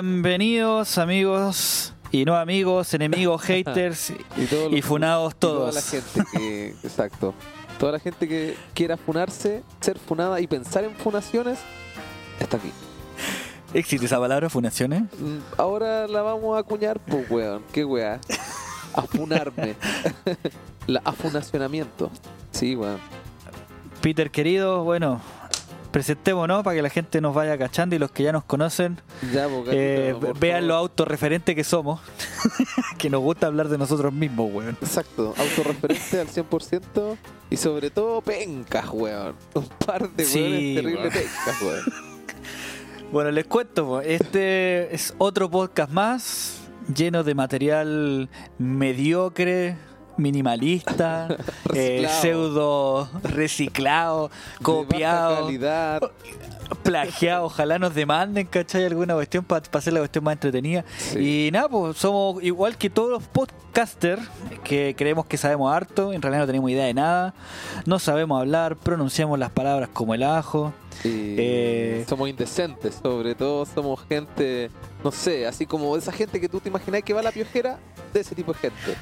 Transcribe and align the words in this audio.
Bienvenidos 0.00 0.96
amigos 0.96 1.92
y 2.12 2.24
no 2.24 2.36
amigos, 2.36 2.94
enemigos, 2.94 3.42
haters 3.48 4.10
y, 4.10 4.44
todos 4.44 4.84
funados 4.84 5.32
y 5.34 5.38
toda 5.38 5.72
todos. 5.72 5.74
la 5.74 5.82
gente 5.82 6.22
que, 6.32 6.68
exacto. 6.84 7.34
Toda 7.80 7.90
la 7.90 7.98
gente 7.98 8.28
que 8.28 8.54
quiera 8.74 8.96
funarse, 8.96 9.64
ser 9.80 9.98
funada 9.98 10.40
y 10.40 10.46
pensar 10.46 10.84
en 10.84 10.94
funaciones, 10.94 11.58
está 12.38 12.58
aquí. 12.58 12.70
¿Existe 13.74 14.06
esa 14.06 14.20
palabra, 14.20 14.48
funaciones? 14.48 15.02
Mm, 15.02 15.38
Ahora 15.56 16.06
la 16.06 16.22
vamos 16.22 16.56
a 16.56 16.60
acuñar, 16.60 17.00
pues 17.00 17.28
weón. 17.28 17.64
¿Qué 17.72 17.84
weá? 17.84 18.20
Afunarme. 18.94 19.74
la 20.86 21.00
afunacionamiento. 21.04 22.08
Sí, 22.52 22.76
weón. 22.76 23.00
Peter 24.00 24.30
querido, 24.30 24.84
bueno, 24.84 25.20
presentémonos 25.90 26.62
para 26.62 26.76
que 26.76 26.82
la 26.82 26.90
gente 26.90 27.20
nos 27.20 27.34
vaya 27.34 27.56
cachando 27.58 27.96
y 27.96 27.98
los 27.98 28.10
que 28.10 28.22
ya 28.24 28.32
nos 28.32 28.44
conocen 28.44 29.00
Ya, 29.32 29.48
pues, 29.48 29.68
eh, 29.72 30.14
vean 30.38 30.66
lo 30.68 30.74
favor. 30.74 30.90
autorreferentes 30.90 31.54
que 31.54 31.64
somos, 31.64 32.00
que 32.98 33.08
nos 33.10 33.20
gusta 33.20 33.46
hablar 33.46 33.68
de 33.68 33.78
nosotros 33.78 34.12
mismos, 34.12 34.50
weón. 34.52 34.76
Exacto, 34.80 35.34
autorreferente 35.36 36.20
al 36.20 36.28
100% 36.28 37.16
y 37.50 37.56
sobre 37.56 37.90
todo 37.90 38.20
pencas, 38.20 38.86
weón. 38.92 39.34
Un 39.54 39.66
par 39.86 40.08
de 40.10 40.24
Sí, 40.24 40.40
weones 40.40 40.74
terribles 40.74 41.12
pencas, 41.14 41.62
weón. 41.62 41.82
Bueno, 43.10 43.30
les 43.30 43.46
cuento, 43.46 44.02
este 44.02 44.94
es 44.94 45.14
otro 45.16 45.48
podcast 45.50 45.90
más 45.90 46.60
lleno 46.94 47.24
de 47.24 47.34
material 47.34 48.28
mediocre, 48.58 49.76
minimalista, 50.18 51.28
eh, 51.74 52.06
pseudo 52.20 53.08
reciclado, 53.22 54.30
copiado, 54.62 55.46
calidad. 55.46 56.02
plagiado. 56.82 57.46
Ojalá 57.46 57.78
nos 57.78 57.94
demanden, 57.94 58.46
¿cachai? 58.46 58.84
Alguna 58.84 59.14
cuestión 59.14 59.44
para 59.44 59.62
hacer 59.72 59.92
la 59.92 60.00
cuestión 60.00 60.24
más 60.24 60.32
entretenida. 60.34 60.84
Sí. 60.98 61.46
Y 61.46 61.50
nada, 61.50 61.68
pues 61.68 61.96
somos 61.96 62.42
igual 62.42 62.76
que 62.76 62.90
todos 62.90 63.10
los 63.10 63.22
podcasters 63.22 64.22
que 64.64 64.94
creemos 64.96 65.26
que 65.26 65.36
sabemos 65.36 65.72
harto, 65.72 66.12
en 66.12 66.20
realidad 66.20 66.42
no 66.42 66.46
tenemos 66.46 66.70
idea 66.70 66.84
de 66.84 66.94
nada, 66.94 67.34
no 67.86 67.98
sabemos 67.98 68.40
hablar, 68.40 68.76
pronunciamos 68.76 69.38
las 69.38 69.50
palabras 69.50 69.88
como 69.92 70.14
el 70.14 70.22
ajo. 70.22 70.72
Eh, 71.04 72.04
somos 72.08 72.28
indecentes, 72.28 72.98
sobre 73.00 73.36
todo 73.36 73.64
somos 73.66 74.00
gente, 74.08 74.70
no 75.04 75.12
sé, 75.12 75.46
así 75.46 75.64
como 75.64 75.96
esa 75.96 76.10
gente 76.10 76.40
que 76.40 76.48
tú 76.48 76.58
te 76.58 76.68
imaginas 76.68 77.02
que 77.02 77.12
va 77.12 77.20
a 77.20 77.22
la 77.22 77.30
piojera, 77.30 77.78
de 78.12 78.20
ese 78.20 78.34
tipo 78.34 78.52
de 78.52 78.58
gente. 78.58 78.96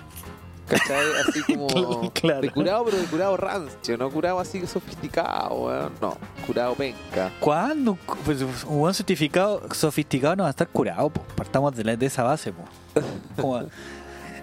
¿Cachai? 0.68 1.04
Así 1.28 1.42
como 1.54 2.10
Claro. 2.12 2.40
de 2.40 2.50
curado, 2.50 2.84
pero 2.84 2.96
de 2.98 3.04
curado 3.04 3.36
rancio, 3.36 3.96
no 3.96 4.10
curado 4.10 4.40
así 4.40 4.66
sofisticado, 4.66 5.54
weón. 5.54 5.92
No, 6.00 6.16
curado 6.46 6.74
penca. 6.74 7.30
¿Cuándo? 7.40 7.96
Pues 8.24 8.42
un 8.42 8.78
buen 8.78 8.94
certificado 8.94 9.62
sofisticado 9.72 10.36
no 10.36 10.42
va 10.42 10.48
a 10.48 10.50
estar 10.50 10.68
curado, 10.68 11.10
po. 11.10 11.22
partamos 11.36 11.74
de, 11.76 11.84
la- 11.84 11.96
de 11.96 12.06
esa 12.06 12.22
base. 12.24 12.52
po. 12.52 12.62
Como, 13.40 13.62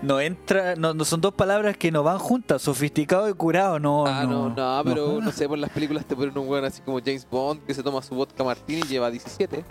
no 0.01 0.19
entra, 0.19 0.75
no, 0.75 0.93
no 0.93 1.05
son 1.05 1.21
dos 1.21 1.33
palabras 1.33 1.77
que 1.77 1.89
no 1.89 2.03
van 2.03 2.19
juntas, 2.19 2.61
sofisticado 2.61 3.29
y 3.29 3.33
curado, 3.33 3.79
no. 3.79 4.05
ah, 4.05 4.25
no, 4.25 4.49
no, 4.49 4.81
pero 4.83 5.07
no, 5.13 5.21
no. 5.25 5.31
sé, 5.31 5.47
por 5.47 5.57
las 5.57 5.69
películas 5.69 6.03
te 6.05 6.13
ponen 6.15 6.37
un 6.37 6.47
weón 6.47 6.65
así 6.65 6.81
como 6.81 6.99
James 6.99 7.25
Bond 7.29 7.65
que 7.65 7.73
se 7.73 7.81
toma 7.83 8.01
su 8.01 8.13
vodka 8.15 8.43
martini 8.43 8.81
y 8.81 8.87
lleva 8.87 9.09
17 9.09 9.63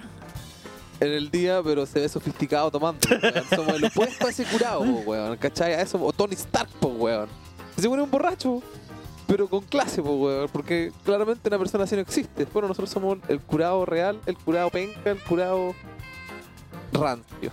en 1.02 1.12
el 1.12 1.30
día, 1.30 1.60
pero 1.62 1.84
se 1.84 2.00
ve 2.00 2.08
sofisticado 2.08 2.70
tomando. 2.70 3.00
weón. 3.10 3.44
Somos 3.54 3.74
el 3.74 3.84
opuesto 3.84 4.26
a 4.26 4.30
ese 4.30 4.44
curado, 4.44 4.80
weón. 4.80 5.36
¿Cachai? 5.36 5.74
A 5.74 5.82
eso, 5.82 6.02
o 6.02 6.12
Tony 6.12 6.34
Stark, 6.34 6.70
po, 6.80 6.88
weón. 6.88 7.28
Se 7.76 7.88
pone 7.88 8.02
un 8.02 8.10
borracho, 8.10 8.62
pero 9.26 9.48
con 9.48 9.62
clase, 9.62 10.02
po, 10.02 10.12
weón. 10.12 10.48
Porque 10.52 10.92
claramente 11.04 11.48
una 11.48 11.58
persona 11.58 11.84
así 11.84 11.94
no 11.94 12.02
existe. 12.02 12.46
Bueno, 12.52 12.68
nosotros 12.68 12.90
somos 12.90 13.18
el 13.28 13.40
curado 13.40 13.84
real, 13.84 14.20
el 14.26 14.36
curado 14.36 14.70
penca, 14.70 15.10
el 15.10 15.18
curado 15.18 15.74
rancio. 16.92 17.50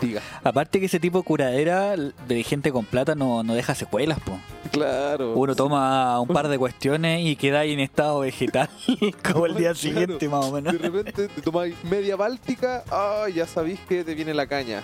Diga. 0.00 0.22
Aparte 0.44 0.78
que 0.80 0.86
ese 0.86 1.00
tipo 1.00 1.18
de 1.18 1.24
curadera 1.24 1.94
de 1.96 2.42
gente 2.44 2.70
con 2.70 2.84
plata 2.84 3.14
no, 3.14 3.42
no 3.42 3.54
deja 3.54 3.74
secuelas, 3.74 4.20
po. 4.20 4.38
Claro. 4.70 5.34
Uno 5.34 5.56
toma 5.56 6.20
un 6.20 6.28
par 6.28 6.46
de 6.48 6.56
cuestiones 6.58 7.24
y 7.26 7.34
queda 7.36 7.60
ahí 7.60 7.72
en 7.72 7.80
estado 7.80 8.20
vegetal 8.20 8.68
como 9.32 9.46
el 9.46 9.52
día 9.56 9.72
Claro. 9.72 9.74
siguiente 9.74 10.28
más 10.28 10.44
o 10.44 10.52
menos. 10.52 10.72
De 10.72 10.78
repente 10.78 11.28
te 11.28 11.42
tomáis 11.42 11.74
media 11.84 12.14
báltica, 12.16 12.84
ah, 12.90 13.26
ya 13.34 13.46
sabéis 13.46 13.80
que 13.88 14.04
te 14.04 14.14
viene 14.14 14.32
la 14.34 14.46
caña. 14.46 14.82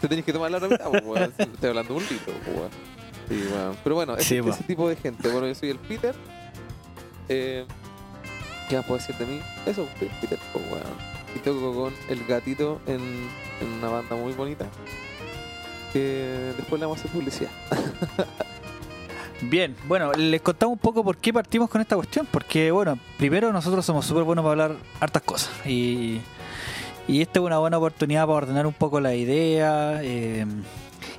Te 0.00 0.08
tenéis 0.08 0.26
que 0.26 0.32
tomar 0.32 0.50
la 0.50 0.56
otra 0.58 0.68
mitad, 0.68 0.90
weón. 1.04 1.32
Estoy 1.38 1.68
hablando 1.70 1.94
de 1.94 2.00
un 2.00 2.06
litro. 2.08 2.34
Sí, 3.28 3.44
weón. 3.54 3.76
Pero 3.84 3.94
bueno, 3.94 4.16
ese, 4.16 4.24
Sí, 4.36 4.42
po. 4.42 4.50
ese 4.50 4.64
tipo 4.64 4.88
de 4.88 4.96
gente. 4.96 5.28
Bueno, 5.28 5.46
yo 5.46 5.54
soy 5.54 5.70
el 5.70 5.78
Peter. 5.78 6.14
Eh, 7.28 7.64
¿Qué 8.68 8.76
más 8.76 8.84
puedo 8.84 8.98
decir 8.98 9.14
de 9.16 9.26
mí? 9.26 9.40
Eso, 9.64 9.86
Peter, 10.20 10.38
pues, 10.52 10.64
weón. 10.70 11.11
Y 11.34 11.38
toco 11.38 11.74
con 11.74 11.92
el 12.08 12.24
gatito 12.26 12.80
en, 12.86 13.00
una 13.78 13.88
banda 13.88 14.16
muy 14.16 14.32
bonita. 14.32 14.66
Que 15.92 16.52
después 16.56 16.80
le 16.80 16.86
vamos 16.86 16.98
a 16.98 17.00
hacer 17.02 17.10
publicidad. 17.10 17.50
Bien, 19.42 19.74
bueno, 19.88 20.12
les 20.12 20.40
contamos 20.40 20.74
un 20.74 20.78
poco 20.78 21.02
por 21.02 21.16
qué 21.16 21.32
partimos 21.32 21.68
con 21.68 21.80
esta 21.80 21.96
cuestión. 21.96 22.26
Porque, 22.30 22.70
bueno, 22.70 22.98
primero 23.18 23.52
nosotros 23.52 23.84
somos 23.84 24.06
súper 24.06 24.24
buenos 24.24 24.44
para 24.44 24.52
hablar 24.52 24.76
hartas 25.00 25.22
cosas. 25.22 25.50
Y, 25.66 26.20
y 27.08 27.20
esta 27.20 27.40
es 27.40 27.44
una 27.44 27.58
buena 27.58 27.78
oportunidad 27.78 28.22
para 28.22 28.36
ordenar 28.36 28.66
un 28.66 28.72
poco 28.72 29.00
la 29.00 29.14
idea 29.14 30.00
eh, 30.02 30.46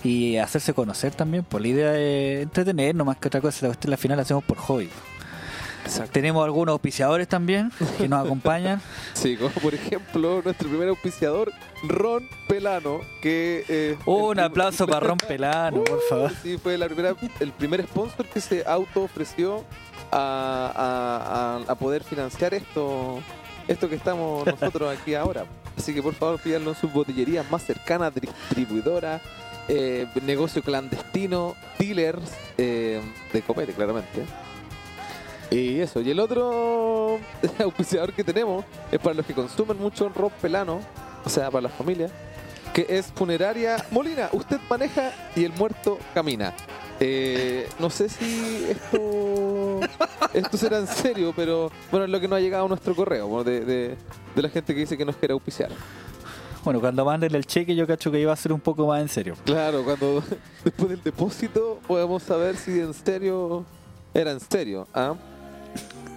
y 0.04 0.38
hacerse 0.38 0.74
conocer 0.74 1.14
también. 1.14 1.44
Por 1.44 1.62
la 1.62 1.68
idea 1.68 1.98
es 1.98 2.44
entretener, 2.44 2.96
no 2.96 3.06
más 3.06 3.18
que 3.18 3.28
otra 3.28 3.42
cosa. 3.42 3.66
La 3.66 3.70
cuestión 3.70 3.94
al 3.94 4.00
final 4.00 4.18
la 4.18 4.24
hacemos 4.24 4.44
por 4.44 4.58
hobby. 4.58 4.90
Exacto. 5.86 6.12
Tenemos 6.14 6.44
algunos 6.44 6.74
auspiciadores 6.74 7.28
también 7.28 7.72
que 7.98 8.08
nos 8.08 8.26
acompañan. 8.26 8.82
Sí, 9.14 9.38
como 9.38 9.52
por 9.52 9.74
ejemplo 9.74 10.42
nuestro 10.44 10.68
primer 10.70 10.90
auspiciador, 10.90 11.52
Ron 11.88 12.28
Pelano, 12.48 13.00
que... 13.22 13.64
eh, 13.70 13.98
Un 14.06 14.40
el- 14.40 14.46
aplauso 14.46 14.86
para 14.88 15.00
Ron 15.02 15.18
Pelano, 15.18 15.84
por 15.84 16.00
favor. 16.10 16.32
Sí, 16.42 16.58
fue 16.58 16.78
la 16.78 16.88
primera, 16.88 17.16
el 17.40 17.52
primer 17.52 17.84
sponsor 17.84 18.26
que 18.26 18.42
se 18.42 18.64
auto 18.66 19.04
ofreció 19.04 19.64
a, 20.12 20.72
a- 20.76 21.64
a- 21.68 21.72
a 21.72 21.76
poder 21.76 22.04
financiar 22.04 22.54
esto, 22.54 23.20
esto 23.68 23.88
que 23.90 23.96
estamos 23.96 24.46
nosotros 24.62 24.98
aquí 24.98 25.16
ahora. 25.16 25.46
Así 25.78 25.94
que 25.94 26.02
por 26.04 26.14
favor 26.14 26.40
pídanlo 26.40 26.72
en 26.72 26.76
sus 26.76 26.92
botillerías 26.94 27.50
más 27.50 27.64
cercanas, 27.66 28.14
distribuidora, 28.14 29.22
eh, 29.68 30.06
negocio 30.26 30.62
clandestino, 30.62 31.56
dealers 31.80 32.32
eh, 32.58 33.02
de 33.32 33.42
copete, 33.42 33.74
claramente. 33.74 34.24
Y 35.54 35.80
eso, 35.80 36.02
y 36.02 36.10
el 36.12 36.20
otro 36.20 37.20
auspiciador 37.64 38.14
que 38.14 38.24
tenemos 38.24 38.66
es 38.92 39.00
para 39.00 39.14
los 39.16 39.26
que 39.26 39.34
consumen 39.34 39.78
mucho 39.78 40.10
ron 40.10 40.32
pelano, 40.42 40.80
o 41.26 41.30
sea, 41.30 41.52
para 41.52 41.64
las 41.64 41.74
familias, 41.74 42.12
que 42.74 42.86
es 42.90 43.08
Funeraria 43.14 43.78
Molina. 43.92 44.30
Usted 44.34 44.58
maneja 44.70 45.12
y 45.36 45.44
el 45.44 45.54
muerto 45.54 46.00
camina. 46.14 46.54
Eh, 47.00 47.68
no 47.80 47.90
sé 47.90 48.08
si 48.10 48.66
esto 48.70 49.80
esto 50.34 50.58
será 50.58 50.80
en 50.80 50.88
serio, 50.88 51.34
pero 51.36 51.72
bueno, 51.92 52.06
es 52.06 52.12
lo 52.12 52.20
que 52.20 52.28
nos 52.28 52.38
ha 52.38 52.40
llegado 52.42 52.66
a 52.66 52.68
nuestro 52.70 52.96
correo 52.96 53.28
bueno, 53.28 53.44
de, 53.44 53.62
de- 53.62 53.96
de 54.36 54.42
la 54.42 54.50
gente 54.50 54.74
que 54.74 54.80
dice 54.82 54.98
que 54.98 55.06
nos 55.06 55.16
quiere 55.18 55.34
auspiciar. 55.34 55.70
Bueno, 56.64 56.80
cuando 56.80 57.04
manden 57.04 57.36
el 57.36 57.46
cheque 57.46 57.76
yo 57.76 57.86
cacho 57.86 58.10
que 58.12 58.20
iba 58.20 58.32
a 58.32 58.36
ser 58.36 58.54
un 58.54 58.60
poco 58.62 58.88
más 58.88 59.02
en 59.02 59.10
serio. 59.10 59.36
Claro, 59.46 59.84
cuando 59.84 60.24
después 60.64 60.90
del 60.90 61.04
depósito 61.04 61.80
podemos 61.86 62.24
saber 62.24 62.56
si 62.56 62.80
en 62.80 62.94
serio 62.94 63.66
era 64.14 64.32
en 64.32 64.40
serio. 64.40 64.88
¿ah? 64.94 65.14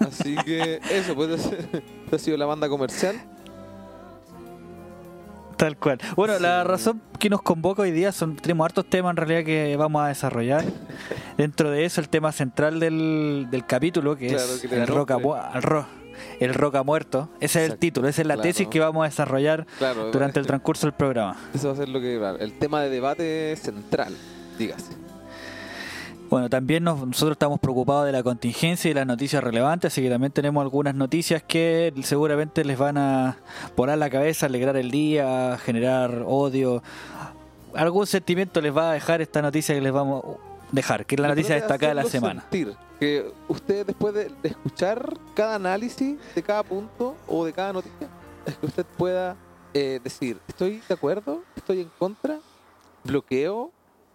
Así 0.01 0.37
que 0.45 0.81
eso, 0.91 1.15
pues 1.15 1.31
esa 2.07 2.17
ha 2.17 2.19
sido 2.19 2.37
la 2.37 2.47
banda 2.47 2.69
comercial. 2.69 3.17
Tal 5.57 5.77
cual. 5.79 5.99
Bueno, 6.17 6.37
Sí. 6.37 6.43
la 6.43 6.65
razón 6.65 7.01
que 7.19 7.31
nos 7.31 7.41
convoca 7.41 7.81
hoy 7.83 7.91
día 7.91 8.13
son 8.13 8.37
tenemos 8.37 8.67
hartos 8.67 8.85
temas 8.91 9.13
en 9.13 9.17
realidad 9.17 9.43
que 9.45 9.75
vamos 9.77 10.03
a 10.03 10.09
desarrollar. 10.09 10.65
Dentro 11.39 11.71
de 11.71 11.87
eso, 11.87 12.01
el 12.03 12.11
tema 12.11 12.31
central 12.33 12.79
del, 12.79 13.47
del 13.51 13.65
capítulo, 13.65 14.17
que 14.17 14.29
Claro, 14.29 14.45
es 14.45 14.61
que 14.61 14.75
el 14.75 14.87
roca, 14.87 15.15
nombre. 15.15 15.29
mu- 15.31 15.59
el 15.59 15.63
el 16.41 16.55
roca 16.55 16.83
muerto. 16.83 17.29
Ese 17.41 17.65
es 17.65 17.71
el 17.71 17.79
título, 17.79 18.09
esa 18.09 18.23
es 18.23 18.27
la 18.27 18.35
claro. 18.35 18.49
tesis 18.49 18.69
que 18.69 18.81
vamos 18.81 19.03
a 19.03 19.05
desarrollar 19.09 19.67
Claro, 19.79 20.11
durante 20.11 20.41
el 20.41 20.47
transcurso 20.47 20.87
del 20.87 20.95
programa. 20.95 21.37
Eso 21.55 21.69
va 21.69 21.75
a 21.75 21.77
ser 21.77 21.89
lo 21.89 22.01
que 22.01 22.17
el 22.41 22.59
tema 22.59 22.81
de 22.83 22.89
debate 22.91 23.55
central, 23.57 24.15
dígase. 24.59 24.93
Bueno, 26.29 26.49
también 26.51 26.83
nos- 26.85 27.07
nosotros 27.07 27.33
estamos 27.33 27.61
preocupados 27.61 28.07
de 28.07 28.13
la 28.13 28.23
contingencia 28.23 28.91
y 28.91 28.95
las 28.95 29.07
noticias 29.07 29.43
relevantes, 29.45 29.93
así 29.93 30.03
que 30.03 30.11
también 30.11 30.33
tenemos 30.33 30.61
algunas 30.63 30.95
noticias 30.95 31.43
que 31.43 31.93
seguramente 32.03 32.65
les 32.65 32.77
van 32.79 32.99
a 32.99 33.37
volar 33.77 33.97
la 33.99 34.11
cabeza, 34.11 34.47
alegrar 34.47 34.77
el 34.77 34.91
día, 34.91 35.57
generar 35.59 36.25
odio. 36.27 36.83
Algún 37.75 38.07
sentimiento 38.07 38.61
les 38.61 38.77
va 38.77 38.91
a 38.91 38.95
dejar 38.95 39.21
esta 39.21 39.41
noticia 39.43 39.75
que 39.75 39.81
les 39.81 39.93
vamos 39.93 40.25
a 40.25 40.29
dejar, 40.73 41.07
que 41.07 41.15
es 41.15 41.21
la 41.21 41.29
noticia 41.29 41.55
destacada 41.55 41.91
de 41.91 41.95
la 42.03 42.05
semana. 42.05 42.41
sentir, 42.41 42.75
que 42.99 43.31
usted 43.49 43.87
después 43.87 44.15
de, 44.15 44.31
de 44.43 44.49
escuchar 44.49 45.17
cada 45.35 45.57
análisis 45.57 46.17
de 46.35 46.43
cada 46.43 46.63
punto 46.63 47.15
o 47.29 47.45
de 47.45 47.53
cada 47.53 47.73
noticia, 47.75 48.09
es 48.47 48.57
que 48.57 48.67
usted 48.67 48.87
pueda 48.97 49.37
eh, 49.75 50.01
decir, 50.03 50.39
estoy 50.49 50.81
de 50.89 50.95
acuerdo, 50.95 51.43
estoy 51.55 51.83
en 51.83 51.91
contra, 51.99 52.39
bloqueo, 53.05 53.71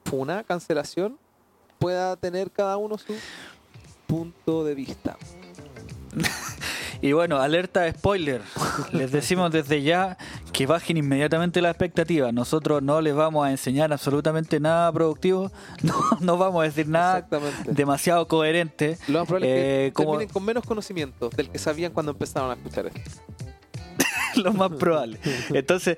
funa, 0.06 0.44
cancelación, 0.44 1.18
pueda 1.82 2.16
tener 2.16 2.52
cada 2.52 2.78
uno 2.78 2.98
su 2.98 3.14
punto 4.08 4.64
de 4.64 4.76
vista. 4.76 5.18
Y 7.04 7.14
bueno, 7.14 7.38
alerta 7.38 7.82
de 7.82 7.94
spoiler. 7.94 8.44
Les 8.92 9.12
decimos 9.12 9.52
desde 9.52 9.82
ya 9.82 10.20
que 10.54 10.68
bajen 10.68 10.98
inmediatamente 10.98 11.60
las 11.60 11.72
expectativas. 11.72 12.32
Nosotros 12.32 12.84
no 12.84 13.02
les 13.02 13.16
vamos 13.16 13.44
a 13.44 13.50
enseñar 13.50 13.92
absolutamente 13.92 14.60
nada 14.60 14.92
productivo, 14.92 15.52
no, 15.82 15.96
no 16.20 16.38
vamos 16.38 16.62
a 16.62 16.66
decir 16.66 16.88
nada 16.88 17.28
demasiado 17.66 18.28
coherente. 18.28 19.00
Lo 19.08 19.18
más 19.18 19.28
probable 19.28 19.48
es 19.50 19.58
Eh, 19.58 19.88
que 19.90 19.94
como- 19.94 20.12
terminen 20.12 20.32
con 20.32 20.46
menos 20.46 20.64
conocimiento 20.64 21.30
del 21.32 21.50
que 21.50 21.58
sabían 21.58 21.92
cuando 21.92 22.12
empezaron 22.12 22.52
a 22.52 22.54
escuchar 22.54 22.86
esto. 22.86 23.02
lo 24.36 24.54
más 24.54 24.70
probable. 24.74 25.18
Entonces, 25.50 25.98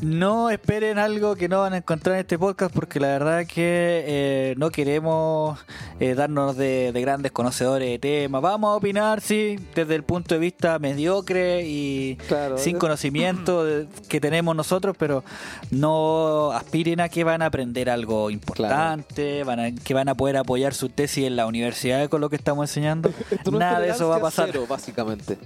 no 0.00 0.48
esperen 0.50 0.98
algo 0.98 1.34
que 1.34 1.48
no 1.48 1.60
van 1.60 1.72
a 1.72 1.78
encontrar 1.78 2.14
en 2.16 2.20
este 2.20 2.38
podcast 2.38 2.72
porque 2.72 3.00
la 3.00 3.08
verdad 3.08 3.40
es 3.40 3.48
que 3.48 4.04
eh, 4.06 4.54
no 4.56 4.70
queremos 4.70 5.58
eh, 5.98 6.14
darnos 6.14 6.56
de, 6.56 6.92
de 6.92 7.00
grandes 7.00 7.32
conocedores 7.32 7.88
de 7.90 7.98
temas. 7.98 8.40
Vamos 8.40 8.68
a 8.70 8.74
opinar, 8.76 9.20
sí, 9.20 9.58
desde 9.74 9.94
el 9.96 10.04
punto 10.04 10.34
de 10.34 10.40
vista 10.40 10.78
mediocre 10.78 11.62
y 11.66 12.16
Claro, 12.28 12.58
sin 12.58 12.76
es- 12.76 12.80
conocimiento 12.80 13.64
de- 13.64 13.88
que 14.08 14.20
tenemos 14.20 14.54
nosotros, 14.54 14.94
pero 14.98 15.24
no 15.70 16.52
aspiren 16.52 17.00
a 17.00 17.08
que 17.08 17.24
van 17.24 17.42
a 17.42 17.46
aprender 17.46 17.90
algo 17.90 18.30
importante, 18.30 19.42
van 19.44 19.60
a, 19.60 19.74
que 19.74 19.94
van 19.94 20.08
a 20.08 20.14
poder 20.14 20.36
apoyar 20.36 20.74
su 20.74 20.88
tesis 20.88 21.26
en 21.26 21.34
la 21.36 21.46
universidad 21.46 22.08
con 22.08 22.20
lo 22.20 22.30
que 22.30 22.36
estamos 22.36 22.70
enseñando. 22.70 23.10
Nada 23.50 23.80
de 23.80 23.88
eso 23.90 24.08
va 24.08 24.16
a 24.16 24.20
pasar. 24.20 24.48
cero, 24.52 24.64
básicamente. 24.68 25.38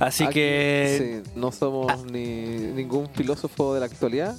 Así 0.00 0.24
Aquí, 0.24 0.34
que 0.34 1.22
sí, 1.24 1.30
no 1.38 1.52
somos 1.52 2.04
ni 2.06 2.56
ningún 2.74 3.06
filósofo 3.10 3.74
de 3.74 3.80
la 3.80 3.86
actualidad, 3.86 4.34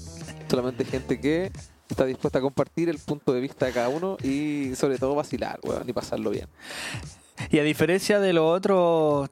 solamente 0.49 0.83
gente 0.83 1.21
que 1.21 1.51
está 1.87 2.05
dispuesta 2.05 2.39
a 2.39 2.41
compartir 2.41 2.89
el 2.89 2.97
punto 2.97 3.31
de 3.31 3.41
vista 3.41 3.67
de 3.67 3.71
cada 3.71 3.87
uno 3.89 4.17
y 4.23 4.73
sobre 4.75 4.97
todo 4.97 5.13
vacilar, 5.13 5.59
weón, 5.63 5.87
y 5.87 5.93
pasarlo 5.93 6.31
bien. 6.31 6.47
Y 7.51 7.59
a 7.59 7.63
diferencia 7.63 8.19
de 8.19 8.33
los 8.33 8.57
otros 8.57 9.29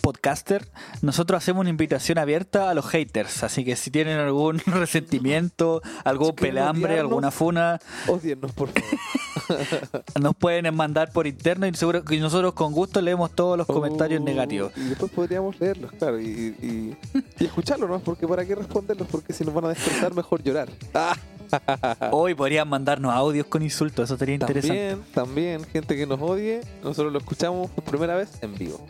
podcaster, 0.00 0.66
nosotros 1.02 1.38
hacemos 1.38 1.60
una 1.62 1.70
invitación 1.70 2.18
abierta 2.18 2.70
a 2.70 2.74
los 2.74 2.86
haters. 2.86 3.42
Así 3.42 3.64
que 3.64 3.76
si 3.76 3.90
tienen 3.90 4.18
algún 4.18 4.58
resentimiento, 4.66 5.82
algún 6.04 6.28
Si 6.28 6.32
pelambre, 6.34 6.98
alguna 7.00 7.30
funa, 7.30 7.78
Odiennos, 8.08 8.52
por 8.52 8.70
favor. 8.70 10.04
nos 10.20 10.34
pueden 10.36 10.74
mandar 10.74 11.12
por 11.12 11.26
interno 11.26 11.66
y 11.66 11.74
seguro 11.74 12.04
que 12.04 12.18
nosotros 12.18 12.54
con 12.54 12.72
gusto 12.72 13.00
leemos 13.00 13.32
todos 13.34 13.58
los 13.58 13.66
comentarios 13.66 14.20
Oh, 14.20 14.24
negativos. 14.24 14.72
Y 14.76 14.84
después 14.84 15.10
podríamos 15.12 15.58
leerlos, 15.60 15.92
claro, 15.92 16.20
y, 16.20 16.24
y, 16.26 16.96
y 17.38 17.44
escucharlos, 17.44 17.88
¿no? 17.88 17.98
Porque 18.00 18.26
para 18.28 18.44
qué 18.44 18.54
responderlos, 18.54 19.08
porque 19.08 19.32
si 19.32 19.44
nos 19.44 19.52
van 19.54 19.66
a 19.66 19.68
despertar, 19.68 20.14
mejor 20.14 20.42
llorar. 20.42 20.68
Ah, 20.94 21.16
Hoy 22.10 22.34
podrían 22.34 22.68
mandarnos 22.68 23.12
audios 23.12 23.46
con 23.46 23.62
insultos, 23.62 24.04
eso 24.04 24.16
sería 24.16 24.34
interesante. 24.36 24.96
también, 24.96 25.12
también, 25.12 25.64
gente 25.64 25.96
que 25.96 26.06
nos 26.06 26.20
odie, 26.20 26.60
nosotros 26.82 27.12
lo 27.12 27.18
escuchamos 27.18 27.70
por 27.70 27.84
primera 27.84 28.16
vez 28.16 28.30
en 28.42 28.54
vivo. 28.54 28.84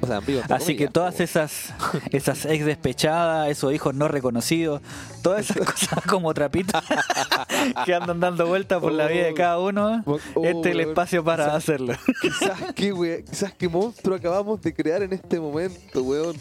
O 0.00 0.06
sea, 0.06 0.18
en 0.18 0.26
vivo. 0.26 0.40
entre 0.40 0.54
Así 0.56 0.76
que 0.76 0.88
todas 0.88 1.20
esas 1.20 1.72
esas 2.10 2.44
ex 2.46 2.64
despechadas, 2.64 3.48
esos 3.48 3.72
hijos 3.72 3.94
no 3.94 4.08
reconocidos, 4.08 4.80
todas 5.22 5.48
esas 5.50 5.66
cosas 5.72 6.04
como 6.06 6.32
trapitos 6.34 6.82
que 7.84 7.94
andan 7.94 8.20
dando 8.20 8.46
vueltas 8.46 8.80
por 8.80 8.92
la 8.92 9.06
vida 9.06 9.24
de 9.24 9.34
cada 9.34 9.58
uno, 9.58 10.02
Oh, 10.06 10.44
este 10.44 10.68
es 10.70 10.74
el 10.74 10.80
espacio 10.80 11.24
para 11.24 11.54
hacerlo. 11.54 11.94
Quizás 12.20 12.60
qué, 12.74 12.92
we- 12.92 13.24
quizás 13.24 13.52
qué 13.54 13.68
monstruo 13.68 14.16
acabamos 14.16 14.60
de 14.62 14.74
crear 14.74 15.02
en 15.02 15.12
este 15.12 15.40
momento, 15.40 16.02
weón. 16.02 16.36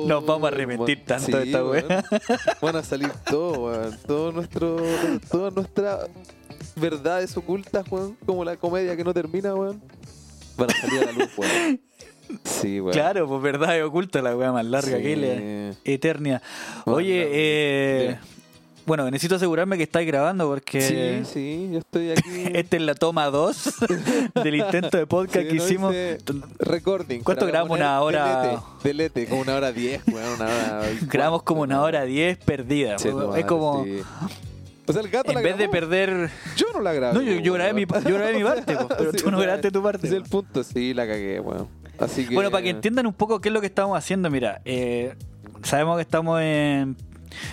Oh, 0.00 0.06
Nos 0.06 0.26
vamos 0.26 0.44
a 0.44 0.48
arrepentir 0.54 0.98
man- 0.98 1.06
tanto 1.06 1.36
de 1.36 1.44
esta 1.44 1.64
weón. 1.64 1.86
Van 2.60 2.76
a 2.76 2.82
salir 2.82 3.10
todo, 3.30 3.66
weón. 3.66 3.98
Todo 4.06 4.32
nuestro, 4.32 4.76
todas 5.30 5.54
nuestras 5.54 6.08
verdades 6.76 7.36
ocultas, 7.36 7.84
weón. 7.90 8.16
Como 8.26 8.44
la 8.44 8.56
comedia 8.56 8.96
que 8.96 9.04
no 9.04 9.14
termina, 9.14 9.54
weón. 9.54 9.80
Van 10.56 10.70
a 10.70 10.74
salir 10.74 11.02
a 11.02 11.06
la 11.06 11.12
luz, 11.12 11.30
weón. 11.36 11.80
Sí, 12.44 12.80
weón. 12.80 12.92
Claro, 12.92 13.26
pues 13.28 13.42
verdad 13.42 13.76
es 13.76 13.84
oculta 13.84 14.20
la 14.22 14.36
wea 14.36 14.52
más 14.52 14.64
larga 14.64 14.96
Sí. 14.98 15.02
que 15.02 15.16
la 15.16 15.74
eternia. 15.84 16.42
Bueno, 16.84 16.96
Oye, 16.98 17.24
no, 17.24 17.30
eh, 17.32 18.18
bueno, 18.86 19.04
necesito 19.10 19.34
asegurarme 19.34 19.76
que 19.76 19.82
estáis 19.82 20.06
grabando 20.06 20.46
porque 20.48 20.80
Sí, 20.80 21.30
sí, 21.30 21.68
yo 21.72 21.78
estoy 21.80 22.10
aquí. 22.12 22.44
esta 22.54 22.76
es 22.76 22.82
la 22.82 22.94
toma 22.94 23.26
2 23.26 23.74
del 24.42 24.54
intento 24.54 24.96
de 24.96 25.06
podcast 25.06 25.42
Sí, 25.42 25.48
que 25.48 25.54
no 25.54 25.64
hicimos. 25.64 25.94
Recording. 26.58 27.20
¿Cuánto 27.22 27.46
grabamos? 27.46 27.76
Una 27.76 28.00
hora- 28.00 28.42
Delete, 28.42 28.62
delete, 28.84 29.26
como 29.26 29.42
una 29.42 29.56
hora 29.56 29.72
diez, 29.72 30.00
weón. 30.06 30.34
Una 30.34 30.46
hora. 30.46 30.82
Grabamos 31.02 31.42
como 31.42 31.62
una 31.62 31.82
hora 31.82 32.04
10 32.04 32.38
perdida. 32.38 32.96
Che, 32.96 33.10
tu 33.10 33.34
es 33.34 33.44
como, 33.44 33.84
sí. 33.84 34.00
O 34.86 34.92
sea, 34.94 35.02
el 35.02 35.10
gato 35.10 35.34
la 35.34 35.40
en 35.40 35.44
vez 35.44 35.58
de 35.58 35.66
grabó. 35.66 35.72
perder... 35.72 36.30
Yo 36.56 36.66
no 36.72 36.80
la 36.80 36.94
grabé. 36.94 37.12
No, 37.14 37.20
yo, 37.20 37.34
yo 37.42 37.52
grabé 37.52 37.74
mi, 37.74 37.82
yo 37.84 38.14
grabé 38.14 38.32
mi 38.38 38.42
parte, 38.42 38.74
pues, 38.74 38.86
pero 38.96 39.10
Sí, 39.12 39.18
tú 39.18 39.30
no 39.30 39.38
grabaste 39.38 39.70
tu 39.70 39.82
parte. 39.82 40.06
ese 40.06 40.16
Es 40.16 40.22
el 40.22 40.28
punto, 40.30 40.64
sí, 40.64 40.94
la 40.94 41.06
cagué, 41.06 41.40
weón. 41.40 41.68
Así 41.98 42.26
que. 42.26 42.34
Bueno, 42.34 42.50
para 42.50 42.62
que 42.62 42.70
entiendan 42.70 43.06
un 43.06 43.14
poco 43.14 43.40
qué 43.40 43.48
es 43.48 43.52
lo 43.52 43.60
que 43.60 43.66
estamos 43.66 43.96
haciendo, 43.96 44.30
mira, 44.30 44.60
eh, 44.64 45.14
sabemos 45.62 45.96
que 45.96 46.02
estamos 46.02 46.40
en, 46.40 46.96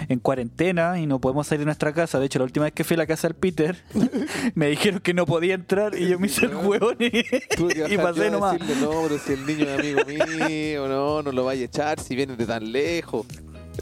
en 0.07 0.19
cuarentena 0.19 0.99
y 0.99 1.07
no 1.07 1.19
podemos 1.19 1.47
salir 1.47 1.59
de 1.59 1.65
nuestra 1.65 1.93
casa. 1.93 2.19
De 2.19 2.25
hecho, 2.27 2.39
la 2.39 2.45
última 2.45 2.65
vez 2.65 2.73
que 2.73 2.83
fui 2.83 2.95
a 2.95 2.97
la 2.97 3.07
casa 3.07 3.27
del 3.27 3.35
Peter, 3.35 3.83
me 4.55 4.67
dijeron 4.67 4.99
que 4.99 5.13
no 5.13 5.25
podía 5.25 5.55
entrar 5.55 5.95
y 5.97 6.09
yo 6.09 6.19
me 6.19 6.27
hice 6.27 6.45
el 6.45 6.55
huevón 6.55 6.97
y, 6.99 7.07
y 7.93 7.97
pasé 7.97 8.29
nomás. 8.29 8.59
decirle, 8.59 8.81
no, 8.81 9.01
pero 9.03 9.19
si 9.19 9.33
el 9.33 9.45
niño 9.45 9.65
es 9.65 9.79
amigo 9.79 10.01
mío, 10.47 10.87
no, 10.87 11.23
no 11.23 11.31
lo 11.31 11.45
vaya 11.45 11.63
a 11.63 11.65
echar 11.65 11.99
si 11.99 12.15
viene 12.15 12.35
de 12.35 12.45
tan 12.45 12.71
lejos. 12.71 13.25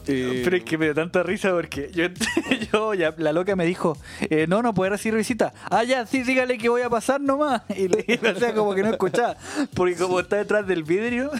Eh, 0.07 0.41
Pero 0.43 0.57
es 0.57 0.63
que 0.63 0.77
me 0.77 0.85
dio 0.85 0.95
tanta 0.95 1.23
risa 1.23 1.51
porque 1.51 1.89
yo, 1.93 2.05
yo 2.71 2.93
ya, 2.93 3.13
la 3.17 3.33
loca 3.33 3.55
me 3.55 3.65
dijo, 3.65 3.97
eh, 4.29 4.45
no, 4.47 4.61
no 4.61 4.73
puede 4.73 4.91
recibir 4.91 5.17
visita. 5.17 5.53
Ah, 5.69 5.83
ya, 5.83 6.05
sí, 6.05 6.23
dígale 6.23 6.57
que 6.57 6.69
voy 6.69 6.81
a 6.81 6.89
pasar 6.89 7.21
nomás. 7.21 7.61
Y 7.75 7.87
le 7.87 8.19
me 8.21 8.29
hacía 8.29 8.53
como 8.53 8.73
que 8.75 8.83
no 8.83 8.89
escuchaba. 8.89 9.35
Porque 9.73 9.95
como 9.95 10.19
está 10.19 10.37
detrás 10.37 10.67
del 10.67 10.83
vidrio, 10.83 11.31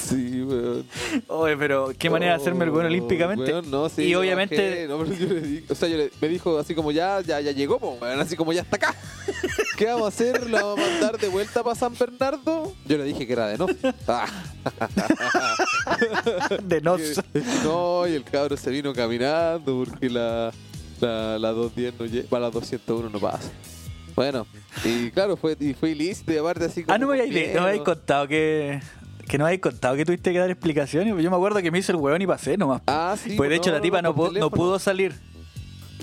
Sí, 0.00 0.42
weón. 0.42 0.84
oye, 1.28 1.56
pero 1.56 1.92
qué 1.98 2.10
manera 2.10 2.32
de 2.36 2.40
hacerme 2.40 2.64
el 2.64 2.70
bueno 2.70 2.88
Oh, 2.88 2.92
olímpicamente. 2.92 3.52
weón, 3.52 3.70
no, 3.70 3.88
sí, 3.88 4.04
y 4.04 4.14
obviamente, 4.14 4.56
bajé, 4.56 4.88
no, 4.88 4.98
pero 4.98 5.14
yo 5.14 5.34
le 5.34 5.40
di- 5.40 5.64
o 5.68 5.74
sea, 5.74 5.88
yo 5.88 5.96
le- 5.96 6.10
me 6.20 6.28
dijo 6.28 6.58
así 6.58 6.74
como 6.74 6.92
ya, 6.92 7.20
ya, 7.20 7.40
ya 7.40 7.52
llegó, 7.52 7.78
po, 7.78 7.98
weón, 8.00 8.20
así 8.20 8.36
como 8.36 8.52
ya 8.52 8.62
está 8.62 8.76
acá. 8.76 8.94
¿Qué 9.76 9.86
vamos 9.86 10.04
a 10.04 10.08
hacer? 10.08 10.48
¿La 10.50 10.62
vamos 10.62 10.80
a 10.86 10.90
mandar 10.90 11.18
de 11.18 11.28
vuelta 11.28 11.62
para 11.64 11.74
San 11.74 11.94
Bernardo? 11.98 12.72
Yo 12.86 12.98
le 12.98 13.04
dije 13.04 13.26
que 13.26 13.32
era 13.32 13.48
de 13.48 13.58
no. 13.58 13.66
Ah. 14.06 14.26
de 16.62 16.80
nos. 16.80 17.00
Que- 17.32 17.42
no, 17.64 18.06
y 18.06 18.12
el 18.14 18.24
cabro 18.24 18.56
se 18.56 18.70
vino 18.70 18.92
caminando 18.92 19.84
porque 19.84 20.08
la, 20.10 20.52
la, 21.00 21.38
la 21.38 21.50
210 21.52 21.94
no 21.98 22.06
llega, 22.06 22.28
para 22.28 22.42
la 22.46 22.50
201 22.50 23.08
no 23.10 23.18
pasa. 23.18 23.50
Bueno, 24.14 24.46
y 24.84 25.10
claro, 25.10 25.36
fue, 25.38 25.56
y 25.58 25.72
fue 25.72 25.90
ilícito 25.90 26.32
y 26.32 26.36
aparte 26.36 26.66
así 26.66 26.84
como. 26.84 26.94
Ah, 26.94 26.98
no 26.98 27.08
me 27.08 27.14
habéis, 27.14 27.32
bien, 27.34 27.54
no 27.54 27.62
me 27.62 27.68
habéis 27.68 27.82
contado 27.82 28.28
que. 28.28 28.80
Que 29.26 29.38
no 29.38 29.46
habéis 29.46 29.60
contado 29.60 29.96
que 29.96 30.04
tuviste 30.04 30.32
que 30.32 30.38
dar 30.38 30.50
explicaciones. 30.50 31.14
Yo 31.22 31.30
me 31.30 31.36
acuerdo 31.36 31.60
que 31.62 31.70
me 31.70 31.78
hice 31.78 31.92
el 31.92 31.96
huevón 31.96 32.20
y 32.22 32.26
pasé 32.26 32.56
nomás. 32.56 32.82
Ah, 32.86 33.16
sí. 33.22 33.34
pues 33.36 33.50
de 33.50 33.56
hecho 33.56 33.70
la 33.70 33.80
tipa 33.80 34.02
no, 34.02 34.12
no 34.12 34.50
pudo 34.50 34.78
salir. 34.78 35.14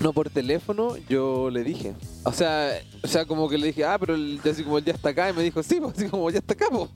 No, 0.00 0.12
por 0.14 0.30
teléfono 0.30 0.96
yo 1.08 1.50
le 1.50 1.62
dije. 1.62 1.94
O 2.24 2.32
sea, 2.32 2.72
o 3.02 3.06
sea 3.06 3.26
como 3.26 3.48
que 3.48 3.58
le 3.58 3.68
dije, 3.68 3.84
ah, 3.84 3.98
pero 3.98 4.14
el, 4.14 4.40
así 4.50 4.64
como 4.64 4.78
él 4.78 4.84
ya 4.84 4.94
está 4.94 5.10
acá. 5.10 5.30
Y 5.30 5.34
me 5.34 5.42
dijo, 5.42 5.62
sí, 5.62 5.78
pues, 5.80 5.96
así 5.96 6.08
como 6.08 6.30
ya 6.30 6.38
está 6.38 6.54
acá, 6.54 6.66
po. 6.70 6.88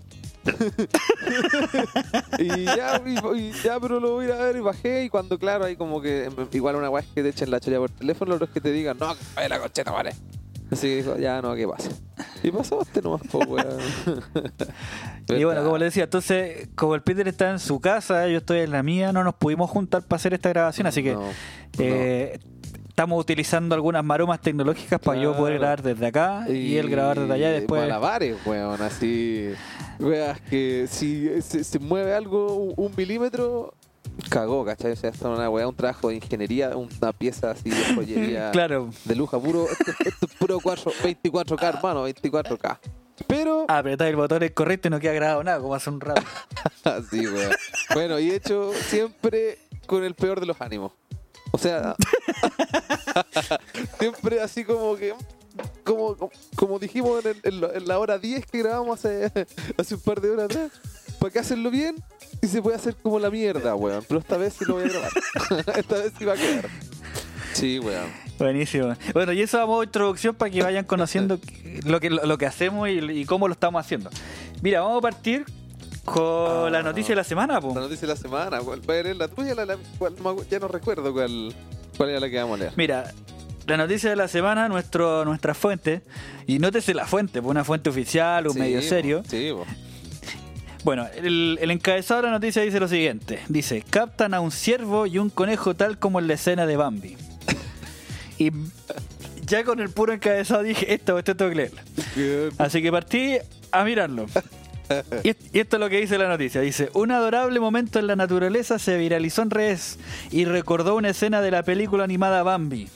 y 2.39 2.65
ya, 2.65 3.03
y, 3.07 3.39
y 3.39 3.53
ya, 3.63 3.81
pero 3.81 3.99
lo 3.99 4.13
voy 4.13 4.27
a 4.27 4.29
ir 4.29 4.35
a 4.35 4.37
ver 4.45 4.57
y 4.57 4.61
bajé. 4.61 5.05
Y 5.05 5.09
cuando, 5.11 5.39
claro, 5.39 5.65
hay 5.65 5.77
como 5.77 6.01
que 6.01 6.25
em, 6.25 6.33
igual 6.53 6.77
una 6.77 6.91
weá 6.91 7.03
es 7.03 7.09
que 7.15 7.23
te 7.23 7.29
echen 7.29 7.51
la 7.51 7.61
cholla 7.61 7.79
por 7.79 7.91
teléfono, 7.91 8.31
lo 8.31 8.35
otro 8.37 8.47
es 8.47 8.53
que 8.53 8.61
te 8.61 8.73
digan, 8.73 8.97
no, 8.99 9.15
que 9.15 9.49
la 9.49 9.59
concheta, 9.61 9.91
vale. 9.91 10.15
Así 10.75 10.89
que 10.89 10.97
dijo, 10.97 11.17
ya, 11.17 11.41
no, 11.41 11.55
que 11.55 11.67
pase. 11.69 11.91
Y 12.43 12.51
pasó 12.51 12.83
este 12.83 13.01
nomás, 13.01 13.23
po, 13.31 13.39
weón. 13.39 13.79
Y 15.29 15.43
bueno, 15.45 15.65
como 15.65 15.79
le 15.79 15.87
decía, 15.87 16.05
entonces, 16.05 16.69
como 16.75 16.95
el 16.95 17.03
Peter 17.03 17.27
está 17.27 17.51
en 17.51 17.59
su 17.59 17.81
casa, 17.81 18.29
yo 18.29 18.39
estoy 18.39 18.59
en 18.61 18.73
la 18.73 18.83
mía, 18.83 19.11
no 19.13 19.25
nos 19.25 19.35
pudimos 19.35 19.71
juntar 19.71 20.03
para 20.03 20.17
hacer 20.17 20.35
esta 20.35 20.51
grabación, 20.51 20.87
así 20.87 21.03
que 21.03 21.15
No, 21.15 21.23
eh, 21.79 22.39
estamos 22.89 23.19
utilizando 23.19 23.75
algunas 23.75 24.05
maromas 24.05 24.41
tecnológicas 24.41 25.01
para 25.01 25.19
yo 25.19 25.35
poder 25.35 25.59
grabar 25.59 25.83
desde 25.83 26.07
acá 26.07 26.45
y, 26.49 26.77
él 26.77 26.91
grabar 26.91 27.21
desde 27.21 27.33
allá 27.33 27.51
y 27.51 27.61
después. 27.61 27.81
Malabares, 27.83 28.37
weón, 28.45 28.83
así. 28.83 29.53
Weas 29.99 30.41
que 30.43 30.87
si 30.89 31.41
se, 31.41 31.65
se 31.65 31.79
mueve 31.79 32.15
algo 32.15 32.55
un 32.77 32.93
milímetro, 32.97 33.73
cagó, 34.31 34.65
¿cachai? 34.65 34.93
O 34.93 34.97
sea, 34.97 35.11
es 35.11 35.21
una 35.23 35.49
weá, 35.51 35.67
un 35.69 35.75
trabajo 35.75 36.09
de 36.09 36.17
ingeniería, 36.17 36.77
una 36.77 37.13
pieza 37.13 37.51
así 37.53 37.71
de 37.71 37.95
joyería 37.95 38.51
Claro. 38.53 38.91
de 39.05 39.15
lujo 39.15 39.41
puro. 39.41 39.67
Esto, 39.71 40.27
es 40.27 40.35
puro 40.35 40.59
4, 40.63 40.93
24K, 41.03 41.63
hermano, 41.77 42.09
24K. 42.09 42.79
Pero, 43.29 43.65
Apretar 43.69 44.09
el 44.09 44.17
botón 44.17 44.43
es 44.43 44.51
correcto 44.53 44.89
y 44.89 44.91
no 44.91 44.99
queda 44.99 45.13
grabado 45.13 45.45
nada, 45.45 45.61
como 45.61 45.75
hace 45.75 45.89
un 45.91 46.01
rato. 46.01 46.23
así, 46.85 47.27
weón. 47.27 47.53
Bueno, 47.95 48.19
y 48.19 48.31
hecho 48.31 48.73
siempre 48.89 49.59
con 49.87 50.03
el 50.05 50.15
peor 50.15 50.41
de 50.41 50.47
los 50.47 50.61
ánimos. 50.61 50.93
O 51.53 51.59
sea, 51.59 51.95
siempre 53.99 54.41
así 54.41 54.65
como 54.65 54.97
que. 54.97 55.15
Como, 55.85 56.17
como, 56.57 56.81
dijimos 56.81 57.25
en, 57.25 57.37
el- 57.45 57.71
en 57.75 57.87
la 57.87 58.01
hora 58.01 58.19
10 58.19 58.45
que 58.47 58.59
grabamos 58.59 58.99
hace, 59.05 59.31
hace 59.79 59.95
un 59.95 60.01
par 60.01 60.21
de 60.21 60.31
horas 60.31 60.47
atrás, 60.47 60.73
¿para 61.25 61.33
qué 61.33 61.39
hacerlo 61.39 61.71
bien? 61.71 61.95
Y 62.43 62.47
se 62.49 62.61
puede 62.61 62.77
hacer 62.77 62.95
como 62.97 63.19
la 63.19 63.31
mierda, 63.31 63.75
weón. 63.75 64.05
Pero 64.07 64.21
esta 64.21 64.37
vez 64.37 64.53
sí 64.59 64.67
lo 64.67 64.75
voy 64.75 64.85
a 64.85 64.89
grabar. 64.89 65.11
esta 65.79 65.95
vez 65.97 66.13
sí 66.19 66.25
va 66.27 66.35
a 66.35 66.37
quedar. 66.37 66.69
Sí, 67.55 67.79
weón. 67.79 68.07
Buenísimo. 68.39 68.95
Bueno, 69.15 69.33
y 69.33 69.41
eso 69.41 69.59
a 69.61 69.65
modo 69.65 69.81
de 69.81 69.87
introducción 69.87 70.35
para 70.35 70.51
que 70.51 70.63
vayan 70.63 70.85
conociendo 70.85 71.39
lo 71.87 72.01
que, 72.01 72.11
lo 72.11 72.37
que 72.37 72.45
hacemos 72.47 72.89
y, 72.91 72.99
y 72.99 73.25
cómo 73.25 73.49
lo 73.49 73.55
estamos 73.55 73.81
haciendo. 73.81 74.11
Mira, 74.61 74.83
vamos 74.83 74.99
a 74.99 75.01
partir 75.01 75.47
con 76.05 76.71
la 76.71 76.83
noticia 76.83 77.13
de 77.13 77.17
la 77.17 77.25
semana, 77.25 77.55
La 77.55 77.61
po. 77.63 77.73
noticia 77.75 78.07
de 78.07 78.15
la 78.15 78.21
semana. 78.21 78.59
¿Cuál 78.61 78.81
va 78.89 78.95
a 78.99 79.03
leer 79.03 79.17
la 79.17 79.29
tuya? 79.29 79.55
La, 79.55 79.65
la- 79.65 79.79
cuál- 79.99 80.15
ya 80.51 80.59
no 80.59 80.69
recuerdo 80.69 81.13
cuál, 81.15 81.55
cuál 81.97 82.11
era 82.11 82.21
la 82.21 82.29
que 82.29 82.37
vamos 82.37 82.57
a 82.57 82.65
leer. 82.65 82.73
Mira, 82.77 83.11
la 83.67 83.77
noticia 83.79 84.11
de 84.11 84.17
la 84.17 84.29
semana, 84.29 84.69
nuestro, 84.69 85.25
nuestra 85.25 85.55
fuente, 85.55 86.03
y 86.47 86.59
nótese 86.59 86.93
la 86.93 87.07
fuente, 87.07 87.41
pues 87.41 87.51
una 87.51 87.65
fuente 87.65 87.89
oficial, 87.89 88.47
un 88.49 88.53
Sí, 88.53 88.59
medio 88.59 88.83
serio. 88.83 89.23
Sí, 89.27 89.51
po. 89.53 89.65
Bueno, 90.85 91.07
el, 91.17 91.59
el 91.61 91.71
encabezado 91.71 92.21
de 92.21 92.29
la 92.29 92.33
noticia 92.35 92.63
dice 92.63 92.79
lo 92.79 92.89
siguiente. 92.89 93.41
Dice, 93.49 93.83
captan 93.89 94.35
a 94.35 94.41
un 94.41 94.51
ciervo 94.51 95.07
y 95.07 95.19
un 95.19 95.31
conejo 95.31 95.75
tal 95.75 95.99
como 95.99 96.19
en 96.19 96.29
la 96.29 96.35
escena 96.35 96.67
de 96.67 96.77
Bambi. 96.77 97.17
y 98.39 98.51
ya 99.47 99.65
con 99.65 99.81
el 99.81 99.91
puro 99.91 100.13
encabezado 100.13 100.63
dije, 100.63 100.93
esta 100.93 101.13
cuestión 101.13 101.37
tengo 101.37 101.51
que 101.51 101.57
leerla. 101.57 101.83
Así 102.59 102.83
que 102.83 102.93
partí 102.93 103.39
a 103.73 103.85
mirarlo. 103.85 104.27
Y 105.23 105.59
esto 105.59 105.77
es 105.77 105.81
lo 105.81 105.89
que 105.89 105.99
dice 105.99 106.19
la 106.19 106.29
noticia. 106.29 106.61
Dice, 106.61 106.91
un 106.93 107.11
adorable 107.11 107.59
momento 107.59 107.99
en 107.99 108.07
la 108.07 108.17
naturaleza 108.17 108.79
se 108.79 108.99
viralizó 108.99 109.41
en 109.41 109.49
redes 109.49 109.99
y 110.31 110.45
recordó 110.45 110.95
una 110.95 111.09
escena 111.09 111.41
de 111.41 111.51
la 111.51 111.63
película 111.63 112.05
animada 112.05 112.43
Bambi. 112.43 112.89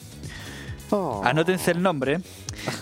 Oh. 0.91 1.23
Anótense 1.25 1.71
el 1.71 1.83
nombre. 1.83 2.21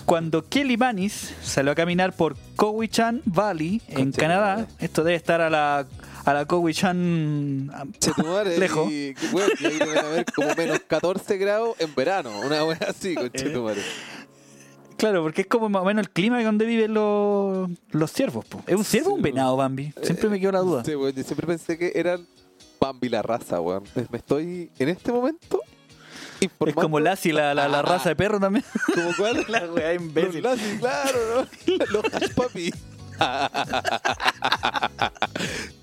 Cuando 0.05 0.43
Kelly 0.45 0.77
Manis 0.77 1.33
salió 1.41 1.71
a 1.71 1.75
caminar 1.75 2.13
por 2.13 2.35
Cowichan 2.55 3.21
Valley 3.25 3.81
en 3.89 4.11
Canadá, 4.11 4.57
madre. 4.57 4.67
esto 4.79 5.03
debe 5.03 5.15
estar 5.15 5.41
a 5.41 5.49
la, 5.49 5.85
a 6.25 6.33
la 6.33 6.45
Cowichan 6.45 7.71
lejos. 8.57 8.91
Y, 8.91 9.15
weón, 9.31 9.51
y 9.59 9.65
ahí 9.65 9.77
deben 9.79 9.97
haber 9.97 10.25
como 10.33 10.53
menos 10.55 10.79
14 10.87 11.37
grados 11.37 11.75
en 11.79 11.93
verano. 11.95 12.31
Una 12.45 12.63
wea 12.65 12.79
así, 12.87 13.15
con 13.15 13.29
Eh. 13.33 13.75
Claro, 14.97 15.21
porque 15.21 15.41
es 15.41 15.47
como 15.47 15.69
más 15.69 15.83
o 15.83 15.85
menos 15.85 16.07
el 16.07 16.09
clima 16.09 16.41
donde 16.43 16.65
viven 16.65 16.93
los, 16.93 17.69
los 17.91 18.11
ciervos. 18.11 18.45
po. 18.45 18.63
¿Es 18.65 18.75
un 18.75 18.83
ciervo 18.83 19.11
o 19.11 19.13
un 19.15 19.21
venado, 19.21 19.55
Bambi? 19.55 19.93
Siempre 20.01 20.27
me 20.27 20.39
quedó 20.39 20.51
la 20.53 20.59
duda. 20.59 20.83
Sí, 20.83 20.95
weón, 20.95 21.13
yo 21.13 21.23
siempre 21.23 21.45
pensé 21.45 21.77
que 21.77 21.91
eran 21.93 22.25
Bambi 22.79 23.09
la 23.09 23.21
raza, 23.21 23.61
weón. 23.61 23.83
Me 24.09 24.17
estoy 24.17 24.71
en 24.79 24.89
este 24.89 25.11
momento 25.11 25.61
Es 26.65 26.73
como 26.75 26.99
Lassie, 26.99 27.33
la, 27.33 27.53
la, 27.53 27.67
la 27.67 27.81
raza 27.81 28.09
de 28.09 28.15
perro 28.15 28.39
también. 28.39 28.63
¿Como 28.93 29.09
cuál? 29.17 29.45
la 29.47 29.65
weá 29.71 29.93
Los 29.93 30.01
imbécil. 30.03 30.43
Lassie, 30.43 30.77
claro, 30.79 31.17
¿no? 31.67 31.85
Los 31.91 32.05
hash 32.13 32.33
papi. 32.35 32.71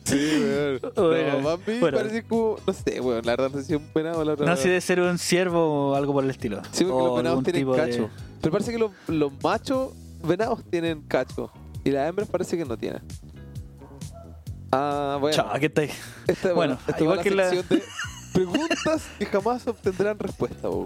sí, 0.05 0.39
weón. 0.41 0.81
Oye, 0.97 1.33
No, 1.41 1.59
bueno. 1.81 1.97
parece 1.99 2.23
como, 2.25 2.57
no 2.67 2.73
sé, 2.73 3.01
weón. 3.01 3.25
La 3.25 3.33
verdad 3.33 3.51
no 3.51 3.59
sé 3.59 3.65
si 3.65 3.75
es 3.75 3.81
un 3.81 3.89
venado 3.95 4.25
la 4.25 4.33
otra. 4.35 4.47
No 4.47 4.57
sé 4.57 4.63
si 4.63 4.69
debe 4.69 4.81
ser 4.81 5.01
un 5.01 5.19
ciervo 5.19 5.91
o 5.91 5.95
algo 5.95 6.13
por 6.13 6.25
el 6.25 6.31
estilo. 6.31 6.63
Sí, 6.73 6.85
porque 6.85 6.93
O 7.03 7.07
los 7.09 7.17
venados 7.17 7.43
tienen 7.45 7.63
tipo 7.63 7.75
de- 7.77 7.91
cacho. 7.91 8.11
Pero 8.41 8.53
parece 8.53 8.73
que 8.73 8.79
los, 8.79 8.91
los 9.09 9.33
machos 9.43 9.93
venados 10.23 10.63
tienen 10.71 11.03
cacho. 11.03 11.51
Y 11.85 11.91
las 11.91 12.09
hembras 12.09 12.29
parece 12.29 12.57
que 12.57 12.65
no 12.65 12.77
tienen. 12.77 13.03
Ah, 14.73 15.19
bueno. 15.21 15.37
Chao, 15.37 15.53
¿qué 15.61 15.67
está 15.67 15.83
ahí? 15.83 15.91
Esta, 16.27 16.53
bueno, 16.53 16.79
esta 16.87 17.03
igual 17.03 17.21
que 17.21 17.31
la 17.31 17.49
de 17.51 17.63
preguntas 18.35 19.03
que 19.19 19.25
jamás 19.27 19.67
obtendrán 19.67 20.19
respuesta. 20.19 20.69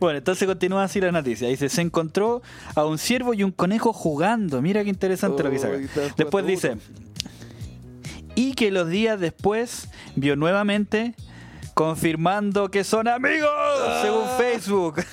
Bueno, 0.00 0.18
entonces 0.18 0.46
continúa 0.46 0.84
así 0.84 1.00
la 1.00 1.10
noticia. 1.12 1.48
Dice, 1.48 1.68
se 1.68 1.80
encontró 1.80 2.42
a 2.74 2.84
un 2.84 2.98
ciervo 2.98 3.34
y 3.34 3.42
un 3.44 3.50
conejo 3.52 3.92
jugando. 3.92 4.60
Mira 4.62 4.82
qué 4.84 4.90
interesante 4.90 5.42
lo 5.42 5.50
que 5.50 5.56
Oh, 5.56 5.60
saca. 5.60 5.78
Después 6.16 6.46
dice, 6.46 6.76
y 8.34 8.54
que 8.54 8.70
los 8.70 8.88
días 8.88 9.18
después 9.20 9.88
vio 10.16 10.36
nuevamente 10.36 11.14
confirmando 11.74 12.70
que 12.70 12.84
son 12.84 13.08
amigos, 13.08 13.48
Ah. 13.52 14.00
según 14.02 14.24
Facebook. 14.38 14.96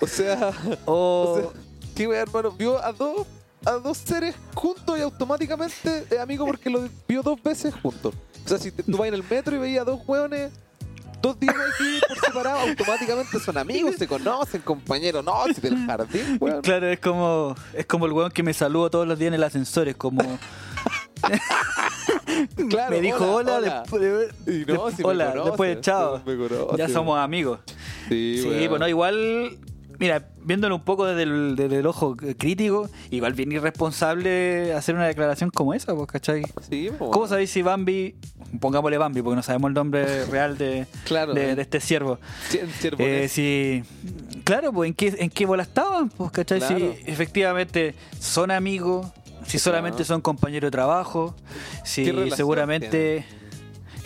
O 0.00 0.06
sea, 0.06 0.50
O- 0.86 0.92
o 1.32 1.36
sea, 1.52 1.60
qué 1.94 2.04
hermano. 2.04 2.50
Vio 2.52 2.82
a 2.84 2.92
dos, 2.92 3.26
a 3.66 3.72
dos 3.72 3.98
seres 3.98 4.34
juntos 4.54 4.98
y 4.98 5.02
automáticamente 5.02 6.06
es 6.10 6.18
amigo 6.18 6.46
porque 6.46 6.70
los 6.70 6.90
vio 7.08 7.22
dos 7.22 7.42
veces 7.42 7.74
juntos. 7.82 8.14
O 8.44 8.48
sea, 8.48 8.58
si 8.58 8.70
te- 8.70 8.82
tú 8.82 8.96
vas 8.98 9.08
en 9.08 9.14
el 9.14 9.24
metro 9.28 9.56
y 9.56 9.58
veías 9.58 9.82
a 9.82 9.84
dos 9.84 10.00
weones 10.06 10.52
dos 11.22 11.40
días 11.40 11.54
aquí 11.54 12.00
por 12.06 12.18
separado, 12.18 12.58
automáticamente 12.68 13.38
son 13.40 13.56
amigos, 13.56 13.94
se 13.98 14.06
conocen, 14.06 14.60
compañeros. 14.60 15.24
No, 15.24 15.44
si 15.54 15.58
del 15.62 15.86
jardín, 15.86 16.36
weón. 16.38 16.60
claro, 16.60 16.86
es 16.90 17.00
como 17.00 17.54
es 17.72 17.86
como 17.86 18.04
el 18.04 18.12
weón 18.12 18.30
que 18.30 18.42
me 18.42 18.52
saludo 18.52 18.90
todos 18.90 19.08
los 19.08 19.18
días 19.18 19.28
en 19.28 19.34
el 19.34 19.42
ascensor. 19.44 19.88
Es 19.88 19.96
como 19.96 20.20
Claro, 22.68 22.90
me 22.90 23.00
dijo 23.00 23.24
hola, 23.32 23.60
después 23.60 24.02
de- 24.02 24.64
no, 24.74 24.90
si 24.90 25.02
hola, 25.02 25.32
después 25.44 25.74
de 25.76 25.80
chao. 25.80 26.20
Ya 26.76 26.88
somos 26.88 27.18
amigos. 27.18 27.60
Sí, 28.08 28.40
Sí, 28.42 28.68
bueno, 28.68 28.86
igual, 28.88 29.56
mira, 29.98 30.28
viéndolo 30.44 30.76
un 30.76 30.84
poco 30.84 31.06
desde 31.06 31.22
el, 31.22 31.56
desde 31.56 31.78
el 31.80 31.86
ojo 31.86 32.16
crítico, 32.38 32.88
igual 33.10 33.32
bien 33.32 33.52
irresponsable 33.52 34.72
hacer 34.74 34.94
una 34.94 35.06
declaración 35.06 35.50
como 35.50 35.74
esa, 35.74 35.94
pues, 35.94 36.06
¿cachai? 36.06 36.42
Sí, 36.68 36.90
po, 36.96 37.10
¿Cómo 37.10 37.26
sabéis 37.26 37.50
si 37.50 37.62
Bambi, 37.62 38.14
pongámosle 38.60 38.98
Bambi, 38.98 39.22
porque 39.22 39.36
no 39.36 39.42
sabemos 39.42 39.68
el 39.70 39.74
nombre 39.74 40.26
real 40.26 40.56
de, 40.58 40.86
Claro, 41.04 41.34
de, 41.34 41.50
eh. 41.50 41.56
de 41.56 41.62
este 41.62 41.80
ciervo? 41.80 42.18
Eh, 42.98 43.28
si, 43.28 43.82
claro, 44.44 44.72
pues, 44.72 44.88
¿en 44.88 44.94
qué, 44.94 45.14
en 45.18 45.30
qué 45.30 45.46
bola 45.46 45.62
estaban? 45.62 46.10
Pues, 46.10 46.30
¿cachai? 46.30 46.60
Claro. 46.60 46.78
Si 46.78 47.10
efectivamente 47.10 47.94
son 48.18 48.50
amigos, 48.50 49.06
si 49.46 49.58
solamente 49.58 50.04
son 50.04 50.20
compañeros 50.20 50.68
de 50.68 50.72
trabajo, 50.72 51.34
¿Qué 51.82 52.04
si 52.04 52.30
seguramente... 52.30 53.24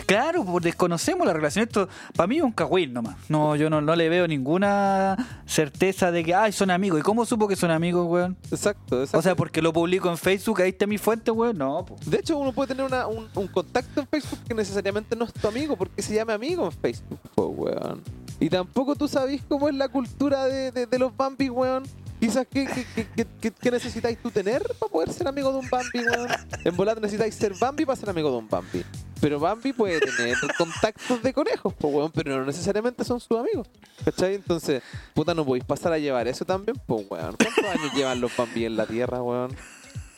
Claro, 0.09 0.43
pues 0.43 0.63
desconocemos 0.63 1.27
la 1.27 1.33
relación. 1.33 1.63
Esto 1.65 1.87
para 2.15 2.25
mí 2.25 2.37
es 2.37 2.43
un 2.43 2.51
cagüín 2.51 2.93
nomás. 2.93 3.15
No, 3.29 3.55
yo 3.55 3.69
no, 3.69 3.79
no 3.79 3.95
le 3.95 4.09
veo 4.09 4.27
ninguna 4.27 5.15
certeza 5.45 6.11
de 6.11 6.23
que, 6.23 6.33
ay, 6.33 6.51
son 6.51 6.71
amigos. 6.71 6.99
¿Y 6.99 7.03
cómo 7.03 7.25
supo 7.25 7.47
que 7.47 7.55
son 7.55 7.69
amigos, 7.69 8.07
weón? 8.09 8.35
Exacto, 8.51 8.97
exacto. 9.01 9.19
O 9.19 9.21
sea, 9.21 9.35
porque 9.35 9.61
lo 9.61 9.71
publico 9.71 10.09
en 10.09 10.17
Facebook, 10.17 10.61
ahí 10.61 10.69
está 10.69 10.87
mi 10.87 10.97
fuente, 10.97 11.29
weón. 11.29 11.57
No, 11.59 11.85
pues. 11.85 12.09
De 12.09 12.17
hecho, 12.17 12.37
uno 12.39 12.51
puede 12.53 12.69
tener 12.69 12.85
una- 12.85 13.05
un, 13.05 13.27
un 13.35 13.47
contacto 13.47 14.01
en 14.01 14.07
Facebook 14.07 14.39
que 14.47 14.53
necesariamente 14.55 15.15
no 15.15 15.25
es 15.25 15.33
tu 15.33 15.47
amigo, 15.47 15.75
porque 15.77 16.01
se 16.01 16.15
llama 16.15 16.33
amigo 16.33 16.65
en 16.65 16.71
Facebook, 16.71 17.19
po, 17.35 17.45
weón. 17.47 18.01
Y 18.39 18.49
tampoco 18.49 18.95
tú 18.95 19.07
sabes 19.07 19.41
cómo 19.47 19.69
es 19.69 19.75
la 19.75 19.89
cultura 19.89 20.45
de, 20.45 20.71
de- 20.71 20.85
de 20.87 20.97
los 20.99 21.15
Bambi, 21.15 21.49
weón. 21.51 21.83
Quizás, 22.19 22.45
¿qué, 22.51 22.67
qué, 22.95 23.07
qué- 23.39 23.51
qué- 23.51 23.71
necesitáis 23.71 24.17
tú 24.21 24.29
tener 24.29 24.61
para 24.77 24.91
poder 24.91 25.13
ser 25.13 25.27
amigo 25.27 25.51
de 25.53 25.59
un 25.59 25.69
Bambi, 25.69 25.99
weón? 25.99 26.27
En 26.65 26.75
volar 26.75 26.99
necesitáis 26.99 27.33
ser 27.33 27.53
Bambi 27.57 27.85
para 27.85 27.95
ser 27.95 28.09
amigo 28.09 28.29
de 28.29 28.37
un 28.37 28.49
Bambi. 28.49 28.83
Pero 29.21 29.39
Bambi 29.39 29.71
puede 29.73 29.99
tener 30.01 30.35
contactos 30.57 31.21
de 31.23 31.33
conejos, 31.33 31.73
po, 31.73 31.87
weón, 31.89 32.11
pero 32.11 32.37
no 32.37 32.45
necesariamente 32.45 33.03
son 33.05 33.19
sus 33.19 33.37
amigos. 33.37 33.67
¿Cachai? 34.03 34.35
Entonces, 34.35 34.81
puta, 35.13 35.33
no 35.33 35.45
podéis 35.45 35.63
pasar 35.65 35.93
a 35.93 35.97
llevar 35.97 36.27
eso 36.27 36.43
también, 36.45 36.77
pues, 36.85 37.05
weón. 37.09 37.35
¿Cuántos 37.37 37.65
años 37.65 37.93
llevan 37.93 38.19
los 38.21 38.35
Bambi 38.35 38.65
en 38.65 38.75
la 38.75 38.85
Tierra, 38.85 39.21
weón? 39.21 39.55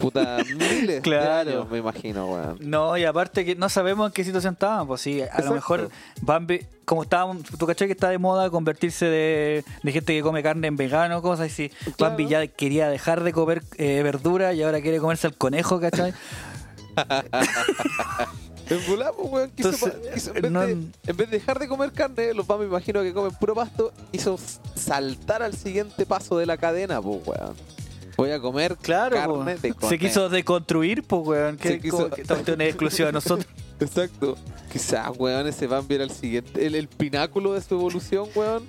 Puta, 0.01 0.37
miles 0.57 1.01
Claro. 1.01 1.49
de 1.49 1.55
años, 1.57 1.69
me 1.71 1.77
imagino, 1.77 2.25
weón. 2.27 2.57
No, 2.61 2.97
y 2.97 3.05
aparte 3.05 3.45
que 3.45 3.55
no 3.55 3.69
sabemos 3.69 4.07
en 4.07 4.13
qué 4.13 4.23
situación 4.23 4.53
estaban, 4.53 4.87
pues 4.87 5.01
sí, 5.01 5.21
a 5.21 5.25
Exacto. 5.25 5.45
lo 5.49 5.53
mejor 5.55 5.89
Bambi, 6.21 6.61
como 6.85 7.03
estábamos, 7.03 7.43
tú 7.43 7.65
cachai 7.67 7.87
que 7.87 7.93
está 7.93 8.09
de 8.09 8.17
moda 8.17 8.49
convertirse 8.49 9.05
de, 9.05 9.63
de 9.83 9.91
gente 9.91 10.13
que 10.13 10.21
come 10.21 10.41
carne 10.43 10.67
en 10.67 10.75
vegano, 10.75 11.21
cosas 11.21 11.51
así. 11.51 11.69
Claro. 11.69 11.95
Bambi 12.15 12.27
ya 12.27 12.45
quería 12.47 12.89
dejar 12.89 13.23
de 13.23 13.31
comer 13.33 13.63
eh, 13.77 14.01
verdura 14.03 14.53
y 14.53 14.63
ahora 14.63 14.81
quiere 14.81 14.97
comerse 14.99 15.27
al 15.27 15.35
conejo, 15.35 15.79
¿cachai? 15.79 16.13
En 18.69 18.79
volar, 18.87 19.11
weón, 19.17 19.49
quiso, 19.51 19.69
Entonces, 19.69 19.91
pa- 19.91 20.13
quiso- 20.13 20.33
en, 20.33 20.41
vez 20.43 20.51
no- 20.51 20.61
de, 20.61 20.71
en 20.71 20.91
vez 21.17 21.17
de 21.17 21.25
dejar 21.39 21.59
de 21.59 21.67
comer 21.67 21.91
carne, 21.91 22.33
los 22.33 22.47
Bambi 22.47 22.63
me 22.63 22.69
imagino 22.69 23.01
que 23.01 23.11
comen 23.13 23.33
puro 23.33 23.53
pasto, 23.53 23.91
hizo 24.13 24.39
saltar 24.75 25.43
al 25.43 25.53
siguiente 25.57 26.05
paso 26.05 26.37
de 26.37 26.45
la 26.45 26.55
cadena, 26.55 27.01
pues, 27.01 27.19
weón. 27.27 27.53
Voy 28.17 28.31
a 28.31 28.39
comer 28.39 28.77
Claro, 28.81 29.15
carne 29.15 29.55
de 29.57 29.73
se 29.87 29.97
quiso 29.97 30.29
deconstruir, 30.29 31.03
pues, 31.03 31.21
weón. 31.25 31.57
Que, 31.57 31.69
Se 31.69 31.79
quiso- 31.79 32.09
es 32.15 32.59
exclusiva 32.59 33.07
de 33.07 33.13
nosotros. 33.13 33.47
Exacto. 33.79 34.37
Quizás, 34.71 35.09
weón, 35.17 35.47
ese 35.47 35.67
Bambi 35.67 35.95
era 35.95 36.03
el 36.03 36.11
siguiente, 36.11 36.65
el, 36.65 36.75
el 36.75 36.87
pináculo 36.87 37.53
de 37.53 37.61
su 37.61 37.75
evolución, 37.75 38.27
weón. 38.35 38.63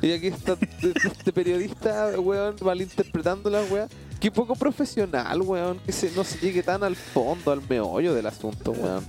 Y 0.00 0.12
aquí 0.12 0.28
está 0.28 0.56
este 0.82 1.32
periodista, 1.32 2.12
weón, 2.18 2.56
malinterpretando 2.62 3.50
la 3.50 3.62
weón. 3.62 3.88
Qué 4.20 4.30
poco 4.30 4.54
profesional, 4.54 5.42
weón, 5.42 5.78
que 5.80 5.92
se, 5.92 6.10
no 6.12 6.22
se 6.24 6.38
llegue 6.38 6.62
tan 6.62 6.84
al 6.84 6.96
fondo, 6.96 7.50
al 7.52 7.60
meollo 7.68 8.14
del 8.14 8.26
asunto, 8.26 8.72
weón. 8.72 9.04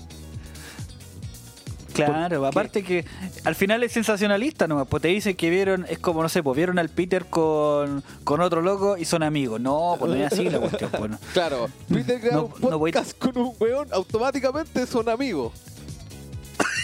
Claro, 1.94 2.46
aparte 2.46 2.84
que 2.84 3.06
al 3.44 3.56
final 3.56 3.84
es 3.84 3.92
sensacionalista 3.92 4.68
nomás, 4.68 4.88
pues 4.88 5.02
te 5.02 5.10
dicen 5.10 5.36
que 5.36 5.50
vieron, 5.50 5.86
es 5.90 6.00
como, 6.00 6.22
no 6.24 6.30
sé, 6.30 6.42
pues 6.44 6.56
vieron 6.58 6.80
al 6.80 6.90
Peter 6.90 7.26
con, 7.26 8.04
con 8.24 8.42
otro 8.42 8.62
loco 8.62 8.98
y 8.98 9.06
son 9.06 9.24
amigos. 9.24 9.62
No, 9.62 9.96
pues 10.00 10.12
no 10.12 10.18
es 10.18 10.34
así 10.34 10.50
la 10.50 10.60
cuestión, 10.60 10.90
pues 10.92 11.12
no. 11.12 11.20
Claro, 11.34 11.70
Peter 11.92 12.20
No- 12.34 12.52
un 12.62 12.70
no 12.72 12.80
voy- 12.80 12.92
podcast 12.92 13.18
con 13.18 13.38
un 13.38 13.54
weón, 13.60 13.88
automáticamente 13.92 14.86
son 14.88 15.08
amigos. 15.10 15.54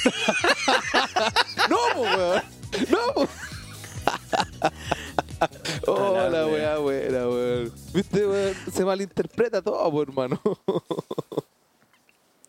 no, 1.70 1.78
po, 1.96 2.02
weón. 2.02 2.42
No, 2.90 3.14
po. 3.14 3.28
Oh, 5.88 6.14
la 6.14 6.30
la 6.30 6.46
wea. 6.48 6.54
weá 6.54 6.78
buena, 6.80 7.28
weón. 7.30 7.72
Viste, 7.94 8.28
weón, 8.28 8.54
se 8.74 8.84
malinterpreta 8.86 9.62
todo, 9.62 10.02
hermano. 10.02 10.40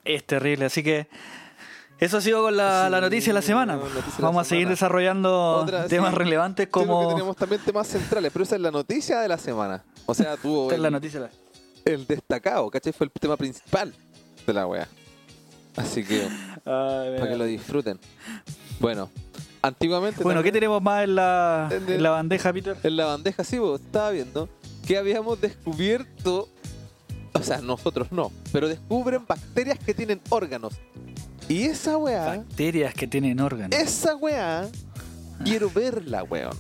Es 0.05 0.25
terrible, 0.25 0.65
así 0.65 0.83
que 0.83 1.07
Eso 2.01 2.17
ha 2.17 2.21
sido 2.23 2.43
con 2.43 2.57
la, 2.57 2.87
Sí, 2.87 2.91
la 2.93 3.01
noticia 3.03 3.31
de 3.31 3.35
la 3.35 3.43
semana. 3.43 3.77
la 3.77 3.83
Vamos 4.21 4.41
a 4.41 4.49
seguir 4.49 4.69
desarrollando 4.69 5.57
Otra, 5.57 5.87
temas 5.87 6.11
sí. 6.13 6.17
relevantes 6.19 6.69
como... 6.69 7.09
tenemos 7.09 7.37
también 7.37 7.61
temas 7.63 7.87
centrales, 7.89 8.33
pero 8.33 8.43
esa 8.45 8.57
es 8.57 8.63
la 8.63 8.71
noticia 8.71 9.21
de 9.21 9.29
la 9.29 9.37
semana. 9.39 9.85
O 10.07 10.15
sea, 10.15 10.37
tuvo 10.39 10.63
Esta 10.65 10.77
es 10.77 10.81
la 10.81 10.91
noticia. 10.91 11.21
de 11.21 11.27
la- 11.27 11.33
el 11.93 12.07
destacado, 12.07 12.71
¿cachai? 12.71 12.93
Fue 12.93 13.05
el 13.07 13.11
tema 13.13 13.37
principal 13.37 13.95
de 14.47 14.53
la 14.53 14.67
wea. 14.67 14.89
Así 15.77 16.05
que, 16.05 16.27
para 16.65 17.29
que 17.29 17.37
lo 17.37 17.45
disfruten. 17.45 17.99
Bueno, 18.81 19.11
antiguamente. 19.63 20.23
Bueno, 20.23 20.43
¿qué 20.43 20.53
tenemos 20.53 20.83
más 20.83 21.05
en 21.05 21.15
la, 21.17 21.69
En 21.71 21.85
el- 21.87 21.93
en 21.95 22.03
la 22.03 22.11
bandeja, 22.11 22.53
Peter? 22.53 22.77
En 22.83 22.97
la 22.97 23.05
bandeja, 23.07 23.45
sí, 23.45 23.59
vos 23.59 23.81
estaba 23.81 24.11
viendo 24.11 24.49
que 24.87 24.97
habíamos 24.97 25.41
descubierto, 25.41 26.49
o 27.35 27.43
sea, 27.43 27.59
nosotros 27.59 28.11
no, 28.11 28.33
pero 28.53 28.69
descubren 28.69 29.25
bacterias 29.27 29.79
que 29.79 29.93
tienen 29.95 30.21
órganos. 30.31 30.75
Y 31.51 31.65
esa 31.65 31.99
weá, 31.99 32.27
Bacterias 32.27 32.95
que 32.95 33.09
tienen 33.09 33.41
órganos. 33.41 33.77
esa 33.77 34.15
weá, 34.15 34.69
quiero 35.45 35.69
verla, 35.69 36.23
weón. 36.23 36.57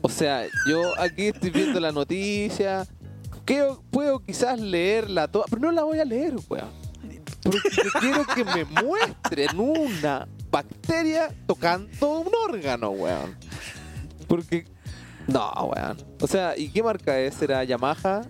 O 0.00 0.08
sea, 0.08 0.46
yo 0.66 0.98
aquí 0.98 1.26
estoy 1.26 1.50
viendo 1.50 1.78
la 1.80 1.92
noticia, 1.92 2.86
que 3.44 3.62
puedo 3.90 4.20
quizás 4.20 4.58
leerla 4.58 5.28
toda, 5.28 5.44
pero 5.50 5.60
no 5.60 5.70
la 5.70 5.82
voy 5.84 5.98
a 5.98 6.06
leer, 6.06 6.34
weón. 6.48 6.70
Porque 7.42 7.68
quiero 8.00 8.24
que 8.34 8.42
me 8.42 8.64
muestren 8.64 9.60
una 9.60 10.26
bacteria 10.50 11.28
tocando 11.46 12.20
un 12.20 12.32
órgano, 12.48 12.90
weón. 12.92 13.36
Porque. 14.26 14.64
No, 15.26 15.52
weón. 15.74 15.98
O 16.22 16.26
sea, 16.26 16.56
¿y 16.56 16.70
qué 16.70 16.82
marca 16.82 17.18
es? 17.20 17.34
¿Será 17.34 17.62
Yamaha? 17.64 18.22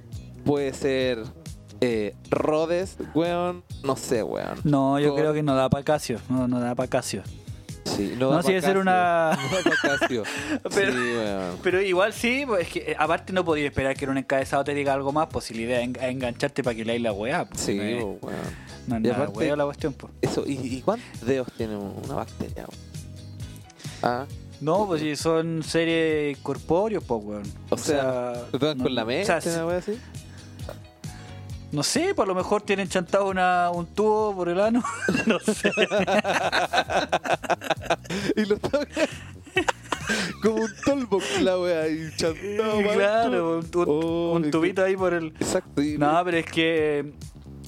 Puede 0.45 0.73
ser. 0.75 1.23
Eh, 1.87 2.15
Rhodes, 2.31 2.97
weón. 3.15 3.63
No 3.85 3.97
sé, 3.97 4.23
weón. 4.23 4.61
No, 4.65 4.99
yo 4.99 5.15
creo 5.15 5.33
que 5.33 5.43
no 5.43 5.55
da 5.55 5.69
para 5.69 5.85
Casio. 5.85 6.19
No, 6.29 6.49
no 6.49 6.59
da 6.61 6.75
para 6.75 6.89
Casio. 6.89 7.23
Sí, 7.85 8.15
No, 8.19 8.31
da 8.31 8.43
sí 8.43 8.49
debe 8.49 8.63
ser 8.63 8.79
una-. 8.79 9.39
No. 10.11 10.23
Pero- 10.75 10.93
Sí, 10.93 10.99
weón. 10.99 11.57
Pero 11.63 11.81
igual 11.81 12.13
sí, 12.13 12.45
pues 12.47 12.67
es 12.67 12.73
que 12.73 12.79
eh, 12.93 12.97
aparte 12.99 13.33
no 13.33 13.45
podía 13.45 13.67
esperar 13.67 13.95
que 13.97 14.05
en 14.05 14.11
un 14.11 14.19
encabezado 14.19 14.65
te 14.65 14.75
diga 14.75 14.93
algo 14.93 15.13
más, 15.13 15.29
pues 15.31 15.45
si 15.45 15.55
la 15.55 15.61
idea 15.63 15.81
es 15.81 15.89
engancharte 16.03 16.65
para 16.65 16.75
que 16.75 16.85
leáis 16.85 17.03
la 17.03 17.13
weá. 17.13 17.45
Pues, 17.45 17.61
Sí, 17.61 17.77
no 17.77 17.83
es, 17.85 18.03
weón. 18.03 18.17
no 18.89 18.97
es 18.97 19.01
Y 19.01 19.05
nada 19.05 19.15
aparte- 19.25 19.39
weá 19.39 19.57
la 19.57 19.65
cuestión, 19.65 19.93
pues. 19.93 20.13
Eso, 20.23 20.43
¿y, 20.47 20.55
y 20.55 20.83
cuántos 20.83 21.21
dedos 21.27 21.47
tiene 21.57 21.77
una 21.77 22.15
bacteria? 22.15 22.67
Ah, 24.03 24.27
No, 24.61 24.87
pues 24.87 25.01
si 25.03 25.15
son 25.17 25.63
seres 25.63 26.39
corpóreos, 26.39 27.05
pues 27.05 27.23
weón. 27.25 27.43
O 27.71 27.77
sea, 27.79 28.33
¿lo 28.53 28.59
tocan 28.59 28.79
no- 28.79 28.85
con 28.85 28.95
la 28.95 29.03
o 29.05 29.07
mente? 29.07 29.27
sea, 29.27 29.41
sí- 29.41 29.49
una 29.51 29.77
así? 29.77 29.99
No 31.73 31.83
sé, 31.83 32.15
por 32.15 32.27
lo 32.29 32.35
mejor 32.35 32.63
tienen 32.63 32.89
chantado 32.89 33.29
una, 33.29 33.71
un 33.71 33.87
tubo 33.87 34.35
por 34.35 34.49
el 34.49 34.61
ano. 34.61 34.83
no 35.27 35.39
sé. 35.41 35.71
y 38.37 38.45
lo 38.45 38.57
toca 38.59 38.87
como 40.43 40.57
un 40.57 40.71
tollbox 40.85 41.41
la 41.43 41.59
wea 41.59 41.89
y 41.89 42.11
chantado 42.17 42.83
claro, 42.95 43.59
un, 43.59 43.65
un- 43.75 43.85
Oh, 43.89 44.33
un 44.37 44.51
tubito 44.51 44.83
que- 44.83 44.89
ahí 44.89 44.97
por 44.97 45.15
el. 45.15 45.27
Exacto. 45.29 45.83
y- 45.83 45.99
No, 45.99 46.21
pero 46.25 46.37
es 46.39 46.47
que. 46.47 47.13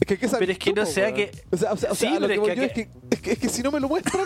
es 0.00 0.07
que, 0.07 0.19
que 0.19 0.28
pero 0.28 0.52
es 0.52 0.59
que 0.59 0.73
no 0.73 0.87
sea 0.87 1.12
que- 1.12 1.31
O 1.50 1.57
sea, 1.57 1.73
o 1.73 1.76
sea, 1.76 1.93
o 1.93 1.95
Sí, 1.95 2.07
sea, 2.07 2.17
a 2.17 2.21
lo 2.21 2.26
es 2.28 2.40
que, 2.40 2.88
es 3.11 3.21
que 3.21 3.33
es 3.33 3.38
que 3.38 3.49
si 3.49 3.62
no 3.62 3.71
me 3.73 3.81
lo 3.81 3.88
muestran, 3.88 4.25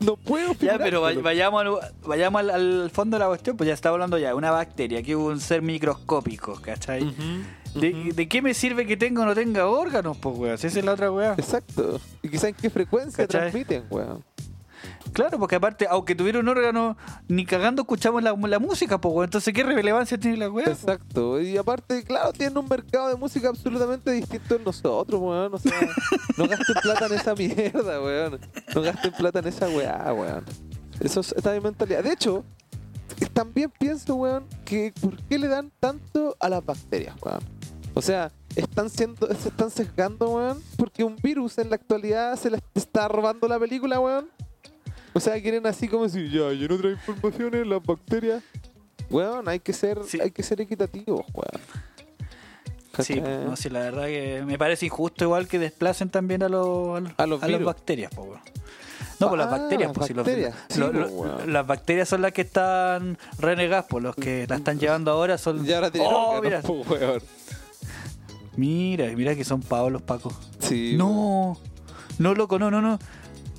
no 0.00 0.16
puedo 0.16 0.54
Ya, 0.60 0.78
pero 0.78 1.00
vayamos, 1.00 1.60
al, 1.60 1.92
vayamos 2.04 2.40
al, 2.40 2.50
al 2.50 2.90
fondo 2.90 3.16
de 3.16 3.24
la 3.24 3.28
cuestión, 3.28 3.56
pues 3.56 3.68
ya 3.68 3.74
estaba 3.74 3.94
hablando 3.94 4.18
ya 4.18 4.28
de 4.28 4.34
una 4.34 4.50
bacteria, 4.50 5.02
que 5.02 5.16
hubo 5.16 5.26
un 5.26 5.40
ser 5.40 5.62
microscópico, 5.62 6.60
¿cachai? 6.60 7.04
Ujú, 7.04 7.80
¿De, 7.80 8.28
qué 8.28 8.40
me 8.42 8.54
sirve 8.54 8.86
que 8.86 8.96
tenga 8.96 9.22
o 9.22 9.24
no 9.26 9.34
tenga 9.34 9.66
órganos, 9.66 10.16
pues, 10.16 10.36
weón? 10.38 10.58
Si 10.58 10.66
esa 10.66 10.78
es 10.78 10.84
la 10.84 10.92
otra 10.92 11.10
weá. 11.10 11.34
Exacto. 11.36 12.00
Y 12.22 12.28
quizás 12.28 12.44
en 12.44 12.54
qué 12.54 12.70
frecuencia 12.70 13.26
¿Cachai? 13.26 13.50
transmiten, 13.50 13.84
weón. 13.90 14.24
Claro, 15.16 15.38
porque 15.38 15.56
aparte, 15.56 15.86
aunque 15.88 16.14
tuviera 16.14 16.40
un 16.40 16.46
órgano, 16.46 16.94
ni 17.26 17.46
cagando 17.46 17.80
escuchamos 17.80 18.22
la, 18.22 18.34
la 18.34 18.58
música, 18.58 19.00
pues. 19.00 19.24
Entonces, 19.24 19.54
¿qué 19.54 19.62
relevancia 19.62 20.18
tiene 20.18 20.36
la 20.36 20.50
weá? 20.50 20.66
Exacto. 20.66 21.40
Y 21.40 21.56
aparte, 21.56 22.04
claro, 22.04 22.34
tienen 22.34 22.58
un 22.58 22.68
mercado 22.68 23.08
de 23.08 23.16
música 23.16 23.48
absolutamente 23.48 24.10
distinto 24.10 24.56
en 24.56 24.64
nosotros, 24.64 25.18
weón. 25.18 25.54
O 25.54 25.58
sea, 25.58 25.72
no 26.36 26.46
gasten 26.46 26.76
plata 26.82 27.06
en 27.06 27.14
esa 27.14 27.34
mierda, 27.34 28.02
weón. 28.02 28.38
No 28.74 28.82
gasten 28.82 29.12
plata 29.12 29.38
en 29.38 29.46
esa 29.46 29.70
weá, 29.70 30.12
weón. 30.12 30.44
Eso 31.00 31.20
es 31.20 31.32
esta 31.32 31.56
es 31.56 31.62
mi 31.62 31.64
mentalidad. 31.64 32.04
De 32.04 32.12
hecho, 32.12 32.44
también 33.32 33.70
pienso, 33.70 34.16
weón, 34.16 34.44
que 34.66 34.92
¿por 35.00 35.16
qué 35.16 35.38
le 35.38 35.48
dan 35.48 35.72
tanto 35.80 36.36
a 36.40 36.50
las 36.50 36.62
bacterias, 36.62 37.16
weón? 37.22 37.40
O 37.94 38.02
sea, 38.02 38.30
están 38.54 38.90
siendo, 38.90 39.26
se 39.34 39.48
están 39.48 39.70
sesgando, 39.70 40.28
weón, 40.28 40.62
porque 40.76 41.04
un 41.04 41.16
virus 41.16 41.56
en 41.56 41.70
la 41.70 41.76
actualidad 41.76 42.36
se 42.36 42.50
les 42.50 42.60
está 42.74 43.08
robando 43.08 43.48
la 43.48 43.58
película, 43.58 43.98
weón. 43.98 44.28
O 45.16 45.20
sea, 45.20 45.40
quieren 45.40 45.66
así 45.66 45.88
como 45.88 46.08
si 46.08 46.28
ya, 46.30 46.52
y 46.52 46.64
en 46.64 46.72
otras 46.72 46.92
informaciones, 47.08 47.66
las 47.66 47.82
bacterias. 47.82 48.42
Weón, 49.08 49.48
hay 49.48 49.60
que 49.60 49.72
ser, 49.72 50.00
Sí. 50.06 50.20
hay 50.20 50.30
que 50.30 50.42
ser 50.42 50.60
equitativos, 50.60 51.24
weón. 51.32 51.62
Sí, 53.02 53.20
¿Cachai? 53.20 53.44
no, 53.44 53.56
sí, 53.56 53.68
la 53.70 53.80
verdad 53.80 54.06
que 54.06 54.42
me 54.46 54.56
parece 54.58 54.86
injusto 54.86 55.24
igual 55.24 55.46
que 55.48 55.58
desplacen 55.58 56.08
también 56.08 56.42
a, 56.42 56.48
los, 56.48 56.96
a, 56.98 57.00
los- 57.00 57.12
A 57.18 57.26
los 57.26 57.42
a 57.42 57.48
las 57.48 57.62
bacterias, 57.64 58.10
pues, 58.14 58.28
weón. 58.28 58.40
No, 59.20 59.28
pues 59.28 59.38
las 59.38 59.46
Ah, 59.48 59.50
bacterias, 59.58 59.88
las 59.88 59.96
pues 59.96 60.06
si 60.08 60.14
los- 60.14 60.26
bacterias. 60.26 60.54
Sí, 60.68 60.80
lo- 60.80 61.46
las 61.46 61.66
bacterias 61.66 62.08
son 62.08 62.20
las 62.22 62.32
que 62.32 62.42
están 62.42 63.16
renegadas, 63.38 63.86
pues 63.88 64.02
los 64.04 64.14
que 64.16 64.46
la 64.48 64.56
están 64.56 64.78
llevando 64.78 65.10
ahora 65.10 65.38
son. 65.38 65.66
Y 65.66 65.72
ahora 65.72 65.90
tienen 65.90 66.10
oh, 66.12 66.40
mira, 66.42 66.60
po, 66.60 66.82
weón. 66.82 67.22
mira, 68.56 69.06
mira 69.14 69.34
que 69.34 69.44
son 69.44 69.60
pavos 69.62 69.92
los 69.92 70.02
pacos. 70.02 70.34
Sí. 70.58 70.94
No, 70.96 71.58
no, 72.18 72.34
loco, 72.34 72.58
no, 72.58 72.70
no, 72.70 72.80
no. 72.82 72.98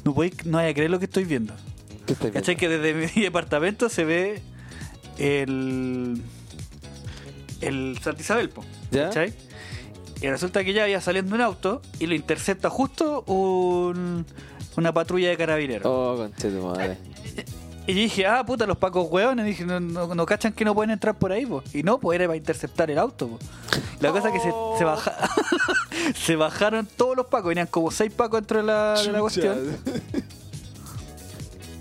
No 0.08 0.14
podéis, 0.14 0.46
no 0.46 0.56
vaya 0.56 0.70
a 0.70 0.74
creer 0.74 0.90
lo 0.90 1.00
que 1.00 1.06
estoy 1.06 1.26
viendo. 1.26 1.54
¿Qué 2.06 2.14
estáis 2.14 2.34
¿Cachai? 2.34 2.56
Que 2.56 2.70
desde 2.70 2.94
mi 2.94 3.22
departamento 3.22 3.90
se 3.90 4.06
ve 4.06 4.42
el. 5.18 6.22
el 7.60 8.00
Santa 8.02 8.22
Isabel, 8.22 8.50
po, 8.50 8.64
¿Ya? 8.90 9.10
¿cachai? 9.10 9.34
Y 10.22 10.28
resulta 10.30 10.64
que 10.64 10.72
ya 10.72 10.84
había 10.84 11.02
saliendo 11.02 11.36
un 11.36 11.42
auto 11.42 11.82
y 12.00 12.06
lo 12.06 12.16
intercepta 12.16 12.70
justo 12.70 13.24
un, 13.24 14.26
una 14.78 14.94
patrulla 14.94 15.28
de 15.28 15.36
carabineros. 15.36 15.86
Oh, 15.86 16.16
conche 16.16 16.52
tu 16.52 16.64
madre. 16.66 16.98
Y 17.88 17.94
dije, 17.94 18.28
ah, 18.28 18.46
puta, 18.46 18.66
los 18.66 18.78
pacos 18.78 19.08
hueones. 19.10 19.46
Dije, 19.46 19.66
no, 19.66 19.80
no, 19.80 20.14
no 20.14 20.26
cachan 20.26 20.52
que 20.52 20.66
no 20.66 20.76
pueden 20.76 20.92
entrar 20.92 21.16
por 21.18 21.32
ahí, 21.32 21.46
po. 21.46 21.64
Y 21.74 21.84
no, 21.84 21.98
pues 22.00 22.18
era 22.20 22.28
para 22.28 22.36
interceptar 22.38 22.92
el 22.92 22.98
auto, 22.98 23.30
po. 23.30 23.40
La 24.02 24.12
cosa 24.12 24.28
es 24.28 24.34
que 24.34 24.40
se, 24.42 24.52
se, 24.78 24.84
baja- 24.84 25.16
se 26.16 26.36
bajaron 26.36 26.86
todos 26.86 27.16
los 27.16 27.28
pacos. 27.28 27.48
Venían 27.50 27.68
como 27.68 27.90
seis 27.90 28.12
pacos 28.12 28.42
dentro 28.42 28.58
de 28.58 28.64
la, 28.66 29.02
de 29.02 29.12
la 29.14 29.20
cuestión. 29.22 29.78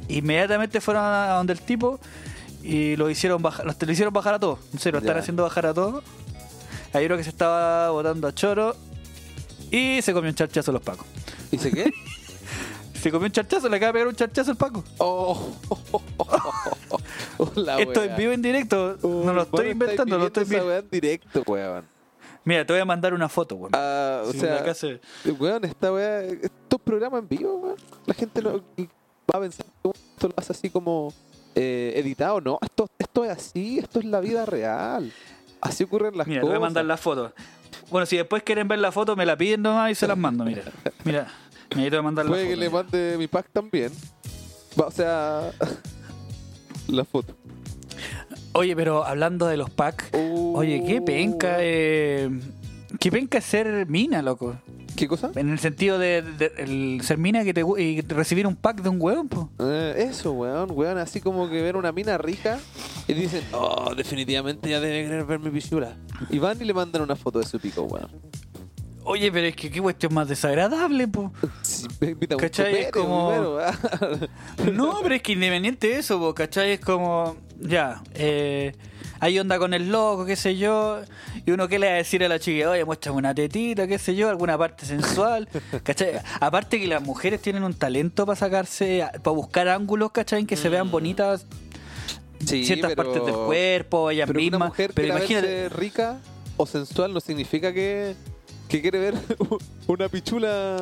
Inmediatamente 0.09 0.81
fueron 0.81 1.03
a 1.05 1.35
donde 1.35 1.53
el 1.53 1.61
tipo 1.61 1.99
y 2.62 2.95
lo 2.97 3.11
hicieron 3.11 3.42
bajar, 3.42 3.66
los, 3.66 3.77
lo 3.81 3.92
hicieron 3.92 4.14
bajar 4.14 4.35
a 4.35 4.38
todos. 4.38 4.61
En 4.73 4.79
serio, 4.79 5.01
lo 5.01 5.07
están 5.07 5.19
haciendo 5.21 5.42
bajar 5.42 5.66
a 5.66 5.75
todos. 5.75 6.05
Hay 6.92 7.07
uno 7.07 7.16
que 7.16 7.25
se 7.25 7.31
estaba 7.31 7.90
botando 7.90 8.29
a 8.29 8.33
choro 8.35 8.77
y 9.73 10.01
se 10.03 10.12
comió 10.12 10.31
un 10.31 10.37
charchazo 10.37 10.71
a 10.71 10.75
los 10.75 10.83
pacos. 10.83 11.07
¿Dice 11.51 11.71
qué? 11.73 11.92
Se 13.07 13.12
comió 13.12 13.27
un 13.27 13.31
charchazo, 13.33 13.69
le 13.69 13.77
acaba 13.77 13.87
de 13.90 13.92
pegar 13.92 14.09
un 14.09 14.16
charchazo 14.16 14.51
al 14.51 14.57
paco. 14.57 14.83
Oh, 14.99 15.53
Hola, 17.38 17.79
Esto 17.79 18.03
es 18.03 18.16
vivo 18.16 18.33
en 18.33 18.42
directo, 18.42 18.97
no 19.01 19.33
lo 19.33 19.42
estoy 19.42 19.69
inventando, 19.69 20.19
lo 20.19 20.27
estoy 20.27 20.45
viendo. 20.45 20.75
en 20.77 20.90
directo, 20.90 21.45
weón. 21.47 21.85
Mira, 22.45 22.66
te 22.66 22.73
voy 22.73 22.83
a 22.83 22.85
mandar 22.85 23.14
una 23.14 23.29
foto, 23.29 23.55
weón. 23.55 23.71
Ah, 23.77 24.23
o 24.27 24.33
Sí, 24.33 24.40
sea, 24.40 24.75
se- 24.75 25.01
weón, 25.38 25.64
esta 25.64 25.92
weá, 25.92 26.23
estos 26.25 26.81
programas 26.83 27.21
en 27.23 27.29
vivo, 27.29 27.55
weón. 27.59 27.77
La 28.07 28.14
gente 28.14 28.42
lo, 28.42 28.55
va 28.59 29.35
a 29.35 29.40
pensar 29.40 29.64
que 29.66 29.90
esto 29.90 30.27
lo 30.27 30.35
hace 30.37 30.53
así 30.53 30.69
como 30.69 31.14
eh, 31.55 31.92
editado. 31.95 32.40
No, 32.40 32.59
esto, 32.61 32.88
esto 32.99 33.25
es 33.25 33.31
así, 33.31 33.79
esto 33.79 34.01
es 34.01 34.05
la 34.05 34.19
vida 34.19 34.45
real. 34.47 35.12
Así 35.61 35.85
ocurren 35.85 36.19
las 36.19 36.27
Mira, 36.27 36.40
te 36.40 36.47
cosas. 36.47 36.59
voy 36.59 36.64
a 36.64 36.66
mandar 36.66 36.85
la 36.87 36.97
foto. 36.97 37.33
Bueno, 37.88 38.05
si 38.05 38.16
después 38.16 38.42
quieren 38.42 38.66
ver 38.66 38.81
la 38.81 38.90
foto, 38.90 39.14
me 39.14 39.25
la 39.25 39.37
piden 39.37 39.62
nomás 39.62 39.92
y 39.92 39.95
se 39.95 40.09
las 40.09 40.19
mando, 40.19 40.45
mira. 40.45 40.62
Mira, 41.05 41.29
mandar 42.02 42.24
la 42.24 42.31
Puede 42.31 42.44
foto. 42.44 42.50
que 42.50 42.57
le 42.57 42.70
mande 42.70 43.16
mi 43.18 43.26
pack 43.26 43.48
también. 43.52 43.90
Va, 44.81 44.87
o 44.87 44.90
sea, 44.90 45.50
la 46.88 47.05
foto. 47.05 47.35
Oye, 48.52 48.74
pero 48.74 49.05
hablando 49.05 49.46
de 49.46 49.57
los 49.57 49.68
packs, 49.70 50.07
oye, 50.14 50.83
qué 50.87 51.02
penca, 51.02 51.57
eh, 51.61 52.31
qué 53.00 53.11
penca 53.11 53.38
es 53.38 53.44
ser 53.44 53.87
mina, 53.87 54.22
loco. 54.22 54.57
¿Qué 54.96 55.07
cosa? 55.09 55.31
En 55.35 55.50
el 55.50 55.59
sentido 55.59 55.98
de, 55.98 56.22
de- 56.22 56.52
el 56.57 57.00
ser 57.02 57.18
mina 57.18 57.44
que 57.44 57.52
te, 57.52 57.62
gu- 57.62 57.79
y 57.79 58.00
recibir 58.00 58.46
un 58.46 58.57
pack 58.57 58.81
de 58.81 58.88
un 58.88 58.96
hueón, 58.98 59.29
po. 59.29 59.50
Eh, 59.59 60.07
eso, 60.11 60.33
weón, 60.33 60.70
weón, 60.72 60.96
así 60.96 61.20
como 61.20 61.50
que 61.50 61.61
ver 61.61 61.76
una 61.76 61.92
mina 61.92 62.16
rica 62.16 62.59
y 63.07 63.12
dicen, 63.12 63.44
oh, 63.52 63.94
definitivamente 63.94 64.70
ya 64.70 64.81
debe 64.81 65.02
querer 65.05 65.24
ver 65.26 65.38
mi 65.38 65.50
pichula. 65.50 65.96
Y 66.31 66.38
van 66.38 66.57
y 66.62 66.64
le 66.64 66.72
mandan 66.72 67.02
una 67.02 67.14
foto 67.14 67.40
de 67.40 67.44
su 67.46 67.61
pico, 67.61 67.83
weón. 67.83 68.09
Oye, 69.09 69.31
pero 69.31 69.47
es 69.47 69.55
que 69.55 69.71
qué 69.71 69.81
cuestión 69.81 70.12
más 70.12 70.29
desagradable, 70.29 71.07
po. 71.07 71.33
Sí, 71.62 71.87
me 72.01 72.11
invita 72.11 72.35
a 72.35 72.37
un 72.38 72.40
¿Cachai? 72.42 72.75
Es 72.75 72.90
como- 72.90 73.29
primero, 73.31 73.59
ah. 73.61 73.73
No, 74.73 74.99
pero 75.03 75.14
es 75.14 75.23
que 75.23 75.33
independiente 75.33 75.87
de 75.88 75.99
eso, 76.01 76.19
po, 76.19 76.35
¿cachai? 76.35 76.73
Es 76.73 76.81
como, 76.81 77.37
ya, 77.61 78.03
eh, 78.14 78.75
hay 79.21 79.38
onda 79.38 79.59
con 79.61 79.75
el 79.75 79.90
loco, 79.92 80.27
qué 80.27 80.35
sé 80.35 80.57
yo, 80.57 81.01
y 81.47 81.53
uno 81.53 81.69
qué 81.69 81.79
le 81.79 81.87
va 81.87 81.92
a 81.92 81.97
decir 81.97 82.25
a 82.25 82.29
la 82.29 82.40
chica, 82.40 82.69
oye, 82.71 82.85
muéstrame 82.85 83.19
una 83.19 83.33
tetita, 83.33 83.87
qué 83.87 83.99
sé 83.99 84.16
yo, 84.16 84.29
alguna 84.29 84.59
parte 84.59 84.85
sensual, 84.85 85.49
¿cachai? 85.85 86.14
Aparte 86.40 86.81
que 86.81 86.88
las 86.88 87.01
mujeres 87.03 87.40
tienen 87.40 87.62
un 87.62 87.75
talento 87.75 88.27
para 88.27 88.35
sacarse, 88.37 89.07
para 89.23 89.35
buscar 89.37 89.69
ángulos, 89.69 90.11
¿cachai? 90.11 90.40
En 90.40 90.47
que 90.49 90.57
se 90.57 90.69
vean 90.69 90.90
bonitas 90.90 91.47
Sí, 92.45 92.64
ciertas 92.66 92.90
pero- 92.95 93.05
partes 93.12 93.25
del 93.25 93.35
cuerpo, 93.47 94.11
ellas 94.11 94.27
Pero 94.27 94.38
una 94.40 94.51
mismas, 94.51 94.69
mujer 94.69 94.90
pero 94.95 95.09
imagínate... 95.16 95.69
rica 95.71 96.19
o 96.57 96.66
sensual 96.66 97.14
no 97.14 97.21
significa 97.21 97.73
que, 97.73 98.14
que 98.68 98.81
quiere 98.83 98.98
ver 98.98 99.14
una 99.87 100.09
pichula 100.09 100.76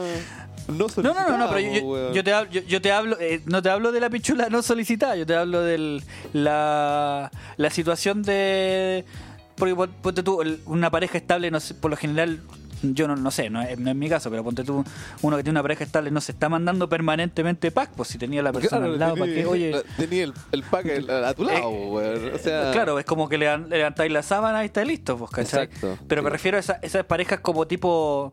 no 0.68 0.88
solicitada. 0.88 1.28
no, 1.30 1.38
no, 1.38 1.44
no, 1.46 1.50
pero 1.52 2.12
yo, 2.12 2.24
te 2.24 2.32
hablo, 2.32 2.50
yo, 2.50 2.62
yo 2.62 2.80
te 2.80 2.90
hablo 2.92 3.16
eh, 3.20 3.42
no 3.46 3.60
te 3.62 3.68
hablo 3.68 3.92
de 3.92 4.00
la 4.00 4.08
pichula 4.10 4.48
no 4.48 4.62
solicitada, 4.62 5.14
yo 5.16 5.26
te 5.26 5.34
hablo 5.34 5.60
de 5.60 6.02
la, 6.32 7.30
la 7.56 7.70
situación 7.70 8.22
de... 8.22 9.04
Porque 9.56 9.74
pon- 9.74 9.92
ponte 10.02 10.22
tú, 10.22 10.42
una 10.66 10.90
pareja 10.90 11.18
estable, 11.18 11.50
no 11.50 11.60
sé, 11.60 11.74
por 11.74 11.90
lo 11.90 11.96
general, 11.96 12.40
yo 12.92 13.08
no, 13.08 13.16
no 13.16 13.30
sé, 13.30 13.48
no 13.50 13.62
es, 13.62 13.78
no 13.78 13.90
es 13.90 13.96
mi 13.96 14.08
caso, 14.08 14.30
pero 14.30 14.44
ponte 14.44 14.64
tú, 14.64 14.84
uno 15.22 15.36
que 15.36 15.42
tiene 15.42 15.54
una 15.58 15.62
pareja 15.62 15.84
estable 15.84 16.10
no 16.10 16.20
se 16.20 16.32
está 16.32 16.48
mandando 16.48 16.88
permanentemente 16.88 17.70
pack, 17.70 17.90
pues 17.96 18.08
si 18.10 18.18
tenía 18.18 18.42
la 18.42 18.52
persona 18.52 18.80
Claro, 18.80 18.92
al 18.92 18.98
lado, 18.98 19.16
¿para 19.16 19.32
qué? 19.32 19.46
Oye, 19.54 19.82
Tenía 19.96 20.24
el, 20.24 20.34
el 20.52 20.62
pack 20.64 20.86
el- 20.86 21.10
a 21.10 21.32
tu 21.34 21.44
lado, 21.44 21.68
weón. 21.70 22.32
O 22.34 22.38
sea, 22.38 22.70
claro, 22.72 22.98
es 22.98 23.04
como 23.06 23.28
que 23.28 23.38
le, 23.38 23.56
le 23.58 23.78
levantáis 23.78 24.12
la 24.12 24.22
sábana 24.22 24.62
y 24.62 24.66
está 24.66 24.84
listo, 24.84 25.16
pues, 25.16 25.30
¿cachai? 25.30 25.64
Exacto, 25.64 25.98
Pero 26.08 26.22
me 26.22 26.30
refiero 26.30 26.56
a 26.56 26.60
esa- 26.60 26.78
esas 26.82 27.04
parejas 27.04 27.40
como 27.40 27.66
tipo 27.66 28.32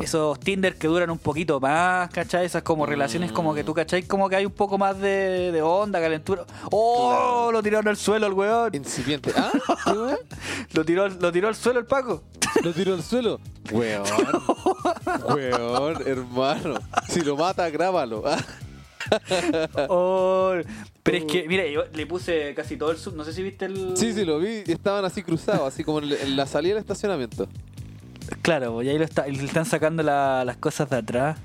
esos 0.00 0.38
Tinder 0.40 0.76
que 0.76 0.86
duran 0.88 1.10
un 1.10 1.18
poquito 1.18 1.58
más, 1.60 2.08
¿cachai? 2.10 2.46
Esas 2.46 2.62
como 2.62 2.86
relaciones 2.86 3.32
como 3.32 3.54
que 3.54 3.64
tú, 3.64 3.74
¿cachai? 3.74 4.02
Como 4.02 4.28
que 4.28 4.36
hay 4.36 4.46
un 4.46 4.52
poco 4.52 4.78
más 4.78 4.98
de, 5.00 5.50
de 5.52 5.62
onda, 5.62 6.00
calentura. 6.00 6.44
¡Oh! 6.70 7.08
Claro. 7.10 7.52
Lo 7.52 7.62
tiraron 7.62 7.88
al 7.88 7.96
suelo 7.96 8.26
el 8.26 8.32
weón. 8.32 8.74
incipiente. 8.74 9.32
¿Ah? 9.36 9.50
¿Qué, 9.84 9.90
weón? 9.92 10.18
Lo 10.72 10.84
tiró, 10.84 11.08
lo 11.08 11.32
tiró 11.32 11.48
al 11.48 11.54
suelo 11.54 11.80
el 11.80 11.86
Paco. 11.86 12.22
Lo 12.62 12.72
tiró 12.72 12.94
al 12.94 13.02
suelo. 13.02 13.40
Weón. 13.72 14.04
Weón, 15.34 16.02
hermano. 16.06 16.80
Si 17.08 17.20
lo 17.20 17.36
mata, 17.36 17.68
grábalo. 17.70 18.24
Oh, 19.88 20.52
pero 21.02 21.16
es 21.16 21.24
que, 21.24 21.48
mira, 21.48 21.66
yo 21.66 21.84
le 21.94 22.06
puse 22.06 22.54
casi 22.54 22.76
todo 22.76 22.90
el 22.92 22.98
sub. 22.98 23.16
No 23.16 23.24
sé 23.24 23.32
si 23.32 23.42
viste 23.42 23.64
el. 23.64 23.96
Sí, 23.96 24.12
sí, 24.12 24.24
lo 24.24 24.38
vi 24.38 24.62
estaban 24.66 25.04
así 25.04 25.22
cruzados, 25.22 25.66
así 25.66 25.82
como 25.82 25.98
en, 26.00 26.36
la 26.36 26.46
salida 26.46 26.74
del 26.74 26.82
estacionamiento. 26.82 27.48
Claro, 28.42 28.74
pues, 28.74 28.86
y 28.86 28.90
ahí 28.90 28.98
lo 28.98 29.04
está, 29.04 29.26
le 29.26 29.42
están 29.44 29.64
sacando 29.64 30.02
la- 30.04 30.44
las 30.44 30.56
cosas 30.58 30.88
de 30.90 30.96
atrás. 30.98 31.38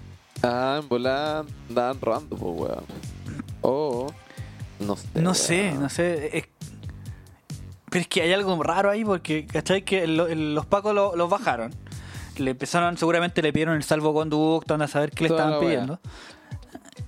Ah, 0.44 0.80
en 0.82 0.88
volada 0.88 1.46
andaban 1.70 2.00
robando, 2.02 2.36
pues, 2.36 2.54
weón. 2.60 2.84
Oh, 3.62 4.12
no 4.80 4.96
sé. 4.96 5.08
No 5.16 5.34
sé, 5.34 5.72
no 5.74 5.90
sé. 5.90 6.38
es- 6.38 6.48
pero 7.90 8.02
es 8.02 8.08
que 8.08 8.22
hay 8.22 8.34
algo 8.34 8.62
raro 8.62 8.92
ahí 8.92 9.04
porque, 9.06 9.48
¿cachai? 9.48 9.84
Que 9.84 10.06
los 10.06 10.66
pacos 10.68 10.94
lo- 10.94 11.16
los 11.16 11.30
bajaron. 11.30 11.74
Le 12.38 12.52
empezaron, 12.52 12.98
seguramente 12.98 13.42
le 13.42 13.52
pidieron 13.54 13.76
el 13.76 13.84
salvoconducto, 13.84 14.74
anda 14.74 14.86
a 14.86 14.90
saber 14.90 15.12
qué 15.12 15.24
le 15.26 15.30
Toda 15.30 15.42
estaban 15.44 15.60
pidiendo. 15.66 16.00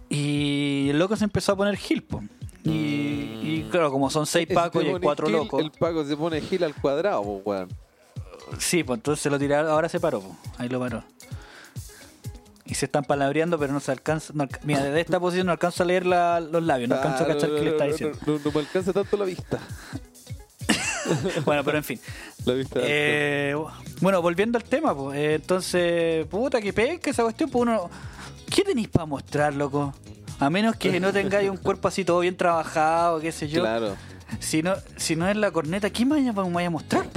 Y 0.10 0.88
el 0.90 1.00
loco 1.00 1.16
se 1.16 1.26
empezó 1.26 1.52
a 1.54 1.56
poner 1.56 1.76
gil, 1.78 2.04
po. 2.04 2.22
Y, 2.64 2.70
y 2.72 3.68
claro, 3.72 3.92
como 3.92 4.10
son 4.10 4.26
seis 4.26 4.48
pacos 4.54 4.84
y 4.84 4.88
hay 4.88 5.00
cuatro 5.00 5.28
gil, 5.28 5.36
locos. 5.38 5.62
El 5.62 5.72
paco 5.72 6.04
se 6.06 6.18
pone 6.18 6.42
gil 6.42 6.64
al 6.64 6.74
cuadrado, 6.76 7.24
pues, 7.24 7.42
weón. 7.46 7.70
Sí, 8.60 8.84
pues 8.84 8.98
entonces 9.00 9.22
se 9.22 9.30
lo 9.30 9.38
tiraron, 9.40 9.70
ahora 9.72 9.90
se 9.90 10.00
paró, 10.00 10.22
po. 10.22 10.36
ahí 10.58 10.70
lo 10.70 10.80
paró. 10.80 11.04
Y 12.66 12.74
se 12.76 12.86
están 12.86 13.06
palabreando, 13.06 13.58
pero 13.58 13.72
no 13.72 13.80
se 13.80 13.92
alcanza. 13.92 14.34
no 14.36 14.46
mira, 14.64 14.84
desde 14.84 15.00
esta 15.02 15.20
posición 15.20 15.46
no 15.48 15.54
alcanzo 15.54 15.84
a 15.84 15.86
leer 15.86 16.06
la- 16.06 16.42
los 16.42 16.62
labios, 16.64 16.90
no 16.90 16.96
alcanzo 16.96 17.24
a 17.24 17.28
cachar 17.28 17.50
qué 17.56 17.62
le 17.62 17.70
está 17.72 17.86
diciendo. 17.86 18.18
No, 18.26 18.34
no- 18.34 18.40
no 18.44 18.52
me 18.52 18.60
alcanza 18.60 18.92
tanto 18.94 19.16
la 19.18 19.26
vista. 19.26 19.60
Bueno, 21.46 21.64
pero 21.64 21.78
en 21.78 21.84
fin. 21.84 22.00
Eh, 22.76 23.56
bueno, 24.02 24.22
volviendo 24.22 24.58
al 24.58 24.64
tema, 24.64 24.96
pues, 24.96 25.18
eh, 25.18 25.34
entonces, 25.36 26.26
puta, 26.28 26.62
que 26.62 26.74
penca 26.74 27.10
esa 27.10 27.24
cuestión, 27.24 27.50
pues 27.50 27.62
uno. 27.64 27.90
¿Qué 28.54 28.64
tenéis 28.64 28.88
para 28.88 29.06
mostrar, 29.06 29.54
loco? 29.54 29.94
A 30.40 30.50
menos 30.50 30.76
que 30.76 31.00
no 31.00 31.12
tengáis 31.12 31.50
un 31.50 31.58
cuerpo 31.58 31.88
así 31.88 32.06
todo 32.06 32.20
bien 32.20 32.38
trabajado, 32.38 33.20
qué 33.20 33.32
sé 33.32 33.48
yo. 33.48 33.62
Claro. 33.62 33.96
Si 34.40 34.62
no, 34.62 34.76
si 34.98 35.16
no 35.16 35.28
es 35.28 35.36
la 35.38 35.52
corneta, 35.52 35.90
¿qué 35.90 36.06
más 36.06 36.20
vaya 36.36 36.68
a 36.68 36.70
mostrar? 36.70 37.08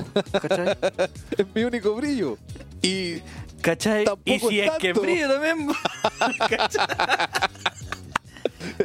¿Cachai? 0.40 0.76
Es 1.38 1.46
mi 1.54 1.64
único 1.64 1.94
brillo. 1.94 2.38
Y 2.82 3.16
¿Cachai? 3.60 4.04
Y 4.24 4.38
si 4.38 4.60
es 4.60 4.70
que 4.78 4.92
brillo 4.92 5.28
también. 5.28 5.68
¿cachai? 6.48 6.86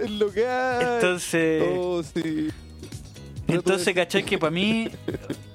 es 0.03 0.09
lo 0.11 0.31
que 0.31 0.47
hay. 0.47 0.95
Entonces, 0.95 1.63
Oh, 1.77 2.03
sí. 2.03 2.49
Entonces, 3.47 3.93
¿cachai? 3.93 4.23
Que 4.23 4.37
para 4.37 4.51
mí, 4.51 4.89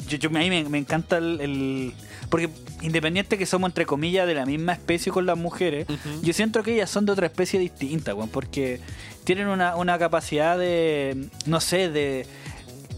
yo, 0.09 0.17
yo- 0.19 0.29
a 0.31 0.33
mí 0.33 0.49
me, 0.51 0.65
me 0.69 0.79
encanta 0.79 1.19
el, 1.19 1.41
el- 1.41 1.95
Porque 2.29 2.49
independiente 2.83 3.37
que 3.39 3.47
somos, 3.47 3.69
entre 3.71 3.87
comillas, 3.87 4.27
de 4.27 4.35
la 4.35 4.47
misma 4.47 4.73
especie 4.73 5.11
con 5.13 5.27
las 5.27 5.37
mujeres, 5.37 5.87
yo 6.23 6.33
siento 6.33 6.63
que 6.63 6.75
ellas 6.75 6.89
son 6.91 7.07
de 7.07 7.13
otra 7.13 7.27
especie 7.27 7.59
distinta, 7.61 8.15
weón, 8.15 8.29
porque 8.29 8.81
tienen 9.25 9.49
una, 9.49 9.77
una 9.77 9.99
capacidad 9.99 10.57
de, 10.59 11.29
no 11.47 11.61
sé, 11.61 11.89
de... 11.91 12.27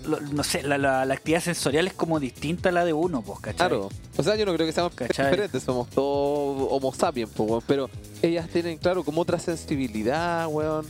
lo- 0.06 0.20
No 0.20 0.44
sé, 0.44 0.62
la, 0.62 0.76
la- 0.78 1.04
la 1.06 1.14
actividad 1.14 1.40
sensorial 1.42 1.86
es 1.86 1.94
como 1.94 2.20
distinta 2.20 2.68
a 2.68 2.72
la 2.72 2.84
de 2.84 2.92
uno, 2.92 3.22
pues, 3.22 3.40
¿cachai? 3.40 3.68
Claro. 3.68 3.88
O 4.16 4.22
sea, 4.22 4.36
yo 4.36 4.44
no 4.44 4.52
creo 4.54 4.66
que 4.66 4.72
seamos 4.72 4.94
¿Cachai? 4.94 5.30
diferentes, 5.30 5.62
somos 5.62 5.88
todos 5.90 6.68
homo 6.70 6.92
sapiens, 6.92 7.30
pues, 7.34 7.48
weón. 7.50 7.62
Pero 7.66 7.90
ellas 8.20 8.48
tienen, 8.48 8.76
claro, 8.78 9.02
como 9.02 9.22
otra 9.22 9.38
sensibilidad, 9.38 10.46
weón. 10.48 10.86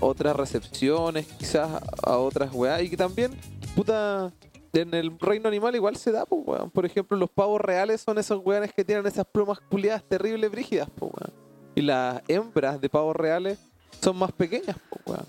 Otras 0.00 0.36
recepciones, 0.36 1.26
quizás 1.38 1.82
a 2.04 2.18
otras 2.18 2.52
weas. 2.52 2.82
Y 2.82 2.90
que 2.90 2.96
también, 2.96 3.32
puta, 3.74 4.32
en 4.72 4.94
el 4.94 5.18
reino 5.18 5.48
animal 5.48 5.74
igual 5.74 5.96
se 5.96 6.12
da, 6.12 6.24
pues, 6.26 6.42
weón. 6.46 6.70
Por 6.70 6.86
ejemplo, 6.86 7.16
los 7.16 7.30
pavos 7.30 7.60
reales 7.60 8.00
son 8.00 8.18
esos 8.18 8.44
weones 8.44 8.72
que 8.72 8.84
tienen 8.84 9.06
esas 9.06 9.26
plumas 9.26 9.60
culiadas 9.60 10.04
terribles, 10.04 10.50
brígidas, 10.50 10.88
pues, 10.96 11.12
weón. 11.12 11.48
Y 11.74 11.82
las 11.82 12.22
hembras 12.28 12.80
de 12.80 12.88
pavos 12.88 13.16
reales 13.16 13.58
son 14.00 14.16
más 14.16 14.32
pequeñas, 14.32 14.76
pues, 14.88 15.02
weón. 15.06 15.26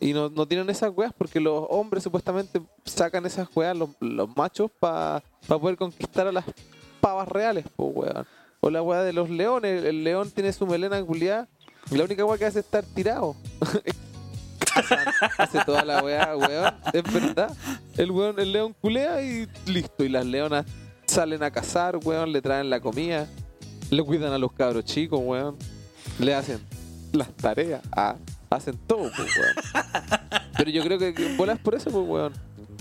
Y 0.00 0.12
no, 0.12 0.28
no 0.28 0.46
tienen 0.46 0.68
esas 0.68 0.92
weas 0.94 1.12
porque 1.16 1.40
los 1.40 1.64
hombres 1.70 2.02
supuestamente 2.02 2.60
sacan 2.84 3.24
esas 3.24 3.48
weas, 3.54 3.76
los, 3.76 3.90
machos, 4.36 4.70
para 4.78 5.22
poder 5.46 5.76
conquistar 5.76 6.26
a 6.26 6.32
las 6.32 6.44
pavas 7.00 7.28
reales, 7.28 7.64
weón. 7.78 8.26
O 8.60 8.70
la 8.70 8.82
wea 8.82 9.02
de 9.02 9.12
los 9.12 9.28
leones, 9.30 9.84
el 9.84 10.04
león 10.04 10.30
tiene 10.30 10.52
su 10.52 10.66
melena 10.66 11.02
culiada 11.02 11.48
la 11.90 12.04
única 12.04 12.24
wea 12.24 12.38
que 12.38 12.44
hace 12.46 12.60
es 12.60 12.64
estar 12.64 12.84
tirado. 12.84 13.36
hace, 15.38 15.64
toda 15.64 15.84
la 15.84 16.02
wea, 16.02 16.36
weón. 16.36 16.74
Es 16.92 17.02
verdad. 17.12 17.54
El 17.96 18.10
weón, 18.10 18.38
el 18.40 18.52
león 18.52 18.74
culea 18.80 19.22
y 19.22 19.46
listo. 19.66 20.04
Y 20.04 20.08
las 20.08 20.24
leonas 20.26 20.66
salen 21.06 21.42
a 21.42 21.50
cazar, 21.50 21.98
weón, 22.02 22.32
le 22.32 22.42
traen 22.42 22.70
la 22.70 22.80
comida, 22.80 23.28
le 23.90 24.02
cuidan 24.02 24.32
a 24.32 24.38
los 24.38 24.52
cabros 24.52 24.84
chicos, 24.84 25.20
weón. 25.22 25.56
Le 26.18 26.34
hacen 26.34 26.60
las 27.12 27.28
tareas, 27.36 27.82
ah, 27.92 28.16
hacen 28.50 28.76
todo, 28.86 29.10
pues, 29.16 29.28
weón. 29.36 29.54
Pero 30.56 30.70
yo 30.70 30.82
creo 30.82 30.98
que, 30.98 31.34
bolas 31.36 31.58
por 31.58 31.74
eso, 31.74 31.90
pues, 31.90 32.04
weón. 32.06 32.32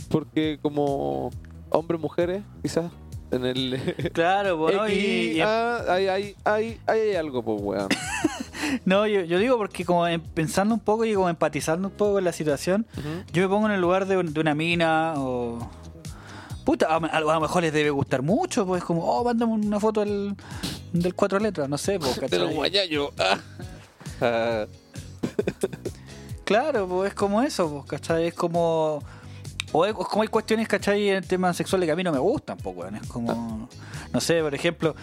Porque 0.10 0.60
como 0.62 1.32
hombres, 1.70 2.00
mujeres, 2.00 2.44
quizás 2.62 2.92
en 3.32 3.46
el 3.46 4.12
Claro, 4.13 4.58
pues, 4.60 4.76
¿no? 4.76 4.88
Y- 4.88 4.92
X, 4.94 5.36
y- 5.38 5.42
ah, 5.42 5.84
hay, 5.89 6.08
hay, 6.08 6.36
hay, 6.44 6.80
hay 6.88 7.16
algo, 7.16 7.44
pues, 7.44 7.62
weón. 7.62 7.89
no, 8.86 9.06
yo, 9.08 9.21
yo 9.21 9.39
digo 9.39 9.58
porque 9.58 9.86
como 9.86 10.08
en- 10.08 10.21
pensando 10.21 10.73
un 10.76 10.80
poco 10.82 11.06
y 11.06 11.13
como 11.13 11.30
empatizando 11.30 11.88
un 11.89 11.93
poco 11.93 12.13
con 12.13 12.23
la 12.23 12.34
situación, 12.34 12.86
yo 13.32 13.41
me 13.43 13.47
pongo 13.49 13.67
en 13.67 13.73
el 13.73 13.82
lugar 13.82 14.06
de, 14.06 14.17
un- 14.17 14.34
de 14.34 14.39
una 14.39 14.56
mina 14.56 15.13
o... 15.17 15.60
Puta, 16.65 16.95
a, 16.95 17.19
lo 17.19 17.39
mejor 17.41 17.62
les 17.63 17.73
debe 17.73 17.89
gustar 17.89 18.21
mucho, 18.21 18.65
pues 18.65 18.84
como, 18.84 19.04
oh, 19.04 19.23
mándame 19.26 19.52
una 19.52 19.80
foto 19.82 19.99
del, 19.99 20.34
del 20.93 21.13
cuatro 21.13 21.38
letras, 21.39 21.67
no 21.67 21.78
sé, 21.78 21.99
pues, 21.99 22.19
De 22.32 22.39
los 22.39 22.54
guayayos. 22.54 23.10
ah. 23.19 23.38
Ah, 24.21 24.65
Claro, 26.45 26.88
pues 26.88 27.10
es 27.10 27.15
como 27.15 27.41
eso, 27.41 27.69
pues, 27.69 27.86
¿cachai? 27.86 28.28
Es 28.28 28.34
como... 28.34 29.02
O 29.71 29.86
es, 29.86 29.93
como 29.93 30.21
hay 30.21 30.28
cuestiones, 30.28 30.67
¿cachai? 30.67 31.10
En 31.10 31.23
temas 31.26 31.56
sexuales 31.58 31.88
que 31.88 31.91
a 31.93 31.95
mí 31.95 32.04
no 32.04 32.12
me 32.12 32.19
gustan, 32.19 32.58
pues, 32.58 32.76
weón. 32.76 32.95
Es 32.95 33.08
como... 33.08 33.67
No 34.13 34.21
sé, 34.21 34.41
por 34.41 34.54
ejemplo, 34.54 34.95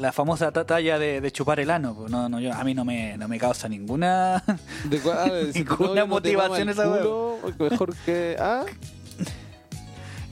la 0.00 0.12
famosa 0.12 0.52
ta- 0.52 0.64
talla 0.64 0.96
de, 0.98 1.20
de 1.20 1.32
chupar 1.32 1.58
el 1.58 1.70
ano, 1.70 1.94
pues 1.94 2.10
no, 2.10 2.28
no, 2.28 2.38
yo, 2.38 2.52
a 2.54 2.62
mí 2.62 2.72
no 2.72 2.84
me, 2.84 3.16
no 3.18 3.26
me 3.26 3.36
causa 3.38 3.68
ninguna... 3.68 4.44
de 4.84 5.00
cuál- 5.00 5.52
Ninguna 5.52 6.02
no 6.02 6.06
motivación 6.06 6.68
esa 6.68 6.84
culo, 6.84 7.38
Mejor 7.58 7.94
que. 8.06 8.36
Ah, 8.38 8.64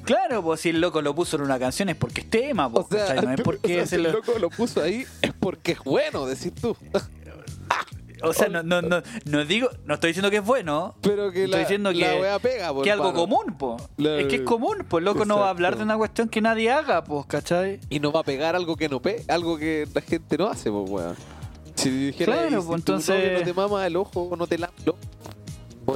claro, 0.05 0.43
pues 0.43 0.61
si 0.61 0.69
el 0.71 0.81
loco 0.81 1.03
lo 1.03 1.15
puso 1.15 1.37
en 1.37 1.43
una 1.43 1.59
canción 1.59 1.89
es 1.89 1.97
porque 1.97 2.21
es 2.23 2.31
tema, 2.31 2.67
o 2.69 2.73
pues, 2.73 2.87
sea, 2.89 3.15
¿cachai? 3.15 3.27
No 3.27 3.33
es 3.35 3.41
o 3.41 3.43
porque 3.45 3.69
sea, 3.75 3.83
se 3.83 3.89
si 3.89 3.95
el 3.97 4.03
lo... 4.05 4.13
loco 4.13 4.33
lo 4.39 4.51
puso 4.51 4.83
ahí 4.83 5.05
es 5.23 5.33
porque 5.39 5.73
es 5.73 5.79
bueno, 5.81 6.27
decir 6.27 6.53
tú. 6.61 6.77
O 8.23 8.33
sea, 8.33 8.49
no, 8.49 8.63
no, 8.63 8.83
no, 8.83 9.03
no 9.25 9.45
digo, 9.45 9.69
no 9.85 9.95
estoy 9.95 10.09
diciendo 10.11 10.31
que 10.31 10.39
es 10.39 10.45
bueno, 10.45 10.95
Pero 11.03 11.31
que 11.33 11.45
Estoy 11.45 11.53
la, 11.53 11.59
diciendo 11.59 11.93
la 11.93 12.11
que- 12.13 12.21
wea 12.21 12.39
pega, 12.39 12.73
por 12.73 12.83
que 12.85 12.91
es 12.91 12.95
algo 12.95 13.13
común, 13.15 13.57
po. 13.59 13.77
La- 13.97 14.17
Es 14.21 14.27
que 14.27 14.37
es 14.37 14.43
común, 14.43 14.85
pues 14.89 15.03
loco 15.05 15.25
no 15.25 15.39
va 15.39 15.47
a 15.47 15.51
hablar 15.51 15.77
de 15.77 15.83
una 15.85 15.97
cuestión 15.97 16.29
que 16.29 16.41
nadie 16.41 16.71
haga, 16.71 17.03
pues, 17.05 17.27
¿cachai? 17.27 17.81
Y 17.89 18.01
no 18.01 18.13
va 18.13 18.21
a 18.21 18.25
pegar 18.25 18.57
algo 18.57 18.77
que 18.77 18.89
no 18.89 19.01
pe 19.01 19.25
algo 19.29 19.57
que 19.59 19.87
la 19.95 20.01
gente 20.01 20.37
no 20.39 20.49
hace, 20.49 20.71
pues, 20.71 20.91
weón. 20.91 21.17
Si 21.75 21.89
dijera, 21.91 22.33
Claro, 22.33 22.61
si 22.61 22.67
pues, 22.67 22.79
entonces- 22.79 23.39
no 23.39 23.45
te 23.45 23.55
mama 23.55 23.87
el 23.87 23.97
ojo 23.97 24.35
no 24.37 24.47
te 24.47 24.59
lame 24.59 24.73
el 24.83 24.91
ojo, 24.91 24.99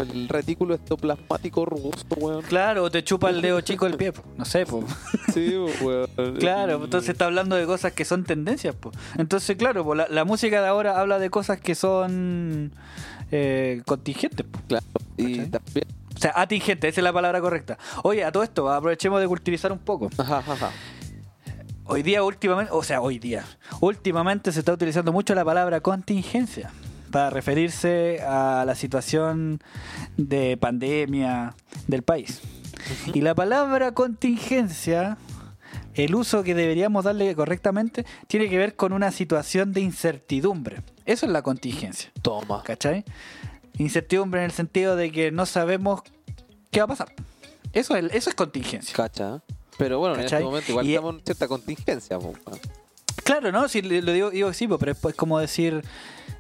el 0.01 0.29
retículo 0.29 0.75
ectoplasmático 0.75 1.65
robusto, 1.65 2.17
weón. 2.17 2.43
Claro, 2.43 2.85
o 2.85 2.91
te 2.91 3.03
chupa 3.03 3.31
el 3.31 3.41
dedo 3.41 3.61
chico 3.61 3.87
del 3.87 3.97
pie, 3.97 4.13
po. 4.13 4.23
no 4.37 4.45
sé, 4.45 4.67
pues. 4.67 4.85
Sí, 5.33 5.55
weón. 5.83 6.09
Claro, 6.39 6.85
entonces 6.85 7.11
está 7.11 7.27
hablando 7.27 7.57
de 7.57 7.67
cosas 7.67 7.93
que 7.93 8.05
son 8.05 8.25
tendencias, 8.25 8.75
pues. 8.75 8.97
Entonces, 9.19 9.57
claro, 9.57 9.95
la, 9.95 10.07
la 10.09 10.25
música 10.25 10.61
de 10.61 10.69
ahora 10.69 11.01
habla 11.01 11.19
de 11.19 11.31
cosas 11.31 11.61
que 11.61 11.75
son 11.75 12.73
eh, 13.31 13.83
contingentes, 13.87 14.47
po. 14.47 14.61
Claro. 14.67 14.85
Y 15.17 15.37
¿Cachai? 15.39 15.51
también. 15.51 15.87
o 16.15 16.19
sea, 16.19 16.33
atingentes, 16.37 16.89
esa 16.91 17.01
es 17.01 17.05
la 17.05 17.13
palabra 17.13 17.41
correcta. 17.41 17.79
Oye, 18.03 18.25
a 18.25 18.33
todo 18.33 18.43
esto, 18.43 18.71
aprovechemos 18.71 19.21
de 19.21 19.29
cultivizar 19.29 19.73
un 19.73 19.79
poco. 19.79 20.11
Ajá, 20.19 20.39
ajá, 20.39 20.53
ajá. 20.53 20.71
Hoy 21.87 22.03
día, 22.03 22.23
últimamente, 22.23 22.73
o 22.73 22.83
sea, 22.83 23.03
hoy 23.03 23.19
día, 23.19 23.45
últimamente 23.81 24.51
se 24.53 24.61
está 24.61 24.73
utilizando 24.73 25.13
mucho 25.13 25.35
la 25.35 25.45
palabra 25.45 25.81
contingencia 25.81 26.71
para 27.15 27.31
referirse 27.31 28.21
a 28.27 28.65
la 28.67 28.75
situación 28.75 29.61
de 30.17 30.57
pandemia 30.57 31.55
del 31.87 32.03
país. 32.03 32.41
Y 33.15 33.21
la 33.21 33.37
palabra 33.37 33.93
contingencia, 33.93 35.17
el 35.95 36.13
uso 36.17 36.43
que 36.43 36.57
deberíamos 36.57 37.05
darle 37.05 37.33
correctamente, 37.37 38.05
tiene 38.27 38.49
que 38.51 38.59
ver 38.59 38.75
con 38.75 38.93
una 38.93 39.13
situación 39.13 39.73
de 39.73 39.83
incertidumbre. 39.83 40.83
Eso 41.07 41.27
es 41.27 41.31
la 41.31 41.43
contingencia, 41.43 42.11
Toma. 42.21 42.65
¿cachai? 42.65 43.05
Incertidumbre 43.79 44.41
en 44.41 44.47
el 44.47 44.51
sentido 44.51 44.97
de 44.97 45.13
que 45.13 45.31
no 45.31 45.47
sabemos 45.47 46.03
qué 46.73 46.81
va 46.81 46.87
a 46.87 46.89
pasar. 46.89 47.15
Eso 47.73 47.95
es, 47.95 48.13
eso 48.13 48.29
es 48.31 48.35
contingencia. 48.35 48.93
Cacha. 48.93 49.41
Pero 49.79 50.01
bueno, 50.01 50.17
en 50.17 50.23
este 50.23 50.41
momento 50.41 50.73
igual 50.73 50.85
Y- 50.85 50.95
estamos 50.97 51.15
en 51.15 51.25
cierta 51.25 51.47
contingencia, 51.47 52.19
weón. 52.19 52.41
Claro, 53.25 53.51
¿no? 53.53 53.69
Si 53.69 53.83
lo 53.83 54.13
digo, 54.13 54.31
digo 54.31 54.53
sí, 54.53 54.69
po, 54.69 54.79
pero 54.79 54.93
es 54.93 54.99
pues 54.99 55.15
como 55.15 55.39
decir, 55.39 55.83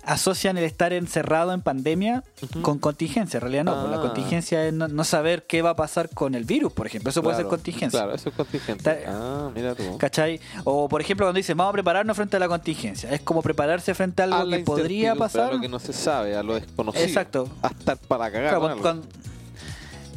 asocian 0.05 0.59
el 0.59 0.64
estar 0.64 0.92
encerrado 0.92 1.53
en 1.55 1.62
pandemia 1.62 2.23
con 2.61 2.79
contingencia. 2.79 3.38
En 3.38 3.40
realidad 3.40 3.64
no, 3.64 3.75
pues 3.81 3.90
la 3.90 3.97
Ah. 3.97 4.01
contingencia 4.03 4.66
es 4.66 4.73
no, 4.75 4.87
no 4.88 5.03
saber 5.05 5.47
qué 5.47 5.62
va 5.62 5.70
a 5.70 5.77
pasar 5.77 6.11
con 6.11 6.35
el 6.35 6.44
virus, 6.44 6.73
por 6.75 6.87
ejemplo. 6.87 7.09
Eso 7.11 7.23
puede 7.23 7.37
ser 7.37 7.47
contingencia. 7.47 8.01
Claro, 8.01 8.14
eso 8.14 8.29
es 8.29 8.35
contingente. 8.35 8.85
Ta- 8.85 8.99
Ah, 9.07 9.51
mira 9.55 9.75
tú. 9.75 9.97
¿Cachai? 9.99 10.40
O 10.64 10.88
por 10.88 11.01
ejemplo 11.01 11.25
cuando 11.27 11.38
dicen, 11.38 11.57
vamos 11.57 11.70
a 11.70 11.73
prepararnos 11.73 12.14
frente 12.16 12.37
a 12.37 12.40
la 12.40 12.49
contingencia. 12.49 13.11
Es 13.11 13.23
como 13.23 13.40
prepararse 13.40 13.94
frente 13.94 14.20
a 14.20 14.27
algo 14.27 14.37
A 14.37 14.44
la 14.44 14.57
que 14.59 14.64
podría 14.64 15.14
pasar. 15.14 15.51
A 15.51 15.55
lo 15.55 15.61
que 15.62 15.68
no 15.68 15.79
se 15.79 15.94
sabe, 15.94 16.37
a 16.37 16.42
lo 16.42 16.55
desconocido. 16.55 17.03
Exacto. 17.05 17.49
A 17.62 17.68
estar 17.68 17.97
para 17.97 18.31
cagar. 18.31 18.59
Claro, 18.59 18.79
con 18.83 19.03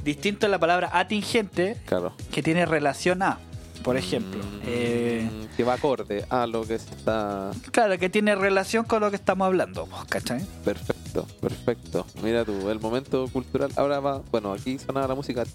distinto 0.04 0.46
a 0.46 0.50
la 0.50 0.60
palabra 0.60 0.90
atingente, 0.94 1.78
Claro. 1.86 2.14
que 2.32 2.42
tiene 2.44 2.66
relación 2.66 3.22
a, 3.22 3.40
por 3.88 3.96
ejemplo. 3.96 4.44
Mm, 4.44 4.60
Eh, 4.66 5.30
que 5.56 5.64
va 5.64 5.76
acorde 5.76 6.26
a 6.30 6.46
lo 6.46 6.68
que 6.68 6.76
está. 6.76 7.52
claro, 7.72 7.98
que 7.98 8.10
tiene 8.10 8.36
relación 8.36 8.84
con 8.84 9.00
lo 9.00 9.10
que 9.10 9.16
estamos 9.16 9.46
hablando, 9.46 9.86
pues, 9.86 10.04
¿cachai? 10.10 10.46
Perfecto, 10.66 11.26
perfecto. 11.40 12.06
Mira 12.22 12.44
tú, 12.44 12.70
el 12.70 12.82
momento 12.82 13.30
cultural. 13.30 13.72
Ahora 13.78 14.02
va. 14.02 14.22
Bueno, 14.30 14.52
aquí 14.52 14.78
sonaba 14.78 15.08
la 15.08 15.16
música. 15.16 15.46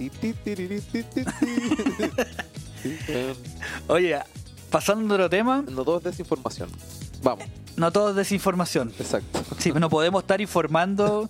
Oye, 3.88 4.18
pasando 4.72 5.14
a 5.14 5.16
otro 5.16 5.30
tema, 5.30 5.62
No 5.70 5.85
todo 5.85 5.98
es 5.98 6.04
desinformación. 6.04 6.68
Vamos, 7.22 7.44
no 7.76 7.92
todo 7.92 8.11
es 8.11 8.16
desinformación. 8.16 8.92
exacto. 8.98 9.40
Sí, 9.58 9.70
no 9.72 9.88
podemos 9.88 10.22
estar 10.24 10.40
informando 10.40 11.28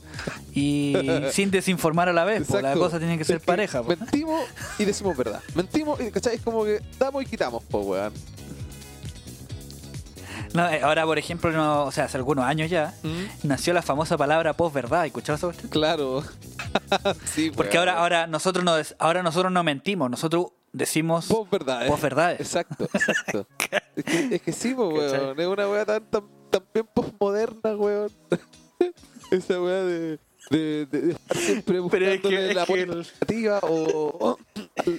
y 0.55 0.95
sin 1.33 1.51
desinformar 1.51 2.09
a 2.09 2.15
la 2.15 2.25
vez. 2.25 2.47
po. 2.49 2.61
La 2.61 2.73
cosa 2.75 2.99
tiene 2.99 3.19
que 3.19 3.25
ser 3.25 3.37
Es 3.37 3.43
pareja. 3.43 3.83
po. 3.83 3.89
Mentimos 3.89 4.43
y 4.79 4.85
decimos 4.87 5.15
verdad. 5.17 5.43
Mentimos 5.55 6.01
y, 6.01 6.11
¿cachai? 6.11 6.37
Es 6.37 6.41
como 6.43 6.65
que 6.65 6.81
damos 6.99 7.23
y 7.23 7.27
quitamos, 7.27 7.63
po, 7.65 7.81
weón. 7.81 8.13
No, 10.55 10.69
eh, 10.69 10.81
ahora, 10.83 11.05
por 11.07 11.19
ejemplo, 11.19 11.51
no, 11.53 11.85
o 11.85 11.93
sea, 11.93 12.05
hace 12.05 12.17
algunos 12.19 12.45
años 12.45 12.69
ya, 12.71 12.95
¿Mm? 13.03 13.47
nació 13.49 13.73
la 13.73 13.81
famosa 13.83 14.17
palabra 14.19 14.53
posverdad. 14.55 15.07
¿Escuchabas 15.07 15.43
esa? 15.43 15.69
Claro. 15.71 16.23
sí, 17.25 17.51
Porque 17.55 17.79
ahora, 17.79 17.99
ahora 17.99 18.27
nosotros 18.27 18.65
no 18.65 18.73
ahora 18.99 19.23
nosotros 19.23 19.51
no 19.53 19.63
mentimos, 19.63 20.11
nosotros 20.11 20.47
decimos 20.73 21.29
Vos 21.29 21.49
verdad. 21.51 21.87
posverdades. 21.87 22.41
Exacto, 22.41 22.85
exacto. 22.93 23.47
es, 23.97 24.05
que, 24.05 24.35
es 24.37 24.43
que 24.43 24.53
sí, 24.53 24.75
po, 24.75 24.89
weón. 24.89 25.39
Es 25.39 25.47
una 25.47 25.69
weá 25.69 25.85
tan, 25.85 26.05
tan, 26.11 26.23
tan 26.51 26.63
bien 26.73 26.87
postmoderna, 26.93 27.77
weón. 27.77 28.11
Esa 29.31 29.61
weá 29.63 29.83
de, 29.85 30.19
de, 30.51 30.87
de, 30.87 31.01
de 31.01 31.11
estar 31.13 31.37
siempre 31.37 31.77
es 31.79 31.83
que- 31.83 32.19
buscándole 32.19 32.49
es 32.51 32.55
la 32.57 32.65
buena 32.65 32.93
el- 32.93 32.99
alternativa 32.99 33.59
o, 33.63 34.19
o 34.19 34.39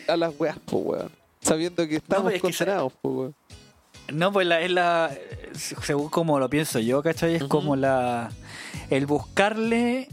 a, 0.10 0.14
a 0.14 0.18
las 0.18 0.34
weas, 0.40 0.58
po, 0.60 0.78
weón. 0.78 1.12
Sabiendo 1.42 1.86
que 1.88 1.98
estamos 1.98 2.26
pero 2.26 2.36
es 2.38 2.42
que 2.42 2.48
esa- 2.50 2.66
condenados, 2.66 2.94
po, 3.02 3.10
weón. 3.10 3.36
No, 4.12 4.34
pues 4.34 4.46
la, 4.46 4.60
es 4.62 4.70
la. 4.72 5.16
Según 5.54 6.10
como 6.10 6.38
lo 6.38 6.50
pienso 6.50 6.80
yo, 6.80 7.02
¿cachai? 7.02 7.36
Es 7.36 7.44
como 7.46 7.76
la. 7.78 8.32
El 8.90 9.06
buscarle 9.06 10.10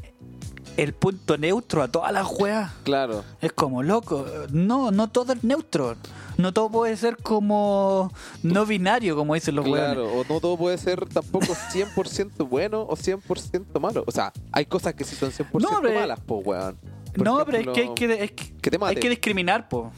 el 0.82 0.94
punto 0.94 1.36
neutro 1.36 1.82
a 1.82 1.88
todas 1.88 2.10
las 2.12 2.26
weas. 2.38 2.72
Claro. 2.84 3.22
Es 3.40 3.52
como 3.52 3.82
loco. 3.82 4.24
No, 4.50 4.90
no 4.90 5.08
todo 5.08 5.32
es 5.34 5.44
neutro. 5.44 5.96
No 6.38 6.52
todo 6.54 6.70
puede 6.70 6.96
ser 6.96 7.18
como 7.18 8.10
no 8.42 8.64
binario, 8.64 9.14
como 9.14 9.34
dicen 9.34 9.56
los 9.56 9.66
Claro, 9.66 10.04
weones. 10.06 10.26
o 10.30 10.32
no 10.32 10.40
todo 10.40 10.56
puede 10.56 10.78
ser 10.78 11.06
tampoco 11.06 11.54
100% 11.54 12.48
bueno 12.48 12.80
o 12.82 12.96
100% 12.96 13.78
malo. 13.78 14.04
O 14.06 14.10
sea, 14.10 14.32
hay 14.52 14.64
cosas 14.64 14.94
que 14.94 15.04
sí 15.04 15.16
son 15.16 15.30
100% 15.32 15.60
No, 15.70 15.80
pero- 15.82 16.00
malas, 16.00 16.20
po, 16.20 16.36
weón. 16.38 16.78
Por 17.14 17.24
No, 17.26 17.44
pero 17.44 17.58
es 17.58 17.66
que 17.68 17.80
hay 17.80 17.94
que, 17.94 18.24
es 18.24 18.30
que, 18.32 18.78
hay 18.80 18.96
que 18.96 19.08
discriminar, 19.10 19.68
po. 19.68 19.90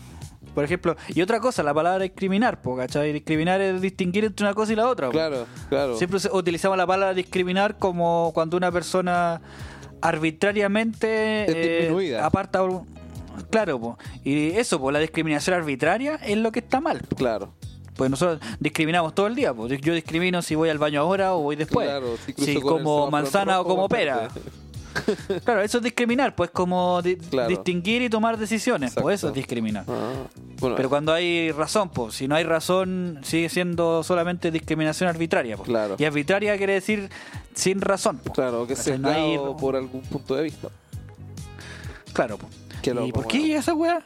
Por 0.54 0.64
ejemplo, 0.64 0.96
y 1.08 1.22
otra 1.22 1.38
cosa, 1.40 1.62
la 1.62 1.72
palabra 1.72 2.02
discriminar, 2.02 2.60
po, 2.60 2.76
¿cachai? 2.76 3.12
Discriminar 3.12 3.60
es 3.60 3.80
distinguir 3.80 4.24
entre 4.24 4.44
una 4.44 4.54
cosa 4.54 4.72
y 4.72 4.76
la 4.76 4.88
otra. 4.88 5.06
po. 5.06 5.12
Claro, 5.12 5.46
claro. 5.68 5.96
Siempre 5.96 6.18
utilizamos 6.32 6.76
la 6.76 6.86
palabra 6.86 7.14
discriminar 7.14 7.78
como 7.78 8.32
cuando 8.34 8.56
una 8.56 8.72
persona 8.72 9.40
arbitrariamente 10.02 11.46
disminuida. 11.48 12.26
aparta 12.26 12.60
claro 13.50 13.80
po. 13.80 13.98
y 14.24 14.50
eso 14.50 14.78
pues 14.80 14.92
la 14.92 14.98
discriminación 14.98 15.56
arbitraria 15.56 16.16
es 16.16 16.36
lo 16.36 16.52
que 16.52 16.58
está 16.58 16.80
mal 16.80 17.00
po. 17.00 17.16
Claro. 17.16 17.54
pues 17.96 18.10
nosotros 18.10 18.40
discriminamos 18.60 19.14
todo 19.14 19.26
el 19.26 19.34
día 19.34 19.54
pues. 19.54 19.80
yo 19.80 19.94
discrimino 19.94 20.42
si 20.42 20.54
voy 20.54 20.68
al 20.68 20.78
baño 20.78 21.00
ahora 21.00 21.34
o 21.34 21.40
voy 21.40 21.56
después 21.56 21.88
Claro, 21.88 22.16
si 22.36 22.60
como 22.60 23.10
manzana 23.10 23.60
o 23.60 23.64
como 23.64 23.88
pera 23.88 24.28
claro 25.44 25.62
eso 25.62 25.78
es 25.78 25.84
discriminar 25.84 26.34
pues 26.34 26.50
como 26.50 27.00
di- 27.02 27.16
Claro. 27.16 27.48
distinguir 27.48 28.02
y 28.02 28.10
tomar 28.10 28.36
decisiones 28.38 28.92
pues 28.94 29.14
eso 29.20 29.28
Exacto. 29.28 29.28
es 29.28 29.34
discriminar 29.34 29.84
Ah, 29.88 30.12
bueno, 30.60 30.76
pero 30.76 30.88
cuando 30.88 31.12
hay 31.12 31.50
razón, 31.52 31.88
pues 31.90 32.14
si 32.14 32.28
no 32.28 32.34
hay 32.36 32.44
razón, 32.44 33.18
sigue 33.22 33.48
siendo 33.48 34.02
solamente 34.04 34.50
discriminación 34.50 35.08
arbitraria. 35.08 35.56
po. 35.56 35.64
Claro. 35.64 35.96
Y 35.98 36.04
arbitraria 36.04 36.56
quiere 36.56 36.74
decir 36.74 37.10
sin 37.54 37.80
razón. 37.80 38.18
po. 38.18 38.32
claro, 38.32 38.66
que 38.66 38.76
se 38.76 38.96
No 38.98 39.08
hay- 39.08 39.36
por 39.60 39.74
algún 39.76 40.02
punto 40.02 40.34
de 40.36 40.44
vista. 40.44 40.68
Claro. 42.12 42.38
Qué 42.82 42.90
¿Y 42.90 42.94
loco, 42.94 43.10
por 43.12 43.26
qué 43.26 43.38
weón. 43.38 43.48
llega 43.48 43.60
esa 43.60 43.74
weá? 43.74 44.02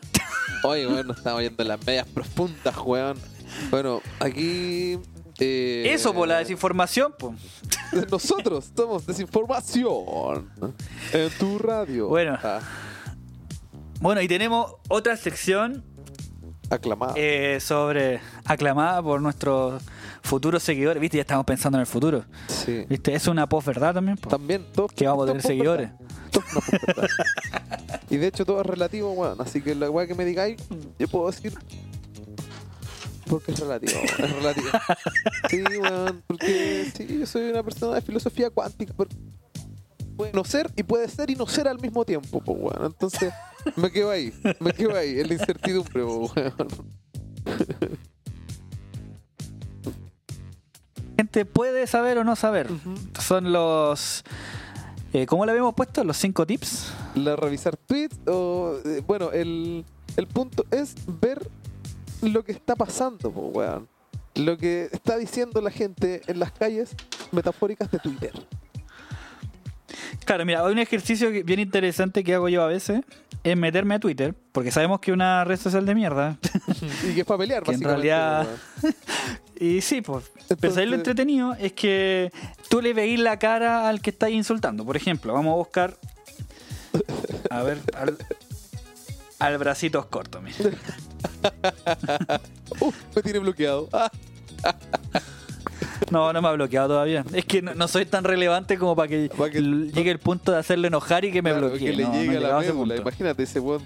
Oye, 0.65 0.87
bueno, 0.87 1.13
estamos 1.13 1.43
yendo 1.43 1.63
en 1.63 1.69
las 1.69 1.85
medias 1.87 2.07
profundas, 2.07 2.75
weón. 2.85 3.17
Bueno, 3.71 4.01
aquí. 4.21 4.99
Eh, 5.39 5.91
Eso, 5.93 6.13
por 6.15 6.27
la 6.29 6.39
desinformación, 6.39 7.15
pues. 7.19 7.35
Nosotros 8.11 8.71
somos 8.77 9.07
desinformación 9.07 10.51
en 11.13 11.31
tu 11.39 11.59
radio. 11.59 12.09
Bueno. 12.09 12.39
Ah, 12.43 12.61
Bueno, 14.01 14.21
y 14.21 14.29
tenemos 14.29 14.75
otra 14.89 15.17
sección 15.17 15.85
aclamado. 16.71 17.15
eh, 17.17 17.59
sobre 17.61 18.21
aclamada 18.45 19.03
por 19.03 19.21
nuestros 19.23 19.83
futuros 20.23 20.63
seguidores. 20.63 21.01
¿Viste? 21.01 21.17
Ya 21.19 21.23
estamos 21.23 21.45
pensando 21.47 21.79
en 21.79 21.81
el 21.83 21.87
futuro. 21.87 22.25
sí. 22.49 22.85
¿Viste? 22.89 23.15
Es 23.15 23.27
una 23.29 23.49
posverdad 23.49 23.95
también. 23.95 24.17
po. 24.17 24.29
También, 24.29 24.65
todos. 24.75 24.93
Que 24.93 25.07
vamos 25.07 25.25
a 25.25 25.27
tener 25.29 25.43
seguidores. 25.43 25.91
y 28.11 28.17
de 28.17 28.27
hecho, 28.27 28.45
todo 28.45 28.61
es 28.61 28.67
relativo, 28.67 29.13
weón. 29.13 29.41
Así 29.41 29.61
que 29.63 29.75
la 29.75 29.91
weá 29.91 30.07
que 30.07 30.15
me 30.15 30.25
digáis, 30.25 30.57
yo 30.99 31.09
puedo 31.09 31.31
decir. 31.31 31.55
Porque 33.29 33.53
es 33.53 33.61
relativo, 33.61 34.01
es 34.19 34.33
relativo. 34.33 34.69
Sí, 35.51 35.63
weón, 35.81 36.23
porque 36.27 36.91
sí, 36.97 37.19
yo 37.21 37.27
soy 37.27 37.51
una 37.51 37.63
persona 37.63 37.95
de 37.97 38.03
filosofía 38.03 38.51
cuántica. 38.51 38.95
pero 38.97 39.11
Puede 40.17 40.33
no 40.33 40.45
ser 40.45 40.71
y 40.77 40.83
puede 40.83 41.09
ser 41.09 41.31
y 41.31 41.35
no 41.35 41.47
ser 41.47 41.69
al 41.69 41.79
mismo 41.79 42.05
tiempo, 42.05 42.41
pues, 42.41 42.59
weón. 42.61 42.87
Entonces, 42.87 43.33
me 43.77 43.91
quedo 43.91 44.11
ahí, 44.11 44.33
me 44.61 44.73
quedo 44.73 44.97
ahí, 44.97 45.21
en 45.21 45.29
la 45.29 45.35
incertidumbre, 45.35 46.03
po, 46.05 46.33
weón. 46.35 46.55
gente 51.17 51.45
puede 51.45 51.87
saber 51.87 52.19
o 52.19 52.25
no 52.25 52.37
saber. 52.37 52.69
Son 53.21 53.53
los. 53.53 54.25
Eh, 55.13 55.27
¿Cómo 55.27 55.45
le 55.47 55.53
habíamos 55.53 55.75
puesto? 55.75 56.05
Los 56.05 56.17
cinco 56.19 56.47
tips. 56.47 56.93
La 57.15 57.37
revisar 57.37 57.77
tweets 57.77 58.19
o. 58.27 58.77
eh, 58.85 59.03
bueno, 59.07 59.33
el, 59.33 59.85
el 60.17 60.27
punto 60.27 60.65
es 60.71 60.95
ver 61.21 61.49
lo 62.33 62.45
que 62.45 62.53
está 62.53 62.75
pasando, 62.77 63.31
po, 63.31 63.49
weón. 63.49 63.89
Lo 64.35 64.57
que 64.59 64.89
está 64.93 65.17
diciendo 65.17 65.61
la 65.63 65.71
gente 65.71 66.21
en 66.27 66.39
las 66.39 66.53
calles 66.53 66.95
metafóricas 67.33 67.91
de 67.91 67.99
Twitter. 67.99 68.33
Claro, 70.25 70.45
mira, 70.45 70.65
hay 70.65 70.73
un 70.73 70.79
ejercicio 70.79 71.31
bien 71.31 71.61
interesante 71.61 72.23
que 72.25 72.35
hago 72.35 72.49
yo 72.49 72.63
a 72.63 72.67
veces 72.67 73.03
es 73.45 73.57
meterme 73.57 73.95
a 73.95 74.01
Twitter, 74.01 74.35
porque 74.53 74.73
sabemos 74.73 74.99
que 75.01 75.13
es 75.13 75.15
una 75.15 75.45
red 75.45 75.57
social 75.59 75.87
de 75.87 75.95
mierda. 75.95 76.37
Y 77.09 77.15
que 77.15 77.21
es 77.21 77.27
para 77.27 77.39
pelear, 77.39 77.63
Que 77.65 77.71
en 77.73 77.81
básicamente. 77.81 78.09
realidad- 78.11 78.47
y 79.61 79.81
sí, 79.81 80.03
pues. 80.03 80.25
Pero 80.61 80.75
¿sabes 80.75 80.89
lo 80.89 80.97
Entonces- 80.97 80.99
entretenido? 80.99 81.55
Es 81.55 81.73
que 81.73 82.33
tú 82.69 82.83
le 82.83 82.93
veís 82.93 83.21
la 83.21 83.39
cara 83.39 83.89
al 83.89 84.01
que 84.03 84.11
estáis 84.11 84.35
insultando. 84.35 84.85
Por 84.85 84.97
ejemplo, 84.97 85.33
vamos 85.33 85.53
a 85.53 85.57
buscar. 85.57 85.97
A 87.51 87.63
ver, 87.63 87.79
al, 87.97 88.19
al 89.39 89.59
bracitos 89.59 90.07
cortos, 90.07 90.43
mira. 90.43 90.57
Uh, 92.81 92.91
me 93.15 93.23
tiene 93.23 93.39
bloqueado. 93.39 93.89
No, 96.11 96.33
no 96.33 96.41
me 96.43 96.49
ha 96.49 96.53
bloqueado 96.53 96.89
todavía. 96.89 97.25
Es 97.33 97.45
que 97.45 97.63
no, 97.63 97.75
no 97.75 97.89
soy 97.89 98.07
tan 98.07 98.23
relevante 98.25 98.79
como 98.79 98.95
para 98.95 99.09
que, 99.09 99.31
Para 99.37 99.51
que- 99.51 99.59
l- 99.59 99.91
llegue 99.93 100.11
el 100.11 100.19
punto 100.19 100.53
de 100.53 100.59
hacerle 100.59 100.89
enojar 100.89 101.25
y 101.25 101.33
que 101.33 101.43
me 101.43 101.51
claro, 101.51 101.69
bloquee. 101.69 101.91
Que 101.91 101.97
le 101.97 102.03
No, 102.05 102.13
no 102.13 102.41
la 102.41 102.61
ese. 102.63 102.97
Imagínate, 103.01 103.43
ese 103.43 103.61
weón 103.61 103.83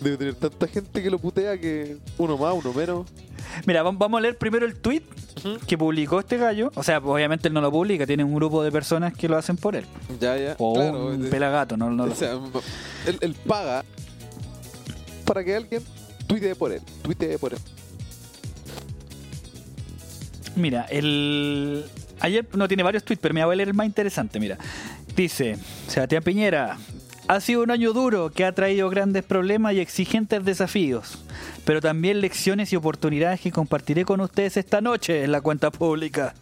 debe 0.00 0.16
tener 0.16 0.34
tanta 0.34 0.66
gente 0.66 1.02
que 1.02 1.10
lo 1.10 1.18
putea 1.18 1.58
que 1.58 1.98
uno 2.18 2.36
más, 2.36 2.54
uno 2.54 2.72
menos. 2.72 3.06
Mira, 3.66 3.84
vam- 3.84 3.96
vamos 3.98 4.18
a 4.18 4.20
leer 4.22 4.36
primero 4.36 4.66
el 4.66 4.74
tweet 4.76 5.02
que 5.66 5.78
publicó 5.78 6.18
este 6.20 6.36
gallo. 6.36 6.72
O 6.74 6.82
sea, 6.82 6.98
obviamente 6.98 7.48
él 7.48 7.54
no 7.54 7.60
lo 7.60 7.70
publica, 7.70 8.06
tiene 8.06 8.24
un 8.24 8.34
grupo 8.34 8.62
de 8.64 8.72
personas 8.72 9.14
que 9.14 9.28
lo 9.28 9.36
hacen 9.36 9.56
por 9.56 9.76
él. 9.76 9.84
Ya, 10.20 10.36
ya. 10.36 10.56
O 10.58 10.74
claro, 10.74 11.06
un 11.08 11.28
pelagato, 11.30 11.76
no, 11.76 11.90
no 11.90 12.04
o 12.04 12.06
lo 12.08 12.14
sea, 12.14 12.32
él, 13.06 13.18
él 13.20 13.34
paga 13.46 13.84
para 15.24 15.44
que 15.44 15.54
alguien 15.54 15.82
tuitee 16.26 16.54
por 16.54 16.72
él. 16.72 16.80
Tuitee 17.02 17.38
por 17.38 17.52
él. 17.52 17.58
Mira, 20.56 20.86
el. 20.90 21.84
Ayer 22.20 22.46
no 22.54 22.66
tiene 22.66 22.82
varios 22.82 23.04
tweets, 23.04 23.20
pero 23.20 23.34
me 23.34 23.44
voy 23.44 23.52
a 23.52 23.56
leer 23.56 23.68
el 23.68 23.74
más 23.74 23.86
interesante. 23.86 24.40
Mira, 24.40 24.58
dice: 25.14 25.56
Sebastián 25.86 26.22
Piñera. 26.22 26.78
Ha 27.28 27.40
sido 27.40 27.62
un 27.64 27.72
año 27.72 27.92
duro 27.92 28.30
que 28.30 28.44
ha 28.44 28.52
traído 28.52 28.88
grandes 28.88 29.24
problemas 29.24 29.74
y 29.74 29.80
exigentes 29.80 30.44
desafíos, 30.44 31.18
pero 31.64 31.80
también 31.80 32.20
lecciones 32.20 32.72
y 32.72 32.76
oportunidades 32.76 33.40
que 33.40 33.50
compartiré 33.50 34.04
con 34.04 34.20
ustedes 34.20 34.56
esta 34.56 34.80
noche 34.80 35.24
en 35.24 35.32
la 35.32 35.40
cuenta 35.40 35.72
pública. 35.72 36.34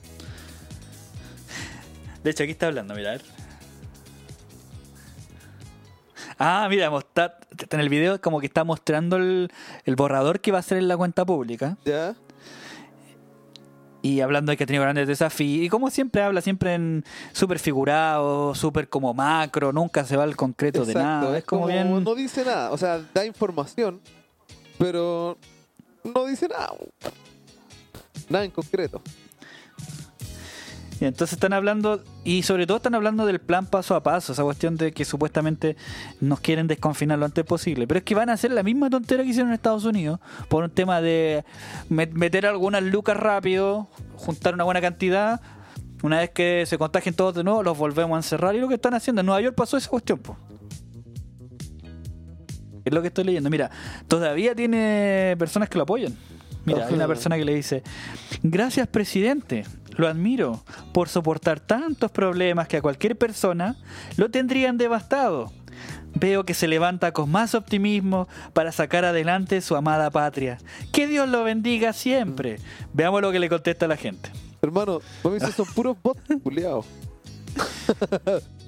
De 2.23 2.31
hecho, 2.31 2.43
aquí 2.43 2.53
está 2.53 2.67
hablando, 2.67 2.95
mira. 2.95 3.11
a 3.11 3.13
ver. 3.13 3.34
Ah, 6.39 6.67
mira, 6.69 6.91
está, 6.99 7.39
en 7.71 7.81
el 7.81 7.89
video 7.89 8.21
como 8.21 8.41
que 8.41 8.47
está 8.47 8.65
mostrando 8.65 9.17
el, 9.17 9.51
el 9.85 9.97
borrador 9.97 10.41
que 10.41 10.53
va 10.53 10.59
a 10.59 10.63
ser 10.63 10.79
en 10.79 10.89
la 10.89 10.97
cuenta 10.97 11.25
pública. 11.25 11.77
Ya. 11.85 12.15
Y 14.05 14.21
hablando 14.21 14.51
de 14.51 14.59
que 14.59 14.65
ha 14.65 14.67
tenido 14.67 14.83
grandes 14.83 15.09
desafíos. 15.09 15.65
Y 15.65 15.69
como 15.71 15.89
siempre 15.89 16.21
habla, 16.23 16.43
siempre 16.43 16.75
en 16.75 17.05
súper 17.33 17.59
figurado, 17.59 18.55
súper 18.55 18.87
como 18.91 19.15
macro, 19.15 19.73
nunca 19.73 20.05
se 20.05 20.15
va 20.15 20.25
al 20.25 20.37
concreto 20.37 20.85
de 20.85 20.93
nada. 20.93 21.39
Es 21.39 21.45
como, 21.45 21.67
bien. 21.67 22.05
No 22.05 22.15
dice 22.15 22.45
nada. 22.45 22.71
O 22.71 22.77
sea, 22.77 23.01
da 23.15 23.25
información, 23.25 24.03
pero 24.79 25.39
no 26.05 26.27
dice 26.27 26.49
nada. 26.49 26.75
Nada 28.29 28.45
en 28.45 28.51
concreto. 28.51 29.01
Y 31.01 31.07
entonces 31.07 31.33
están 31.35 31.53
hablando, 31.53 32.05
y 32.23 32.45
sobre 32.45 32.67
todo 32.67 32.77
están 32.77 32.95
hablando 32.95 33.27
del 33.27 33.41
plan 33.41 33.67
paso 33.67 33.97
a 33.97 34.03
paso, 34.03 34.33
esa 34.33 34.45
cuestión 34.45 34.77
de 34.77 34.93
que 34.93 35.05
supuestamente 35.05 35.77
nos 36.21 36.39
quieren 36.41 36.69
desconfinar 36.69 37.19
lo 37.19 37.25
antes 37.25 37.45
posible. 37.45 37.87
Pero 37.89 37.99
es 37.99 38.05
que 38.05 38.15
van 38.15 38.31
a 38.31 38.35
hacer 38.35 38.53
la 38.53 38.63
misma 38.63 38.89
tontera 38.91 39.25
que 39.25 39.31
hicieron 39.31 39.49
en 39.51 39.55
Estados 39.55 39.85
Unidos, 39.85 40.21
por 40.49 40.63
un 40.63 40.71
tema 40.71 41.01
de 41.01 41.45
met- 41.91 42.13
meter 42.13 42.47
algunas 42.47 42.83
lucas 42.83 43.17
rápido, 43.17 43.89
juntar 44.17 44.55
una 44.55 44.65
buena 44.65 44.81
cantidad. 44.81 45.41
Una 46.03 46.19
vez 46.19 46.31
que 46.31 46.65
se 46.67 46.79
contagien 46.79 47.15
todos 47.15 47.35
de 47.35 47.43
nuevo, 47.43 47.63
los 47.63 47.77
volvemos 47.77 48.15
a 48.15 48.19
encerrar. 48.19 48.55
Y 48.55 48.61
lo 48.61 48.69
que 48.69 48.75
están 48.75 48.95
haciendo 48.95 49.21
en 49.21 49.27
Nueva 49.27 49.41
York 49.41 49.57
pasó 49.57 49.77
esa 49.77 49.89
cuestión, 49.91 50.19
po. 50.21 50.37
Es 52.85 52.93
lo 52.93 53.01
que 53.01 53.09
estoy 53.09 53.25
leyendo. 53.25 53.49
Mira, 53.51 53.71
todavía 54.07 54.55
tiene 54.55 55.35
personas 55.39 55.69
que 55.71 55.79
lo 55.79 55.83
apoyan. 55.85 56.15
Mira, 56.65 56.87
hay 56.87 56.95
una 56.95 57.07
persona 57.07 57.37
que 57.37 57.45
le 57.45 57.55
dice, 57.55 57.83
gracias 58.43 58.89
presidente, 58.89 59.65
lo 59.97 60.09
admiro 60.09 60.65
por 60.93 61.09
soportar 61.09 61.61
tantos 61.61 62.11
problemas 62.11 62.69
que 62.69 62.79
a 62.79 62.83
cualquier 62.83 63.17
persona 63.17 63.77
lo 64.17 64.31
tendrían 64.31 64.79
devastado. 64.79 65.53
Veo 66.15 66.45
que 66.45 66.55
se 66.55 66.69
levanta 66.69 67.13
con 67.13 67.31
más 67.31 67.55
optimismo 67.55 68.29
para 68.53 68.71
sacar 68.71 69.05
adelante 69.05 69.61
su 69.61 69.75
amada 69.75 70.11
patria. 70.11 70.59
Que 70.93 71.09
Dios 71.09 71.29
lo 71.29 71.43
bendiga 71.43 71.93
siempre. 71.93 72.61
Veamos 72.93 73.21
lo 73.21 73.33
que 73.33 73.41
le 73.41 73.49
contesta 73.49 73.89
la 73.89 73.97
gente. 73.97 74.31
Hermano, 74.63 75.01
mami, 75.23 75.37
esos 75.37 75.55
son 75.55 75.67
puros 75.67 75.97
bots, 76.03 76.23
culiados. 76.43 76.87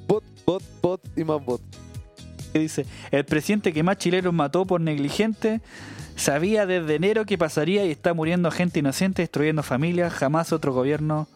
bot, 0.09 0.25
bot, 0.45 0.63
bot 0.83 1.01
y 1.17 1.25
más 1.25 1.43
bot. 1.45 1.61
dice, 2.53 2.85
el 3.11 3.25
presidente 3.25 3.73
que 3.73 3.83
más 3.83 3.97
chilenos 3.97 4.35
mató 4.35 4.67
por 4.67 4.81
negligente 4.81 5.61
sabía 6.17 6.67
desde 6.67 6.97
enero 6.97 7.25
que 7.25 7.39
pasaría 7.39 7.85
y 7.87 7.91
está 7.91 8.15
muriendo 8.15 8.51
gente 8.51 8.81
inocente, 8.81 9.23
destruyendo 9.23 9.63
familias, 9.63 10.13
jamás 10.13 10.53
otro 10.53 10.73
gobierno 10.73 11.29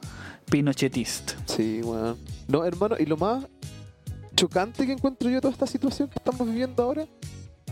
pinochetista. 0.50 1.34
Sí, 1.46 1.80
weón. 1.82 2.16
No, 2.48 2.64
hermano, 2.64 2.96
y 2.98 3.06
lo 3.06 3.16
más 3.16 3.46
chocante 4.34 4.86
que 4.86 4.92
encuentro 4.92 5.30
yo 5.30 5.40
toda 5.40 5.52
esta 5.52 5.66
situación 5.66 6.08
que 6.08 6.16
estamos 6.16 6.46
viviendo 6.46 6.82
ahora, 6.82 7.06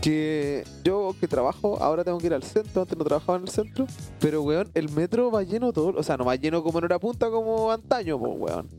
que 0.01 0.63
yo 0.83 1.15
que 1.19 1.27
trabajo, 1.27 1.77
ahora 1.81 2.03
tengo 2.03 2.19
que 2.19 2.27
ir 2.27 2.33
al 2.33 2.43
centro, 2.43 2.83
antes 2.83 2.97
no 2.97 3.03
trabajaba 3.03 3.37
en 3.37 3.43
el 3.43 3.49
centro, 3.49 3.87
pero 4.19 4.41
weón, 4.43 4.69
el 4.73 4.89
metro 4.89 5.31
va 5.31 5.43
lleno 5.43 5.73
todo, 5.73 5.93
o 5.97 6.03
sea, 6.03 6.15
no 6.15 6.25
va 6.25 6.35
lleno 6.35 6.63
como 6.63 6.79
en 6.79 6.85
hora 6.85 6.99
punta 6.99 7.29
como 7.29 7.71
antaño, 7.71 8.17
pues 8.17 8.33
weón. 8.37 8.69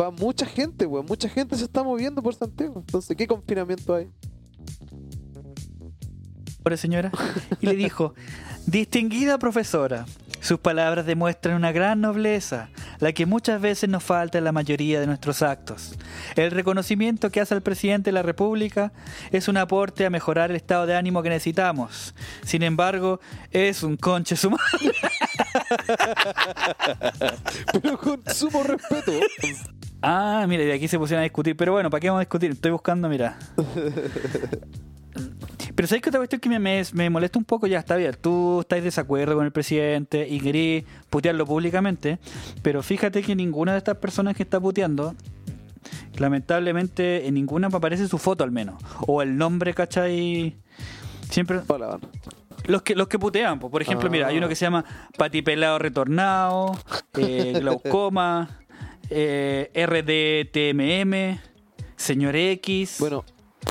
Va 0.00 0.10
mucha 0.10 0.46
gente, 0.46 0.86
weón, 0.86 1.06
mucha 1.06 1.28
gente 1.28 1.56
se 1.56 1.64
está 1.64 1.82
moviendo 1.82 2.22
por 2.22 2.34
Santiago. 2.34 2.80
Entonces, 2.80 3.14
¿qué 3.16 3.26
confinamiento 3.26 3.94
hay? 3.94 4.10
Pobre 6.68 6.76
señora. 6.76 7.10
Y 7.62 7.66
le 7.66 7.76
dijo, 7.76 8.14
distinguida 8.66 9.38
profesora, 9.38 10.04
sus 10.40 10.58
palabras 10.58 11.06
demuestran 11.06 11.56
una 11.56 11.72
gran 11.72 12.02
nobleza, 12.02 12.68
la 13.00 13.12
que 13.12 13.24
muchas 13.24 13.58
veces 13.58 13.88
nos 13.88 14.04
falta 14.04 14.36
en 14.36 14.44
la 14.44 14.52
mayoría 14.52 15.00
de 15.00 15.06
nuestros 15.06 15.40
actos. 15.40 15.94
El 16.36 16.50
reconocimiento 16.50 17.30
que 17.30 17.40
hace 17.40 17.54
el 17.54 17.62
presidente 17.62 18.08
de 18.08 18.12
la 18.12 18.22
República 18.22 18.92
es 19.32 19.48
un 19.48 19.56
aporte 19.56 20.04
a 20.04 20.10
mejorar 20.10 20.50
el 20.50 20.56
estado 20.56 20.84
de 20.84 20.94
ánimo 20.94 21.22
que 21.22 21.30
necesitamos. 21.30 22.14
Sin 22.44 22.62
embargo, 22.62 23.18
es 23.50 23.82
un 23.82 23.96
conche 23.96 24.36
su 24.36 24.50
madre. 24.50 24.92
Pero 27.80 27.96
con 27.96 28.22
sumo 28.26 28.62
respeto. 28.62 29.12
Ah, 30.02 30.44
mira, 30.46 30.64
y 30.64 30.70
aquí 30.70 30.86
se 30.86 30.98
pusieron 30.98 31.20
a 31.20 31.24
discutir. 31.24 31.56
Pero 31.56 31.72
bueno, 31.72 31.88
¿para 31.88 32.02
qué 32.02 32.10
vamos 32.10 32.20
a 32.20 32.24
discutir? 32.24 32.50
Estoy 32.50 32.72
buscando, 32.72 33.08
mira. 33.08 33.38
Pero 35.74 35.86
¿sabes 35.88 36.02
qué 36.02 36.08
otra 36.10 36.18
cuestión 36.20 36.40
que 36.40 36.48
me, 36.48 36.58
me, 36.58 36.82
me 36.92 37.10
molesta 37.10 37.38
un 37.38 37.44
poco? 37.44 37.66
Ya 37.66 37.78
está 37.78 37.96
bien, 37.96 38.16
tú 38.20 38.60
estás 38.60 38.78
de 38.78 38.84
desacuerdo 38.86 39.36
con 39.36 39.44
el 39.44 39.52
presidente 39.52 40.26
y 40.28 40.40
querés 40.40 40.84
putearlo 41.10 41.46
públicamente, 41.46 42.18
pero 42.62 42.82
fíjate 42.82 43.22
que 43.22 43.36
ninguna 43.36 43.72
de 43.72 43.78
estas 43.78 43.96
personas 43.98 44.34
que 44.36 44.42
está 44.42 44.58
puteando, 44.60 45.14
lamentablemente 46.16 47.26
en 47.26 47.34
ninguna 47.34 47.68
aparece 47.68 48.08
su 48.08 48.18
foto 48.18 48.44
al 48.44 48.50
menos, 48.50 48.82
o 49.06 49.22
el 49.22 49.36
nombre, 49.36 49.74
¿cachai? 49.74 50.56
Siempre 51.30 51.60
Pa' 51.60 51.78
la 51.78 51.86
mano. 51.88 52.00
los 52.66 52.82
que 52.82 52.94
los 52.94 53.06
que 53.08 53.18
putean, 53.18 53.58
po. 53.60 53.70
por 53.70 53.82
ejemplo, 53.82 54.08
Ah. 54.08 54.10
mira, 54.12 54.26
hay 54.28 54.38
uno 54.38 54.48
que 54.48 54.56
se 54.56 54.64
llama 54.64 54.84
Patipelado 55.16 55.78
Retornado, 55.78 56.76
eh, 57.18 57.52
Glaucoma, 57.60 58.58
eh, 59.10 59.70
RDTMM, 59.74 61.38
Señor 61.96 62.34
X. 62.36 62.96
Bueno, 62.98 63.24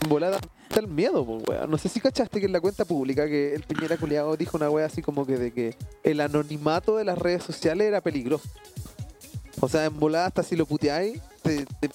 en 0.04 0.10
volada 0.10 0.39
está 0.67 0.80
el 0.80 0.88
miedo, 0.88 1.25
pues, 1.25 1.43
weón. 1.47 1.71
No 1.71 1.77
sé 1.77 1.89
si 1.89 1.99
cachaste 1.99 2.39
que 2.39 2.45
en 2.45 2.51
la 2.51 2.62
cuenta 2.62 2.86
pública 2.86 3.27
que 3.27 3.53
el 3.53 3.63
Piñera 3.63 3.97
Culeado 3.97 4.36
dijo 4.36 4.58
una 4.58 4.69
wea 4.69 4.86
así 4.86 5.01
como 5.01 5.25
que 5.25 5.38
de 5.38 5.51
que 5.51 5.75
el 6.03 6.21
anonimato 6.21 6.97
de 6.97 7.06
las 7.06 7.17
redes 7.17 7.43
sociales 7.43 7.88
era 7.88 8.01
peligroso. 8.01 8.47
O 9.60 9.67
sea, 9.67 9.86
en 9.86 9.99
volada 9.99 10.27
hasta 10.27 10.43
si 10.43 10.56
lo 10.56 10.65
puteáis, 10.65 11.19
te, 11.41 11.65
te 11.80 11.89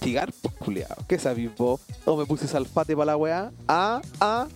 tigar, 0.00 0.32
pues, 0.40 0.54
culiado. 0.54 0.96
¿Qué 1.08 1.18
sabís 1.18 1.54
vos? 1.56 1.80
O 2.04 2.16
me 2.16 2.26
puse 2.26 2.46
salfate 2.46 2.94
para 2.94 3.06
la 3.06 3.16
weá. 3.16 3.52
Ah, 3.68 4.00
ah. 4.20 4.48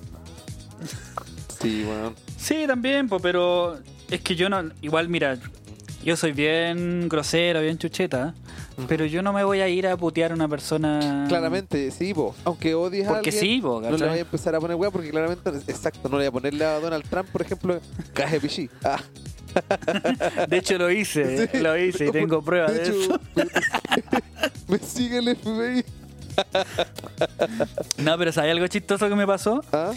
Sí, 1.61 1.85
weón. 1.85 2.14
Sí, 2.37 2.64
también, 2.66 3.09
po, 3.09 3.20
pero 3.20 3.79
es 4.11 4.20
que 4.20 4.35
yo 4.35 4.49
no. 4.49 4.70
Igual, 4.81 5.09
mira, 5.09 5.38
yo 6.02 6.17
soy 6.17 6.33
bien 6.33 7.08
grosero, 7.08 7.61
bien 7.61 7.79
chucheta, 7.79 8.35
pero 8.88 9.04
yo 9.06 9.22
no 9.22 9.33
me 9.33 9.44
voy 9.44 9.60
a 9.60 9.68
ir 9.68 9.87
a 9.87 9.96
putear 9.96 10.33
a 10.33 10.35
una 10.35 10.48
persona. 10.48 11.26
Claramente, 11.28 11.90
sí, 11.90 12.12
vos. 12.12 12.37
Aunque 12.44 12.74
odies 12.74 13.06
a 13.06 13.10
Porque 13.10 13.31
alguien, 13.31 13.44
sí, 13.44 13.60
po, 13.60 13.81
no 13.81 13.96
le 13.96 14.08
voy 14.08 14.18
a 14.18 14.20
empezar 14.20 14.54
a 14.54 14.60
poner 14.60 14.76
weá 14.76 14.90
porque 14.90 15.10
claramente, 15.10 15.50
exacto, 15.68 16.08
no 16.08 16.18
le 16.18 16.24
voy 16.24 16.26
a 16.26 16.33
ponerle 16.33 16.64
a 16.64 16.81
Donald 16.81 17.04
Trump, 17.08 17.28
por 17.31 17.42
ejemplo, 17.42 17.81
caje 18.12 18.40
pichí. 18.40 18.70
Ah. 18.85 19.00
De 20.48 20.58
hecho, 20.58 20.78
lo 20.78 20.90
hice, 20.90 21.48
Sí, 21.52 21.58
lo 21.58 21.76
hice 21.76 22.06
y 22.06 22.10
tengo 22.10 22.42
pruebas 22.42 22.74
de, 22.74 22.83
hecho, 22.83 22.92
eso. 22.92 23.20
Me, 23.35 23.44
me 24.68 24.78
sigue 24.78 25.18
el 25.18 25.37
FBI. 25.37 25.85
No, 27.98 28.16
pero 28.16 28.33
¿sabes 28.33 28.52
algo 28.52 28.66
chistoso 28.68 29.08
que 29.08 29.14
me 29.14 29.26
pasó? 29.26 29.62
¿Ah? 29.72 29.92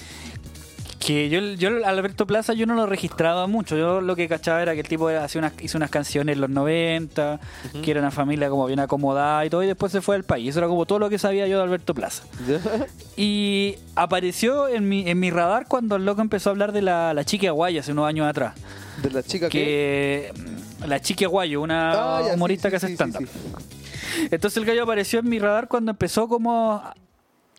Que 1.06 1.30
yo, 1.30 1.39
yo 1.39 1.70
al 1.70 1.84
Alberto 1.86 2.26
Plaza 2.26 2.54
yo 2.54 2.66
no 2.66 2.74
lo 2.76 2.86
registraba 2.86 3.47
mucho. 3.47 3.76
Yo 3.78 4.01
lo 4.01 4.16
que 4.16 4.28
cachaba 4.28 4.62
era 4.62 4.74
que 4.74 4.82
el 4.82 4.88
tipo 4.88 5.08
hacía 5.10 5.39
unas, 5.39 5.54
hizo 5.62 5.78
unas 5.78 5.89
canciones 5.89 6.36
en 6.36 6.41
los 6.41 6.49
90, 6.49 7.39
que 7.84 7.91
era 7.91 7.99
una 7.99 8.12
familia 8.12 8.49
como 8.49 8.66
bien 8.66 8.80
acomodada 8.80 9.45
y 9.45 9.49
todo, 9.49 9.64
y 9.64 9.68
después 9.68 9.91
se 9.91 10.01
fue 10.01 10.16
al 10.16 10.24
país. 10.24 10.49
Eso 10.49 10.60
era 10.60 10.68
como 10.68 10.86
todo 10.86 10.99
lo 10.99 11.10
que 11.10 11.18
sabía 11.20 11.47
yo 11.47 11.58
de 11.58 11.64
Alberto 11.64 11.93
Plaza. 11.93 12.24
Y 13.16 13.76
apareció 13.95 14.68
en 14.68 14.89
mi, 14.89 15.08
en 15.08 15.20
mi 15.20 15.30
radar 15.30 15.68
cuando 15.68 15.97
el 15.97 16.06
loco 16.06 16.22
empezó 16.22 16.49
a 16.49 16.51
hablar 16.51 16.72
de 16.72 16.82
la, 16.82 17.14
la 17.14 17.24
chica 17.24 17.51
guaya 17.51 17.82
hace 17.82 17.91
unos 17.91 18.08
años 18.08 18.28
atrás. 18.28 18.56
De 19.01 19.12
la 19.12 19.22
chica 19.22 19.49
que... 19.49 20.32
Que 20.34 20.88
la 20.88 20.99
chica 20.99 21.28
guayo, 21.28 21.62
una 21.62 21.91
Ah, 22.18 22.24
ya, 22.28 22.34
humorista 22.34 22.68
sí, 22.68 22.72
que 22.72 22.76
hace 22.78 22.88
sí, 22.88 22.93
stand-up. 22.93 23.30
Entonces 24.32 24.58
el 24.58 24.66
gallo 24.66 24.84
apareció 24.84 25.20
en 25.20 25.30
mi 25.30 25.39
radar 25.39 25.68
cuando 25.68 25.91
empezó 25.91 26.28
como. 26.28 26.82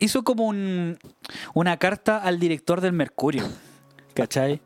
Hizo 0.00 0.24
como 0.24 0.46
un, 0.46 0.98
una 1.54 1.76
carta 1.78 2.18
al 2.18 2.38
director 2.38 2.80
del 2.80 2.92
Mercurio. 2.92 3.44
¿Cachai? 4.14 4.60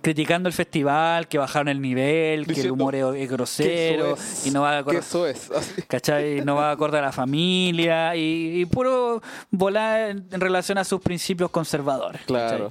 Criticando 0.00 0.48
el 0.48 0.52
festival, 0.52 1.28
que 1.28 1.38
bajaron 1.38 1.68
el 1.68 1.80
nivel, 1.80 2.46
que 2.46 2.60
el 2.60 2.70
humor 2.70 2.94
es, 2.94 3.30
grosero 3.30 4.14
es, 4.14 4.46
y 4.46 4.50
no 4.50 4.62
va 4.62 4.78
a 4.78 4.84
que 4.84 4.98
eso 4.98 5.26
es. 5.26 5.50
así. 5.50 5.82
¿Cachai? 5.82 6.42
No 6.42 6.56
va 6.56 6.70
acorde 6.70 6.98
a 6.98 7.02
la 7.02 7.12
familia 7.12 8.14
y, 8.16 8.60
y 8.60 8.66
puro 8.66 9.22
volar 9.50 10.10
en, 10.10 10.30
relación 10.30 10.78
a 10.78 10.84
sus 10.84 11.00
principios 11.00 11.50
conservadores. 11.50 12.22
¿cachai? 12.26 12.68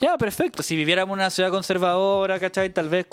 Ya, 0.00 0.16
perfecto. 0.18 0.62
Si 0.62 0.76
viviéramos 0.76 1.14
en 1.14 1.20
una 1.20 1.30
ciudad 1.30 1.50
conservadora, 1.50 2.38
¿cachai? 2.40 2.70
Tal 2.72 2.88
vez, 2.88 3.06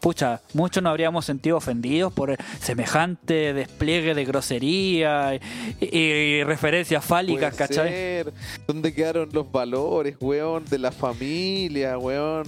pucha, 0.00 0.40
muchos 0.54 0.82
nos 0.82 0.90
habríamos 0.90 1.24
sentido 1.24 1.56
ofendidos 1.56 2.12
por 2.12 2.36
semejante 2.60 3.52
despliegue 3.52 4.14
de 4.14 4.24
grosería 4.24 5.34
y, 5.34 5.40
y- 5.80 5.96
y 5.96 6.44
referencias 6.44 7.04
fálicas, 7.04 7.54
Puede 7.54 7.68
¿cachai? 7.68 7.88
ser. 7.90 8.32
¿Dónde 8.66 8.92
quedaron 8.94 9.28
los 9.32 9.50
valores, 9.50 10.16
weón? 10.20 10.64
De 10.64 10.78
la 10.78 10.92
familia, 10.92 11.98
weón. 11.98 12.44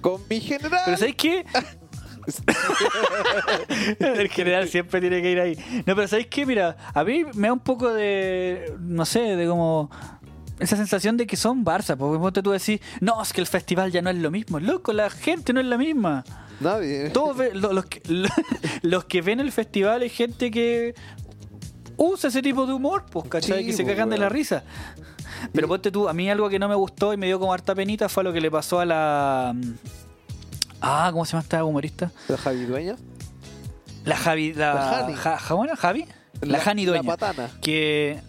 Con 0.00 0.20
mi 0.30 0.40
general. 0.40 0.80
Pero 0.86 0.96
¿sabéis 0.96 1.16
qué? 1.16 1.44
El 3.98 4.28
general 4.28 4.68
siempre 4.68 5.00
tiene 5.00 5.22
que 5.22 5.30
ir 5.30 5.40
ahí. 5.40 5.56
No, 5.86 5.94
pero 5.96 6.06
¿sabéis 6.08 6.28
qué? 6.28 6.46
Mira, 6.46 6.76
a 6.94 7.04
mí 7.04 7.24
me 7.34 7.48
da 7.48 7.52
un 7.52 7.60
poco 7.60 7.92
de, 7.92 8.72
no 8.80 9.04
sé, 9.04 9.20
de 9.36 9.46
como... 9.46 9.90
Esa 10.60 10.76
sensación 10.76 11.16
de 11.16 11.26
que 11.26 11.36
son 11.36 11.64
Barça, 11.64 11.96
porque 11.96 12.18
vos 12.18 12.32
te 12.32 12.42
tú 12.42 12.50
decís, 12.50 12.80
no, 13.00 13.20
es 13.22 13.32
que 13.32 13.40
el 13.40 13.46
festival 13.46 13.90
ya 13.90 14.02
no 14.02 14.10
es 14.10 14.16
lo 14.16 14.30
mismo. 14.30 14.60
Loco, 14.60 14.92
la 14.92 15.10
gente 15.10 15.52
no 15.52 15.60
es 15.60 15.66
la 15.66 15.78
misma. 15.78 16.22
Nadie. 16.60 17.08
Todos 17.10 17.36
ve- 17.36 17.54
lo- 17.54 17.72
los, 17.72 17.86
que, 17.86 18.02
los 18.82 19.04
que 19.06 19.22
ven 19.22 19.40
el 19.40 19.50
festival 19.52 20.02
es 20.02 20.12
gente 20.12 20.50
que 20.50 20.94
usa 21.96 22.28
ese 22.28 22.42
tipo 22.42 22.66
de 22.66 22.74
humor, 22.74 23.04
pues, 23.10 23.26
¿cachai? 23.28 23.60
Sí, 23.60 23.66
que 23.66 23.72
se 23.72 23.82
pues, 23.84 23.94
cagan 23.94 24.10
de 24.10 24.18
la 24.18 24.28
risa. 24.28 24.62
Pero 25.52 25.66
ponte 25.68 25.90
tú, 25.90 26.08
a 26.08 26.12
mí 26.12 26.28
algo 26.30 26.48
que 26.50 26.58
no 26.58 26.68
me 26.68 26.74
gustó 26.74 27.14
y 27.14 27.16
me 27.16 27.26
dio 27.26 27.40
como 27.40 27.52
harta 27.54 27.74
penita 27.74 28.08
fue 28.10 28.22
lo 28.22 28.32
que 28.32 28.40
le 28.42 28.50
pasó 28.50 28.80
a 28.80 28.84
la... 28.84 29.54
Ah, 30.82 31.08
¿cómo 31.12 31.24
se 31.24 31.32
llama 31.32 31.42
esta 31.42 31.64
humorista? 31.64 32.10
¿La 32.28 32.36
Javi 32.36 32.64
Dueña? 32.64 32.96
La 34.04 34.16
Javi... 34.16 34.52
La, 34.54 34.74
La 34.74 34.82
Jani. 34.82 35.14
Ja- 35.14 35.38
Ja- 35.38 35.48
¿cómo 35.48 35.64
era? 35.64 35.76
¿Javi? 35.76 36.04
La, 36.42 36.58
Jani 36.60 36.84
Dueña. 36.86 37.02
La 37.02 37.16
patana. 37.16 37.50
que 37.62 38.20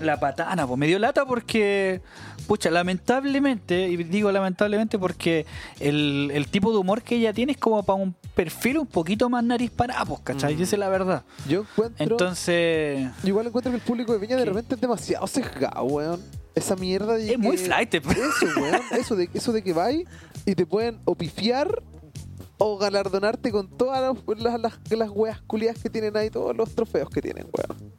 la 0.00 0.18
patana, 0.18 0.66
pues 0.66 0.78
me 0.78 0.86
dio 0.86 0.98
lata 0.98 1.24
porque, 1.26 2.00
pucha, 2.46 2.70
lamentablemente, 2.70 3.88
y 3.88 3.96
digo 3.96 4.32
lamentablemente 4.32 4.98
porque 4.98 5.46
el, 5.78 6.30
el 6.32 6.48
tipo 6.48 6.72
de 6.72 6.78
humor 6.78 7.02
que 7.02 7.16
ella 7.16 7.32
tiene 7.32 7.52
es 7.52 7.58
como 7.58 7.82
para 7.82 8.02
un 8.02 8.14
perfil 8.34 8.78
un 8.78 8.86
poquito 8.86 9.28
más 9.28 9.44
nariz 9.44 9.70
parada, 9.70 10.04
pues, 10.04 10.20
¿cachai? 10.20 10.54
Mm. 10.54 10.60
Y 10.60 10.62
esa 10.62 10.76
es 10.76 10.80
la 10.80 10.88
verdad. 10.88 11.24
Yo 11.48 11.60
encuentro. 11.60 12.06
Entonces, 12.06 13.08
yo 13.22 13.28
igual 13.28 13.46
encuentro 13.46 13.70
que 13.70 13.76
el 13.76 13.82
público 13.82 14.12
de 14.12 14.18
Viña 14.18 14.36
de 14.36 14.44
repente 14.44 14.74
es 14.74 14.80
demasiado 14.80 15.26
sesgado, 15.26 15.84
weón. 15.84 16.20
Esa 16.54 16.74
mierda 16.76 17.14
de. 17.14 17.32
es 17.32 17.38
muy 17.38 17.56
flight. 17.56 18.00
pues. 18.02 18.16
Eso, 18.16 18.60
weón. 18.60 18.80
Eso 18.92 19.16
de, 19.16 19.30
eso 19.32 19.52
de 19.52 19.62
que 19.62 19.72
vais 19.72 20.06
y 20.46 20.54
te 20.54 20.66
pueden 20.66 20.98
o 21.04 21.14
pifiar 21.14 21.82
o 22.58 22.76
galardonarte 22.76 23.50
con 23.50 23.68
todas 23.68 24.00
las, 24.02 24.38
las, 24.38 24.60
las, 24.60 24.78
las 24.90 25.10
weas 25.10 25.40
culiadas 25.42 25.82
que 25.82 25.88
tienen 25.88 26.16
ahí, 26.16 26.28
todos 26.28 26.54
los 26.54 26.74
trofeos 26.74 27.08
que 27.08 27.22
tienen, 27.22 27.46
weón. 27.52 27.92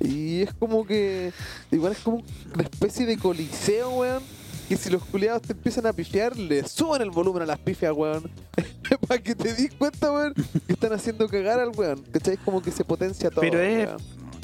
Y 0.00 0.42
es 0.42 0.54
como 0.54 0.86
que. 0.86 1.32
Igual 1.70 1.92
es 1.92 1.98
como 1.98 2.22
una 2.54 2.62
especie 2.62 3.06
de 3.06 3.16
coliseo, 3.18 3.90
weón. 3.90 4.22
Que 4.68 4.76
si 4.76 4.90
los 4.90 5.02
culiados 5.04 5.42
te 5.42 5.52
empiezan 5.54 5.86
a 5.86 5.92
pifiar, 5.94 6.36
le 6.36 6.62
suben 6.68 7.00
el 7.00 7.10
volumen 7.10 7.42
a 7.42 7.46
las 7.46 7.58
pifias, 7.58 7.92
weón. 7.96 8.30
Para 9.08 9.22
que 9.22 9.34
te 9.34 9.54
des 9.54 9.72
cuenta, 9.74 10.12
weón, 10.12 10.34
que 10.66 10.72
están 10.74 10.92
haciendo 10.92 11.26
cagar 11.28 11.58
al 11.58 11.70
weón. 11.70 12.02
¿Cachai? 12.12 12.34
Es 12.34 12.40
como 12.40 12.60
que 12.62 12.70
se 12.70 12.84
potencia 12.84 13.30
todo. 13.30 13.40
Pero 13.40 13.60
es- 13.60 13.86
weón. 13.88 14.00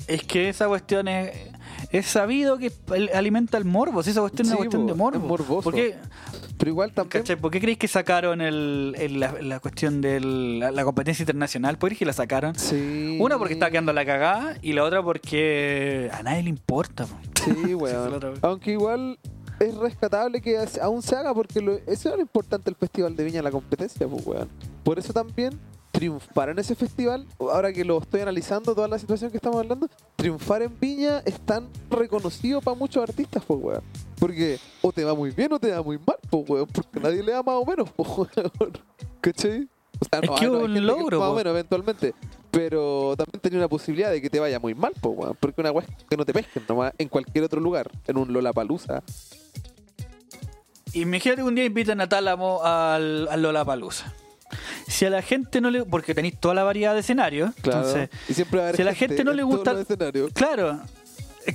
Es 0.07 0.23
que 0.25 0.51
esa 0.51 0.67
cuestión 0.69 1.09
es, 1.09 1.31
es 1.99 2.07
sabido 2.07 2.59
que 2.59 2.73
alimenta 3.15 3.57
el 3.59 3.65
morbo. 3.65 4.03
Si 4.03 4.11
esa 4.11 4.21
cuestión 4.21 4.47
es 4.47 4.51
una 4.53 4.57
cuestión 4.59 4.87
de 4.87 4.95
morbo. 4.95 5.19
es 5.19 5.25
morboso. 5.25 5.63
¿Por 5.63 5.75
qué, 5.75 5.97
Pero 6.59 6.71
igual 6.71 6.93
también. 6.93 7.23
cachai? 7.23 7.37
¿Por 7.37 7.51
qué 7.51 7.61
creéis 7.61 7.79
que 7.79 7.89
sacaron 7.89 8.41
el, 8.41 8.95
el- 8.99 9.21
la, 9.21 9.33
la 9.41 9.61
cuestión 9.61 10.01
de 10.01 10.21
la, 10.21 10.71
la 10.71 10.85
competencia 10.85 11.23
internacional? 11.23 11.79
¿Por 11.79 11.91
qué 11.91 11.97
que 11.97 12.05
la 12.07 12.13
sacaron? 12.13 12.55
Sí. 12.57 13.19
Una 13.21 13.39
porque 13.39 13.55
está 13.55 13.71
quedando 13.71 13.93
la 13.93 14.05
cagada 14.05 14.57
y 14.63 14.73
la 14.73 14.85
otra 14.85 15.03
porque 15.03 16.11
a 16.13 16.23
nadie 16.23 16.43
le 16.43 16.51
importa. 16.51 17.07
po. 17.07 17.17
Sí, 17.45 17.75
weón. 17.75 18.39
Aunque 18.43 18.73
igual 18.73 19.19
es 19.61 19.75
rescatable 19.77 20.41
que 20.41 20.59
aún 20.83 21.01
se 21.03 21.15
haga 21.17 21.33
porque 21.33 21.61
lo- 21.61 21.79
eso 21.87 22.09
era 22.09 22.17
lo 22.17 22.23
importante 22.23 22.65
del 22.67 22.75
Festival 22.77 23.15
de 23.15 23.25
Viña, 23.25 23.43
la 23.43 23.51
competencia, 23.51 24.07
pues, 24.09 24.27
weón. 24.27 24.49
Por 24.83 24.99
eso 24.99 25.13
también 25.13 25.59
triunfar 25.95 26.49
en 26.49 26.59
ese 26.59 26.75
festival, 26.75 27.25
ahora 27.39 27.73
que 27.73 27.85
lo 27.85 27.99
estoy 27.99 28.21
analizando, 28.21 28.75
toda 28.75 28.89
la 28.89 28.99
situación 28.99 29.31
que 29.31 29.37
estamos 29.37 29.61
hablando, 29.61 29.89
triunfar 30.17 30.63
en 30.63 30.79
Viña 30.81 31.23
es 31.25 31.39
tan 31.39 31.69
reconocido 31.89 32.61
para 32.61 32.77
muchos 32.77 33.09
artistas, 33.09 33.45
pues, 33.47 33.61
weón. 33.63 33.83
Porque 34.19 34.59
o 34.83 34.91
te 34.91 35.05
va 35.05 35.15
muy 35.15 35.31
bien 35.31 35.53
o 35.53 35.59
te 35.61 35.71
va 35.71 35.83
muy 35.83 35.99
mal, 35.99 36.17
pues, 36.29 36.51
weón. 36.51 36.67
Porque 36.67 36.99
nadie 36.99 37.23
le 37.23 37.31
da 37.31 37.45
más 37.45 37.55
o 37.55 37.65
menos, 37.65 37.89
pues, 37.95 38.09
weón. 38.19 38.73
¿Cachai? 39.21 39.69
O 40.01 40.05
sea, 40.11 40.19
Es 40.21 40.31
que 40.31 40.47
hay 40.47 40.51
un 40.51 40.85
logro, 40.85 41.21
más 41.21 41.29
o 41.29 41.35
menos, 41.37 41.53
eventualmente. 41.53 42.13
Pero 42.51 43.15
también 43.17 43.41
tenía 43.41 43.59
una 43.61 43.69
posibilidad 43.69 44.11
de 44.11 44.21
que 44.21 44.29
te 44.29 44.41
vaya 44.41 44.59
muy 44.59 44.75
mal, 44.75 44.93
pues, 45.01 45.17
weón. 45.17 45.37
Porque 45.39 45.61
una 45.61 45.71
weá 45.71 45.87
es 45.87 46.05
que 46.11 46.17
no 46.17 46.25
te 46.25 46.33
pesquen 46.33 46.65
nomás 46.69 46.93
en 46.99 47.09
cualquier 47.09 47.45
otro 47.45 47.61
lugar. 47.61 47.89
En 48.09 48.19
un 48.19 48.33
Lollapalooza. 48.33 49.05
Imagínate 50.93 51.43
que 51.43 51.49
un 51.49 51.55
día 51.55 51.65
invitan 51.65 52.01
a 52.01 52.09
Tálamo 52.09 52.65
al, 52.65 53.29
al 53.29 53.43
Lollapalooza. 53.43 54.13
Si 54.89 55.05
a 55.05 55.11
la 55.11 55.23
gente 55.23 55.61
no 55.61 55.71
le... 55.71 55.85
Porque 55.85 56.15
tenéis 56.15 56.39
toda 56.39 56.55
la 56.55 56.63
variedad 56.65 56.95
de 56.95 57.01
escenarios. 57.01 57.53
Claro. 57.63 57.79
Entonces, 57.87 58.09
y 58.29 58.35
siempre 58.35 58.59
va 58.59 58.65
a 58.65 58.69
haber 58.69 58.77
si 58.77 58.83
a 58.83 58.85
la 58.87 58.95
gente 58.95 59.25
no 59.25 59.33
le 59.33 59.43
gusta- 59.43 59.75
claro. 60.33 60.81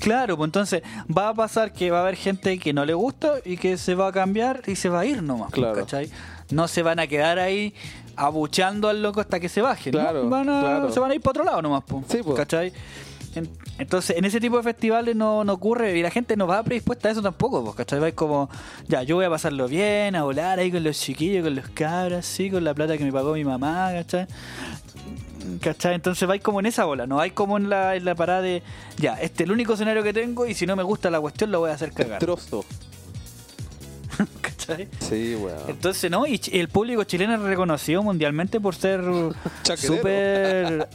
Claro, 0.02 0.38
pues 0.38 0.48
entonces 0.50 0.84
va 1.16 1.30
a 1.30 1.34
pasar 1.34 1.74
que 1.74 1.90
va 1.90 1.98
a 1.98 2.02
haber 2.02 2.16
gente 2.16 2.60
que 2.60 2.74
no 2.74 2.86
le 2.86 2.94
gusta 2.94 3.36
y 3.44 3.58
que 3.58 3.76
se 3.78 3.96
va 3.96 4.10
a 4.10 4.12
cambiar 4.12 4.62
y 4.68 4.76
se 4.76 4.88
va 4.88 5.00
a 5.00 5.06
ir 5.06 5.24
nomás, 5.24 5.50
pues, 5.50 5.62
Claro. 5.64 5.76
¿cachai? 5.80 6.12
No 6.52 6.68
se 6.68 6.84
van 6.84 7.00
a 7.00 7.08
quedar 7.08 7.40
ahí 7.40 7.74
abuchando 8.16 8.88
al 8.90 9.02
loco 9.02 9.20
hasta 9.20 9.40
que 9.40 9.50
se 9.50 9.62
baje, 9.62 9.92
¿no? 9.92 10.00
Claro, 10.00 10.30
Van 10.30 10.48
a- 10.50 10.60
claro. 10.60 10.92
Se 10.92 11.00
van 11.00 11.10
a 11.10 11.16
ir 11.16 11.22
para 11.22 11.32
otro 11.32 11.44
lado 11.44 11.62
nomás, 11.64 11.84
pues, 11.88 12.06
Sí, 12.08 12.20
pues. 12.24 12.38
¿cachai? 12.38 12.72
En- 13.36 13.50
Entonces, 13.78 14.18
en 14.18 14.26
ese 14.26 14.40
tipo 14.40 14.58
de 14.58 14.64
festivales 14.64 15.16
no, 15.16 15.44
no 15.44 15.54
ocurre 15.54 15.98
y 15.98 16.02
la 16.02 16.10
gente 16.10 16.36
no 16.36 16.48
va 16.48 16.64
predispuesta 16.64 17.10
a 17.10 17.12
eso 17.12 17.22
tampoco, 17.22 17.64
pues, 17.64 17.76
¿cachai? 17.76 18.00
Va 18.00 18.12
como, 18.12 18.50
ya, 18.88 19.04
yo 19.04 19.16
voy 19.18 19.26
a 19.26 19.30
pasarlo 19.30 19.68
bien, 19.68 20.16
a 20.16 20.24
volar 20.24 20.60
ahí 20.60 20.72
con 20.72 20.84
los 20.84 21.00
chiquillos, 21.00 21.44
con 21.44 21.56
los 21.56 21.68
cabras, 21.70 22.26
sí, 22.26 22.50
con 22.50 22.64
la 22.64 22.74
plata 22.74 22.98
que 22.98 23.04
me 23.06 23.12
pagó 23.12 23.34
mi 23.34 23.44
mamá, 23.46 23.92
¿cachai? 23.94 24.28
¿Cachai? 25.62 25.96
Entonces 25.96 26.28
vais 26.28 26.42
como 26.42 26.60
en 26.60 26.66
esa 26.66 26.86
bola, 26.86 27.08
no 27.08 27.20
hay 27.20 27.32
como 27.32 27.58
en 27.58 27.70
la, 27.70 27.96
en 27.96 28.06
la 28.06 28.16
parada 28.16 28.42
de, 28.42 28.62
ya, 28.98 29.14
este 29.14 29.44
es 29.44 29.48
el 29.48 29.52
único 29.54 29.74
escenario 29.74 30.04
que 30.04 30.14
tengo 30.14 30.46
y 30.46 30.54
si 30.54 30.66
no 30.66 30.76
me 30.76 30.84
gusta 30.84 31.10
la 31.10 31.20
cuestión 31.22 31.52
lo 31.52 31.60
voy 31.60 31.70
a 31.72 31.74
hacer 31.74 31.92
cagar. 31.94 32.20
Trozo. 32.20 32.66
¿Cachai? 34.70 34.88
Sí, 35.00 35.36
weón. 35.36 35.60
Entonces, 35.68 36.12
¿no? 36.12 36.26
Y 36.28 36.40
el 36.54 36.70
público 36.70 37.04
chileno 37.04 37.36
es 37.36 37.42
reconocido 37.42 38.04
mundialmente 38.04 38.60
por 38.60 38.76
ser 38.76 39.02
súper 39.78 40.88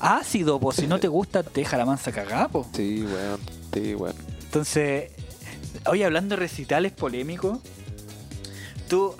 ácido, 0.00 0.60
pues 0.60 0.76
si 0.76 0.86
no 0.86 0.98
te 0.98 1.08
gusta 1.08 1.42
te 1.42 1.60
deja 1.60 1.76
la 1.76 1.86
mansa 1.86 2.12
cagada, 2.12 2.48
po. 2.48 2.66
Sí, 2.74 3.04
weón. 3.04 3.40
Sí, 3.72 3.94
weón. 3.94 4.14
Entonces, 4.44 5.10
hoy 5.86 6.02
hablando 6.02 6.36
de 6.36 6.40
recitales 6.40 6.92
polémicos, 6.92 7.58
tú... 8.88 9.14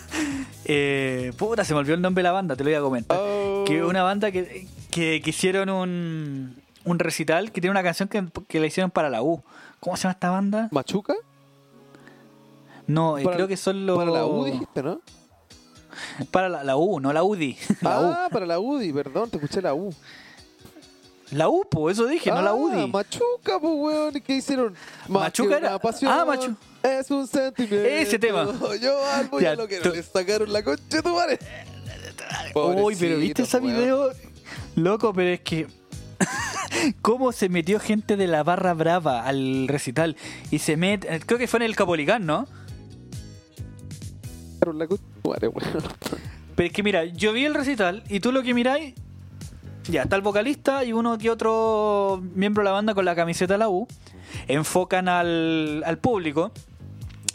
eh, 0.64 1.32
puta, 1.36 1.64
se 1.64 1.74
me 1.74 1.80
olvidó 1.80 1.94
el 1.94 2.02
nombre 2.02 2.22
de 2.22 2.24
la 2.24 2.32
banda, 2.32 2.56
te 2.56 2.64
lo 2.64 2.70
voy 2.70 2.76
a 2.76 2.80
comentar. 2.80 3.18
Oh. 3.20 3.64
Que 3.66 3.84
una 3.84 4.02
banda 4.02 4.30
que, 4.30 4.66
que, 4.90 5.20
que 5.22 5.30
hicieron 5.30 5.68
un, 5.68 6.56
un 6.84 6.98
recital 6.98 7.52
que 7.52 7.60
tiene 7.60 7.72
una 7.72 7.82
canción 7.82 8.08
que, 8.08 8.24
que 8.48 8.60
la 8.60 8.66
hicieron 8.66 8.90
para 8.90 9.10
la 9.10 9.22
U. 9.22 9.42
¿Cómo 9.80 9.96
se 9.96 10.04
llama 10.04 10.12
esta 10.12 10.30
banda? 10.30 10.68
¿Machuca? 10.70 11.14
No, 12.86 13.18
eh, 13.18 13.22
Para- 13.24 13.36
creo 13.36 13.48
que 13.48 13.56
son 13.56 13.86
los... 13.86 13.96
Para 13.98 14.10
la 14.10 14.26
U 14.26 14.44
dijiste, 14.44 14.82
¿no? 14.82 15.00
Para 16.30 16.48
la, 16.48 16.64
la 16.64 16.76
U, 16.76 17.00
no 17.00 17.12
la 17.12 17.22
UDI. 17.22 17.56
La 17.82 18.24
ah, 18.24 18.28
para 18.30 18.46
la 18.46 18.58
UDI, 18.58 18.92
perdón, 18.92 19.28
te 19.30 19.36
escuché 19.36 19.60
la 19.60 19.74
U. 19.74 19.94
La 21.32 21.48
U, 21.48 21.64
pues 21.70 21.98
eso 21.98 22.06
dije, 22.06 22.30
no 22.30 22.40
la 22.42 22.50
Ah, 22.50 22.54
UDI. 22.54 22.90
Machuca, 22.90 23.58
pues, 23.60 23.72
weón. 23.74 24.16
¿Y 24.16 24.20
¿Qué 24.20 24.36
hicieron? 24.36 24.72
Más 25.08 25.22
Machuca 25.24 25.56
era- 25.58 25.68
una 25.70 25.78
pasión, 25.78 26.10
ah, 26.12 26.24
Machu- 26.26 26.56
Es 26.82 27.10
un 27.10 27.26
sentimiento. 27.26 27.86
Ese 27.88 28.18
tema. 28.18 28.46
Yo 28.80 29.04
algo 29.06 29.38
ya, 29.40 29.50
Ya, 29.50 29.54
lo 29.56 29.68
que 29.68 29.76
no 29.76 29.82
tú- 29.82 29.90
le 29.94 30.02
sacaron 30.02 30.52
la 30.52 30.62
concha 30.64 30.82
de 30.88 31.02
tu 31.02 31.14
madre. 31.14 31.38
Uy, 32.54 32.96
pero 32.98 33.18
¿viste 33.18 33.42
ese 33.42 33.60
video? 33.60 34.10
Loco, 34.76 35.12
pero 35.12 35.30
es 35.30 35.40
que. 35.40 35.66
¿Cómo 37.02 37.32
se 37.32 37.48
metió 37.48 37.78
gente 37.80 38.16
de 38.16 38.26
la 38.26 38.42
barra 38.42 38.74
brava 38.74 39.24
al 39.26 39.68
recital? 39.68 40.16
Y 40.50 40.58
se 40.58 40.76
mete. 40.76 41.20
Creo 41.20 41.38
que 41.38 41.46
fue 41.46 41.58
en 41.58 41.64
el 41.64 41.76
Capolicán, 41.76 42.24
¿no? 42.26 42.46
Pero 46.54 46.66
es 46.66 46.72
que 46.72 46.82
mira, 46.82 47.04
yo 47.04 47.32
vi 47.32 47.44
el 47.44 47.54
recital 47.54 48.02
y 48.08 48.20
tú 48.20 48.32
lo 48.32 48.42
que 48.42 48.54
miráis, 48.54 48.94
ya 49.84 50.02
está 50.02 50.16
el 50.16 50.22
vocalista 50.22 50.84
y 50.84 50.92
uno 50.92 51.18
que 51.18 51.30
otro 51.30 52.22
miembro 52.34 52.62
de 52.62 52.66
la 52.66 52.72
banda 52.72 52.94
con 52.94 53.04
la 53.04 53.14
camiseta 53.14 53.54
de 53.54 53.58
la 53.58 53.68
U, 53.68 53.88
enfocan 54.48 55.08
al, 55.08 55.82
al 55.84 55.98
público 55.98 56.52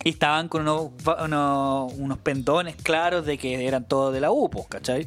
y 0.04 0.12
estaban 0.12 0.48
con 0.48 0.62
unos, 0.62 0.92
unos, 1.98 2.18
pendones 2.20 2.76
claros 2.78 3.26
de 3.26 3.38
que 3.38 3.68
eran 3.68 3.86
todos 3.86 4.14
de 4.14 4.22
la 4.22 4.32
U, 4.32 4.50
pues, 4.50 4.66
¿cachai? 4.68 5.06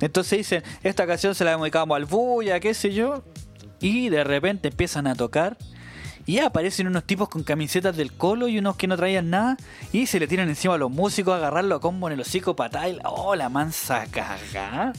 Entonces 0.00 0.38
dicen, 0.38 0.62
esta 0.82 1.06
canción 1.06 1.34
se 1.34 1.44
la 1.44 1.56
dedicamos 1.56 1.96
al 1.96 2.06
Bulla, 2.06 2.58
qué 2.60 2.72
sé 2.72 2.92
yo, 2.92 3.22
y 3.80 4.08
de 4.08 4.24
repente 4.24 4.68
empiezan 4.68 5.06
a 5.06 5.14
tocar. 5.14 5.58
Y 6.26 6.38
aparecen 6.38 6.86
unos 6.86 7.04
tipos 7.04 7.28
con 7.28 7.42
camisetas 7.42 7.96
del 7.96 8.12
colo 8.12 8.46
y 8.46 8.58
unos 8.58 8.76
que 8.76 8.86
no 8.86 8.96
traían 8.96 9.30
nada. 9.30 9.56
Y 9.92 10.06
se 10.06 10.20
le 10.20 10.28
tiran 10.28 10.48
encima 10.48 10.74
a 10.74 10.78
los 10.78 10.90
músicos 10.90 11.34
a 11.34 11.38
agarrarlo 11.38 11.74
a 11.76 11.80
combo 11.80 12.06
en 12.08 12.14
el 12.14 12.20
hocico 12.20 12.54
la- 12.58 13.00
oh, 13.10 13.34
la 13.34 13.48
mansa 13.48 14.06
caga. 14.10 14.92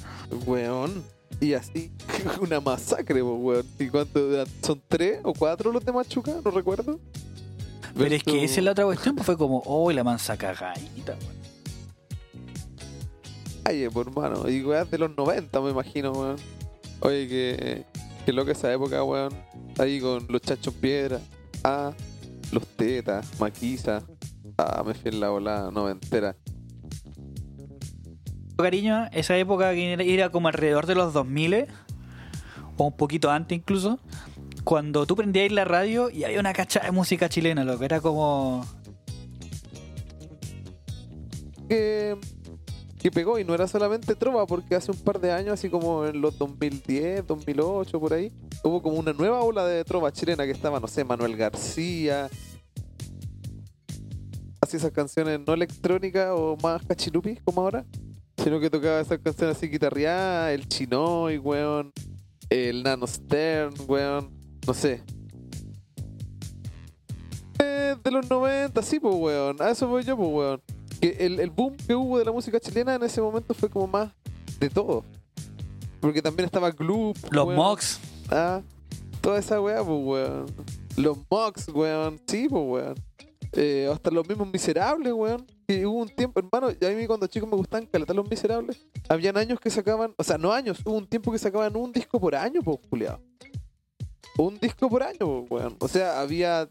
Weón. 0.46 1.04
Y 1.40 1.54
así, 1.54 1.92
una 2.42 2.60
masacre, 2.60 3.22
weón. 3.22 3.66
¿Y 3.80 3.88
cuánto? 3.88 4.20
¿Son 4.62 4.82
tres 4.88 5.20
o 5.24 5.34
cuatro 5.34 5.72
los 5.72 5.84
de 5.86 5.92
Machuca? 5.92 6.34
No 6.44 6.52
recuerdo. 6.52 7.00
Pero 7.98 8.16
es 8.16 8.24
que 8.24 8.44
esa 8.44 8.60
es 8.60 8.64
la 8.64 8.72
otra 8.72 8.86
cuestión, 8.86 9.16
pues 9.16 9.26
fue 9.26 9.38
como, 9.38 9.62
oh, 9.66 9.92
la 9.92 10.04
mansa 10.04 10.38
cagadita. 10.38 11.14
weón. 11.14 11.42
Ay, 13.64 13.88
pues, 13.92 14.08
hermano. 14.08 14.50
Y 14.50 14.64
weón 14.64 14.90
de 14.90 14.98
los 14.98 15.16
90, 15.16 15.62
me 15.62 15.70
imagino, 15.72 16.12
weón. 16.12 16.36
Oye, 17.02 17.28
que, 17.28 17.86
que 18.26 18.34
loca 18.34 18.52
esa 18.52 18.72
época, 18.72 19.04
weón. 19.04 19.34
Ahí 19.78 20.00
con 20.00 20.26
los 20.30 20.42
chachos 20.42 20.74
piedra. 20.74 21.20
Ah, 21.64 21.92
los 22.52 22.66
tetas, 22.68 23.40
maquisa. 23.40 24.04
Ah, 24.58 24.84
me 24.86 24.94
fui 24.94 25.12
en 25.12 25.20
la 25.20 25.30
volada 25.30 25.72
noventera. 25.72 26.36
Cariño, 28.58 29.08
esa 29.12 29.36
época 29.38 29.72
que 29.74 29.94
era- 30.14 30.30
como 30.30 30.48
alrededor 30.48 30.86
de 30.86 30.94
los 30.96 31.14
2000 31.14 31.66
o 32.78 32.86
un 32.86 32.96
poquito 32.96 33.32
antes 33.32 33.58
incluso, 33.58 34.00
cuando 34.64 35.06
tú 35.08 35.16
prendías 35.16 35.52
la 35.52 35.66
radio 35.66 36.10
y 36.12 36.24
había 36.26 36.40
una 36.40 36.54
cacha 36.54 36.80
de 36.82 36.92
música 36.92 37.28
chilena, 37.28 37.64
lo 37.64 37.80
que 37.80 37.86
era 37.86 38.02
como... 38.02 38.64
que, 41.68 42.18
que 43.02 43.10
pegó 43.10 43.40
y 43.40 43.44
no 43.44 43.56
era 43.56 43.68
solamente 43.68 44.14
trova 44.14 44.46
porque 44.46 44.76
hace 44.76 44.92
un 44.92 44.98
par 45.00 45.20
de 45.20 45.32
años, 45.32 45.54
así 45.54 45.70
como 45.70 46.06
en 46.06 46.22
los 46.22 46.38
2010, 46.38 47.26
2008, 47.26 48.00
por 48.00 48.14
ahí, 48.14 48.32
hubo 48.64 48.80
como 48.80 48.98
una 48.98 49.12
nueva 49.12 49.42
ola 49.42 49.66
de 49.66 49.84
trova 49.84 50.12
chilena 50.12 50.46
que 50.46 50.52
estaba, 50.52 50.80
no 50.80 50.88
sé, 50.88 51.04
Manuel 51.04 51.36
García. 51.36 52.30
Así 54.62 54.78
esas 54.78 54.92
canciones 54.92 55.40
no 55.46 55.56
electrónicas 55.56 56.30
o 56.32 56.56
más 56.62 56.86
cachilupis 56.86 57.42
como 57.44 57.62
ahora, 57.62 57.84
sino 58.38 58.60
que 58.60 58.70
tocaba 58.70 59.02
esas 59.02 59.18
canciones 59.18 59.58
así 59.58 59.68
guitarreadas, 59.68 60.54
el 60.54 60.68
Chinoy, 60.68 61.40
weón, 61.40 61.92
el 62.50 62.84
Nano 62.84 63.08
Stern, 63.08 63.74
weón, 63.88 64.30
no 64.68 64.76
sé. 64.76 65.02
Eh, 67.58 67.96
De 68.04 68.12
los 68.12 68.30
90, 68.30 68.80
sí, 68.84 69.00
pues, 69.00 69.16
weón. 69.16 69.60
A 69.60 69.72
eso 69.72 69.88
voy 69.88 70.04
yo, 70.04 70.16
pues, 70.16 70.30
weón 70.30 70.81
que 71.02 71.18
el, 71.20 71.40
el 71.40 71.50
boom 71.50 71.76
que 71.76 71.96
hubo 71.96 72.20
de 72.20 72.26
la 72.26 72.32
música 72.32 72.60
chilena 72.60 72.96
en 72.96 73.04
ese 73.04 73.22
momento 73.22 73.54
fue 73.54 73.70
como 73.70 73.88
más 73.88 74.14
de 74.60 74.70
todo. 74.70 75.04
Porque 76.00 76.22
también 76.22 76.46
estaba 76.46 76.72
Gloop. 76.72 77.18
Los 77.32 77.46
weón. 77.46 77.56
Mox, 77.58 78.00
Ah, 78.30 78.62
toda 79.20 79.40
esa 79.40 79.60
weá, 79.60 79.84
pues 79.84 80.00
weón. 80.04 80.46
Los 80.96 81.18
Mox, 81.30 81.68
weón. 81.70 82.22
Sí, 82.28 82.48
pues 82.48 82.64
weón. 82.66 82.96
Eh, 83.54 83.90
hasta 83.92 84.10
los 84.12 84.28
mismos 84.28 84.50
miserables, 84.52 85.12
weón. 85.12 85.46
Y 85.68 85.86
hubo 85.86 86.00
un 86.00 86.10
tiempo, 86.10 86.40
hermano, 86.40 86.68
a 86.70 86.90
mí 86.92 87.08
cuando 87.08 87.28
chicos 87.28 87.50
me 87.50 87.56
gustaban 87.56 87.86
caletar 87.88 88.16
los 88.16 88.30
miserables. 88.30 88.86
Habían 89.10 89.38
años 89.38 89.60
que 89.60 89.70
sacaban, 89.70 90.14
o 90.18 90.24
sea, 90.24 90.38
no 90.38 90.52
años, 90.52 90.80
hubo 90.86 90.96
un 90.96 91.08
tiempo 91.08 91.32
que 91.32 91.38
sacaban 91.40 91.76
un 91.76 91.92
disco 91.92 92.20
por 92.20 92.36
año, 92.36 92.62
pues, 92.62 92.78
culiado. 92.90 93.20
Un 94.38 94.58
disco 94.60 94.90
por 94.90 95.04
año, 95.04 95.46
pues, 95.48 95.52
weón. 95.52 95.76
O 95.80 95.88
sea, 95.88 96.22
había 96.22 96.68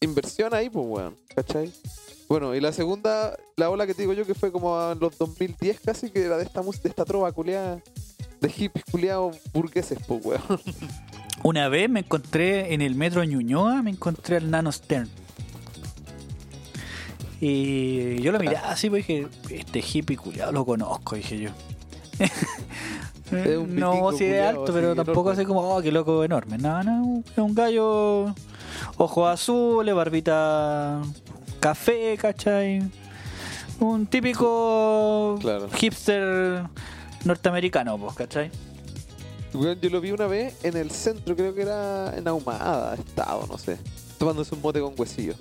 inversión 0.00 0.52
ahí, 0.54 0.68
pues, 0.68 0.86
weón. 0.86 1.16
¿Cachai? 1.34 1.72
Bueno, 2.34 2.52
y 2.52 2.60
la 2.60 2.72
segunda, 2.72 3.36
la 3.54 3.70
ola 3.70 3.86
que 3.86 3.94
te 3.94 4.02
digo 4.02 4.12
yo, 4.12 4.26
que 4.26 4.34
fue 4.34 4.50
como 4.50 4.90
en 4.90 4.98
los 4.98 5.16
2010 5.18 5.78
casi, 5.78 6.10
que 6.10 6.24
era 6.24 6.36
de 6.36 6.42
esta, 6.42 6.62
de 6.62 6.88
esta 6.88 7.04
trova 7.04 7.30
culiada, 7.30 7.78
de 8.40 8.48
hippies 8.50 8.84
culiados 8.90 9.36
burgueses, 9.52 10.00
pues, 10.08 10.20
weón. 10.26 10.42
una 11.44 11.68
vez 11.68 11.88
me 11.88 12.00
encontré 12.00 12.74
en 12.74 12.82
el 12.82 12.96
metro 12.96 13.22
Ñuñoa, 13.22 13.82
me 13.82 13.90
encontré 13.90 14.38
al 14.38 14.50
Nano 14.50 14.72
Stern. 14.72 15.08
Y 17.40 18.20
yo 18.20 18.32
lo 18.32 18.40
miré 18.40 18.56
así, 18.56 18.90
pues 18.90 19.06
dije, 19.06 19.28
este 19.50 19.78
hippie 19.78 20.16
culiado 20.16 20.50
lo 20.50 20.66
conozco, 20.66 21.14
dije 21.14 21.38
yo. 21.38 21.50
No, 23.68 24.10
sí 24.12 24.24
es 24.24 24.42
alto, 24.42 24.72
pero 24.72 24.96
tampoco 24.96 25.30
así 25.30 25.44
como, 25.44 25.60
oh, 25.60 25.80
qué 25.80 25.92
loco 25.92 26.24
enorme. 26.24 26.58
No, 26.58 26.82
no, 26.82 27.22
es 27.24 27.38
un 27.38 27.54
gallo, 27.54 28.34
ojos 28.96 29.28
azules, 29.28 29.94
barbita 29.94 31.00
café, 31.64 32.18
¿cachai? 32.20 32.82
Un 33.80 34.04
típico 34.06 35.38
Claro. 35.40 35.70
hipster 35.70 36.64
norteamericano, 37.24 37.96
pues, 37.96 38.14
¿cachai? 38.14 38.50
Weón, 39.54 39.80
yo 39.80 39.88
lo 39.88 40.02
vi 40.02 40.10
una 40.12 40.26
vez 40.26 40.62
en 40.62 40.76
el 40.76 40.90
centro, 40.90 41.34
creo 41.34 41.54
que 41.54 41.62
era 41.62 42.12
en 42.18 42.28
Ahumada, 42.28 42.94
Estado, 42.96 43.46
no 43.48 43.56
sé. 43.56 43.78
Tomándose 44.18 44.54
un 44.54 44.60
mote 44.60 44.78
con 44.78 44.92
huesillo. 44.94 45.36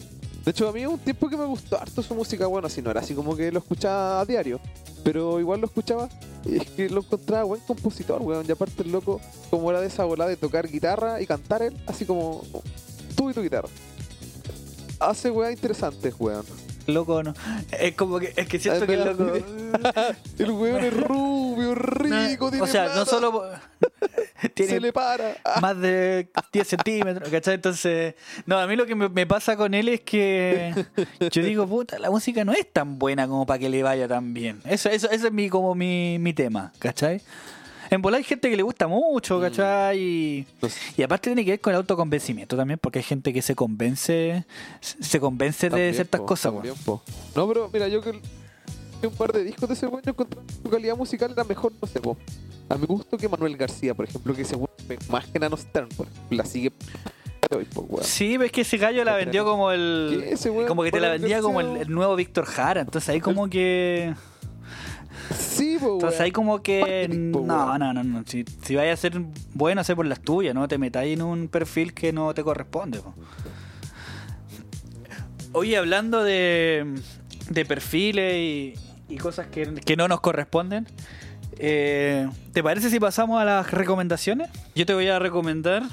De 0.45 0.51
hecho, 0.51 0.69
a 0.69 0.71
mí 0.71 0.85
un 0.85 0.97
tiempo 0.97 1.27
que 1.27 1.35
me 1.35 1.43
gustó 1.43 1.77
harto 1.77 2.01
su 2.01 2.15
música, 2.15 2.47
bueno, 2.47 2.69
si 2.69 2.81
no 2.81 2.89
era 2.91 3.01
así 3.01 3.13
como 3.13 3.35
que 3.35 3.51
lo 3.51 3.59
escuchaba 3.59 4.21
a 4.21 4.25
diario, 4.25 4.61
pero 5.03 5.41
igual 5.41 5.59
lo 5.59 5.65
escuchaba. 5.65 6.07
Y 6.45 6.55
es 6.55 6.69
que 6.69 6.89
lo 6.89 7.01
encontraba 7.01 7.43
buen 7.43 7.59
compositor, 7.61 8.21
weón. 8.21 8.45
Y 8.47 8.51
aparte 8.53 8.83
el 8.83 8.93
loco, 8.93 9.19
como 9.49 9.69
era 9.71 9.81
de 9.81 9.87
esa 9.87 10.05
bola 10.05 10.25
de 10.25 10.37
tocar 10.37 10.69
guitarra 10.69 11.19
y 11.19 11.25
cantar 11.25 11.63
él, 11.63 11.75
así 11.85 12.05
como 12.05 12.43
tú 13.17 13.29
y 13.29 13.33
tu 13.33 13.41
guitarra. 13.41 13.67
Hace 15.09 15.29
weá 15.31 15.51
interesantes, 15.51 16.13
weón. 16.17 16.45
Loco, 16.87 17.23
no. 17.23 17.33
Es 17.79 17.95
como 17.95 18.19
que, 18.19 18.33
es 18.35 18.47
que 18.47 18.59
siento 18.59 18.81
Ay, 18.81 18.87
que 18.87 18.93
el 18.93 19.05
loco. 19.05 19.33
El 20.37 20.51
weón 20.51 20.83
es 20.83 20.93
rubio, 20.93 21.75
rico, 21.75 22.49
tiene 22.49 22.63
o 22.63 22.67
sea, 22.67 22.93
no 22.95 23.05
solo 23.05 23.43
se 24.41 24.49
tiene 24.49 24.79
le 24.79 24.93
para. 24.93 25.37
Más 25.61 25.79
de 25.79 26.29
10 26.51 26.67
centímetros, 26.67 27.29
¿cachai? 27.29 27.55
Entonces, 27.55 28.15
no, 28.45 28.59
a 28.59 28.67
mí 28.67 28.75
lo 28.75 28.85
que 28.85 28.95
me, 28.95 29.09
me 29.09 29.25
pasa 29.25 29.55
con 29.55 29.73
él 29.73 29.87
es 29.87 30.01
que 30.01 30.73
yo 31.31 31.41
digo, 31.41 31.65
puta, 31.67 31.99
la 31.99 32.09
música 32.09 32.43
no 32.43 32.51
es 32.53 32.71
tan 32.71 32.99
buena 32.99 33.27
como 33.27 33.45
para 33.45 33.59
que 33.59 33.69
le 33.69 33.81
vaya 33.81 34.07
tan 34.07 34.33
bien. 34.33 34.61
Eso, 34.65 34.89
eso, 34.89 35.09
ese 35.09 35.27
es 35.27 35.33
mi, 35.33 35.49
como 35.49 35.75
mi, 35.75 36.17
mi 36.19 36.33
tema, 36.33 36.73
¿cachai? 36.79 37.21
En 37.93 38.01
volar 38.01 38.17
hay 38.17 38.23
gente 38.23 38.49
que 38.49 38.57
le 38.57 38.63
gusta 38.63 38.87
mucho, 38.87 39.39
¿cachai? 39.39 39.99
Y, 39.99 40.47
y 40.97 41.03
aparte 41.03 41.29
tiene 41.29 41.45
que 41.45 41.51
ver 41.51 41.61
con 41.61 41.73
el 41.73 41.77
autoconvencimiento 41.77 42.57
también, 42.57 42.79
porque 42.79 42.97
hay 42.99 43.03
gente 43.03 43.31
que 43.31 43.41
se 43.43 43.53
convence, 43.53 44.45
se 44.81 45.19
convence 45.19 45.69
de 45.69 45.93
ciertas 45.93 46.21
po, 46.21 46.25
cosas, 46.25 46.53
también. 46.53 46.73
No, 47.35 47.47
pero 47.47 47.69
mira, 47.71 47.87
yo 47.87 48.01
que 48.01 48.19
un 49.05 49.13
par 49.13 49.31
de 49.31 49.43
discos 49.43 49.69
de 49.69 49.75
ese 49.75 49.85
yo 49.85 49.99
encontré 50.03 50.39
su 50.63 50.69
calidad 50.69 50.97
musical 50.97 51.31
era 51.31 51.43
mejor, 51.43 51.71
no 51.79 51.87
sé, 51.87 51.99
po. 51.99 52.17
A 52.67 52.77
mi 52.77 52.87
gusto 52.87 53.15
que 53.15 53.29
Manuel 53.29 53.55
García, 53.57 53.93
por 53.93 54.05
ejemplo, 54.05 54.33
que 54.33 54.43
me- 54.87 54.97
más 55.09 55.27
que 55.27 55.37
Nano 55.37 55.55
Stern, 55.57 55.89
por 55.89 56.07
ejemplo, 56.07 56.37
la 56.37 56.45
sigue. 56.45 56.71
Sí, 58.01 58.37
ves 58.37 58.51
que 58.51 58.61
ese 58.61 58.77
gallo 58.77 59.03
la 59.03 59.15
vendió 59.15 59.45
como 59.45 59.69
el. 59.71 60.25
¿Qué? 60.29 60.65
Como 60.67 60.81
que 60.83 60.91
te 60.91 60.99
la 60.99 61.11
vendía 61.11 61.41
como 61.41 61.61
el, 61.61 61.77
el 61.77 61.89
nuevo 61.91 62.15
Víctor 62.15 62.45
Jara. 62.45 62.81
Entonces 62.81 63.09
ahí 63.09 63.19
como 63.19 63.49
que. 63.49 64.15
Sí, 65.37 65.77
po, 65.79 65.93
Entonces 65.93 66.19
ahí 66.21 66.31
como 66.31 66.61
que. 66.61 67.07
No, 67.09 67.77
no, 67.77 67.93
no, 67.93 68.03
no. 68.03 68.23
Si, 68.25 68.45
si 68.63 68.75
vaya 68.75 68.93
a 68.93 68.97
ser 68.97 69.21
bueno, 69.53 69.83
sé 69.83 69.95
por 69.95 70.05
las 70.05 70.21
tuyas, 70.21 70.53
no 70.55 70.67
te 70.67 70.77
metáis 70.77 71.13
en 71.13 71.21
un 71.21 71.47
perfil 71.47 71.93
que 71.93 72.11
no 72.13 72.33
te 72.33 72.43
corresponde. 72.43 72.99
po. 72.99 73.13
Oye, 75.53 75.77
hablando 75.77 76.23
de, 76.23 76.95
de 77.49 77.65
perfiles 77.65 78.35
y, 78.35 78.73
y 79.07 79.17
cosas 79.17 79.47
que, 79.47 79.73
que 79.73 79.95
no 79.95 80.07
nos 80.07 80.19
corresponden, 80.19 80.87
eh, 81.59 82.27
¿te 82.51 82.63
parece 82.63 82.89
si 82.89 82.99
pasamos 82.99 83.39
a 83.39 83.45
las 83.45 83.69
recomendaciones? 83.71 84.49
Yo 84.75 84.85
te 84.85 84.93
voy 84.93 85.07
a 85.07 85.19
recomendar 85.19 85.83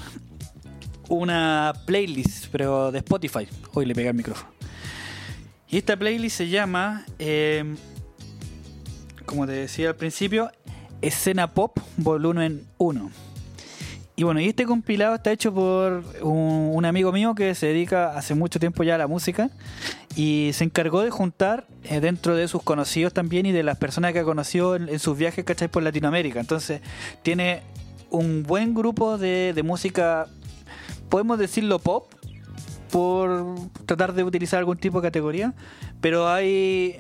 una 1.09 1.75
playlist, 1.85 2.47
pero 2.51 2.91
de 2.93 2.99
Spotify. 2.99 3.47
Hoy 3.75 3.85
le 3.85 3.95
pegué 3.95 4.09
el 4.09 4.14
micrófono. 4.14 4.51
Y 5.68 5.77
esta 5.77 5.97
playlist 5.97 6.39
se 6.39 6.49
llama, 6.49 7.05
eh, 7.18 7.77
como 9.31 9.47
te 9.47 9.53
decía 9.53 9.91
al 9.91 9.95
principio, 9.95 10.51
Escena 11.03 11.55
Pop 11.55 11.78
Volumen 11.97 12.66
1. 12.78 13.11
Y 14.16 14.24
bueno, 14.24 14.41
y 14.41 14.49
este 14.49 14.66
compilado 14.66 15.14
está 15.14 15.31
hecho 15.31 15.55
por 15.55 16.03
un, 16.20 16.85
amigo 16.85 17.12
mío 17.12 17.37
que 17.37 17.55
se 17.55 17.66
dedica 17.66 18.18
hace 18.18 18.35
mucho 18.35 18.59
tiempo 18.59 18.83
ya 18.83 18.97
a 18.97 18.99
la 18.99 19.07
música 19.07 19.49
y 20.16 20.51
se 20.53 20.64
encargó 20.64 21.03
de 21.03 21.11
juntar 21.11 21.68
eh, 21.85 22.01
dentro 22.01 22.35
de 22.35 22.49
sus 22.49 22.64
conocidos 22.64 23.14
también 23.14 23.47
y 23.47 23.53
de 23.53 23.62
las 23.62 23.78
personas 23.78 24.12
que 24.12 24.18
ha 24.18 24.24
conocido 24.24 24.74
en, 24.74 24.99
sus 24.99 25.16
viajes, 25.16 25.45
¿cachai? 25.45 25.68
Por 25.68 25.85
Latinoamérica. 25.85 26.41
Entonces, 26.41 26.81
tiene 27.22 27.62
un 28.11 28.43
buen 28.43 28.74
grupo 28.74 29.16
de 29.16 29.62
música, 29.64 30.26
podemos 31.09 31.39
decirlo 31.39 31.78
pop, 31.78 32.12
por 32.91 33.55
tratar 33.87 34.12
de 34.12 34.24
utilizar 34.24 34.59
algún 34.59 34.76
tipo 34.76 35.01
de 35.01 35.07
categoría, 35.07 35.55
pero 36.01 36.28
hay 36.28 36.97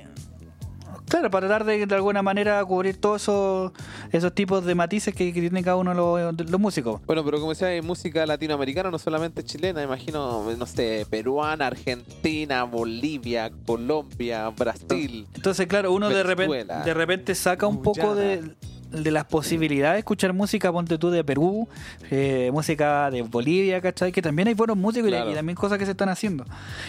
Claro, 1.10 1.28
para 1.28 1.48
tratar 1.48 1.66
de, 1.66 1.84
de 1.84 1.94
alguna 1.96 2.22
manera 2.22 2.64
cubrir 2.64 2.96
todos 2.96 3.22
esos, 3.22 3.72
esos 4.12 4.32
tipos 4.32 4.64
de 4.64 4.76
matices 4.76 5.12
que, 5.12 5.32
que 5.32 5.40
tienen 5.40 5.64
cada 5.64 5.76
uno 5.76 5.90
de 5.90 5.96
los, 5.96 6.36
de 6.36 6.44
los 6.44 6.60
músicos. 6.60 7.00
Bueno, 7.04 7.24
pero 7.24 7.38
como 7.40 7.50
decía, 7.50 7.66
hay 7.66 7.82
música 7.82 8.24
latinoamericana, 8.24 8.92
no 8.92 8.98
solamente 9.00 9.42
chilena, 9.42 9.82
imagino, 9.82 10.44
no 10.56 10.66
sé, 10.66 11.04
peruana, 11.10 11.66
argentina, 11.66 12.62
Bolivia, 12.62 13.50
Colombia, 13.66 14.48
Brasil. 14.50 15.26
Entonces, 15.34 15.66
claro, 15.66 15.92
uno 15.92 16.08
de 16.08 16.22
repente, 16.22 16.52
Venezuela, 16.52 16.84
de 16.84 16.94
repente 16.94 17.34
saca 17.34 17.66
un 17.66 17.82
poco 17.82 18.14
de, 18.14 18.54
de 18.90 19.10
las 19.10 19.24
posibilidades 19.24 19.94
de 19.94 19.98
escuchar 20.00 20.32
música, 20.32 20.72
ponte 20.72 20.98
tú, 20.98 21.10
de 21.10 21.22
Perú, 21.24 21.68
eh, 22.10 22.50
música 22.52 23.10
de 23.10 23.22
Bolivia, 23.22 23.80
¿cachai? 23.80 24.12
Que 24.12 24.20
también 24.22 24.48
hay 24.48 24.54
buenos 24.54 24.76
músicos 24.76 25.08
y- 25.08 25.12
Claro. 25.12 25.30
y, 25.30 25.34
también 25.34 25.56
cosas 25.56 25.78
que 25.78 25.84
se 25.84 25.92
están 25.92 26.08
haciendo. 26.08 26.44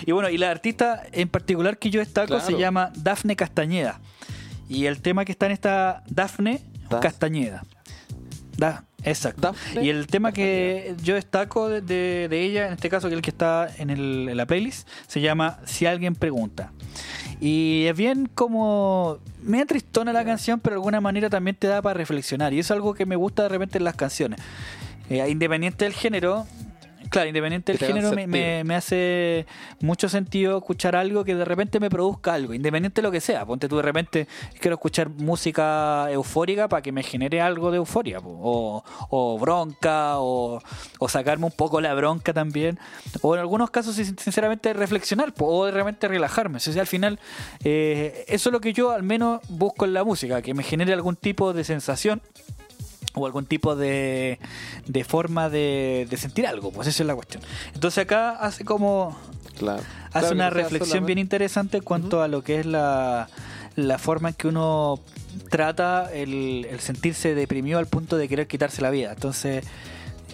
Y 0.06 0.12
bueno, 0.12 0.30
y 0.30 0.38
la 0.38 0.49
artista 0.52 1.04
en 1.12 1.30
particular 1.30 1.78
que 1.78 1.89
yo 1.89 1.99
destaco 1.99 2.39
se 2.39 2.58
llama 2.58 2.91
Dafne 2.95 3.36
Castañeda. 3.36 3.99
Y 4.68 4.86
el 4.86 5.02
tema 5.02 5.26
que 5.26 5.32
está 5.32 5.45
en 5.47 5.52
esta 5.52 6.04
Dafne 6.10 6.62
Castañeda. 7.02 7.64
Da, 8.58 8.86
exacto. 9.04 9.54
Y 9.82 9.89
el 9.89 10.08
tema 10.08 10.32
que 10.32 10.95
yo 11.04 11.16
destaco 11.16 11.70
de, 11.70 11.82
de- 11.82 12.28
de 12.30 12.41
ella, 12.43 12.68
en 12.68 12.74
este 12.74 12.89
caso, 12.89 13.08
que 13.08 13.14
es 13.16 13.18
el 13.18 13.22
que 13.22 13.30
está 13.32 13.70
en, 13.78 13.89
el- 13.89 14.28
en 14.30 14.38
la 14.38 14.45
playlist, 14.45 14.88
se 15.08 15.22
llama 15.22 15.60
Si 15.66 15.86
alguien 15.86 16.16
pregunta. 16.16 16.72
Y 17.39 17.86
es 17.88 17.95
bien 17.97 18.30
como. 18.34 19.18
Me 19.43 19.66
tristona 19.66 20.14
la 20.14 20.24
canción, 20.24 20.60
pero 20.60 20.76
de 20.76 20.78
alguna 20.78 21.02
manera 21.02 21.30
también 21.30 21.56
te 21.56 21.68
da 21.68 21.82
para 21.82 21.95
reflexionar. 21.95 22.54
Y 22.54 22.60
eso 22.60 22.74
es 22.74 22.78
algo 22.78 22.93
que 22.93 23.06
me 23.08 23.16
gusta 23.16 23.43
de 23.43 23.49
repente 23.49 23.80
en 23.80 23.84
las 23.84 23.95
canciones. 23.95 24.39
Eh, 25.10 25.28
independiente 25.30 25.84
del 25.86 25.93
género. 25.93 26.45
Claro, 27.12 27.28
independiente 27.28 27.74
del 27.74 27.80
género, 27.80 28.09
me, 28.12 28.24
sentir. 28.24 28.28
me- 28.28 28.64
me 28.64 28.76
hace 28.76 29.45
mucho 29.82 30.07
sentido 30.09 30.57
escuchar 30.57 30.95
algo 30.95 31.24
que 31.26 31.36
de 31.36 31.45
repente 31.45 31.80
me 31.80 31.89
produzca 31.89 32.34
algo, 32.34 32.53
independiente 32.53 33.01
de 33.01 33.03
lo 33.07 33.12
que 33.12 33.22
sea. 33.22 33.45
Ponte 33.45 33.68
tú 33.68 33.76
de 33.76 33.82
repente, 33.84 34.28
quiero 34.59 34.76
escuchar 34.76 35.09
música 35.09 36.09
eufórica 36.09 36.70
para 36.70 36.82
que 36.82 36.91
me 36.93 37.03
genere 37.03 37.41
algo 37.41 37.70
de 37.70 37.78
euforia, 37.78 38.20
o, 38.24 38.84
o 39.09 39.38
bronca, 39.39 40.20
o, 40.20 40.62
o 40.99 41.09
sacarme 41.09 41.45
un 41.45 41.51
poco 41.51 41.82
la 41.82 41.93
bronca 41.93 42.34
también. 42.34 42.80
O 43.22 43.36
en 43.36 43.41
algunos 43.41 43.70
casos, 43.72 43.95
sin- 43.95 44.18
sinceramente, 44.18 44.72
reflexionar, 44.74 45.34
po, 45.34 45.47
o 45.47 45.66
de 45.66 45.72
repente 45.72 46.07
relajarme. 46.07 46.57
O 46.57 46.59
sea, 46.62 46.80
al 46.82 46.88
final, 46.88 47.20
eh, 47.64 48.24
eso 48.30 48.49
es 48.49 48.53
lo 48.53 48.62
que 48.62 48.72
yo 48.72 48.91
al 48.91 49.03
menos 49.03 49.41
busco 49.49 49.84
en 49.84 49.93
la 49.93 50.05
música, 50.05 50.41
que 50.41 50.53
me 50.53 50.64
genere 50.64 50.93
algún 50.93 51.18
tipo 51.18 51.51
de 51.51 51.66
sensación 51.66 52.22
o 53.14 53.26
algún 53.26 53.45
tipo 53.45 53.76
de, 53.76 54.39
de 54.88 55.03
forma 55.03 55.49
de, 55.49 56.07
de 56.09 56.18
sentir 56.18 56.47
algo, 56.47 56.72
pues 56.72 56.88
esa 56.88 57.03
es 57.03 57.07
la 57.07 57.16
cuestión. 57.16 57.43
Entonces 57.74 58.03
acá 58.03 58.32
hace 58.32 58.64
como 58.66 59.18
Claro. 59.57 59.82
hace 60.09 60.20
Claro, 60.20 60.36
una 60.36 60.49
reflexión 60.49 60.88
solamente- 60.88 61.07
bien 61.07 61.20
interesante 61.20 61.78
en 61.78 61.84
cuanto 61.84 62.22
a 62.24 62.28
lo 62.28 62.41
que 62.43 62.59
es 62.62 62.66
la, 62.66 63.28
la 63.76 63.97
forma 63.97 64.30
en 64.30 64.36
que 64.36 64.47
uno 64.47 64.99
trata 65.49 66.09
el, 66.14 66.66
el 66.70 66.80
sentirse 66.80 67.36
deprimido 67.36 67.80
al 67.80 67.88
punto 67.88 68.18
de 68.18 68.28
querer 68.28 68.47
quitarse 68.47 68.82
la 68.82 68.89
vida. 68.89 69.12
Entonces 69.12 69.66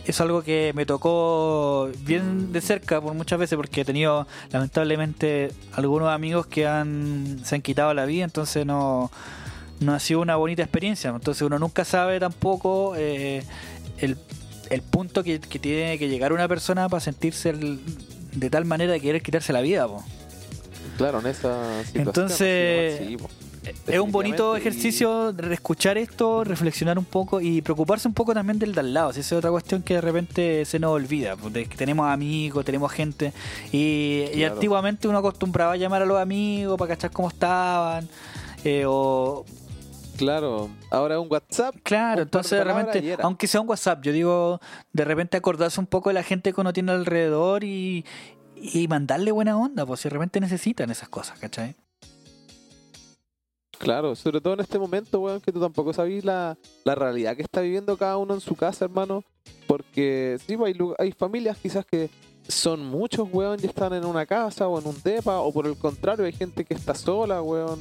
es 0.05 0.21
algo 0.21 0.41
que 0.41 0.71
me 0.73 0.86
tocó 0.86 1.89
bien 2.05 2.53
de 2.53 2.61
cerca 2.61 3.01
por 3.01 3.13
muchas 3.13 3.38
veces 3.39 3.57
porque 3.57 3.82
he 3.82 3.86
tenido 3.86 4.25
lamentablemente 4.51 5.51
algunos 5.73 6.09
amigos 6.09 6.45
que 6.47 6.65
han 6.65 7.39
se 7.43 7.55
han 7.55 7.61
quitado 7.61 7.93
la 7.93 8.05
vida, 8.05 8.23
entonces 8.23 8.65
no 8.65 9.11
no 9.80 9.93
ha 9.93 9.99
sido 9.99 10.21
una 10.21 10.36
bonita 10.36 10.61
experiencia. 10.63 11.09
Entonces 11.11 11.41
uno 11.41 11.59
nunca 11.59 11.86
sabe 11.86 12.19
tampoco 12.19 12.93
eh, 12.97 13.43
el, 13.99 14.17
el 14.69 14.82
punto 14.82 15.23
que, 15.23 15.39
que 15.39 15.59
tiene 15.59 15.97
que 15.97 16.09
llegar 16.09 16.34
una 16.34 16.47
persona 16.47 16.88
para 16.89 16.99
sentirse 17.01 17.49
el- 17.49 17.80
de 18.34 18.49
tal 18.49 18.65
manera 18.65 18.91
de 18.93 18.99
querer 18.99 19.21
quitarse 19.21 19.51
la 19.53 19.61
vida. 19.61 19.88
po. 19.88 20.03
Claro, 20.97 21.19
en 21.19 21.28
esa 21.28 21.84
situación. 21.84 22.07
Entonces, 22.07 23.01
sí, 23.07 23.17
po. 23.17 23.30
Es 23.86 23.99
un 23.99 24.11
bonito 24.13 24.55
y- 24.55 24.61
ejercicio 24.61 25.34
de 25.34 25.53
escuchar 25.53 25.97
esto, 25.97 26.43
reflexionar 26.45 26.97
un 26.97 27.03
poco 27.03 27.41
y 27.41 27.61
preocuparse 27.61 28.07
un 28.07 28.13
poco 28.13 28.34
también 28.34 28.59
del 28.59 28.73
de 28.73 28.80
al 28.80 28.93
lado. 28.93 29.11
Si 29.11 29.19
esa 29.19 29.36
es 29.36 29.39
otra 29.39 29.51
cuestión 29.51 29.82
que 29.84 29.95
de 29.95 30.01
repente 30.01 30.63
se 30.65 30.80
nos 30.80 30.91
olvida. 30.91 31.36
pues, 31.36 31.67
tenemos 31.75 32.07
amigos, 32.07 32.63
tenemos 32.63 32.91
gente. 32.93 33.34
Y, 33.73 34.23
y 34.34 34.43
antiguamente 34.45 35.07
uno 35.09 35.17
acostumbraba 35.17 35.73
a 35.73 35.75
llamar 35.75 36.01
a 36.01 36.05
los 36.05 36.17
amigos 36.19 36.78
para 36.78 36.95
cachar 36.95 37.11
cómo 37.11 37.28
estaban. 37.28 38.07
eh, 38.63 38.86
o 38.88 39.43
Claro, 40.18 40.70
ahora 40.89 41.20
un 41.20 41.28
WhatsApp. 41.32 41.76
Claro, 41.84 42.24
entonces 42.24 42.57
de 42.57 42.63
repente, 42.63 43.18
aunque 43.22 43.47
sea 43.47 43.61
un 43.61 43.70
WhatsApp, 43.70 44.01
yo 44.01 44.11
digo, 44.11 44.59
de 44.91 45.05
repente 45.05 45.38
acordarse 45.38 45.80
un 45.80 45.86
poco 45.86 46.09
de 46.09 46.15
la 46.15 46.24
gente 46.24 46.51
que 46.51 46.59
uno 46.59 46.74
tiene 46.74 46.91
alrededor 46.91 47.63
y, 47.63 48.03
y 48.55 48.88
mandarle 48.88 49.32
buena 49.32 49.57
onda, 49.57 49.86
pues 49.86 49.99
si 49.99 50.09
de 50.09 50.13
repente 50.13 50.39
necesitan 50.39 50.89
esas 50.89 51.09
cosas, 51.09 51.38
¿cachai? 51.39 51.76
Claro, 53.78 54.15
sobre 54.15 54.41
todo 54.41 54.55
en 54.55 54.61
este 54.61 54.80
momento, 54.80 55.20
weón, 55.20 55.39
que 55.39 55.51
tú 55.51 55.59
tampoco 55.59 55.93
sabes 55.93 56.26
la, 56.26 56.57
la 56.84 56.95
realidad 56.95 57.36
que 57.36 57.43
está 57.43 57.61
viviendo 57.61 57.95
cada 57.95 58.18
uno 58.18 58.34
en 58.34 58.41
su 58.41 58.55
casa, 58.55 58.86
hermano. 58.86 59.24
Porque 59.68 60.39
sí, 60.45 60.57
pues, 60.57 60.76
hay, 60.76 60.88
hay 60.97 61.11
familias 61.11 61.57
quizás 61.61 61.86
que 61.86 62.09
son 62.47 62.84
muchos, 62.86 63.28
weón, 63.32 63.59
y 63.61 63.68
están 63.68 63.93
en 63.93 64.05
una 64.05 64.26
casa 64.26 64.68
o 64.68 64.80
en 64.80 64.88
un 64.88 64.99
depa, 65.03 65.39
o 65.39 65.51
por 65.51 65.68
el 65.68 65.78
contrario, 65.78 66.26
hay 66.26 66.34
gente 66.34 66.65
que 66.65 66.74
está 66.74 66.95
sola, 66.95 67.41
weón, 67.41 67.80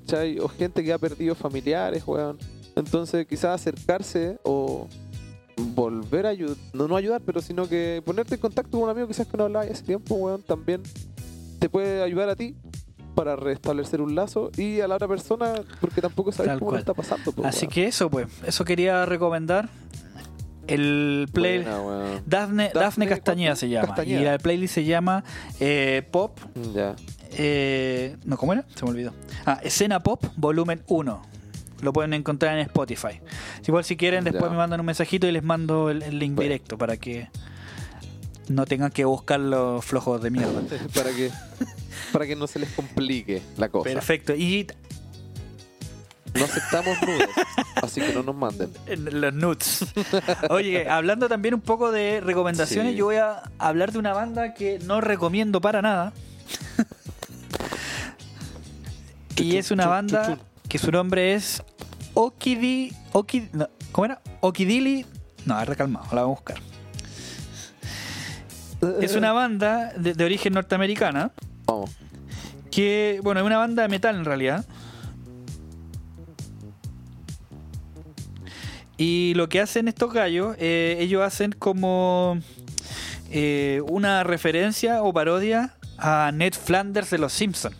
¿cachai? 0.00 0.38
O 0.40 0.48
gente 0.48 0.82
que 0.82 0.92
ha 0.92 0.98
perdido 0.98 1.34
familiares, 1.36 2.02
weón. 2.06 2.36
Entonces, 2.74 3.26
quizás 3.26 3.60
acercarse 3.60 4.38
o 4.42 4.88
volver 5.56 6.26
a 6.26 6.30
ayudar, 6.30 6.56
no, 6.72 6.88
no 6.88 6.96
ayudar, 6.96 7.20
pero 7.24 7.40
sino 7.40 7.68
que 7.68 8.02
ponerte 8.04 8.34
en 8.34 8.40
contacto 8.40 8.72
con 8.72 8.82
un 8.82 8.88
amigo 8.90 9.06
quizás 9.06 9.28
que 9.28 9.36
no 9.36 9.44
hablaba 9.44 9.64
hace 9.64 9.84
tiempo, 9.84 10.16
weón, 10.16 10.42
también 10.42 10.82
te 11.60 11.68
puede 11.68 12.02
ayudar 12.02 12.28
a 12.28 12.34
ti 12.34 12.56
para 13.14 13.36
restablecer 13.36 14.00
un 14.00 14.16
lazo 14.16 14.50
y 14.56 14.80
a 14.80 14.88
la 14.88 14.96
otra 14.96 15.06
persona 15.06 15.54
porque 15.80 16.00
tampoco 16.00 16.32
sabes 16.32 16.48
Tal 16.50 16.58
cómo 16.58 16.70
cual. 16.70 16.78
le 16.78 16.80
está 16.80 16.94
pasando. 16.94 17.30
po, 17.30 17.44
Así 17.44 17.66
weón. 17.66 17.72
que 17.72 17.86
eso, 17.86 18.10
pues, 18.10 18.26
eso 18.44 18.64
quería 18.64 19.06
recomendar. 19.06 19.68
El 20.66 21.28
play 21.32 21.58
Buena, 21.58 21.80
weón. 21.80 22.22
Dafne, 22.26 22.64
Dafne, 22.64 22.80
Dafne 22.80 23.06
Castañeda 23.06 23.54
se 23.54 23.68
llama. 23.68 23.88
Castañeda. 23.88 24.20
Y 24.20 24.24
la 24.24 24.38
playlist 24.38 24.74
se 24.74 24.84
llama 24.84 25.22
eh, 25.60 26.02
Pop. 26.10 26.38
Ya. 26.74 26.96
Eh, 27.36 28.16
no, 28.24 28.36
¿cómo 28.36 28.52
era? 28.52 28.64
Se 28.74 28.84
me 28.84 28.90
olvidó. 28.90 29.12
Ah, 29.46 29.60
Escena 29.62 30.00
Pop, 30.00 30.24
volumen 30.36 30.82
1. 30.86 31.22
Lo 31.82 31.92
pueden 31.92 32.14
encontrar 32.14 32.54
en 32.54 32.60
Spotify. 32.60 33.20
Igual 33.66 33.84
si 33.84 33.96
quieren, 33.96 34.24
después 34.24 34.44
Ya. 34.44 34.50
me 34.50 34.56
mandan 34.56 34.80
un 34.80 34.86
mensajito 34.86 35.26
y 35.26 35.32
les 35.32 35.42
mando 35.42 35.90
el, 35.90 36.02
el 36.02 36.18
link 36.18 36.34
Bueno. 36.34 36.48
directo 36.48 36.78
para 36.78 36.96
que 36.96 37.28
no 38.48 38.64
tengan 38.64 38.90
que 38.90 39.04
buscar 39.04 39.40
los 39.40 39.84
flojos 39.84 40.22
de 40.22 40.30
mierda. 40.30 40.62
para 40.94 41.10
que 41.10 41.30
para 42.12 42.26
que 42.26 42.36
no 42.36 42.46
se 42.46 42.58
les 42.58 42.70
complique 42.70 43.42
la 43.56 43.68
cosa. 43.68 43.84
Perfecto. 43.90 44.34
Y 44.34 44.66
No 46.34 46.44
aceptamos 46.44 46.96
nudes, 47.02 47.28
así 47.82 48.00
que 48.00 48.12
no 48.12 48.22
nos 48.22 48.34
manden. 48.34 48.70
en 48.86 49.20
los 49.20 49.34
nuts. 49.34 49.86
Oye, 50.50 50.88
hablando 50.88 51.28
también 51.28 51.54
un 51.54 51.60
poco 51.60 51.92
de 51.92 52.20
recomendaciones, 52.20 52.92
Sí. 52.92 52.98
yo 52.98 53.04
voy 53.06 53.16
a 53.16 53.42
hablar 53.58 53.92
de 53.92 53.98
una 53.98 54.12
banda 54.14 54.52
que 54.54 54.78
no 54.80 55.00
recomiendo 55.00 55.60
para 55.60 55.80
nada. 55.82 56.12
Y 59.36 59.56
es 59.56 59.70
una 59.70 59.86
banda 59.86 60.38
que 60.68 60.78
su 60.78 60.90
nombre 60.90 61.34
es 61.34 61.62
Okidi. 62.14 62.92
Oki, 63.12 63.48
no, 63.52 63.68
¿Cómo 63.92 64.06
era? 64.06 64.20
Okidili. 64.40 65.06
No, 65.46 65.60
es 65.60 65.68
recalmado, 65.68 66.06
la 66.12 66.22
vamos 66.22 66.38
a 66.38 66.40
buscar. 66.40 66.58
Es 69.00 69.14
una 69.14 69.32
banda 69.32 69.92
de, 69.96 70.12
de 70.14 70.24
origen 70.24 70.52
norteamericana 70.52 71.32
Vamos. 71.66 71.90
que, 72.70 73.20
bueno, 73.22 73.40
es 73.40 73.46
una 73.46 73.56
banda 73.56 73.82
de 73.82 73.88
metal 73.88 74.16
en 74.16 74.24
realidad. 74.24 74.66
Y 78.96 79.32
lo 79.34 79.48
que 79.48 79.60
hacen 79.60 79.88
estos 79.88 80.12
gallos, 80.12 80.56
eh, 80.58 80.96
ellos 81.00 81.22
hacen 81.22 81.52
como 81.52 82.38
eh, 83.30 83.82
una 83.88 84.22
referencia 84.22 85.02
o 85.02 85.12
parodia 85.12 85.74
a 85.98 86.30
Ned 86.32 86.54
Flanders 86.54 87.10
de 87.10 87.18
Los 87.18 87.32
Simpsons. 87.32 87.76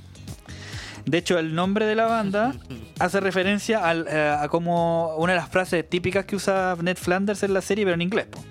De 1.07 1.19
hecho, 1.19 1.39
el 1.39 1.55
nombre 1.55 1.87
de 1.87 1.95
la 1.95 2.07
banda 2.07 2.55
hace 2.99 3.21
referencia 3.21 3.87
al, 3.87 4.07
eh, 4.09 4.37
a 4.41 4.49
como 4.49 5.17
una 5.17 5.35
de 5.35 5.39
las 5.39 5.49
frases 5.49 5.89
típicas 5.89 6.25
que 6.25 6.37
usa 6.37 6.77
Ned 6.81 6.97
Flanders 6.97 7.43
en 7.43 7.53
la 7.55 7.61
serie, 7.61 7.85
pero 7.85 7.95
en 7.95 8.03
inglés. 8.03 8.27
po. 8.27 8.43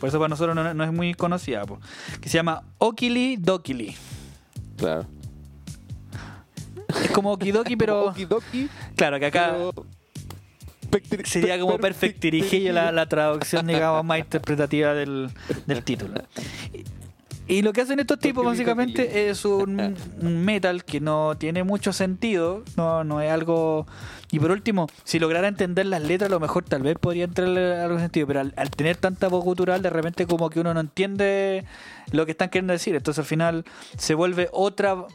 Por 0.00 0.08
eso 0.08 0.18
para 0.18 0.28
nosotros 0.28 0.54
no, 0.54 0.74
no 0.74 0.84
es 0.84 0.92
muy 0.92 1.14
conocida. 1.14 1.64
po. 1.64 1.80
Que 2.20 2.28
se 2.28 2.36
llama 2.38 2.62
Okili 2.78 3.36
Dokili. 3.36 3.96
Claro. 4.76 5.06
Es 7.04 7.10
como 7.10 7.32
Okidoki, 7.32 7.76
pero 7.76 8.06
Okidoki, 8.10 8.68
claro, 8.96 9.18
que 9.18 9.26
acá 9.26 9.54
pero 10.90 11.22
sería 11.26 11.58
como 11.60 11.78
perfectirijillo 11.78 12.72
la, 12.72 12.92
la 12.92 13.06
traducción, 13.06 13.66
digamos, 13.66 14.04
más 14.04 14.20
interpretativa 14.20 14.94
del, 14.94 15.30
del 15.66 15.84
título. 15.84 16.14
Y, 17.48 17.62
lo 17.62 17.72
que 17.72 17.80
hacen 17.80 17.98
estos 17.98 18.18
tipos 18.18 18.44
básicamente 18.44 19.28
es 19.28 19.44
un, 19.44 19.96
un 20.20 20.44
metal 20.44 20.84
que 20.84 21.00
no 21.00 21.36
tiene 21.36 21.64
mucho 21.64 21.92
sentido, 21.92 22.62
no, 22.76 23.04
no 23.04 23.20
es 23.20 23.30
algo... 23.30 23.86
Y 24.30 24.38
por 24.38 24.50
último, 24.50 24.88
si 25.04 25.18
lograra 25.18 25.48
entender 25.48 25.86
las 25.86 26.02
letras, 26.02 26.28
a 26.28 26.34
lo 26.34 26.40
mejor 26.40 26.64
tal 26.64 26.82
vez 26.82 26.96
podría 26.98 27.24
entrarle 27.24 27.76
algo 27.76 27.98
sentido, 27.98 28.26
pero 28.26 28.40
al, 28.40 28.52
al 28.56 28.70
tener 28.70 28.96
tanta 28.98 29.28
voz 29.28 29.42
cultural, 29.42 29.80
de 29.80 29.90
repente 29.90 30.26
como 30.26 30.50
que 30.50 30.60
uno 30.60 30.74
no 30.74 30.80
entiende 30.80 31.64
lo 32.12 32.26
que 32.26 32.32
están 32.32 32.50
queriendo 32.50 32.74
decir, 32.74 32.94
entonces 32.94 33.20
al 33.20 33.24
final 33.24 33.64
se 33.96 34.14
vuelve 34.14 34.48
otra 34.52 35.06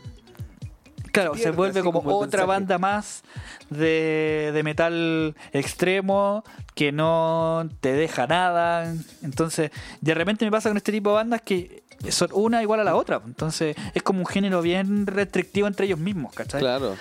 Claro, 1.13 1.36
se 1.36 1.51
vuelve 1.51 1.81
como, 1.81 2.01
como 2.01 2.17
otra 2.17 2.43
banda 2.45 2.79
más 2.79 3.21
de, 3.69 4.49
de 4.51 4.63
metal 4.63 5.36
extremo 5.51 6.43
que 6.73 6.91
no 6.91 7.69
te 7.81 7.93
deja 7.93 8.25
nada. 8.25 8.91
Entonces, 9.21 9.69
de 10.01 10.13
repente 10.15 10.43
me 10.43 10.49
pasa 10.49 10.69
con 10.71 10.77
este 10.77 10.91
tipo 10.91 11.11
de 11.11 11.15
bandas 11.17 11.43
que 11.43 11.82
son 12.09 12.29
una 12.33 12.61
igual 12.61 12.79
a 12.79 12.83
la 12.83 12.95
otra. 12.95 13.21
Entonces, 13.25 13.75
es 13.93 14.03
como 14.03 14.19
un 14.19 14.25
género 14.25 14.61
bien 14.61 15.05
restrictivo 15.07 15.67
entre 15.67 15.85
ellos 15.85 15.99
mismos, 15.99 16.33
¿cachai? 16.33 16.59
Claro, 16.61 16.95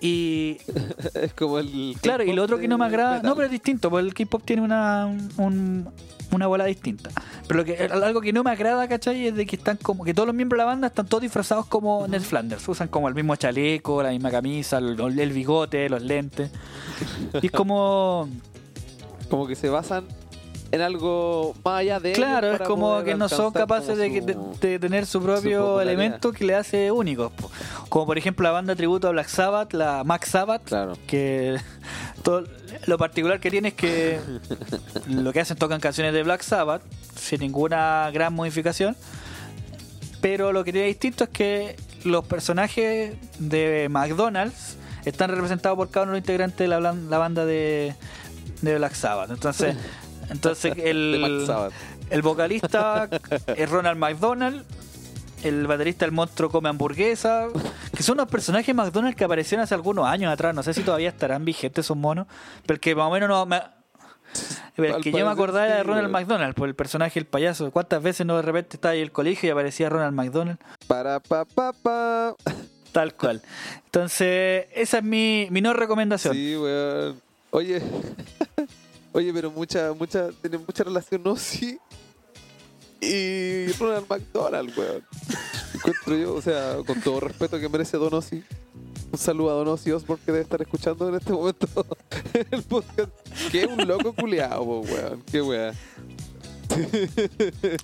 Y 0.00 0.58
es 1.14 1.32
como 1.34 1.58
el. 1.58 1.96
claro, 2.00 2.22
y 2.24 2.32
lo 2.32 2.42
otro 2.44 2.58
que 2.58 2.68
no 2.68 2.78
me 2.78 2.84
agrada, 2.86 3.20
no, 3.22 3.34
pero 3.34 3.46
es 3.46 3.50
distinto, 3.52 3.90
porque 3.90 4.06
el 4.06 4.14
K-pop 4.14 4.42
tiene 4.44 4.62
una, 4.62 5.06
un- 5.36 5.88
una 6.30 6.46
bola 6.46 6.66
distinta. 6.66 7.08
Pero 7.46 7.60
lo 7.60 7.64
que, 7.64 7.76
algo 7.84 8.20
que 8.20 8.34
no 8.34 8.42
me 8.44 8.50
agrada, 8.50 8.86
¿cachai? 8.86 9.28
Es 9.28 9.34
de 9.34 9.46
que 9.46 9.56
están 9.56 9.78
como, 9.78 10.04
que 10.04 10.12
todos 10.12 10.26
los 10.26 10.34
miembros 10.36 10.58
de 10.58 10.62
la 10.64 10.66
banda 10.66 10.86
están 10.88 11.06
todos 11.06 11.22
disfrazados 11.22 11.64
como 11.66 12.06
Ned 12.06 12.20
Flanders. 12.20 12.68
Usan 12.68 12.88
como 12.88 13.08
el 13.08 13.14
mismo 13.14 13.34
chaleco, 13.36 14.02
la 14.02 14.10
misma 14.10 14.30
camisa, 14.30 14.76
el, 14.76 15.18
el 15.18 15.32
bigote, 15.32 15.88
los 15.88 16.02
lentes. 16.02 16.50
Y 17.42 17.46
es 17.46 17.52
como, 17.52 18.28
Como 19.30 19.46
que 19.46 19.54
se 19.56 19.70
basan 19.70 20.04
en 20.70 20.80
algo 20.82 21.54
más 21.64 21.80
allá 21.80 21.98
de. 22.00 22.12
claro, 22.12 22.52
es 22.52 22.60
como 22.60 23.02
que 23.02 23.14
no 23.14 23.28
son 23.28 23.52
capaces 23.52 23.96
de, 23.96 24.36
de- 24.60 24.78
tener 24.78 25.06
su 25.06 25.22
propio 25.22 25.80
elemento 25.80 26.32
que 26.32 26.44
le 26.44 26.54
hace 26.54 26.90
únicos. 26.92 27.32
Como 27.88 28.04
por 28.06 28.18
ejemplo 28.18 28.44
la 28.44 28.50
banda 28.50 28.76
tributo 28.76 29.08
a 29.08 29.12
Black 29.12 29.28
Sabbath, 29.28 29.72
la 29.72 30.04
Max 30.04 30.28
Sabbath, 30.30 30.62
Claro. 30.64 30.92
que 31.06 31.56
todo, 32.22 32.44
lo 32.86 32.98
particular 32.98 33.40
que 33.40 33.50
tiene 33.50 33.68
es 33.68 33.74
que 33.74 34.20
lo 35.08 35.32
que 35.32 35.40
hacen 35.40 35.56
tocan 35.56 35.80
canciones 35.80 36.12
de 36.12 36.22
Black 36.22 36.42
Sabbath 36.42 36.82
sin 37.16 37.40
ninguna 37.40 38.10
gran 38.12 38.34
modificación 38.34 38.96
pero 40.20 40.52
lo 40.52 40.64
que 40.64 40.72
tiene 40.72 40.88
distinto 40.88 41.24
es 41.24 41.30
que 41.30 41.76
los 42.04 42.24
personajes 42.24 43.14
de 43.38 43.86
McDonald's 43.90 44.76
están 45.04 45.30
representados 45.30 45.76
por 45.76 45.90
cada 45.90 46.04
uno 46.04 46.12
de 46.12 46.18
los 46.18 46.22
integrantes 46.24 46.58
de 46.58 46.68
la, 46.68 46.80
la 46.80 47.18
banda 47.18 47.44
de, 47.44 47.94
de 48.62 48.76
Black 48.78 48.94
Sabbath 48.94 49.30
entonces 49.30 49.76
entonces 50.30 50.74
el, 50.78 51.46
el 52.10 52.22
vocalista 52.22 53.08
es 53.56 53.70
Ronald 53.70 53.98
McDonald 53.98 54.64
el 55.44 55.66
baterista 55.68 56.04
el 56.04 56.12
monstruo 56.12 56.50
come 56.50 56.68
hamburguesa 56.68 57.46
que 57.94 58.02
son 58.02 58.14
unos 58.14 58.28
personajes 58.28 58.74
McDonald's 58.74 59.16
que 59.16 59.24
aparecieron 59.24 59.62
hace 59.62 59.74
algunos 59.74 60.06
años 60.06 60.32
atrás 60.32 60.54
no 60.54 60.62
sé 60.62 60.74
si 60.74 60.82
todavía 60.82 61.10
estarán 61.10 61.44
vigentes 61.44 61.86
esos 61.86 61.96
monos 61.96 62.26
pero 62.66 62.74
el 62.74 62.80
que 62.80 62.94
más 62.94 63.06
o 63.06 63.10
menos 63.10 63.28
no 63.28 63.46
me, 63.46 63.62
el 64.76 65.00
que 65.02 65.12
yo 65.12 65.24
me 65.24 65.30
acordaba 65.30 65.66
era 65.66 65.76
de 65.76 65.82
Ronald. 65.84 66.10
McDonald 66.10 66.54
por 66.54 66.68
el 66.68 66.74
personaje 66.74 67.18
el 67.20 67.26
payaso 67.26 67.70
cuántas 67.70 68.02
veces 68.02 68.26
no 68.26 68.34
de 68.36 68.42
repente 68.42 68.76
estaba 68.76 68.92
ahí 68.92 69.00
el 69.00 69.12
colegio 69.12 69.48
y 69.48 69.50
aparecía 69.52 69.88
Ronald 69.88 70.14
McDonald 70.14 70.58
Para 70.88 71.20
pa 71.20 71.44
pa 71.44 71.72
pa. 71.72 72.34
tal 72.90 73.14
cual 73.14 73.40
entonces 73.84 74.66
esa 74.74 74.98
es 74.98 75.04
mi, 75.04 75.46
mi 75.50 75.60
no 75.60 75.72
recomendación 75.72 76.34
Sí, 76.34 76.56
weón. 76.56 77.20
Oye. 77.50 77.80
Oye, 79.12 79.32
pero 79.32 79.50
mucha, 79.50 79.92
mucha, 79.98 80.28
tiene 80.40 80.58
mucha 80.58 80.84
relación 80.84 81.26
Ozzy 81.26 81.78
y 83.00 83.66
Ronald 83.72 84.06
McDonald, 84.08 84.72
weón. 84.78 85.02
Encuentro 85.74 86.16
yo, 86.16 86.34
o 86.34 86.42
sea, 86.42 86.76
con 86.86 87.00
todo 87.00 87.20
respeto 87.20 87.58
que 87.58 87.68
merece 87.68 87.96
Don 87.96 88.12
Ozzy. 88.14 88.42
Un 89.10 89.18
saludo 89.18 89.50
a 89.50 89.54
Don 89.54 89.68
Ozzy 89.68 89.90
Osbourne 89.92 90.22
que 90.24 90.32
debe 90.32 90.42
estar 90.44 90.60
escuchando 90.60 91.08
en 91.08 91.14
este 91.14 91.32
momento 91.32 91.66
el 92.50 92.62
podcast. 92.62 93.08
Que 93.50 93.64
un 93.66 93.86
loco 93.88 94.12
culiado, 94.12 94.64
po, 94.64 94.80
weón. 94.80 95.22
Qué 95.30 95.40
weón. 95.40 95.74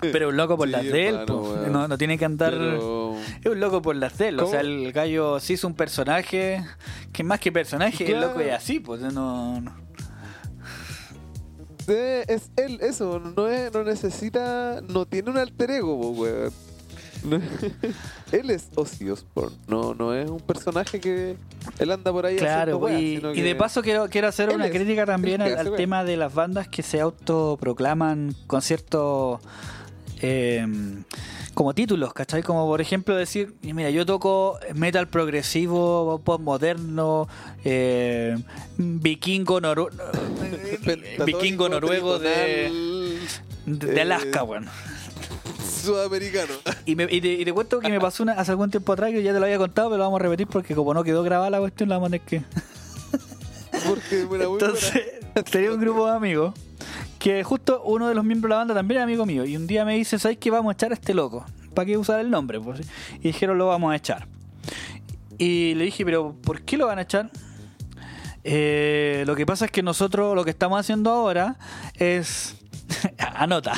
pero 0.01 0.29
un 0.29 0.37
loco 0.37 0.57
por 0.59 0.67
Sí, 0.69 0.73
las 0.73 0.85
de 0.85 1.09
él 1.09 1.25
weón. 1.29 1.73
no, 1.73 1.89
no 1.89 1.99
tiene 1.99 2.19
que 2.19 2.25
andar 2.27 2.53
Pero... 2.53 3.17
Es 3.43 3.51
un 3.51 3.59
loco 3.59 3.81
por 3.81 3.97
las 3.97 4.19
de 4.19 4.29
él, 4.29 4.39
o 4.41 4.47
sea, 4.47 4.61
el 4.61 4.93
gallo 4.93 5.41
sí 5.41 5.55
es 5.55 5.65
un 5.65 5.75
personaje 5.75 6.63
que 7.13 7.25
más 7.25 7.41
que 7.41 7.51
personaje, 7.51 8.05
el 8.05 8.11
Claro. 8.11 8.29
loco 8.29 8.41
es 8.41 8.53
así, 8.53 8.81
pues 8.81 9.01
no, 9.01 9.61
no- 9.61 9.84
Eh, 11.89 12.25
es 12.29 12.51
él, 12.57 12.79
eso, 12.81 13.21
no, 13.21 13.49
es, 13.49 13.73
no 13.73 13.85
necesita, 13.85 14.81
no 14.89 15.07
tiene 15.07 15.31
un 15.31 15.39
alter 15.39 15.71
ego, 15.71 16.11
weón. 16.11 16.53
No- 17.25 17.41
él 18.33 18.51
es 18.51 18.69
Ozzy 18.75 19.09
Osbourne, 19.09 19.57
no, 19.67 19.95
no 19.95 20.15
es 20.15 20.29
un 20.29 20.41
personaje 20.41 21.01
que 21.01 21.37
él 21.79 21.91
anda 21.91 22.13
por 22.13 22.27
ahí 22.27 22.37
Claro, 22.37 22.77
haciendo 22.85 23.23
weas, 23.23 23.37
y, 23.37 23.41
de 23.41 23.55
paso 23.55 23.83
quiero, 23.83 24.09
quiero 24.11 24.29
hacer 24.29 24.51
una 24.51 24.69
crítica 24.69 25.07
también 25.07 25.41
al, 25.41 25.57
al 25.57 25.75
tema 25.75 26.05
de 26.05 26.19
las 26.19 26.35
bandas 26.35 26.69
que 26.69 26.83
se 26.83 27.01
autoproclaman 27.01 28.35
con 28.47 28.61
cierto 28.61 29.41
eh, 30.21 30.67
como 31.55 31.73
títulos, 31.75 32.13
¿cachai? 32.13 32.43
Como 32.43 32.67
por 32.67 32.81
ejemplo 32.81 33.15
decir, 33.17 33.55
mira, 33.63 33.91
yo 33.91 34.05
toco 34.05 34.59
metal 34.75 35.09
progresivo, 35.09 36.21
pop 36.25 36.41
moderno, 36.41 37.29
eh, 37.65 38.37
vikingo, 38.77 39.61
noru- 39.61 39.91
vikingo 41.25 41.69
noruego 41.69 42.19
de, 42.19 43.21
de 43.67 43.97
eh, 43.97 44.01
Alaska, 44.01 44.43
bueno. 44.43 44.71
Sudamericano. 45.83 46.55
Y, 46.87 46.97
me- 46.97 47.07
y 47.11 47.21
te, 47.21 47.33
y 47.35 47.45
te 47.45 47.53
cuento 47.53 47.79
que 47.79 47.89
me 47.91 48.01
pasó 48.01 48.23
una, 48.23 48.33
hace 48.33 48.51
algún 48.51 48.71
tiempo 48.71 48.93
atrás, 48.93 49.11
que 49.13 49.23
ya 49.23 49.33
te 49.33 49.39
lo 49.39 49.45
había 49.45 49.59
contado, 49.59 49.89
pero 49.91 49.99
lo 49.99 50.05
vamos 50.05 50.21
a 50.21 50.23
repetir 50.25 50.47
porque 50.47 50.75
como 50.75 50.95
no 50.95 51.05
quedó 51.05 51.23
grabada 51.23 51.51
la 51.51 51.59
cuestión, 51.61 51.89
la 51.91 51.97
vamos 51.97 52.09
a 52.09 52.11
tener 52.13 52.27
que... 52.27 52.43
Porque 53.87 54.25
voy 54.25 54.41
Entonces, 54.41 55.03
tenía 55.51 55.71
un 55.73 55.81
grupo 55.81 56.07
de 56.07 56.13
amigos 56.17 56.55
que 57.25 57.43
justo 57.43 57.81
uno 57.85 58.07
de 58.07 58.15
los 58.15 58.23
miembros 58.23 58.51
de 58.51 58.53
la 58.53 58.57
banda 58.57 58.75
también 58.75 58.97
era 58.97 59.05
amigo 59.05 59.25
mío. 59.25 59.47
Y 59.47 59.57
un 59.57 59.67
día 59.67 59.87
me 59.87 59.95
dice, 59.95 60.19
¿sabes 60.19 60.37
qué? 60.37 60.51
Vamos 60.51 60.69
a 60.69 60.75
echar 60.75 60.91
a 60.91 60.95
este 60.95 61.15
loco. 61.15 61.47
¿Para 61.73 61.87
qué 61.87 61.97
usar 61.97 62.21
el 62.21 62.31
nombre? 62.31 62.61
Pues, 62.61 62.83
y 63.19 63.29
dijeron, 63.29 63.57
lo 63.57 63.69
vamos 63.69 63.95
a 63.95 63.97
echar. 63.97 64.29
Y 65.39 65.73
le 65.73 65.85
dije, 65.85 66.05
¿pero 66.05 66.37
por 66.43 66.61
qué 66.61 66.77
lo 66.77 66.87
van 66.87 66.99
a 66.99 67.03
echar? 67.03 67.31
Eh, 68.45 69.25
lo 69.27 69.35
que 69.37 69.47
pasa 69.47 69.65
es 69.65 69.71
que 69.71 69.83
nosotros 69.83 70.37
lo 70.37 70.45
que 70.45 70.51
estamos 70.51 70.79
haciendo 70.79 71.11
ahora 71.11 71.57
es... 71.95 72.57
Anota. 73.19 73.73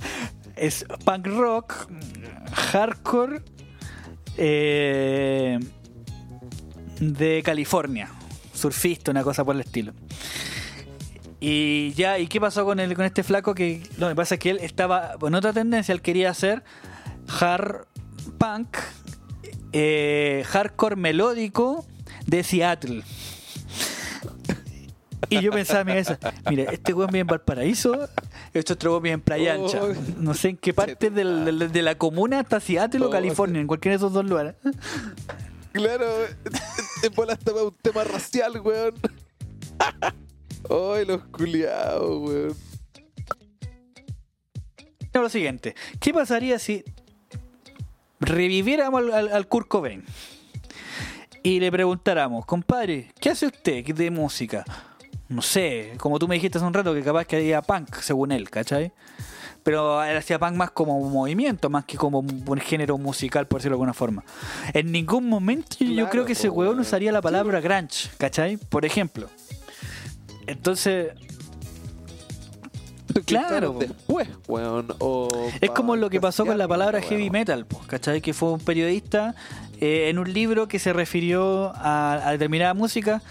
es 0.56 0.84
punk 1.02 1.28
rock, 1.28 1.88
hardcore 2.52 3.40
eh, 4.36 5.58
de 7.00 7.42
California. 7.42 8.10
Surfista, 8.52 9.12
una 9.12 9.22
cosa 9.22 9.46
por 9.46 9.54
el 9.54 9.62
estilo. 9.62 9.94
Y 11.44 11.92
ya, 11.94 12.20
¿y 12.20 12.28
qué 12.28 12.40
pasó 12.40 12.64
con 12.64 12.78
el, 12.78 12.94
con 12.94 13.04
este 13.04 13.24
flaco? 13.24 13.52
Que 13.52 13.82
lo 13.98 14.08
que 14.08 14.14
pasa 14.14 14.36
es 14.36 14.40
que 14.40 14.50
él 14.50 14.58
estaba 14.60 15.16
en 15.20 15.34
otra 15.34 15.52
tendencia, 15.52 15.92
él 15.92 16.00
quería 16.00 16.30
hacer 16.30 16.62
hard 17.40 17.86
punk, 18.38 18.76
eh, 19.72 20.44
hardcore 20.46 20.94
melódico 20.94 21.84
de 22.26 22.44
Seattle. 22.44 23.02
Y 25.30 25.40
yo 25.40 25.50
pensaba 25.50 25.80
en 25.80 25.86
mi 25.86 25.92
cabeza, 25.94 26.18
mira, 26.48 26.70
este 26.70 26.94
weón 26.94 27.08
vive 27.08 27.20
en 27.22 27.26
Valparaíso, 27.26 28.08
este 28.54 28.74
otro 28.74 28.90
weón 28.92 29.02
vive 29.02 29.14
en 29.14 29.20
Playa 29.22 29.54
Ancha. 29.54 29.80
No 30.18 30.34
sé 30.34 30.50
en 30.50 30.56
qué 30.58 30.72
parte 30.72 31.10
del- 31.10 31.44
del- 31.44 31.72
de 31.72 31.82
la 31.82 31.96
comuna 31.96 32.38
está 32.38 32.60
Seattle 32.60 33.04
o 33.04 33.08
Oh. 33.08 33.10
California, 33.10 33.60
en 33.60 33.66
cualquiera 33.66 33.94
de 33.94 33.96
esos 33.96 34.12
dos 34.12 34.24
lugares. 34.24 34.54
Claro, 35.72 36.06
hasta 37.30 37.52
un 37.64 37.74
tema 37.82 38.04
racial, 38.04 38.60
weón. 38.60 38.94
Ay, 40.70 41.04
los 41.04 41.24
culiados, 41.24 42.20
weón. 42.20 42.56
lo 45.14 45.28
siguiente, 45.28 45.74
¿qué 46.00 46.12
pasaría 46.12 46.58
si 46.58 46.84
reviviéramos 48.20 49.02
al, 49.02 49.12
al, 49.12 49.32
al 49.32 49.48
Kurt 49.48 49.68
Cobain 49.68 50.04
y 51.42 51.60
le 51.60 51.72
preguntáramos, 51.72 52.46
compadre, 52.46 53.12
¿qué 53.20 53.30
hace 53.30 53.46
usted 53.46 53.84
de 53.84 54.10
música? 54.10 54.64
No 55.28 55.42
sé, 55.42 55.94
como 55.98 56.18
tú 56.18 56.28
me 56.28 56.36
dijiste 56.36 56.58
hace 56.58 56.66
un 56.66 56.74
rato 56.74 56.94
que 56.94 57.02
capaz 57.02 57.24
que 57.24 57.36
haría 57.36 57.62
punk, 57.62 57.96
según 57.96 58.32
él, 58.32 58.48
¿cachai? 58.50 58.92
Pero 59.62 60.02
él 60.04 60.16
hacía 60.16 60.38
punk 60.38 60.54
más 60.54 60.70
como 60.70 60.98
un 60.98 61.12
movimiento, 61.12 61.70
más 61.70 61.84
que 61.84 61.96
como 61.96 62.20
un, 62.20 62.44
un 62.46 62.58
género 62.58 62.98
musical, 62.98 63.46
por 63.46 63.60
decirlo 63.60 63.74
de 63.74 63.76
alguna 63.76 63.94
forma. 63.94 64.24
En 64.72 64.92
ningún 64.92 65.28
momento 65.28 65.76
yo 65.80 66.08
creo 66.10 66.24
que 66.24 66.32
ese 66.32 66.48
weón. 66.48 66.78
usaría 66.80 67.12
la 67.12 67.22
palabra 67.22 67.60
grunge, 67.60 68.10
¿cachai? 68.18 68.56
Por 68.56 68.84
ejemplo. 68.84 69.28
Entonces, 70.46 71.12
Claro. 73.26 73.76
Después, 73.78 74.28
weón. 74.48 74.86
O 74.98 75.28
Es 75.60 75.70
como 75.70 75.96
lo 75.96 76.08
que 76.08 76.20
pasó 76.20 76.46
con 76.46 76.56
la 76.56 76.66
palabra 76.66 76.98
weón. 76.98 77.10
heavy 77.10 77.30
metal, 77.30 77.66
po, 77.66 77.80
¿cachai? 77.86 78.20
Que 78.20 78.32
fue 78.32 78.52
un 78.52 78.60
periodista 78.60 79.34
eh, 79.80 80.08
en 80.08 80.18
un 80.18 80.32
libro 80.32 80.68
que 80.68 80.78
se 80.78 80.92
refirió 80.92 81.72
a, 81.74 82.26
a 82.26 82.32
determinada 82.32 82.74
música 82.74 83.22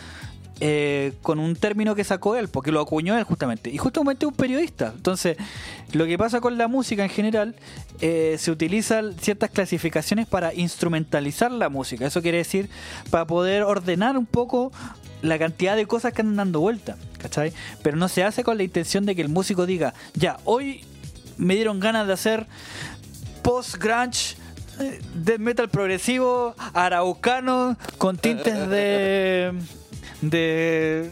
eh, 0.63 1.13
con 1.23 1.39
un 1.39 1.55
término 1.55 1.95
que 1.95 2.03
sacó 2.03 2.35
él, 2.35 2.47
porque 2.47 2.71
lo 2.71 2.81
acuñó 2.81 3.17
él 3.17 3.23
justamente. 3.23 3.71
Y 3.71 3.79
justamente 3.79 4.27
un 4.27 4.33
periodista. 4.35 4.93
Entonces, 4.95 5.35
lo 5.91 6.05
que 6.05 6.19
pasa 6.19 6.39
con 6.39 6.55
la 6.59 6.67
música 6.67 7.01
en 7.03 7.09
general, 7.09 7.55
eh, 7.99 8.35
se 8.37 8.51
utilizan 8.51 9.15
ciertas 9.19 9.49
clasificaciones 9.49 10.27
para 10.27 10.53
instrumentalizar 10.53 11.51
la 11.51 11.69
música. 11.69 12.05
Eso 12.05 12.21
quiere 12.21 12.37
decir, 12.37 12.69
para 13.09 13.25
poder 13.25 13.63
ordenar 13.63 14.19
un 14.19 14.27
poco 14.27 14.71
la 15.21 15.39
cantidad 15.39 15.75
de 15.75 15.85
cosas 15.85 16.13
que 16.13 16.21
andan 16.21 16.37
dando 16.37 16.59
vuelta, 16.59 16.97
¿cachai? 17.19 17.53
Pero 17.83 17.97
no 17.97 18.07
se 18.07 18.23
hace 18.23 18.43
con 18.43 18.57
la 18.57 18.63
intención 18.63 19.05
de 19.05 19.15
que 19.15 19.21
el 19.21 19.29
músico 19.29 19.65
diga, 19.65 19.93
ya, 20.13 20.37
hoy 20.45 20.83
me 21.37 21.55
dieron 21.55 21.79
ganas 21.79 22.07
de 22.07 22.13
hacer 22.13 22.47
post-grunge 23.41 24.35
death 25.13 25.39
metal 25.39 25.69
progresivo, 25.69 26.55
araucano, 26.73 27.77
con 27.97 28.17
tintes 28.17 28.69
de. 28.69 29.53
de. 30.21 31.11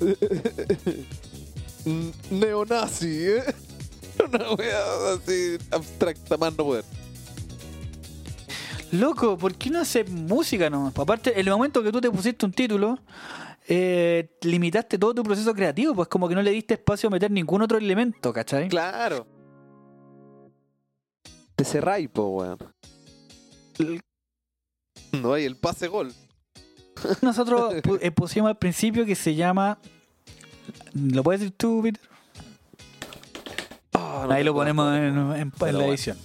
Neonazi, 2.30 3.28
¿eh? 3.28 3.54
Una 4.28 4.52
wea 4.52 5.14
así 5.14 5.58
abstracta, 5.70 6.36
más 6.36 6.56
no 6.56 6.64
poder. 6.64 6.84
Loco, 8.92 9.36
¿por 9.36 9.54
qué 9.56 9.70
no 9.70 9.80
hacer 9.80 10.08
música 10.08 10.70
nomás? 10.70 10.96
Aparte, 10.96 11.38
el 11.38 11.48
momento 11.50 11.82
que 11.82 11.90
tú 11.92 12.00
te 12.00 12.10
pusiste 12.10 12.46
un 12.46 12.52
título, 12.52 12.98
eh, 13.68 14.30
limitaste 14.42 14.96
todo 14.98 15.14
tu 15.14 15.22
proceso 15.22 15.52
creativo, 15.54 15.94
pues 15.94 16.08
como 16.08 16.28
que 16.28 16.34
no 16.34 16.42
le 16.42 16.50
diste 16.52 16.74
espacio 16.74 17.08
a 17.08 17.10
meter 17.10 17.30
ningún 17.30 17.62
otro 17.62 17.78
elemento, 17.78 18.32
¿cachai? 18.32 18.68
Claro. 18.68 19.26
Te 21.56 21.64
cerráis, 21.64 22.08
po, 22.08 22.28
weón. 22.28 22.58
No 25.12 25.32
hay 25.32 25.44
el 25.44 25.56
pase 25.56 25.88
gol. 25.88 26.12
Nosotros 27.22 27.74
eh, 28.00 28.10
pusimos 28.10 28.48
al 28.48 28.58
principio 28.58 29.04
que 29.04 29.14
se 29.14 29.34
llama. 29.34 29.78
¿Lo 30.94 31.22
puedes 31.22 31.40
decir 31.40 31.54
tú, 31.56 31.80
Peter? 31.82 32.00
Ah, 33.94 34.24
no 34.28 34.32
Ahí 34.34 34.44
lo 34.44 34.54
ponemos 34.54 34.94
en, 34.96 35.16
en- 35.32 35.52
la 35.60 35.86
edición. 35.86 36.16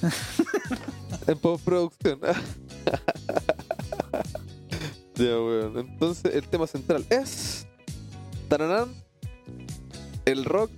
En 1.26 1.38
postproducción. 1.38 2.20
ya, 5.14 5.24
weón. 5.24 5.78
Entonces, 5.78 6.34
el 6.34 6.48
tema 6.48 6.66
central 6.66 7.04
es. 7.10 7.66
Taranán. 8.48 8.92
El 10.24 10.44
rock 10.44 10.70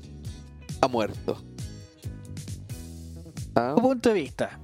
ha 0.81 0.89
muerto. 0.89 1.43
Ah, 3.57 3.77
punto 3.81 4.09
de 4.09 4.15
vista, 4.17 4.59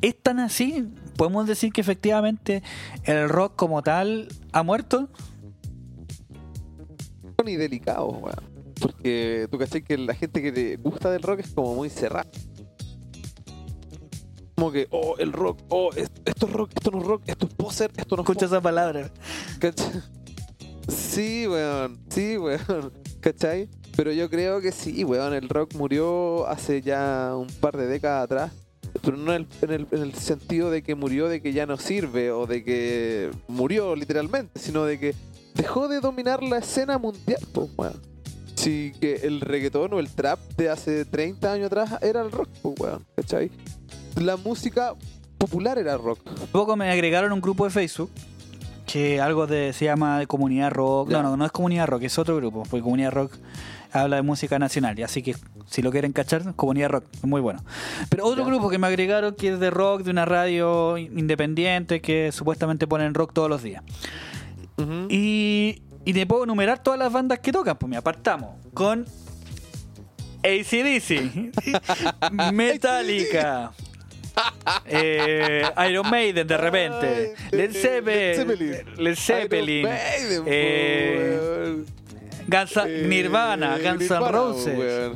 ¿es 0.00 0.20
tan 0.20 0.40
así? 0.40 0.88
¿Podemos 1.16 1.46
decir 1.46 1.72
que 1.72 1.80
efectivamente 1.80 2.64
el 3.04 3.28
rock 3.28 3.54
como 3.54 3.82
tal 3.82 4.28
ha 4.52 4.62
muerto? 4.64 5.08
y 7.46 7.56
delicado, 7.56 8.08
weón. 8.08 8.58
Porque 8.80 9.48
tú 9.50 9.58
cachai 9.58 9.82
que 9.82 9.96
la 9.96 10.14
gente 10.14 10.42
que 10.42 10.52
le 10.52 10.76
gusta 10.76 11.10
del 11.10 11.22
rock 11.22 11.40
es 11.40 11.50
como 11.50 11.74
muy 11.74 11.88
cerrada. 11.88 12.28
Como 14.58 14.72
que, 14.72 14.88
oh, 14.90 15.14
el 15.18 15.32
rock, 15.32 15.60
oh, 15.68 15.90
es- 15.94 16.10
esto 16.24 16.46
es 16.48 16.52
rock, 16.52 16.72
esto 16.74 16.90
no 16.90 16.98
es 16.98 17.04
rock, 17.06 17.22
esto 17.26 17.46
es 17.46 17.54
poser, 17.54 17.92
esto 17.96 18.16
no 18.16 18.22
es 18.22 18.28
Escucha 18.28 18.46
esa 18.46 18.60
palabra. 18.60 19.08
¿Cachai? 19.60 20.02
Sí, 20.88 21.46
weón. 21.46 22.00
Sí, 22.08 22.36
weón. 22.38 22.92
¿Cachai? 23.20 23.68
Pero 23.96 24.10
yo 24.10 24.28
creo 24.28 24.60
que 24.60 24.72
sí, 24.72 25.04
weón. 25.04 25.32
El 25.32 25.48
rock 25.48 25.74
murió 25.74 26.44
hace 26.48 26.82
ya 26.82 27.34
un 27.36 27.46
par 27.46 27.76
de 27.76 27.86
décadas 27.86 28.24
atrás. 28.24 28.52
Pero 29.00 29.16
no 29.16 29.32
en 29.32 29.42
el, 29.42 29.48
en 29.62 29.70
el- 29.70 29.86
en 29.92 30.02
el 30.02 30.14
sentido 30.14 30.72
de 30.72 30.82
que 30.82 30.96
murió 30.96 31.28
de 31.28 31.40
que 31.40 31.52
ya 31.52 31.64
no 31.64 31.76
sirve 31.76 32.32
o 32.32 32.46
de 32.48 32.64
que 32.64 33.30
murió 33.46 33.94
literalmente, 33.94 34.58
sino 34.58 34.84
de 34.86 34.98
que 34.98 35.14
dejó 35.54 35.86
de 35.86 36.00
dominar 36.00 36.42
la 36.42 36.58
escena 36.58 36.98
mundial, 36.98 37.38
pues, 37.52 37.68
weón. 37.76 38.02
Sí, 38.56 38.92
que 39.00 39.14
el 39.22 39.40
reggaetón 39.40 39.92
o 39.92 40.00
el 40.00 40.10
trap 40.10 40.40
de 40.56 40.68
hace 40.68 41.04
30 41.04 41.52
años 41.52 41.66
atrás 41.66 41.90
era 42.02 42.22
el 42.22 42.32
rock, 42.32 42.48
pues, 42.60 42.74
weón. 42.80 43.06
¿Cachai? 43.14 43.52
La 44.20 44.36
música 44.36 44.94
popular 45.38 45.78
era 45.78 45.96
rock. 45.96 46.20
Poco 46.52 46.76
me 46.76 46.90
agregaron 46.90 47.32
un 47.32 47.40
grupo 47.40 47.64
de 47.64 47.70
Facebook 47.70 48.10
que 48.86 49.20
algo 49.20 49.46
de 49.46 49.72
se 49.72 49.84
llama 49.84 50.24
comunidad 50.26 50.70
rock. 50.70 51.10
No, 51.10 51.22
no, 51.22 51.36
no 51.36 51.44
es 51.44 51.52
comunidad 51.52 51.86
rock, 51.86 52.02
es 52.04 52.18
otro 52.18 52.36
grupo, 52.36 52.64
porque 52.68 52.82
comunidad 52.82 53.12
rock 53.12 53.34
habla 53.92 54.16
de 54.16 54.22
música 54.22 54.58
nacional, 54.58 54.98
y 54.98 55.02
así 55.02 55.22
que 55.22 55.34
si 55.66 55.82
lo 55.82 55.90
quieren 55.90 56.12
cachar, 56.12 56.54
comunidad 56.54 56.90
rock, 56.90 57.04
es 57.12 57.24
muy 57.24 57.40
bueno. 57.40 57.62
Pero 58.08 58.24
otro 58.26 58.44
grupo 58.44 58.68
que 58.70 58.78
me 58.78 58.86
agregaron 58.86 59.34
que 59.34 59.52
es 59.52 59.60
de 59.60 59.70
rock, 59.70 60.02
de 60.02 60.10
una 60.10 60.24
radio 60.24 60.98
independiente 60.98 62.00
que 62.00 62.32
supuestamente 62.32 62.86
ponen 62.86 63.14
rock 63.14 63.32
todos 63.32 63.48
los 63.48 63.62
días. 63.62 63.82
Y, 65.08 65.82
y 66.04 66.12
te 66.12 66.26
puedo 66.26 66.44
enumerar 66.44 66.82
todas 66.82 66.98
las 66.98 67.12
bandas 67.12 67.40
que 67.40 67.52
tocan, 67.52 67.76
pues 67.76 67.90
me 67.90 67.96
apartamos 67.96 68.50
con 68.74 69.04
ACDC, 70.44 71.52
Metallica, 72.52 73.72
eh, 74.86 75.62
Iron 75.90 76.08
Maiden 76.10 76.46
de 76.46 76.56
repente, 76.56 77.34
Led 77.50 77.72
Zeppelin, 77.72 78.84
Led 78.96 79.16
Zeppelin, 79.16 79.82
Maiden, 79.84 80.44
eh. 80.46 81.84
Guns 82.46 82.76
N- 82.76 82.86
Eh, 82.88 83.06
Nirvana, 83.06 83.78
Guns 83.78 84.10
N' 84.10 84.28
Roses. 84.32 85.12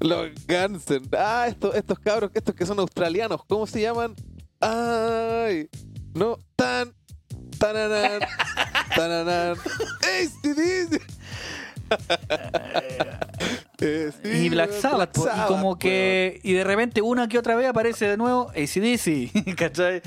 Los 0.00 0.28
Guns 0.46 0.84
Ah, 1.16 1.46
estos, 1.48 1.74
estos 1.74 1.98
cabros, 1.98 2.30
estos 2.34 2.54
que 2.54 2.66
son 2.66 2.78
australianos, 2.78 3.40
¿cómo 3.46 3.66
se 3.66 3.80
llaman? 3.80 4.14
Ay, 4.60 5.68
no, 6.14 6.38
tan, 6.56 6.92
tananan, 7.58 8.20
tananan. 8.96 9.56
Eh, 13.80 14.12
sí, 14.22 14.28
y 14.30 14.48
Black 14.48 14.72
Sabbath, 14.72 15.16
y 15.18 15.46
como 15.46 15.70
weón. 15.70 15.78
que 15.78 16.40
y 16.42 16.52
de 16.52 16.64
repente 16.64 17.02
una 17.02 17.28
que 17.28 17.38
otra 17.38 17.54
vez 17.54 17.68
aparece 17.68 18.08
de 18.08 18.16
nuevo 18.16 18.50
ACDC, 18.50 19.54
¿cachai? 19.56 20.00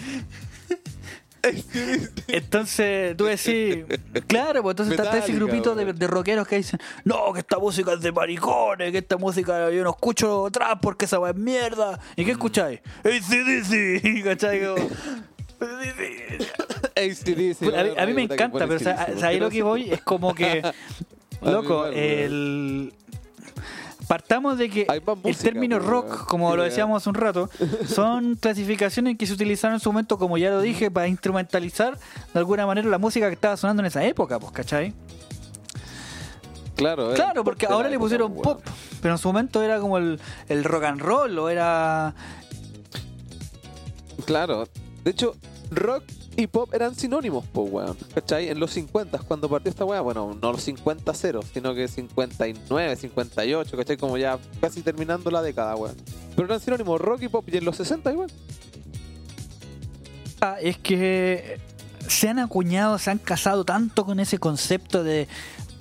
Entonces 2.28 3.16
tú 3.16 3.26
decís, 3.26 3.86
claro, 4.28 4.64
pues 4.64 4.74
entonces 4.74 5.00
está, 5.00 5.18
ese 5.18 5.34
grupito 5.34 5.76
de, 5.76 6.08
rockeros 6.08 6.48
que 6.48 6.58
dicen, 6.58 6.80
no, 7.04 7.34
que 7.34 7.40
esta 7.40 7.60
música 7.60 7.94
es 7.94 8.02
de 8.02 8.12
maricones, 8.12 8.92
que 8.92 8.98
esta 8.98 9.18
música 9.18 9.70
yo 9.70 9.84
no 9.84 9.92
escucho 9.92 10.48
trap 10.52 10.82
porque 10.82 11.06
esa 11.06 11.20
weá 11.20 11.32
es 11.32 11.38
mierda. 11.38 12.00
¿Y 12.16 12.26
qué 12.26 12.32
escucháis? 12.32 12.80
ACDC, 13.04 14.24
¿cachai? 14.24 14.62
AC/DC, 16.96 17.66
a, 17.76 17.84
mí, 17.84 17.90
a 17.98 18.06
mí 18.06 18.14
me 18.14 18.24
encanta, 18.24 18.68
pero 18.68 18.76
o 18.76 18.80
sea, 18.80 19.08
ahí 19.24 19.40
lo 19.40 19.50
que 19.50 19.64
voy 19.64 19.92
es 19.92 20.02
como 20.02 20.34
que, 20.36 20.62
loco, 21.42 21.86
el... 21.88 22.94
Partamos 24.08 24.58
de 24.58 24.70
que 24.70 24.88
el 25.26 25.38
término 25.38 25.76
weón. 25.78 25.90
rock, 25.90 26.28
como 26.28 26.56
lo 26.56 26.64
decíamos 26.64 27.02
hace 27.04 27.10
un 27.10 27.16
rato, 27.16 27.50
son 27.88 28.36
clasificaciones 28.40 29.18
que 29.18 29.28
se 29.28 29.34
utilizaron 29.34 29.76
en 29.76 29.80
su 29.82 29.92
momento, 29.92 30.18
como 30.18 30.38
ya 30.38 30.50
lo 30.50 30.62
dije, 30.62 30.90
para 30.90 31.10
instrumentalizar 31.10 31.98
de 32.34 32.40
alguna 32.40 32.66
manera 32.66 32.88
la 32.88 33.00
música 33.00 33.28
que 33.28 33.34
estaba 33.34 33.58
sonando 33.58 33.82
en 33.82 33.88
esa 33.88 34.06
época, 34.06 34.40
pues, 34.40 34.54
¿cachai? 34.54 34.94
Claro, 36.76 37.08
era 37.08 37.16
Claro, 37.16 37.44
porque 37.44 37.66
ahora 37.66 37.90
le 37.90 38.00
pusieron 38.00 38.32
weón. 38.32 38.44
pop, 38.44 38.62
pero 39.02 39.16
en 39.16 39.18
su 39.18 39.28
momento 39.28 39.62
era 39.62 39.80
como 39.80 39.98
el, 39.98 40.22
el 40.48 40.64
rock 40.64 40.84
and 40.86 41.02
roll 41.02 41.38
o 41.38 41.50
era... 41.50 42.16
Claro. 44.26 44.70
De 45.04 45.12
hecho, 45.12 45.36
rock 45.70 46.04
y 46.38 46.46
pop 46.46 46.72
eran 46.72 46.94
sinónimos, 46.94 47.46
pues, 47.52 47.72
weón. 47.72 47.98
¿Cachai? 48.14 48.50
En 48.50 48.60
los 48.60 48.72
50, 48.72 49.18
cuando 49.28 49.50
partió 49.50 49.72
esta 49.72 49.84
weá, 49.86 50.02
bueno, 50.02 50.38
no 50.40 50.52
los 50.52 50.62
50 50.62 51.12
0, 51.12 51.40
sino 51.52 51.74
que 51.74 51.88
59, 51.88 52.96
58, 52.96 53.76
¿cachai? 53.76 53.98
Como 53.98 54.20
ya 54.20 54.38
casi 54.62 54.84
terminando 54.84 55.32
la 55.32 55.42
década, 55.42 55.76
weón. 55.76 55.96
Pero 56.36 56.48
eran 56.48 56.60
sinónimos 56.60 57.02
rock 57.02 57.24
y 57.24 57.28
pop, 57.28 57.44
y 57.50 57.58
en 57.58 57.66
los 57.66 57.76
60 57.78 58.12
igual. 58.12 58.32
Ah, 60.40 60.58
es 60.62 60.78
que 60.78 61.60
se 62.08 62.30
han 62.30 62.38
acuñado, 62.38 63.00
se 63.00 63.10
han 63.10 63.18
casado 63.18 63.66
tanto 63.66 64.06
con 64.06 64.20
ese 64.20 64.38
concepto 64.38 65.04
de, 65.04 65.28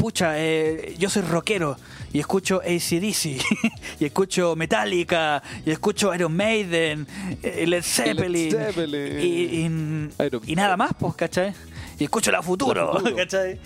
pucha, 0.06 0.34
eh, 0.38 0.94
yo 1.00 1.10
soy 1.10 1.22
rockero 1.22 1.76
y 2.12 2.20
escucho 2.20 2.60
ACDC, 2.64 3.42
y 3.98 4.04
escucho 4.04 4.54
Metallica, 4.54 5.42
y 5.64 5.72
escucho 5.72 6.14
Iron 6.14 6.32
Maiden, 6.32 7.08
eh, 7.42 7.66
Led 7.66 7.82
Zeppelin, 7.82 8.52
Led 8.52 8.66
Zeppelin. 8.72 9.20
y, 9.20 9.26
y- 9.26 10.24
Iron 10.24 10.42
y 10.46 10.54
nada 10.54 10.76
más, 10.76 10.92
pues, 10.96 11.16
¿cachai? 11.16 11.52
Y 11.98 12.04
escucho 12.04 12.30
La 12.30 12.40
Futuro, 12.40 12.92
La 12.92 13.00
Futuro. 13.00 13.16
¿cachai? 13.22 13.58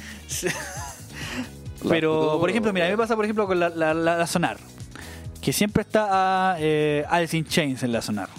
Pero, 1.87 2.15
Futuro, 2.15 2.41
por 2.41 2.49
ejemplo, 2.49 2.73
mira, 2.73 2.87
a 2.87 2.89
mí 2.89 2.93
me 2.95 2.99
pasa, 2.99 3.17
por 3.17 3.27
ejemplo, 3.27 3.47
con 3.47 3.61
la, 3.61 3.69
la, 3.69 3.93
la- 3.93 4.17
la 4.17 4.27
Sonar, 4.27 4.57
que 5.43 5.53
siempre 5.53 5.83
está 5.83 6.53
a 6.53 6.57
eh, 6.59 7.05
Alice 7.11 7.37
in 7.37 7.45
Chains 7.45 7.83
en 7.83 7.93
la 7.93 8.01
Sonar. 8.01 8.31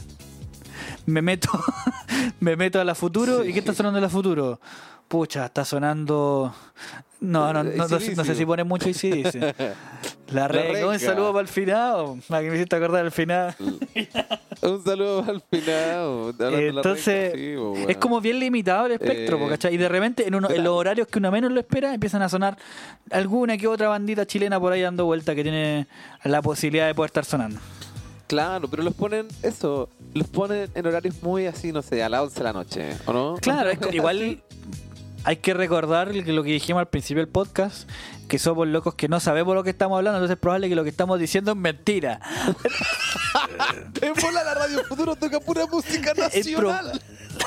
Me 1.05 1.21
meto, 1.21 1.49
me 2.39 2.55
meto 2.55 2.81
a 2.81 2.83
la 2.83 2.95
Futuro, 2.95 3.43
Sí. 3.43 3.49
¿y 3.49 3.53
qué 3.53 3.59
está 3.59 3.75
sonando 3.75 3.99
en 3.99 4.03
la 4.03 4.09
Futuro? 4.09 4.59
Pucha, 5.11 5.45
está 5.47 5.65
sonando... 5.65 6.55
No, 7.19 7.51
no, 7.53 7.63
no, 7.65 7.69
no, 7.87 7.99
sé- 7.99 8.15
no 8.15 8.23
sé 8.23 8.33
si 8.33 8.45
pone 8.45 8.63
mucho 8.63 8.87
y 8.89 8.93
sí 8.93 9.11
dice. 9.11 9.53
La 10.31 10.47
renga, 10.47 10.87
un 10.87 10.97
saludo 10.97 11.33
para 11.33 11.41
el 11.41 11.47
final, 11.49 12.21
para 12.29 12.41
que 12.41 12.49
me 12.49 12.55
hiciste 12.55 12.77
acordar 12.77 13.03
al 13.03 13.11
final. 13.11 13.53
Un 14.63 14.83
saludo 14.85 15.19
hablando 15.19 16.33
de 16.33 16.71
la 16.71 16.79
Entonces, 16.79 17.33
sí, 17.35 17.57
weón. 17.57 17.89
es 17.89 17.97
como 17.97 18.21
bien 18.21 18.39
limitado 18.39 18.85
el 18.85 18.93
espectro, 18.93 19.37
Eh, 19.45 19.49
¿cachai? 19.49 19.73
Y 19.73 19.77
de 19.77 19.89
repente, 19.89 20.25
en, 20.27 20.35
uno- 20.35 20.49
en 20.49 20.63
los 20.63 20.73
horarios 20.73 21.07
que 21.07 21.19
uno 21.19 21.29
menos 21.31 21.51
lo 21.51 21.59
espera, 21.59 21.93
empiezan 21.93 22.21
a 22.21 22.29
sonar 22.29 22.57
alguna 23.11 23.57
que 23.57 23.67
otra 23.67 23.89
bandita 23.89 24.25
chilena 24.25 24.59
por 24.59 24.71
ahí 24.71 24.81
dando 24.81 25.05
vuelta 25.05 25.35
que 25.35 25.43
tiene 25.43 25.87
la 26.23 26.41
posibilidad 26.41 26.87
de 26.87 26.95
poder 26.95 27.09
estar 27.09 27.25
sonando. 27.25 27.59
Claro, 28.27 28.67
pero 28.69 28.81
los 28.83 28.93
ponen, 28.93 29.27
eso, 29.43 29.89
los 30.13 30.27
ponen 30.27 30.69
en 30.73 30.87
horarios 30.87 31.21
muy 31.21 31.47
así, 31.47 31.71
no 31.73 31.81
sé, 31.81 32.01
a 32.01 32.07
las 32.07 32.21
11 32.21 32.37
de 32.37 32.43
la 32.45 32.53
noche, 32.53 32.89
¿o 33.05 33.11
no? 33.13 33.35
Claro, 33.41 33.69
es 33.71 33.77
igual 33.93 34.41
hay 35.23 35.37
que 35.37 35.53
recordar 35.53 36.13
lo 36.15 36.43
que 36.43 36.51
dijimos 36.51 36.79
al 36.79 36.87
principio 36.87 37.21
del 37.21 37.31
podcast, 37.31 37.89
que 38.27 38.39
somos 38.39 38.67
locos 38.67 38.95
que 38.95 39.07
no 39.07 39.19
sabemos 39.19 39.55
lo 39.55 39.63
que 39.63 39.69
estamos 39.69 39.97
hablando, 39.97 40.17
entonces 40.17 40.35
es 40.35 40.41
probable 40.41 40.69
que 40.69 40.75
lo 40.75 40.83
que 40.83 40.89
estamos 40.89 41.19
diciendo 41.19 41.51
es 41.51 41.57
mentira. 41.57 42.19
En 44.01 44.13
bola 44.13 44.43
la 44.43 44.53
Radio 44.55 44.83
Futuro 44.85 45.15
toca 45.15 45.39
pura 45.39 45.65
música 45.67 46.13
nacional. 46.13 46.99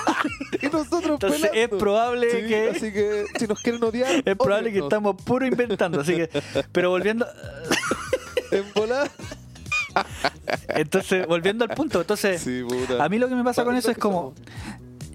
y 0.63 0.67
nosotros 0.67 1.13
Entonces 1.13 1.51
es 1.53 1.69
probable 1.69 2.31
Sí, 2.31 2.49
que 2.49 2.71
Así 2.71 2.93
que 2.93 3.25
si 3.39 3.47
nos 3.47 3.61
quieren 3.61 3.83
odiar, 3.83 4.11
es 4.25 4.37
probable 4.37 4.73
que 4.73 4.79
estamos 4.79 5.17
puro 5.23 5.47
inventando, 5.47 6.01
así 6.01 6.15
que 6.15 6.31
pero 6.73 6.91
volviendo 6.91 7.27
En 8.51 8.65
bola. 8.75 9.11
entonces 10.69 11.27
volviendo 11.27 11.65
al 11.65 11.71
punto, 11.75 12.01
entonces 12.01 12.41
Sí, 12.41 12.63
a 12.99 13.09
mí 13.09 13.19
lo 13.19 13.29
que 13.29 13.35
me 13.35 13.45
pasa 13.45 13.65
con 13.65 13.77
eso 13.77 13.91
es 13.91 13.99
como 13.99 14.35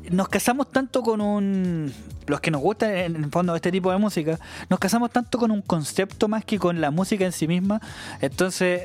nos 0.09 0.27
casamos 0.27 0.71
tanto 0.71 1.01
con 1.01 1.21
un 1.21 1.93
los 2.29 2.39
que 2.39 2.51
nos 2.51 2.61
gusta 2.61 3.03
en 3.05 3.15
el 3.15 3.29
fondo 3.29 3.55
este 3.55 3.71
tipo 3.71 3.91
de 3.91 3.97
música, 3.97 4.39
nos 4.69 4.79
casamos 4.79 5.11
tanto 5.11 5.37
con 5.37 5.51
un 5.51 5.61
concepto 5.61 6.27
más 6.27 6.45
que 6.45 6.57
con 6.59 6.79
la 6.81 6.91
música 6.91 7.25
en 7.25 7.31
sí 7.31 7.47
misma, 7.47 7.81
entonces 8.21 8.83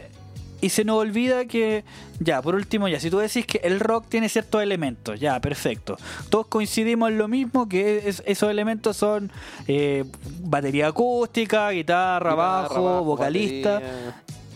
y 0.61 0.70
se 0.70 0.82
nos 0.84 0.97
olvida 0.97 1.45
que 1.45 1.84
ya, 2.20 2.40
por 2.40 2.55
último, 2.55 2.88
ya 2.88 2.99
si 2.99 3.11
tú 3.11 3.18
decís 3.18 3.45
que 3.47 3.59
el 3.64 3.80
rock 3.80 4.07
tiene 4.09 4.30
ciertos 4.30 4.62
elementos, 4.62 5.20
ya, 5.20 5.38
perfecto. 5.38 5.99
Todos 6.30 6.47
coincidimos 6.47 7.11
en 7.11 7.18
lo 7.18 7.28
mismo 7.28 7.68
que 7.68 8.09
es- 8.09 8.22
esos 8.24 8.49
elementos 8.51 8.97
son 8.97 9.30
eh, 9.68 10.05
batería 10.40 10.86
acústica, 10.88 11.68
guitarra, 11.70 12.30
Guitarra, 12.30 12.34
bajo, 12.34 13.05
vocalista 13.05 13.82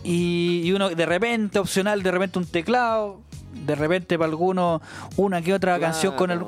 y, 0.02 0.62
y 0.64 0.72
uno 0.72 0.88
de 0.88 1.04
repente 1.04 1.58
opcional, 1.58 2.02
de 2.02 2.10
repente 2.10 2.38
un 2.38 2.46
teclado, 2.46 3.20
de 3.52 3.74
repente 3.74 4.18
para 4.18 4.30
algunos 4.30 4.80
una 5.16 5.42
que 5.42 5.52
otra 5.54 5.76
Claro. 5.78 5.92
canción 5.92 6.14
con 6.16 6.30
el, 6.30 6.40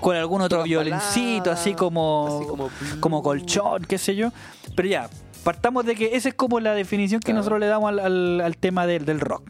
con 0.00 0.16
algún 0.16 0.40
otro 0.42 0.58
Todas 0.58 0.68
violincito, 0.68 1.38
baladas, 1.44 1.60
así 1.60 1.74
como 1.74 2.40
así 2.82 2.98
como 3.00 3.22
colchón, 3.22 3.84
qué 3.84 3.98
sé 3.98 4.16
yo. 4.16 4.30
Pero 4.74 4.88
ya, 4.88 5.10
partamos 5.44 5.84
de 5.86 5.94
que 5.94 6.16
esa 6.16 6.28
es 6.28 6.34
como 6.34 6.60
la 6.60 6.74
definición 6.74 7.20
que 7.20 7.26
Claro. 7.26 7.38
nosotros 7.38 7.60
le 7.60 7.66
damos 7.66 7.88
al, 7.90 7.98
al- 7.98 8.40
al 8.40 8.56
tema 8.56 8.86
del, 8.86 9.04
del 9.04 9.20
rock. 9.20 9.48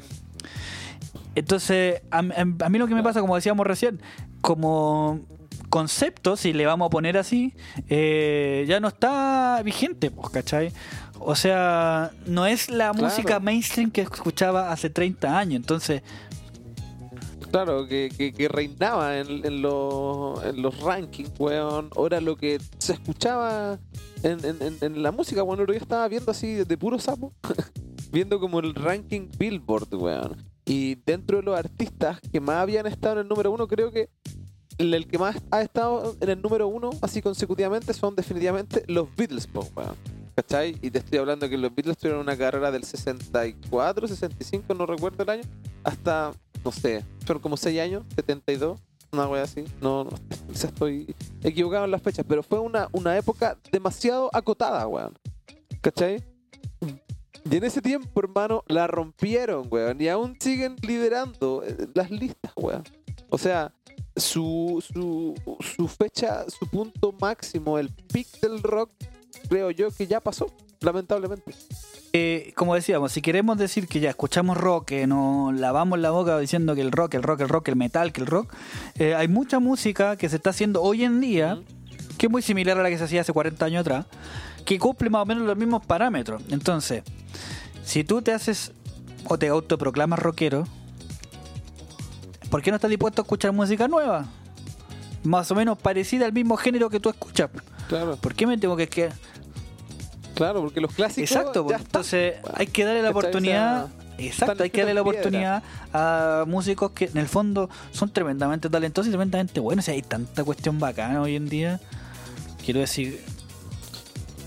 Entonces, 1.35 2.03
a, 2.11 2.19
a- 2.19 2.65
a 2.67 2.69
mí 2.69 2.79
lo 2.79 2.87
que 2.87 2.95
me 2.95 3.03
pasa, 3.03 3.21
como 3.21 3.37
decíamos 3.37 3.67
recién, 3.67 4.01
como 4.41 5.21
concepto, 5.69 6.37
si 6.37 6.53
le 6.53 6.67
vamos 6.67 6.87
a 6.87 6.91
poner 6.91 7.17
así, 7.17 7.55
eh, 7.89 8.65
ya 8.69 8.81
no 8.81 8.89
está 8.89 9.61
vigente, 9.65 10.11
pues, 10.11 10.31
¿cachai? 10.31 10.73
O 11.21 11.37
sea, 11.37 12.11
no 12.27 12.47
es 12.47 12.69
la 12.71 12.91
Claro. 12.91 13.05
música 13.05 13.39
mainstream 13.41 13.91
que 13.91 14.01
escuchaba 14.01 14.73
hace 14.73 14.91
30 14.91 15.39
años, 15.39 15.57
entonces, 15.57 16.03
Claro, 17.51 17.87
que, 17.89 18.11
que, 18.37 18.49
reinaba 18.49 19.19
en, 19.19 19.61
los, 19.61 20.45
en 20.45 20.63
los 20.63 20.79
rankings, 20.81 21.33
weón. 21.39 21.91
Ahora 21.97 22.21
lo 22.21 22.37
que 22.37 22.61
se 22.79 22.93
escuchaba 22.93 23.81
en, 24.23 25.03
la 25.03 25.11
música, 25.11 25.43
weón. 25.43 25.67
Yo 25.67 25.73
estaba 25.75 26.07
viendo 26.07 26.31
así 26.31 26.55
de 26.55 26.79
puro 26.79 26.99
sapo, 26.99 27.33
viendo 28.13 28.39
como 28.39 28.61
el 28.61 28.75
ranking 28.75 29.29
Billboard, 29.37 29.93
weón. 29.95 30.37
Y 30.65 30.95
dentro 31.07 31.39
de 31.39 31.43
los 31.43 31.59
artistas 31.59 32.21
que 32.33 32.41
más 32.41 32.59
habían 32.59 32.87
estado 32.87 33.15
en 33.15 33.21
el 33.23 33.29
número 33.29 33.51
uno, 33.51 33.67
creo 33.67 33.91
que 33.91 34.11
el, 34.79 34.95
el 34.95 35.09
que 35.09 35.19
más 35.19 35.37
ha 35.51 35.63
estado 35.63 36.17
en 36.21 36.31
el 36.31 36.41
número 36.41 36.69
uno, 36.69 36.91
así 37.03 37.21
consecutivamente, 37.21 37.93
son 37.95 38.15
definitivamente 38.15 38.85
los 38.87 39.09
Beatles, 39.17 39.49
weón. 39.53 39.97
¿Cachai? 40.37 40.77
Y 40.81 40.91
te 40.91 41.01
estoy 41.01 41.19
hablando 41.19 41.49
que 41.49 41.59
los 41.59 41.75
Beatles 41.75 41.99
tuvieron 41.99 42.21
una 42.21 42.37
carrera 42.37 42.71
del 42.71 42.85
64, 42.85 44.07
65, 44.07 44.73
no 44.75 44.87
recuerdo 44.87 45.25
el 45.25 45.31
año, 45.31 45.43
hasta, 45.83 46.33
no 46.65 46.73
sé, 46.73 47.05
fueron 47.25 47.43
como 47.43 47.57
6 47.57 47.81
años, 47.81 48.05
72, 48.15 48.81
una 49.13 49.27
wea 49.27 49.43
así. 49.43 49.65
No, 49.81 50.05
no, 50.05 50.11
estoy 50.53 51.15
equivocado 51.43 51.85
en 51.85 51.91
las 51.91 52.03
fechas, 52.03 52.25
pero 52.29 52.43
fue 52.43 52.59
una, 52.59 52.89
una 52.93 53.17
época 53.17 53.59
demasiado 53.73 54.31
acotada, 54.33 54.87
weón. 54.87 55.19
¿Cachai? 55.81 56.23
Y 57.51 57.57
en 57.57 57.65
ese 57.65 57.81
tiempo, 57.81 58.21
hermano, 58.21 58.63
la 58.69 58.87
rompieron, 58.87 59.67
weón. 59.71 60.01
Y 60.01 60.09
aún 60.09 60.37
siguen 60.39 60.77
liderando 60.83 61.63
eh, 61.65 61.89
las 61.95 62.11
listas, 62.11 62.53
weón. 62.57 62.85
O 63.31 63.39
sea, 63.39 63.73
su, 64.17 64.85
su, 64.93 65.35
su 65.77 65.89
fecha, 65.89 66.45
su 66.49 66.67
punto 66.69 67.13
máximo, 67.21 67.79
el 67.79 67.91
peak 67.91 68.41
del 68.41 68.63
rock, 68.63 68.91
creo 69.49 69.71
yo 69.71 69.91
que 69.91 70.07
ya 70.07 70.21
pasó, 70.21 70.47
lamentablemente. 70.81 71.55
eh, 72.13 72.53
como 72.57 72.75
decíamos, 72.75 73.13
si 73.13 73.21
queremos 73.23 73.57
decir 73.59 73.87
que 73.87 74.01
ya 74.01 74.11
escuchamos 74.11 74.57
rock, 74.57 74.87
que 74.87 75.07
nos 75.07 75.55
lavamos 75.55 75.99
la 75.99 76.11
boca 76.11 76.39
diciendo 76.39 76.75
que 76.75 76.81
el 76.81 76.93
rock, 76.93 77.15
el 77.15 77.23
rock, 77.23 77.41
el 77.43 77.49
rock, 77.49 77.69
el 77.69 77.77
metal, 77.77 78.13
que 78.13 78.21
el 78.21 78.27
rock, 78.27 78.53
eh, 78.99 79.15
hay 79.15 79.29
mucha 79.29 79.59
música 79.61 80.17
que 80.17 80.29
se 80.29 80.37
está 80.37 80.51
haciendo 80.51 80.83
hoy 80.83 81.05
en 81.05 81.21
día, 81.21 81.61
que 82.19 82.27
es 82.27 82.33
muy 82.33 82.43
similar 82.43 82.79
a 82.79 82.83
la 82.83 82.89
que 82.89 82.99
se 82.99 83.05
hacía 83.05 83.21
hace 83.21 83.33
40 83.33 83.65
años 83.65 83.81
atrás, 83.83 84.07
que 84.65 84.79
cumple 84.79 85.11
más 85.11 85.23
o 85.23 85.27
menos 85.27 85.45
los 85.45 85.57
mismos 85.57 85.85
parámetros. 85.87 86.43
Entonces, 86.51 87.03
si 87.85 88.05
tú 88.05 88.23
te 88.23 88.33
haces 88.33 88.73
o 89.27 89.39
te 89.39 89.49
autoproclamas 89.49 90.19
rockero, 90.19 90.67
¿por 92.51 92.63
qué 92.63 92.71
no 92.71 92.77
estás 92.77 92.91
dispuesto 92.91 93.23
a 93.23 93.25
escuchar 93.25 93.53
música 93.53 93.87
nueva? 93.89 94.27
Más 95.23 95.51
o 95.51 95.55
menos 95.55 95.79
parecida 95.79 96.27
al 96.27 96.33
mismo 96.33 96.57
género 96.57 96.89
que 96.91 96.99
tú 97.01 97.09
escuchas. 97.11 97.51
Claro, 97.89 98.17
¿Por 98.17 98.35
qué 98.35 98.47
me 98.47 98.57
tengo 98.59 98.77
que... 98.77 98.89
que... 98.89 99.11
claro, 100.35 100.61
porque 100.61 100.81
los 100.81 100.93
clásicos. 100.93 101.31
Exacto, 101.31 101.63
ya 101.69 101.77
pues, 101.77 101.81
entonces 101.81 102.35
hay 102.55 102.67
que 102.67 102.85
darle 102.85 103.03
la. 103.03 103.09
O 103.09 103.13
oportunidad... 103.13 103.89
Exacto, 104.19 104.63
hay 104.63 104.71
que 104.71 104.81
darle 104.81 104.95
la 104.95 105.01
oportunidad 105.01 105.63
a 105.95 106.45
músicos 106.47 106.91
que 106.91 107.07
en 107.07 107.17
el 107.17 107.27
fondo 107.27 107.71
son 107.91 108.13
tremendamente 108.13 108.69
talentosos 108.69 109.09
y 109.09 109.11
tremendamente 109.11 109.61
buenos. 109.61 109.85
O 109.85 109.87
sea, 109.87 109.95
hay 109.95 110.03
tanta 110.03 110.45
cuestión 110.45 110.79
bacana 110.79 111.23
hoy 111.23 111.37
en 111.37 111.49
día. 111.49 111.81
Quiero 112.63 112.81
decir, 112.81 113.23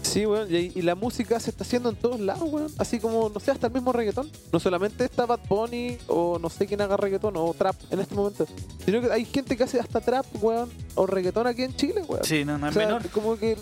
Sí, 0.03 0.27
weón, 0.27 0.47
y, 0.53 0.71
y 0.75 0.81
la 0.83 0.93
música 0.93 1.39
se 1.39 1.49
está 1.49 1.63
haciendo 1.63 1.89
en 1.89 1.95
todos 1.95 2.19
lados, 2.19 2.43
weón. 2.51 2.71
Así 2.77 2.99
como, 2.99 3.29
no 3.29 3.39
sé, 3.39 3.49
hasta 3.49 3.65
el 3.65 3.73
mismo 3.73 3.91
reggaetón. 3.91 4.29
No 4.51 4.59
solamente 4.59 5.05
está 5.05 5.25
Bad 5.25 5.39
Bunny 5.49 5.97
o 6.07 6.37
no 6.37 6.49
sé 6.51 6.67
quién 6.67 6.81
haga 6.81 6.97
reggaetón 6.97 7.33
o 7.35 7.51
trap 7.55 7.75
en 7.89 7.99
este 7.99 8.13
momento. 8.13 8.45
Sino 8.85 9.01
que 9.01 9.11
hay 9.11 9.25
gente 9.25 9.57
que 9.57 9.63
hace 9.63 9.79
hasta 9.79 10.01
trap, 10.01 10.25
weón, 10.39 10.69
o 10.93 11.07
reggaetón 11.07 11.47
aquí 11.47 11.63
en 11.63 11.75
Chile, 11.75 12.03
weón. 12.07 12.23
sí, 12.23 12.45
no, 12.45 12.59
no 12.59 12.67
O 12.67 12.69
es 12.69 12.75
sea, 12.75 12.85
menor. 12.85 13.09
como 13.09 13.37
que... 13.37 13.57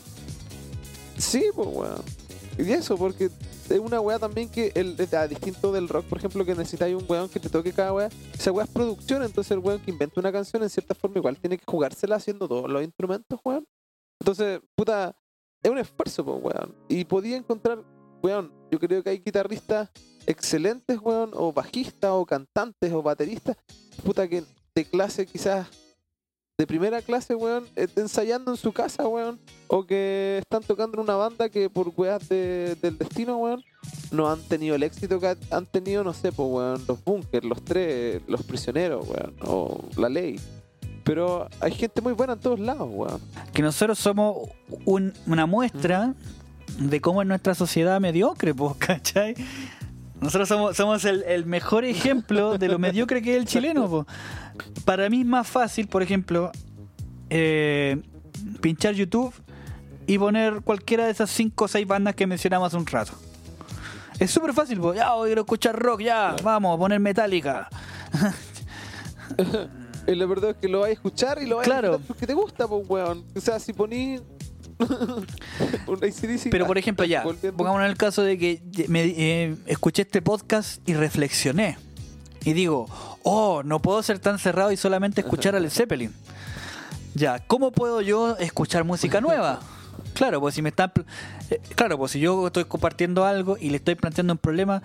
Sí, 1.17 1.45
pues, 1.53 1.67
weón. 1.67 2.03
Y 2.57 2.71
eso, 2.71 2.97
porque 2.97 3.29
es 3.69 3.79
una 3.79 3.99
weá 4.01 4.19
también 4.19 4.49
que, 4.49 4.71
el, 4.75 4.97
a 5.15 5.27
distinto 5.27 5.71
del 5.71 5.87
rock, 5.87 6.05
por 6.05 6.17
ejemplo, 6.17 6.45
que 6.45 6.55
necesitáis 6.55 6.95
un 6.95 7.05
weón 7.07 7.29
que 7.29 7.39
te 7.39 7.49
toque 7.49 7.71
cada 7.71 7.93
weá. 7.93 8.09
Esa 8.33 8.51
weá 8.51 8.65
es 8.65 8.71
producción, 8.71 9.23
entonces 9.23 9.51
el 9.51 9.59
weón 9.59 9.79
que 9.79 9.91
inventa 9.91 10.19
una 10.19 10.31
canción 10.31 10.61
en 10.63 10.69
cierta 10.69 10.93
forma 10.93 11.17
igual 11.17 11.37
tiene 11.37 11.57
que 11.57 11.63
jugársela 11.65 12.17
haciendo 12.17 12.47
todos 12.47 12.69
los 12.69 12.83
instrumentos, 12.83 13.39
weón. 13.43 13.65
Entonces, 14.19 14.59
puta, 14.75 15.15
es 15.63 15.71
un 15.71 15.77
esfuerzo, 15.77 16.25
pues, 16.25 16.43
weón. 16.43 16.75
Y 16.89 17.05
podía 17.05 17.37
encontrar, 17.37 17.83
weón, 18.21 18.51
yo 18.69 18.79
creo 18.79 19.03
que 19.03 19.11
hay 19.11 19.19
guitarristas 19.19 19.89
excelentes, 20.25 20.99
weón, 21.01 21.31
o 21.33 21.51
bajistas, 21.53 22.11
o 22.11 22.25
cantantes, 22.25 22.91
o 22.91 23.01
bateristas, 23.01 23.57
puta, 24.03 24.27
que 24.27 24.43
de 24.75 24.85
clase 24.85 25.25
quizás 25.25 25.67
de 26.57 26.67
primera 26.67 27.01
clase, 27.01 27.33
weón, 27.33 27.65
eh, 27.75 27.87
ensayando 27.95 28.51
en 28.51 28.57
su 28.57 28.71
casa, 28.71 29.07
weón, 29.07 29.39
o 29.67 29.83
que 29.85 30.37
están 30.41 30.61
tocando 30.61 30.97
en 30.97 31.03
una 31.03 31.15
banda 31.15 31.49
que 31.49 31.69
por 31.69 31.91
weas 31.97 32.29
de- 32.29 32.75
del 32.81 32.97
destino, 32.97 33.37
weón, 33.37 33.63
no 34.11 34.29
han 34.29 34.41
tenido 34.43 34.75
el 34.75 34.83
éxito 34.83 35.19
que 35.19 35.27
ha- 35.27 35.37
han 35.49 35.65
tenido, 35.65 36.03
no 36.03 36.13
sé, 36.13 36.31
pues, 36.31 36.47
weón, 36.49 36.83
los 36.87 37.03
bunkers, 37.03 37.45
los 37.45 37.63
tres, 37.63 38.21
los 38.27 38.43
prisioneros, 38.43 39.07
weón, 39.07 39.35
o 39.43 39.83
la 39.97 40.09
ley. 40.09 40.39
Pero 41.03 41.47
hay 41.59 41.71
gente 41.71 41.99
muy 41.99 42.13
buena 42.13 42.33
en 42.33 42.39
todos 42.39 42.59
lados, 42.59 42.87
weón. 42.91 43.19
Que 43.53 43.63
nosotros 43.63 43.97
somos 43.97 44.49
un- 44.85 45.13
una 45.25 45.47
muestra 45.47 46.13
de 46.77 47.01
cómo 47.01 47.23
es 47.23 47.27
nuestra 47.27 47.55
sociedad 47.55 47.99
mediocre, 47.99 48.53
pues, 48.53 48.75
¿cachai? 49.01 49.33
Nosotros 50.19 50.47
somos, 50.47 50.77
somos 50.77 51.03
el, 51.05 51.23
el 51.23 51.47
mejor 51.47 51.83
ejemplo 51.85 52.59
de 52.59 52.67
lo 52.67 52.77
mediocre 52.77 53.23
que 53.23 53.33
es 53.33 53.39
el 53.41 53.47
chileno, 53.47 53.89
pues. 53.89 54.05
Para 54.85 55.09
mí 55.09 55.21
es 55.21 55.25
más 55.25 55.47
fácil, 55.47 55.87
por 55.87 56.01
ejemplo, 56.03 56.51
eh, 57.29 58.01
pinchar 58.61 58.93
YouTube 58.95 59.33
y 60.07 60.17
poner 60.17 60.61
cualquiera 60.61 61.05
de 61.05 61.11
esas 61.11 61.29
5 61.29 61.65
o 61.65 61.67
6 61.67 61.87
bandas 61.87 62.15
que 62.15 62.27
mencionamos 62.27 62.67
hace 62.67 62.77
un 62.77 62.85
rato. 62.85 63.13
Es 64.19 64.31
súper 64.31 64.53
fácil, 64.53 64.79
pues. 64.79 64.97
Ya, 64.97 65.13
hoy 65.13 65.29
quiero 65.29 65.41
escuchar 65.41 65.77
rock, 65.79 66.01
ya, 66.01 66.35
vamos, 66.43 66.75
a 66.75 66.79
poner 66.79 66.99
Metallica. 66.99 67.69
La 70.07 70.25
verdad 70.25 70.51
es 70.51 70.57
que 70.57 70.67
lo 70.67 70.81
vas 70.81 70.89
a 70.89 70.91
escuchar 70.93 71.41
y 71.41 71.45
lo 71.47 71.57
vas 71.57 71.65
Claro. 71.65 71.87
a 71.87 71.91
escuchar 71.91 72.07
porque 72.07 72.27
te 72.27 72.33
gusta, 72.33 72.67
pues, 72.67 72.83
weón. 72.89 73.23
O 73.35 73.39
sea, 73.39 73.59
si 73.59 73.71
poní 73.73 74.19
un 75.87 76.03
AC/DC, 76.03 76.49
Pero 76.49 76.65
por 76.65 76.77
ejemplo, 76.77 77.05
ya, 77.05 77.23
pongámonos 77.23 77.85
en 77.85 77.91
el 77.91 77.97
caso 77.97 78.23
de 78.23 78.37
que 78.37 78.61
me, 78.89 79.03
eh, 79.05 79.55
escuché 79.67 80.01
este 80.01 80.21
podcast 80.21 80.87
y 80.89 80.93
reflexioné. 80.95 81.77
Y 82.43 82.53
digo, 82.53 82.87
oh, 83.23 83.61
no 83.63 83.79
puedo 83.81 84.01
ser 84.03 84.19
tan 84.19 84.39
cerrado 84.39 84.71
y 84.71 84.77
solamente 84.77 85.21
escuchar 85.21 85.55
a 85.55 85.59
Led 85.59 85.69
Zeppelin. 85.69 86.13
Ya, 87.13 87.39
¿cómo 87.39 87.71
puedo 87.71 88.01
yo 88.01 88.37
escuchar 88.37 88.83
música 88.83 89.19
nueva? 89.21 89.59
Claro, 90.13 90.39
pues 90.39 90.55
si 90.55 90.61
me 90.61 90.69
están. 90.69 90.91
eh, 91.49 91.59
claro, 91.75 91.97
pues 91.97 92.11
si 92.11 92.19
yo 92.19 92.47
estoy 92.47 92.65
compartiendo 92.65 93.25
algo 93.25 93.57
y 93.59 93.69
le 93.69 93.77
estoy 93.77 93.95
planteando 93.95 94.33
un 94.33 94.37
problema, 94.39 94.81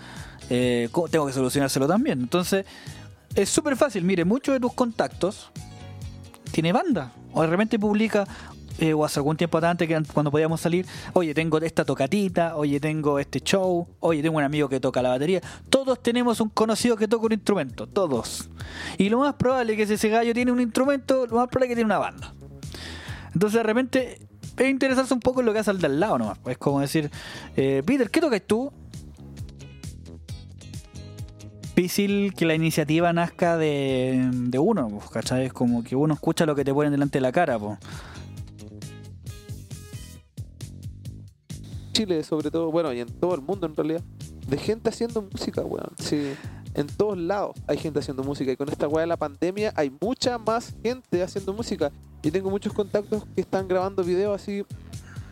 eh, 0.50 0.88
¿cómo- 0.92 1.08
tengo 1.08 1.26
que 1.26 1.32
solucionárselo 1.32 1.86
también. 1.86 2.20
Entonces, 2.20 2.64
es 3.34 3.48
súper 3.48 3.76
fácil. 3.76 4.04
Mire, 4.04 4.24
muchos 4.24 4.54
de 4.54 4.60
tus 4.60 4.72
contactos 4.72 5.50
tiene 6.52 6.72
banda. 6.72 7.12
O 7.32 7.42
de 7.42 7.48
repente 7.48 7.78
publica 7.78 8.26
eh, 8.78 8.92
o 8.92 9.04
hace 9.04 9.18
algún 9.20 9.36
tiempo 9.36 9.58
antes, 9.58 9.88
que 9.88 10.02
cuando 10.12 10.30
podíamos 10.30 10.60
salir, 10.60 10.86
oye, 11.14 11.32
tengo 11.34 11.58
esta 11.58 11.84
tocatita, 11.84 12.56
oye, 12.56 12.78
tengo 12.80 13.18
este 13.18 13.40
show, 13.40 13.88
oye, 14.00 14.22
tengo 14.22 14.36
un 14.36 14.44
amigo 14.44 14.68
que 14.68 14.80
toca 14.80 15.02
la 15.02 15.10
batería. 15.10 15.40
Todos 15.70 16.02
tenemos 16.02 16.40
un 16.40 16.50
conocido 16.50 16.96
que 16.96 17.08
toca 17.08 17.26
un 17.26 17.32
instrumento, 17.32 17.86
todos. 17.86 18.50
Y 18.98 19.08
lo 19.08 19.20
más 19.20 19.34
probable 19.34 19.72
es 19.72 19.78
que 19.78 19.86
si 19.86 19.94
ese 19.94 20.08
gallo 20.08 20.34
tiene 20.34 20.52
un 20.52 20.60
instrumento, 20.60 21.26
lo 21.26 21.36
más 21.36 21.48
probable 21.48 21.66
es 21.66 21.68
que 21.70 21.74
tiene 21.76 21.86
una 21.86 21.98
banda. 21.98 22.34
Entonces 23.32 23.58
de 23.58 23.62
repente 23.62 24.18
es 24.56 24.70
interesarse 24.70 25.12
un 25.12 25.20
poco 25.20 25.40
en 25.40 25.46
lo 25.46 25.52
que 25.52 25.58
hace 25.58 25.70
al 25.70 25.80
de 25.80 25.86
al 25.86 26.00
lado 26.00 26.18
nomás. 26.18 26.38
Es 26.46 26.58
como 26.58 26.80
decir, 26.80 27.10
eh, 27.56 27.82
Peter, 27.84 28.10
¿qué 28.10 28.20
tocas 28.20 28.42
tú? 28.46 28.72
Difícil 31.74 32.32
que 32.34 32.46
la 32.46 32.54
iniciativa 32.54 33.12
nazca 33.12 33.58
de, 33.58 34.30
de 34.32 34.58
uno, 34.58 34.88
pues, 34.88 35.10
¿cachai? 35.10 35.44
Es 35.44 35.52
como 35.52 35.84
que 35.84 35.94
uno 35.94 36.14
escucha 36.14 36.46
lo 36.46 36.54
que 36.54 36.64
te 36.64 36.72
ponen 36.72 36.92
delante 36.92 37.18
de 37.18 37.20
la 37.22 37.32
cara, 37.32 37.58
pues. 37.58 37.78
Chile, 41.96 42.22
sobre 42.24 42.50
todo, 42.50 42.70
bueno, 42.70 42.92
y 42.92 43.00
en 43.00 43.08
todo 43.08 43.34
el 43.34 43.40
mundo 43.40 43.66
en 43.66 43.74
realidad, 43.74 44.02
de 44.46 44.58
gente 44.58 44.90
haciendo 44.90 45.22
música, 45.22 45.62
weón. 45.62 45.92
Sí, 45.98 46.34
en 46.74 46.88
todos 46.88 47.16
lados 47.16 47.56
hay 47.66 47.78
gente 47.78 48.00
haciendo 48.00 48.22
música. 48.22 48.52
Y 48.52 48.56
con 48.58 48.68
esta 48.68 48.86
weá 48.86 49.00
de 49.00 49.06
la 49.06 49.16
pandemia 49.16 49.72
hay 49.74 49.90
mucha 49.98 50.36
más 50.36 50.74
gente 50.82 51.22
haciendo 51.22 51.54
música. 51.54 51.90
Y 52.22 52.30
tengo 52.30 52.50
muchos 52.50 52.74
contactos 52.74 53.24
que 53.34 53.40
están 53.40 53.66
grabando 53.66 54.04
videos 54.04 54.38
así. 54.38 54.62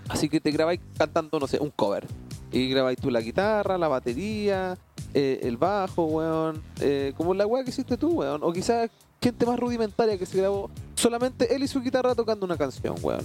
Así 0.08 0.30
que 0.30 0.40
te 0.40 0.50
grabáis 0.52 0.80
cantando, 0.96 1.38
no 1.38 1.46
sé, 1.46 1.58
un 1.60 1.68
cover. 1.68 2.06
Y 2.50 2.70
grabáis 2.70 2.98
tú 2.98 3.10
la 3.10 3.20
guitarra, 3.20 3.76
la 3.76 3.88
batería, 3.88 4.78
eh, 5.12 5.40
el 5.42 5.58
bajo, 5.58 6.06
weón. 6.06 6.62
eh, 6.80 7.12
como 7.14 7.34
la 7.34 7.46
weá 7.46 7.62
que 7.62 7.70
hiciste 7.70 7.98
tú, 7.98 8.20
weón. 8.20 8.42
O 8.42 8.50
quizás 8.54 8.90
gente 9.20 9.44
más 9.44 9.60
rudimentaria 9.60 10.16
que 10.16 10.24
se 10.24 10.38
grabó 10.38 10.70
solamente 10.94 11.54
él 11.54 11.62
y 11.62 11.68
su 11.68 11.82
guitarra 11.82 12.14
tocando 12.14 12.46
una 12.46 12.56
canción, 12.56 12.96
weón. 13.02 13.24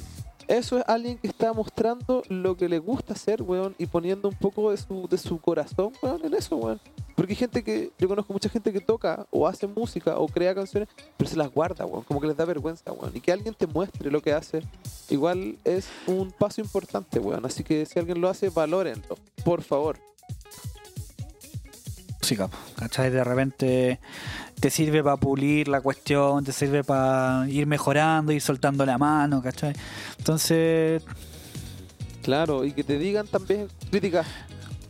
Eso 0.50 0.80
es 0.80 0.84
alguien 0.88 1.20
que 1.20 1.28
está 1.28 1.54
mostrando 1.54 2.24
lo 2.28 2.58
que 2.58 2.68
le 2.68 2.80
gusta 2.80 3.14
hacer, 3.14 3.44
weón, 3.44 3.76
y 3.78 3.86
poniendo 3.86 4.30
un 4.30 4.34
poco 4.34 4.72
de 4.72 4.78
su, 4.78 5.08
de 5.08 5.20
su 5.20 5.40
corazón, 5.40 5.94
weón, 6.02 6.26
en 6.26 6.34
eso, 6.34 6.56
weón. 6.56 6.82
Porque 7.16 7.34
hay 7.34 7.38
gente 7.38 7.64
que, 7.64 7.92
yo 8.00 8.08
conozco 8.08 8.34
mucha 8.34 8.50
gente 8.50 8.74
que 8.74 8.82
toca 8.82 9.28
o 9.30 9.48
hace 9.48 9.68
música 9.68 10.18
o 10.18 10.28
crea 10.28 10.56
canciones, 10.56 10.90
pero 11.18 11.30
se 11.30 11.38
las 11.38 11.52
guarda, 11.52 11.86
weón, 11.86 12.04
como 12.04 12.20
que 12.20 12.26
les 12.26 12.36
da 12.36 12.46
vergüenza, 12.46 12.92
weón. 12.92 13.16
Y 13.16 13.22
que 13.22 13.32
alguien 13.32 13.54
te 13.54 13.68
muestre 13.68 14.10
lo 14.10 14.24
que 14.24 14.34
hace, 14.34 14.64
igual 15.12 15.60
es 15.66 15.88
un 16.08 16.32
paso 16.32 16.62
importante, 16.62 17.20
weón. 17.20 17.46
Así 17.46 17.64
que 17.64 17.86
si 17.86 18.00
alguien 18.00 18.20
lo 18.20 18.28
hace, 18.28 18.50
valórenlo, 18.50 19.20
por 19.46 19.62
favor. 19.62 20.00
Música, 22.30 22.48
po, 22.48 22.58
¿cachai? 22.76 23.10
De 23.10 23.24
repente 23.24 24.00
te 24.60 24.70
sirve 24.70 25.04
para 25.04 25.18
pulir 25.18 25.68
la 25.68 25.82
cuestión, 25.82 26.44
te 26.44 26.52
sirve 26.52 26.84
para 26.84 27.48
ir 27.50 27.66
mejorando, 27.66 28.32
ir 28.32 28.42
soltando 28.42 28.86
la 28.86 28.98
mano, 28.98 29.42
¿cachai? 29.42 29.74
Entonces, 30.18 31.04
Claro, 32.22 32.66
y 32.66 32.74
que 32.74 32.84
te 32.84 33.00
digan 33.00 33.26
también 33.26 33.68
críticas 33.90 34.28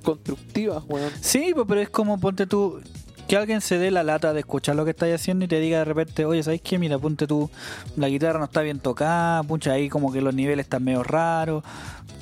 constructivas, 0.03 0.83
weón. 0.89 1.11
sí, 1.21 1.51
pues, 1.53 1.65
pero 1.69 1.79
es 1.79 1.89
como 1.89 2.19
ponte 2.19 2.45
tú, 2.45 2.81
que 3.27 3.37
alguien 3.37 3.61
se 3.61 3.77
dé 3.77 3.91
la 3.91 4.03
lata 4.03 4.33
de 4.33 4.39
escuchar 4.41 4.75
lo 4.75 4.83
que 4.83 4.91
estás 4.91 5.09
haciendo 5.13 5.45
y 5.45 5.47
te 5.47 5.59
diga 5.59 5.77
de 5.79 5.85
repente, 5.85 6.25
oye, 6.25 6.43
¿sabes 6.43 6.61
qué? 6.61 6.77
Mira, 6.79 6.97
ponte 6.97 7.27
tú, 7.27 7.49
la 7.95 8.09
guitarra 8.09 8.39
no 8.39 8.45
está 8.45 8.61
bien 8.61 8.79
tocada, 8.79 9.43
pucha, 9.43 9.73
ahí 9.73 9.87
como 9.87 10.11
que 10.11 10.19
los 10.19 10.33
niveles 10.33 10.65
están 10.65 10.83
medio 10.83 11.03
raros. 11.03 11.63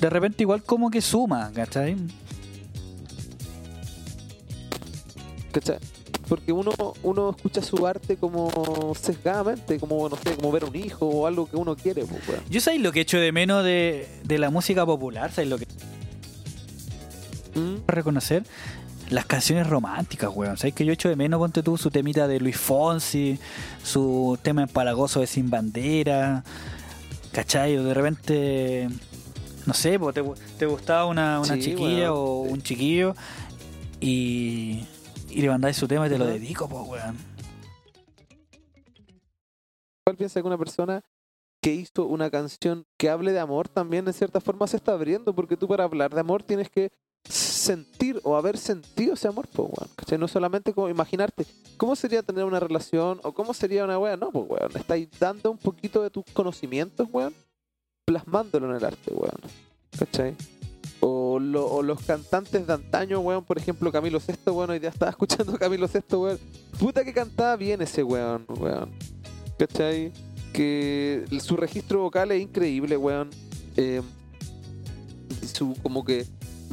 De 0.00 0.10
repente 0.10 0.44
igual 0.44 0.62
como 0.62 0.90
que 0.90 1.00
suma, 1.00 1.50
¿cachai? 1.52 1.96
¿Cachai? 5.60 5.78
Porque 6.28 6.52
uno, 6.52 6.72
uno 7.02 7.30
escucha 7.30 7.62
su 7.62 7.86
arte 7.86 8.16
como 8.16 8.92
sesgadamente, 9.00 9.78
como, 9.78 10.08
no 10.10 10.16
sé, 10.16 10.34
como 10.36 10.52
ver 10.52 10.64
un 10.64 10.76
hijo 10.76 11.06
o 11.06 11.26
algo 11.26 11.48
que 11.48 11.56
uno 11.56 11.74
quiere, 11.74 12.04
pues, 12.04 12.28
weón. 12.28 12.42
Yo 12.50 12.60
sabéis 12.60 12.82
lo 12.82 12.92
que 12.92 13.00
echo 13.00 13.18
de 13.18 13.32
menos 13.32 13.64
de, 13.64 14.06
de 14.24 14.38
la 14.38 14.50
música 14.50 14.84
popular, 14.84 15.30
¿sabéis 15.32 15.50
lo 15.50 15.58
que 15.58 15.66
¿Mm? 17.54 17.76
reconocer? 17.86 18.44
Las 19.08 19.24
canciones 19.24 19.66
románticas, 19.66 20.30
weón. 20.34 20.58
¿Sabes 20.58 20.74
que 20.74 20.84
yo 20.84 20.92
echo 20.92 21.08
de 21.08 21.16
menos, 21.16 21.38
ponte 21.38 21.62
tú, 21.62 21.78
su 21.78 21.90
temita 21.90 22.28
de 22.28 22.40
Luis 22.40 22.58
Fonsi, 22.58 23.38
su 23.82 24.38
tema 24.42 24.62
empalagoso 24.64 25.20
de 25.20 25.26
Sin 25.26 25.48
Bandera, 25.48 26.44
¿cachai? 27.32 27.74
O 27.78 27.84
de 27.84 27.94
repente, 27.94 28.88
no 29.64 29.72
sé, 29.72 29.98
te, 30.12 30.22
te 30.58 30.66
gustaba 30.66 31.06
una, 31.06 31.40
una 31.40 31.54
Sí, 31.54 31.60
chiquilla 31.62 32.12
o 32.12 32.44
sí. 32.46 32.52
un 32.52 32.62
chiquillo 32.62 33.16
y, 33.98 34.84
y 35.30 35.42
le 35.42 35.48
mandáis 35.48 35.76
su 35.76 35.86
tema 35.86 36.06
y 36.06 36.10
te 36.10 36.18
lo 36.18 36.26
dedico, 36.26 36.68
pues, 36.68 36.86
weón. 36.86 37.16
¿Cuál 40.04 40.16
piensa 40.16 40.40
que 40.40 40.46
una 40.46 40.58
persona 40.58 41.02
que 41.60 41.74
hizo 41.74 42.06
una 42.06 42.30
canción 42.30 42.86
que 42.96 43.10
hable 43.10 43.32
de 43.32 43.40
amor 43.40 43.68
también 43.68 44.06
en 44.06 44.14
cierta 44.14 44.40
forma 44.40 44.66
se 44.66 44.76
está 44.76 44.92
abriendo? 44.92 45.34
Porque 45.34 45.56
tú 45.56 45.68
para 45.68 45.84
hablar 45.84 46.14
de 46.14 46.20
amor 46.20 46.42
tienes 46.42 46.70
que 46.70 46.90
sentir 47.28 48.20
o 48.22 48.36
haber 48.36 48.56
sentido 48.56 49.14
ese 49.14 49.28
amor, 49.28 49.48
pues, 49.48 49.68
weón. 49.68 49.90
¿cachai? 49.96 50.18
No 50.18 50.28
solamente 50.28 50.72
como 50.72 50.88
imaginarte 50.88 51.44
cómo 51.76 51.94
sería 51.94 52.22
tener 52.22 52.44
una 52.44 52.60
relación 52.60 53.20
o 53.22 53.32
cómo 53.32 53.52
sería 53.52 53.84
una 53.84 53.98
weá, 53.98 54.16
no, 54.16 54.30
pues, 54.30 54.46
weón. 54.48 54.76
Estáis 54.76 55.08
dando 55.18 55.50
un 55.50 55.58
poquito 55.58 56.02
de 56.02 56.10
tus 56.10 56.24
conocimientos, 56.32 57.06
weón, 57.12 57.34
plasmándolo 58.06 58.70
en 58.70 58.76
el 58.76 58.84
arte, 58.84 59.12
weón. 59.12 59.40
¿Cachai? 59.98 60.34
O, 61.38 61.40
lo- 61.40 61.66
o 61.70 61.82
los 61.84 62.02
cantantes 62.02 62.66
de 62.66 62.72
antaño, 62.72 63.20
weón, 63.20 63.44
por 63.44 63.58
ejemplo, 63.58 63.92
Camilo 63.92 64.18
Sesto, 64.18 64.52
weón, 64.54 64.70
hoy 64.70 64.80
día 64.80 64.88
estaba 64.88 65.10
escuchando 65.12 65.52
a 65.54 65.58
Camilo 65.58 65.86
Sesto, 65.86 66.20
weón. 66.22 66.38
Puta 66.80 67.04
que 67.04 67.12
cantaba 67.12 67.54
bien 67.54 67.80
ese 67.80 68.02
weón, 68.02 68.44
weón. 68.48 68.90
¿Cachai? 69.56 70.12
Que 70.52 71.24
su 71.40 71.56
registro 71.56 72.00
vocal 72.00 72.32
es 72.32 72.42
increíble, 72.42 72.96
weón. 72.96 73.30
Eh, 73.76 74.02
su, 75.54 75.76
como 75.80 76.04
que 76.04 76.26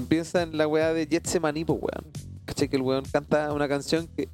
piensa 0.09 0.41
en 0.41 0.57
la 0.57 0.67
weá 0.67 0.93
de 0.93 1.05
Jet 1.05 1.39
Manipo, 1.39 1.73
weón. 1.73 2.11
¿Cachai? 2.45 2.67
Que 2.67 2.77
el 2.77 2.81
weón 2.81 3.03
canta 3.11 3.53
una 3.53 3.67
canción 3.67 4.07
que. 4.17 4.29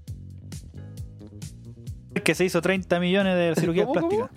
Que 2.24 2.36
se 2.36 2.46
hizo 2.46 2.62
30 2.62 3.00
millones 3.02 3.36
de 3.36 3.56
cirugías 3.62 3.88
¿Cómo, 3.88 4.08
cómo? 4.10 4.30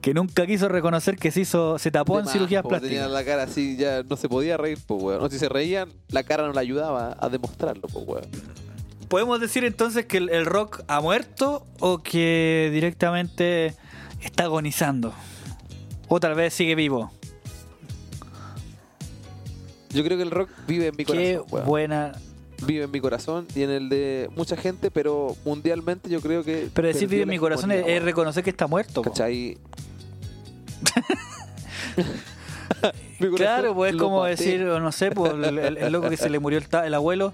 Que 0.00 0.14
nunca 0.14 0.46
quiso 0.46 0.68
reconocer 0.68 1.16
que 1.16 1.30
se 1.30 1.40
hizo 1.42 1.78
se 1.78 1.90
tapó 1.90 2.18
en 2.20 2.26
cirugías 2.26 2.62
plásticas. 2.62 2.90
Tenía 2.90 3.08
la 3.08 3.24
cara 3.24 3.44
así, 3.44 3.76
ya 3.76 4.02
no 4.02 4.16
se 4.16 4.28
podía 4.28 4.56
reír, 4.56 4.78
pues, 4.86 5.02
weón. 5.02 5.22
O 5.22 5.28
si 5.30 5.38
se 5.38 5.48
reían, 5.48 5.90
la 6.08 6.22
cara 6.22 6.46
no 6.46 6.52
le 6.52 6.60
ayudaba 6.60 7.16
a 7.20 7.28
demostrarlo, 7.28 7.88
pues, 7.88 8.06
weón. 8.06 8.24
¿Podemos 9.08 9.40
decir 9.40 9.64
entonces 9.64 10.06
que 10.06 10.16
el, 10.18 10.30
el 10.30 10.46
rock 10.46 10.82
ha 10.88 11.00
muerto 11.00 11.66
o 11.80 12.02
que 12.02 12.70
directamente 12.72 13.74
está 14.22 14.44
agonizando? 14.44 15.12
O 16.08 16.18
tal 16.20 16.34
vez 16.34 16.54
sigue 16.54 16.74
vivo. 16.74 17.10
Yo 19.90 20.02
creo 20.02 20.16
que 20.16 20.22
el 20.22 20.30
rock 20.30 20.48
vive 20.66 20.86
en 20.88 20.96
mi 20.96 21.04
Qué 21.04 21.12
corazón, 21.36 21.46
weón. 21.50 21.66
buena. 21.66 22.12
Vive 22.66 22.84
en 22.84 22.90
mi 22.90 23.00
corazón 23.00 23.46
y 23.54 23.62
en 23.62 23.70
el 23.70 23.88
de 23.88 24.28
mucha 24.36 24.56
gente, 24.56 24.90
pero 24.90 25.36
mundialmente 25.44 26.08
yo 26.08 26.20
creo 26.20 26.44
que. 26.44 26.68
Pero 26.72 26.88
decir 26.88 27.08
vive 27.08 27.22
en 27.22 27.28
mi 27.28 27.38
corazón 27.38 27.72
es, 27.72 28.02
reconocer 28.02 28.44
que 28.44 28.50
está 28.50 28.66
muerto. 28.66 29.02
¿Cachai? 29.02 29.58
Claro, 33.36 33.74
pues 33.74 33.92
es 33.94 33.98
como 34.00 34.20
maté. 34.20 34.30
decir, 34.30 34.60
no 34.62 34.90
sé, 34.92 35.12
pues, 35.12 35.32
el, 35.32 35.58
el- 35.58 35.76
el 35.78 35.92
loco 35.92 36.08
que 36.10 36.16
se 36.16 36.28
le 36.28 36.38
murió 36.40 36.58
el, 36.58 36.68
ta- 36.68 36.84
el 36.86 36.94
abuelo. 36.94 37.32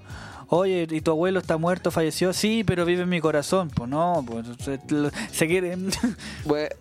Oye, 0.51 0.87
¿y 0.91 1.01
tu 1.01 1.11
abuelo 1.11 1.39
está 1.41 1.57
muerto, 1.59 1.91
falleció? 1.91 2.33
Sí, 2.33 2.65
pero 2.65 2.85
vive 2.85 3.03
en 3.03 3.09
mi 3.09 3.21
corazón. 3.21 3.71
Pues 3.71 3.89
no, 3.89 4.23
pues 4.27 4.47
se, 4.63 4.79
se 5.33 5.47
quiere. 5.47 5.77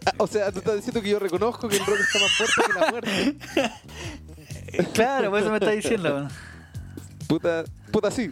Ah, 0.06 0.11
o 0.18 0.28
sea, 0.28 0.52
tú 0.52 0.60
estás 0.60 0.76
diciendo 0.76 1.02
que 1.02 1.10
yo 1.10 1.19
reconozco 1.19 1.68
que 1.69 1.78
el 1.78 1.86
rock 1.86 1.98
está 1.99 2.19
más 2.19 2.32
fuerte 2.32 2.61
que 2.65 2.80
la 2.80 2.91
muerte. 2.91 3.36
claro, 4.94 5.30
pues 5.30 5.44
eso 5.44 5.52
me 5.52 5.57
está 5.57 5.72
diciendo. 5.72 6.28
Puta, 7.28 7.64
puta 7.91 8.11
sí. 8.11 8.31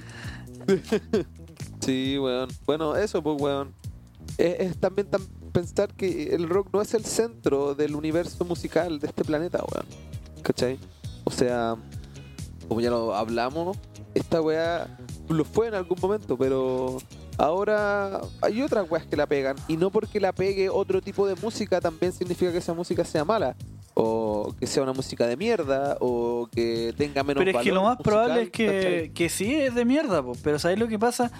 sí, 1.82 2.18
weón. 2.18 2.50
Bueno, 2.66 2.96
eso, 2.96 3.22
pues, 3.22 3.42
weón. 3.42 3.74
Es, 4.38 4.78
también 4.78 5.10
tam- 5.10 5.28
pensar 5.52 5.94
que 5.94 6.34
el 6.36 6.50
rock 6.50 6.70
no 6.74 6.82
es 6.82 6.94
el 6.94 7.06
centro 7.06 7.76
del 7.76 7.96
universo 7.96 8.44
musical 8.44 9.00
de 9.00 9.08
este 9.08 9.24
planeta, 9.24 9.60
weón. 9.60 9.86
¿Cachai? 10.42 10.78
O 11.24 11.32
sea, 11.32 11.76
como 12.68 12.82
ya 12.82 12.90
lo 12.90 13.16
hablamos, 13.16 13.78
esta 14.14 14.42
weá 14.42 14.98
lo 15.30 15.46
fue 15.46 15.68
en 15.68 15.76
algún 15.76 15.98
momento, 16.02 16.38
pero 16.38 16.98
ahora 17.38 18.22
hay 18.42 18.62
otras 18.62 18.90
weas 18.90 19.06
que 19.06 19.16
la 19.16 19.26
pegan. 19.28 19.56
Y 19.68 19.78
no 19.78 19.90
porque 19.92 20.20
la 20.20 20.34
pegue 20.34 20.70
otro 20.70 21.02
tipo 21.02 21.28
de 21.28 21.36
música 21.36 21.80
también 21.82 22.12
significa 22.12 22.52
que 22.52 22.58
esa 22.60 22.74
música 22.74 23.04
sea 23.06 23.24
mala. 23.26 23.56
O 23.98 24.54
que 24.60 24.68
sea 24.68 24.84
una 24.84 24.92
música 24.92 25.26
de 25.26 25.38
mierda, 25.38 25.98
o 26.02 26.50
que 26.54 26.94
tenga 26.98 27.24
menos 27.24 27.44
Pero 27.44 27.58
es 27.58 27.64
que 27.64 27.72
lo 27.72 27.82
valor 27.82 27.96
más 27.96 28.04
probable 28.04 28.42
es 28.44 28.50
que, 28.50 29.12
que 29.16 29.30
sí 29.30 29.56
es 29.56 29.74
de 29.74 29.86
mierda, 29.86 30.22
po. 30.22 30.34
pero 30.44 30.60
¿sabes 30.60 30.78
lo 30.78 30.90
que 30.90 31.00
pasa? 31.00 31.32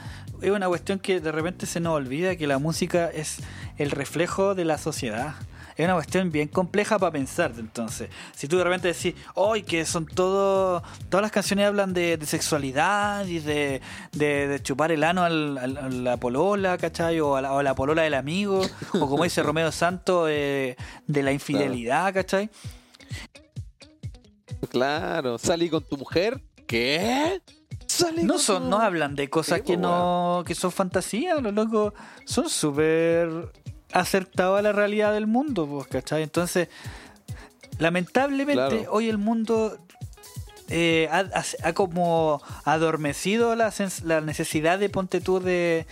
es 0.42 0.52
una 0.52 0.68
cuestión 0.68 1.00
que 1.00 1.20
de 1.20 1.32
repente 1.32 1.66
se 1.66 1.80
nos 1.80 1.94
olvida 1.94 2.36
que 2.36 2.48
la 2.48 2.60
música 2.60 3.10
es 3.10 3.40
el 3.78 3.92
reflejo 3.92 4.56
de 4.56 4.66
la 4.66 4.78
sociedad. 4.78 5.36
Es 5.78 5.84
una 5.84 5.96
cuestión 5.96 6.32
bien 6.32 6.48
compleja 6.48 6.98
para 6.98 7.12
pensar, 7.12 7.52
entonces. 7.58 8.10
Si 8.34 8.48
tú 8.48 8.58
de 8.58 8.64
repente 8.64 8.88
decís, 8.88 9.14
hoy 9.34 9.62
que 9.64 9.84
son 9.86 10.06
todo, 10.06 10.82
todas 11.10 11.22
las 11.22 11.32
canciones 11.34 11.68
hablan 11.68 11.94
de, 11.94 12.16
de 12.16 12.26
sexualidad 12.26 13.26
y 13.26 13.40
de, 13.40 13.82
de- 14.14 14.48
de 14.48 14.64
chupar 14.64 14.94
el 14.94 15.04
ano 15.04 15.24
al, 15.24 15.58
al- 15.58 15.78
a 15.78 15.90
la 15.90 16.16
polola, 16.18 16.78
¿cachai? 16.78 17.20
O 17.20 17.36
a 17.36 17.42
la, 17.42 17.52
o 17.52 17.60
a 17.60 17.64
la 17.64 17.76
polola 17.76 18.04
del 18.04 18.14
amigo, 18.14 18.62
o 18.94 19.10
como 19.10 19.26
dice 19.26 19.44
Romeo 19.44 19.70
Santos, 19.72 20.30
eh, 20.32 20.78
de 21.08 21.24
la 21.24 21.34
infidelidad, 21.34 22.14
¿cachai? 22.14 22.50
Claro, 24.70 25.38
salí 25.38 25.70
con 25.70 25.84
tu 25.84 25.98
mujer. 25.98 26.42
¿Qué? 26.68 27.42
No 28.24 28.40
son, 28.40 28.70
no 28.70 28.80
hablan 28.80 29.16
de 29.16 29.30
cosas 29.30 29.60
Sí, 29.60 29.64
que 29.66 29.78
no, 29.78 30.44
que 30.48 30.56
son 30.56 30.72
fantasías, 30.72 31.42
los 31.42 31.54
locos 31.54 31.94
son 32.26 32.50
súper 32.50 33.52
acertados 33.96 34.60
a 34.60 34.62
la 34.62 34.72
realidad 34.72 35.14
del 35.14 35.26
mundo, 35.28 35.66
pues, 35.68 35.88
¿cachai? 35.88 36.22
Entonces, 36.24 36.68
lamentablemente 37.80 38.54
Claro. 38.54 38.92
hoy 38.92 39.10
el 39.10 39.18
mundo 39.18 39.78
eh, 40.70 41.08
ha, 41.12 41.20
ha- 41.20 41.68
ha 41.70 41.74
como 41.74 42.42
adormecido 42.64 43.56
la, 43.56 43.74
la 44.04 44.22
necesidad 44.22 44.80
de 44.80 44.90
ponte 44.90 45.22
tú 45.22 45.40
de, 45.40 45.86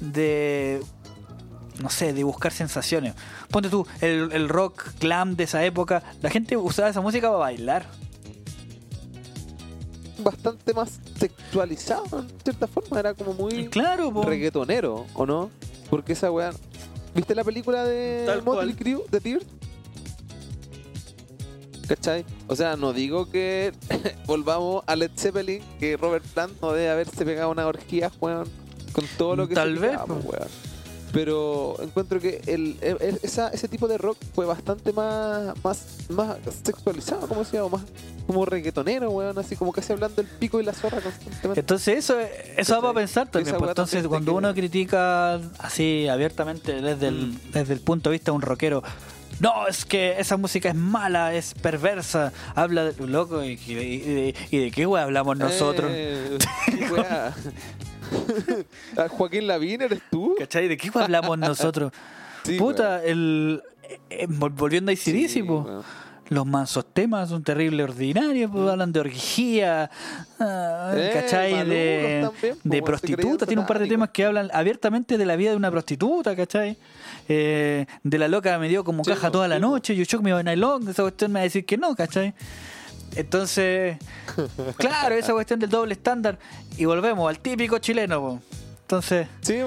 de 0.00 0.80
no 1.82 1.90
sé, 1.90 2.12
de 2.12 2.24
buscar 2.24 2.52
sensaciones. 2.52 3.14
Ponte 3.50 3.68
tú, 3.68 3.86
el, 4.00 4.30
el 4.32 4.48
rock 4.48 4.90
glam 5.00 5.36
de 5.36 5.44
esa 5.44 5.64
época, 5.64 6.02
la 6.22 6.30
gente 6.30 6.56
usaba 6.56 6.88
esa 6.88 7.00
música 7.00 7.28
para 7.28 7.38
bailar. 7.38 7.86
Bastante 10.18 10.72
más 10.72 11.00
sexualizado, 11.18 12.20
en 12.20 12.28
cierta 12.42 12.66
forma. 12.68 13.00
Era 13.00 13.14
como 13.14 13.34
muy 13.34 13.68
Claro, 13.68 14.12
po. 14.12 14.22
reggaetonero, 14.22 15.06
¿o 15.14 15.26
no? 15.26 15.50
Porque 15.90 16.12
esa 16.12 16.30
weá. 16.30 16.52
¿Viste 17.14 17.34
la 17.34 17.44
película 17.44 17.84
de 17.84 18.24
Tal 18.26 18.42
Motley. 18.42 18.74
Crue, 18.74 19.04
de 19.10 19.20
Tears? 19.20 19.46
¿Cachai? 21.86 22.24
O 22.48 22.56
sea, 22.56 22.76
no 22.76 22.92
digo 22.92 23.30
que 23.30 23.72
volvamos 24.26 24.82
a 24.86 24.96
Led 24.96 25.10
Zeppelin, 25.16 25.62
que 25.78 25.96
Robert 25.96 26.24
Plant 26.24 26.60
no 26.60 26.72
debe 26.72 26.90
haberse 26.90 27.24
pegado 27.24 27.50
una 27.50 27.66
orgía, 27.66 28.10
weón, 28.20 28.48
con 28.92 29.04
todo 29.18 29.36
lo 29.36 29.48
que 29.48 29.54
Tal 29.54 29.74
se 29.74 29.80
vez, 29.80 29.90
pegaba, 29.90 30.14
weón. 30.14 30.48
Pero 31.14 31.76
encuentro 31.80 32.20
que 32.20 32.42
el, 32.46 32.76
el- 32.82 32.98
el- 33.00 33.20
esa- 33.22 33.48
ese 33.48 33.68
tipo 33.68 33.88
de 33.88 33.96
rock 33.96 34.18
fue 34.34 34.44
bastante 34.44 34.92
más, 34.92 35.54
más, 35.64 35.86
más 36.10 36.36
sexualizado, 36.64 37.26
¿cómo 37.28 37.44
se 37.44 37.56
llama? 37.56 37.78
Más 37.78 37.82
como 38.26 38.44
reggaetonero, 38.46 39.10
weón, 39.10 39.38
así 39.38 39.54
como 39.54 39.70
casi 39.72 39.92
hablando 39.92 40.16
del 40.22 40.26
pico 40.26 40.60
y 40.60 40.64
la 40.64 40.72
zorra 40.72 41.00
constantemente. 41.00 41.60
Entonces 41.60 41.98
eso, 41.98 42.16
eso 42.56 42.74
va 42.76 42.80
para 42.80 42.94
pensar 42.94 43.30
también. 43.30 43.56
Pues, 43.56 43.68
entonces 43.70 44.06
cuando 44.08 44.34
uno 44.34 44.52
critica 44.54 45.34
así 45.58 46.08
abiertamente 46.08 46.80
desde 46.80 47.08
el, 47.08 47.14
Mm. 47.28 47.38
desde 47.52 47.74
el 47.74 47.80
punto 47.80 48.10
de 48.10 48.14
vista 48.14 48.32
de 48.32 48.36
un 48.36 48.42
rockero, 48.42 48.82
no, 49.40 49.66
es 49.68 49.84
que 49.84 50.18
esa 50.18 50.36
música 50.36 50.68
es 50.70 50.74
mala, 50.74 51.34
es 51.34 51.54
perversa, 51.54 52.32
habla 52.54 52.84
de 52.84 53.06
loco 53.06 53.44
y, 53.44 53.60
y 53.66 53.74
de, 53.74 53.84
y 53.84 53.98
de- 53.98 54.34
y 54.50 54.58
de 54.58 54.70
qué 54.70 54.86
weá 54.86 55.02
hablamos 55.02 55.36
nosotros. 55.36 55.90
Eh, 55.92 56.38
Joaquín 59.10 59.46
Lavín, 59.46 59.82
¿eres 59.82 60.00
tú? 60.10 60.34
¿Cachai? 60.38 60.68
¿De 60.68 60.76
qué 60.76 60.90
hablamos 60.94 61.38
nosotros? 61.38 61.92
Sí, 62.44 62.58
Puta, 62.58 63.02
el 63.02 63.62
eh, 63.84 64.00
eh, 64.10 64.26
vol- 64.28 64.52
volviendo 64.54 64.92
a 64.92 64.96
Sí, 64.96 65.24
ICDC, 65.24 65.46
po. 65.46 65.60
weón. 65.62 65.82
Los 66.28 66.46
mansos 66.46 66.84
temas 66.92 67.28
son 67.30 67.42
terribles 67.42 67.84
ordinarios, 67.84 68.50
pues, 68.50 68.68
hablan 68.68 68.92
de 68.92 69.00
orgía, 69.00 69.90
ah, 70.40 70.92
Eh, 70.94 71.10
De, 71.64 72.20
también, 72.22 72.58
de 72.64 72.82
prostituta, 72.82 73.46
tiene 73.46 73.60
un 73.60 73.66
par 73.66 73.78
de 73.78 73.86
temas 73.86 74.08
que 74.10 74.24
hablan 74.26 74.50
abiertamente 74.52 75.16
de 75.18 75.24
la 75.26 75.36
vida 75.36 75.50
de 75.50 75.56
una 75.56 75.70
prostituta, 75.70 76.34
¿cachai? 76.36 76.76
Eh, 77.28 77.86
de 78.02 78.18
la 78.18 78.28
loca 78.28 78.58
me 78.58 78.68
dio 78.68 78.84
como 78.84 79.04
Sí, 79.04 79.10
caja 79.10 79.30
toda 79.30 79.48
la 79.48 79.56
sí, 79.56 79.60
noche, 79.62 79.96
yo 79.96 80.04
shock 80.04 80.22
me 80.22 80.32
van 80.34 80.46
long, 80.60 80.86
esa 80.88 81.02
cuestión 81.02 81.30
me 81.32 81.38
va 81.38 81.40
a 81.40 81.44
decir 81.44 81.64
que 81.66 81.76
no, 81.78 81.94
¿cachai? 81.94 82.34
Entonces, 83.16 83.96
claro, 84.76 85.14
esa 85.14 85.32
cuestión 85.32 85.60
del 85.60 85.70
doble 85.70 85.92
estándar, 85.94 86.38
y 86.76 86.84
volvemos 86.84 87.28
al 87.28 87.38
típico 87.38 87.78
chileno, 87.78 88.20
po. 88.20 88.40
Entonces, 88.82 89.26
Sí. 89.40 89.58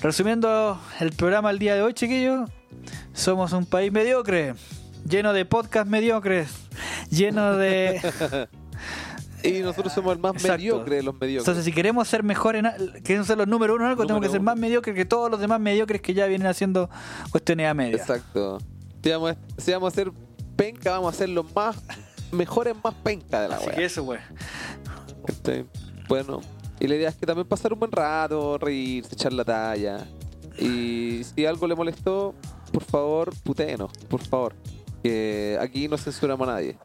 Resumiendo 0.00 0.80
el 1.00 1.12
programa 1.12 1.50
el 1.50 1.58
día 1.58 1.74
de 1.74 1.82
hoy, 1.82 1.92
chiquillos, 1.94 2.48
somos 3.12 3.52
un 3.52 3.66
país 3.66 3.92
mediocre, 3.92 4.54
lleno 5.08 5.32
de 5.32 5.44
podcasts 5.44 5.90
mediocres, 5.90 6.48
lleno 7.10 7.56
de... 7.56 8.00
Y 9.44 9.58
nosotros 9.58 9.92
somos 9.92 10.12
el 10.14 10.20
más 10.20 10.34
Exacto. 10.34 10.56
mediocre 10.58 10.96
de 10.96 11.02
los 11.02 11.14
mediocres. 11.20 11.42
Entonces, 11.48 11.64
si 11.64 11.72
queremos 11.72 12.06
ser 12.06 12.22
mejor 12.22 12.54
en... 12.54 12.66
al- 12.66 13.02
queremos 13.02 13.26
ser 13.26 13.36
los 13.38 13.48
número 13.48 13.74
uno 13.74 13.82
en 13.86 13.90
algo, 13.90 14.04
Número 14.04 14.06
tenemos 14.20 14.22
que 14.28 14.30
ser 14.30 14.40
uno. 14.40 14.44
más 14.52 14.56
mediocres 14.56 14.94
que 14.94 15.04
todos 15.04 15.28
los 15.32 15.40
demás 15.40 15.58
mediocres 15.58 16.00
que 16.00 16.14
ya 16.14 16.26
vienen 16.26 16.46
haciendo 16.46 16.88
cuestiones 17.30 17.66
a 17.68 17.74
media. 17.74 17.96
Exacto. 17.96 18.58
Si 19.02 19.10
vamos, 19.10 19.32
a, 19.32 19.36
si 19.60 19.72
vamos 19.72 19.92
a 19.92 19.96
ser 19.96 20.12
penca, 20.54 20.92
vamos 20.92 21.12
a 21.12 21.18
ser 21.18 21.28
los 21.30 21.52
más 21.56 21.76
mejores 22.32 22.74
más 22.82 22.94
penca 22.94 23.40
de 23.42 23.48
la 23.48 23.56
Así 23.56 23.66
wea. 23.66 23.74
que 23.76 23.84
eso, 23.84 24.04
güey. 24.04 24.20
¿Cachai? 25.26 25.66
Bueno, 26.08 26.40
y 26.80 26.88
la 26.88 26.96
idea 26.96 27.08
es 27.10 27.16
que 27.16 27.26
también 27.26 27.46
pasar 27.46 27.72
un 27.72 27.78
buen 27.78 27.92
rato, 27.92 28.58
reírse, 28.58 29.14
echar 29.14 29.32
la 29.32 29.44
talla. 29.44 30.06
Y 30.58 31.22
si 31.24 31.46
algo 31.46 31.66
le 31.66 31.74
molestó, 31.74 32.34
por 32.72 32.82
favor, 32.84 33.32
putéenos, 33.42 33.90
por 34.08 34.20
favor. 34.20 34.54
Que 35.02 35.58
aquí 35.60 35.88
no 35.88 35.96
censuramos 35.98 36.48
a 36.48 36.52
nadie. 36.52 36.76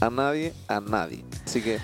A 0.00 0.10
nadie, 0.10 0.52
a 0.68 0.80
nadie. 0.80 1.24
Así 1.44 1.60
que. 1.62 1.78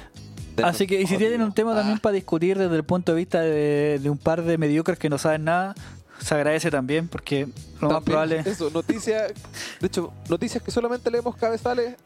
Así 0.62 0.86
que, 0.86 1.00
y 1.00 1.06
si 1.06 1.16
tienen 1.16 1.42
un 1.42 1.52
tema 1.52 1.72
Ah, 1.72 1.76
también 1.76 1.98
para 1.98 2.14
discutir 2.14 2.56
desde 2.56 2.76
el 2.76 2.84
punto 2.84 3.12
de 3.12 3.18
vista 3.18 3.40
de, 3.40 3.98
de 4.00 4.10
un 4.10 4.18
par 4.18 4.42
de 4.44 4.56
mediocres 4.56 4.98
que 5.00 5.10
no 5.10 5.18
saben 5.18 5.42
nada, 5.44 5.74
se 6.20 6.34
agradece 6.34 6.70
también, 6.70 7.08
porque 7.08 7.48
lo 7.80 7.88
más 7.88 7.96
también, 7.96 8.02
probable... 8.04 8.42
Eso, 8.46 8.70
noticias. 8.70 9.32
De 9.80 9.86
hecho, 9.88 10.12
noticias 10.28 10.62
que 10.62 10.70
solamente 10.70 11.10
leemos 11.10 11.34
cabezales 11.36 11.96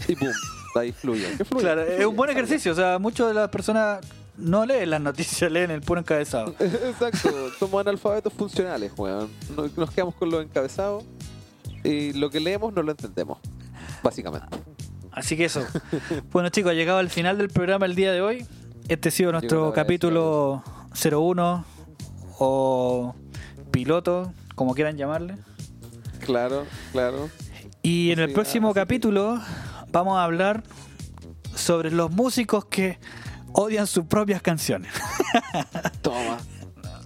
y 0.08 0.16
pum. 0.16 0.28
Ahí 0.74 0.92
fluye. 0.92 1.26
Que 1.36 1.44
Claro, 1.44 1.84
que 1.84 1.98
es 1.98 2.06
un 2.06 2.16
buen 2.16 2.30
ejercicio. 2.30 2.72
O 2.72 2.74
sea, 2.74 2.98
muchas 2.98 3.28
de 3.28 3.34
las 3.34 3.48
personas 3.48 4.00
no 4.36 4.64
leen 4.64 4.90
las 4.90 5.00
noticias, 5.00 5.50
leen 5.52 5.70
el 5.70 5.80
puro 5.80 6.00
encabezado. 6.00 6.54
Exacto, 6.60 7.50
somos 7.58 7.80
analfabetos 7.80 8.32
funcionales, 8.32 8.92
weón. 8.96 9.28
Nos 9.56 9.76
nos 9.76 9.90
quedamos 9.90 10.14
con 10.14 10.30
los 10.30 10.44
encabezados 10.44 11.04
y 11.82 12.12
lo 12.12 12.30
que 12.30 12.40
leemos 12.40 12.72
no 12.72 12.82
lo 12.82 12.92
entendemos, 12.92 13.38
básicamente. 14.02 14.46
Así 15.12 15.36
que 15.36 15.46
eso. 15.46 15.66
Bueno, 16.30 16.50
chicos, 16.50 16.70
ha 16.70 16.74
llegado 16.74 16.98
al 17.00 17.10
final 17.10 17.36
del 17.38 17.48
programa 17.48 17.86
el 17.86 17.96
día 17.96 18.12
de 18.12 18.20
hoy. 18.20 18.46
Este 18.88 19.08
ha 19.08 19.12
sido 19.12 19.32
nuestro 19.32 19.72
capítulo 19.72 20.62
01 20.94 21.64
o 22.38 23.14
piloto, 23.72 24.32
como 24.54 24.74
quieran 24.74 24.96
llamarle. 24.96 25.36
Claro, 26.20 26.64
claro. 26.92 27.28
Y 27.82 28.12
en 28.12 28.20
el 28.20 28.28
Sí, 28.28 28.34
próximo 28.34 28.72
capítulo 28.74 29.40
vamos 29.92 30.16
a 30.16 30.24
hablar 30.24 30.62
sobre 31.54 31.90
los 31.90 32.10
músicos 32.10 32.64
que 32.66 32.98
odian 33.52 33.86
sus 33.86 34.04
propias 34.06 34.42
canciones. 34.42 34.92
Toma. 36.02 36.38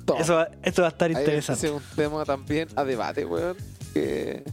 Toma. 0.05 0.21
Eso 0.21 0.35
va, 0.35 0.49
esto 0.63 0.83
va 0.83 0.89
a 0.89 0.91
estar 0.91 1.11
Ahí 1.11 1.17
interesante. 1.17 1.67
es 1.67 1.73
un 1.73 1.83
tema 1.97 2.25
también 2.25 2.69
a 2.77 2.85
debate, 2.85 3.25
weón. 3.25 3.57
Que 3.93 4.45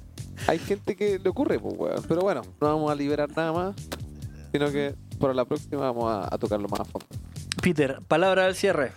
hay 0.48 0.60
gente 0.60 0.96
que 0.96 1.20
le 1.20 1.30
ocurre, 1.30 1.60
pues, 1.60 1.76
weón. 1.78 2.04
Pero 2.08 2.22
bueno, 2.22 2.42
no 2.60 2.68
vamos 2.68 2.92
a 2.92 2.96
liberar 2.96 3.30
nada 3.36 3.52
más, 3.52 3.76
sino 4.52 4.72
que 4.72 4.96
para 5.20 5.34
la 5.34 5.46
próxima 5.46 5.82
vamos 5.82 6.06
a, 6.12 6.34
a 6.34 6.38
tocarlo 6.38 6.68
más 6.70 6.80
a 6.80 6.86
fondo. 6.86 7.08
Peter, 7.62 8.00
palabra 8.08 8.46
del 8.46 8.56
cierre. 8.56 8.92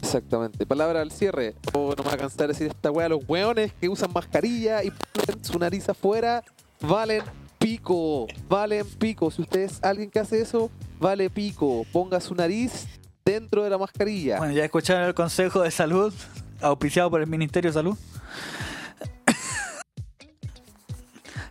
Exactamente. 0.00 0.64
Palabra 0.66 1.00
al 1.00 1.10
cierre. 1.10 1.56
Oh, 1.72 1.92
no 1.96 2.04
me 2.04 2.10
va 2.10 2.14
a 2.14 2.18
cansar 2.18 2.46
de 2.46 2.48
decir 2.48 2.68
esta 2.68 2.90
weá. 2.90 3.08
Los 3.08 3.28
weones 3.28 3.72
que 3.72 3.88
usan 3.88 4.12
mascarilla 4.12 4.84
y 4.84 4.90
ponen 4.90 5.44
su 5.44 5.58
nariz 5.58 5.88
afuera 5.88 6.44
valen 6.80 7.22
pico. 7.64 8.26
Valen 8.46 8.86
pico. 8.98 9.30
Si 9.30 9.40
usted 9.40 9.60
es 9.60 9.82
alguien 9.82 10.10
que 10.10 10.18
hace 10.18 10.38
eso, 10.38 10.70
vale 11.00 11.30
pico. 11.30 11.86
Ponga 11.92 12.20
su 12.20 12.34
nariz 12.34 12.86
dentro 13.24 13.64
de 13.64 13.70
la 13.70 13.78
mascarilla. 13.78 14.36
Bueno, 14.36 14.52
ya 14.52 14.66
escucharon 14.66 15.04
el 15.04 15.14
Consejo 15.14 15.62
de 15.62 15.70
Salud, 15.70 16.12
auspiciado 16.60 17.10
por 17.10 17.22
el 17.22 17.26
Ministerio 17.26 17.70
de 17.70 17.74
Salud. 17.74 17.96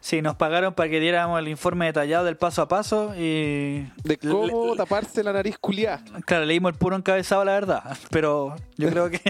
Sí, 0.06 0.22
nos 0.22 0.36
pagaron 0.36 0.74
para 0.74 0.90
que 0.90 1.00
diéramos 1.00 1.40
el 1.40 1.48
informe 1.48 1.86
detallado 1.86 2.26
del 2.26 2.36
paso 2.36 2.62
a 2.62 2.68
paso 2.68 3.14
y... 3.16 3.88
De 4.04 4.18
cómo 4.22 4.72
le- 4.72 4.76
taparse 4.76 5.24
la 5.24 5.32
nariz 5.32 5.58
culiá. 5.58 6.04
Claro, 6.26 6.44
leímos 6.44 6.74
el 6.74 6.78
puro 6.78 6.98
encabezado, 6.98 7.46
la 7.46 7.54
verdad, 7.54 7.98
pero 8.10 8.54
yo 8.76 8.90
creo 8.90 9.10
que 9.10 9.22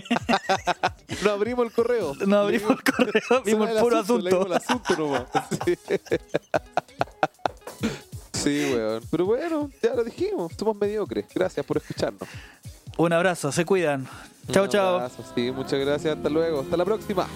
No 1.23 1.29
abrimos 1.29 1.67
el 1.67 1.71
correo. 1.73 2.13
no 2.25 2.39
abrimos 2.39 2.71
el 2.71 2.83
correo, 2.91 3.43
vimos 3.45 3.69
el 3.69 3.77
puro 3.77 3.99
asunto. 3.99 4.45
el 4.47 4.53
asunto 4.53 4.95
nomás. 4.97 5.25
Sí. 5.63 5.77
Sí, 8.33 8.73
weón. 8.73 9.03
Pero 9.11 9.25
bueno, 9.25 9.69
ya 9.81 9.93
lo 9.93 10.03
dijimos. 10.03 10.51
Somos 10.57 10.75
mediocres. 10.75 11.25
Gracias 11.35 11.63
por 11.65 11.77
escucharnos. 11.77 12.27
Un 12.97 13.13
abrazo, 13.13 13.51
se 13.51 13.63
cuidan. 13.63 14.07
Chao, 14.51 14.63
Un 14.63 14.69
chao. 14.69 14.95
abrazo, 14.95 15.23
Sí, 15.35 15.51
muchas 15.51 15.79
gracias. 15.79 16.17
Hasta 16.17 16.29
luego. 16.29 16.61
Hasta 16.61 16.75
la 16.77 16.83
próxima. 16.83 17.27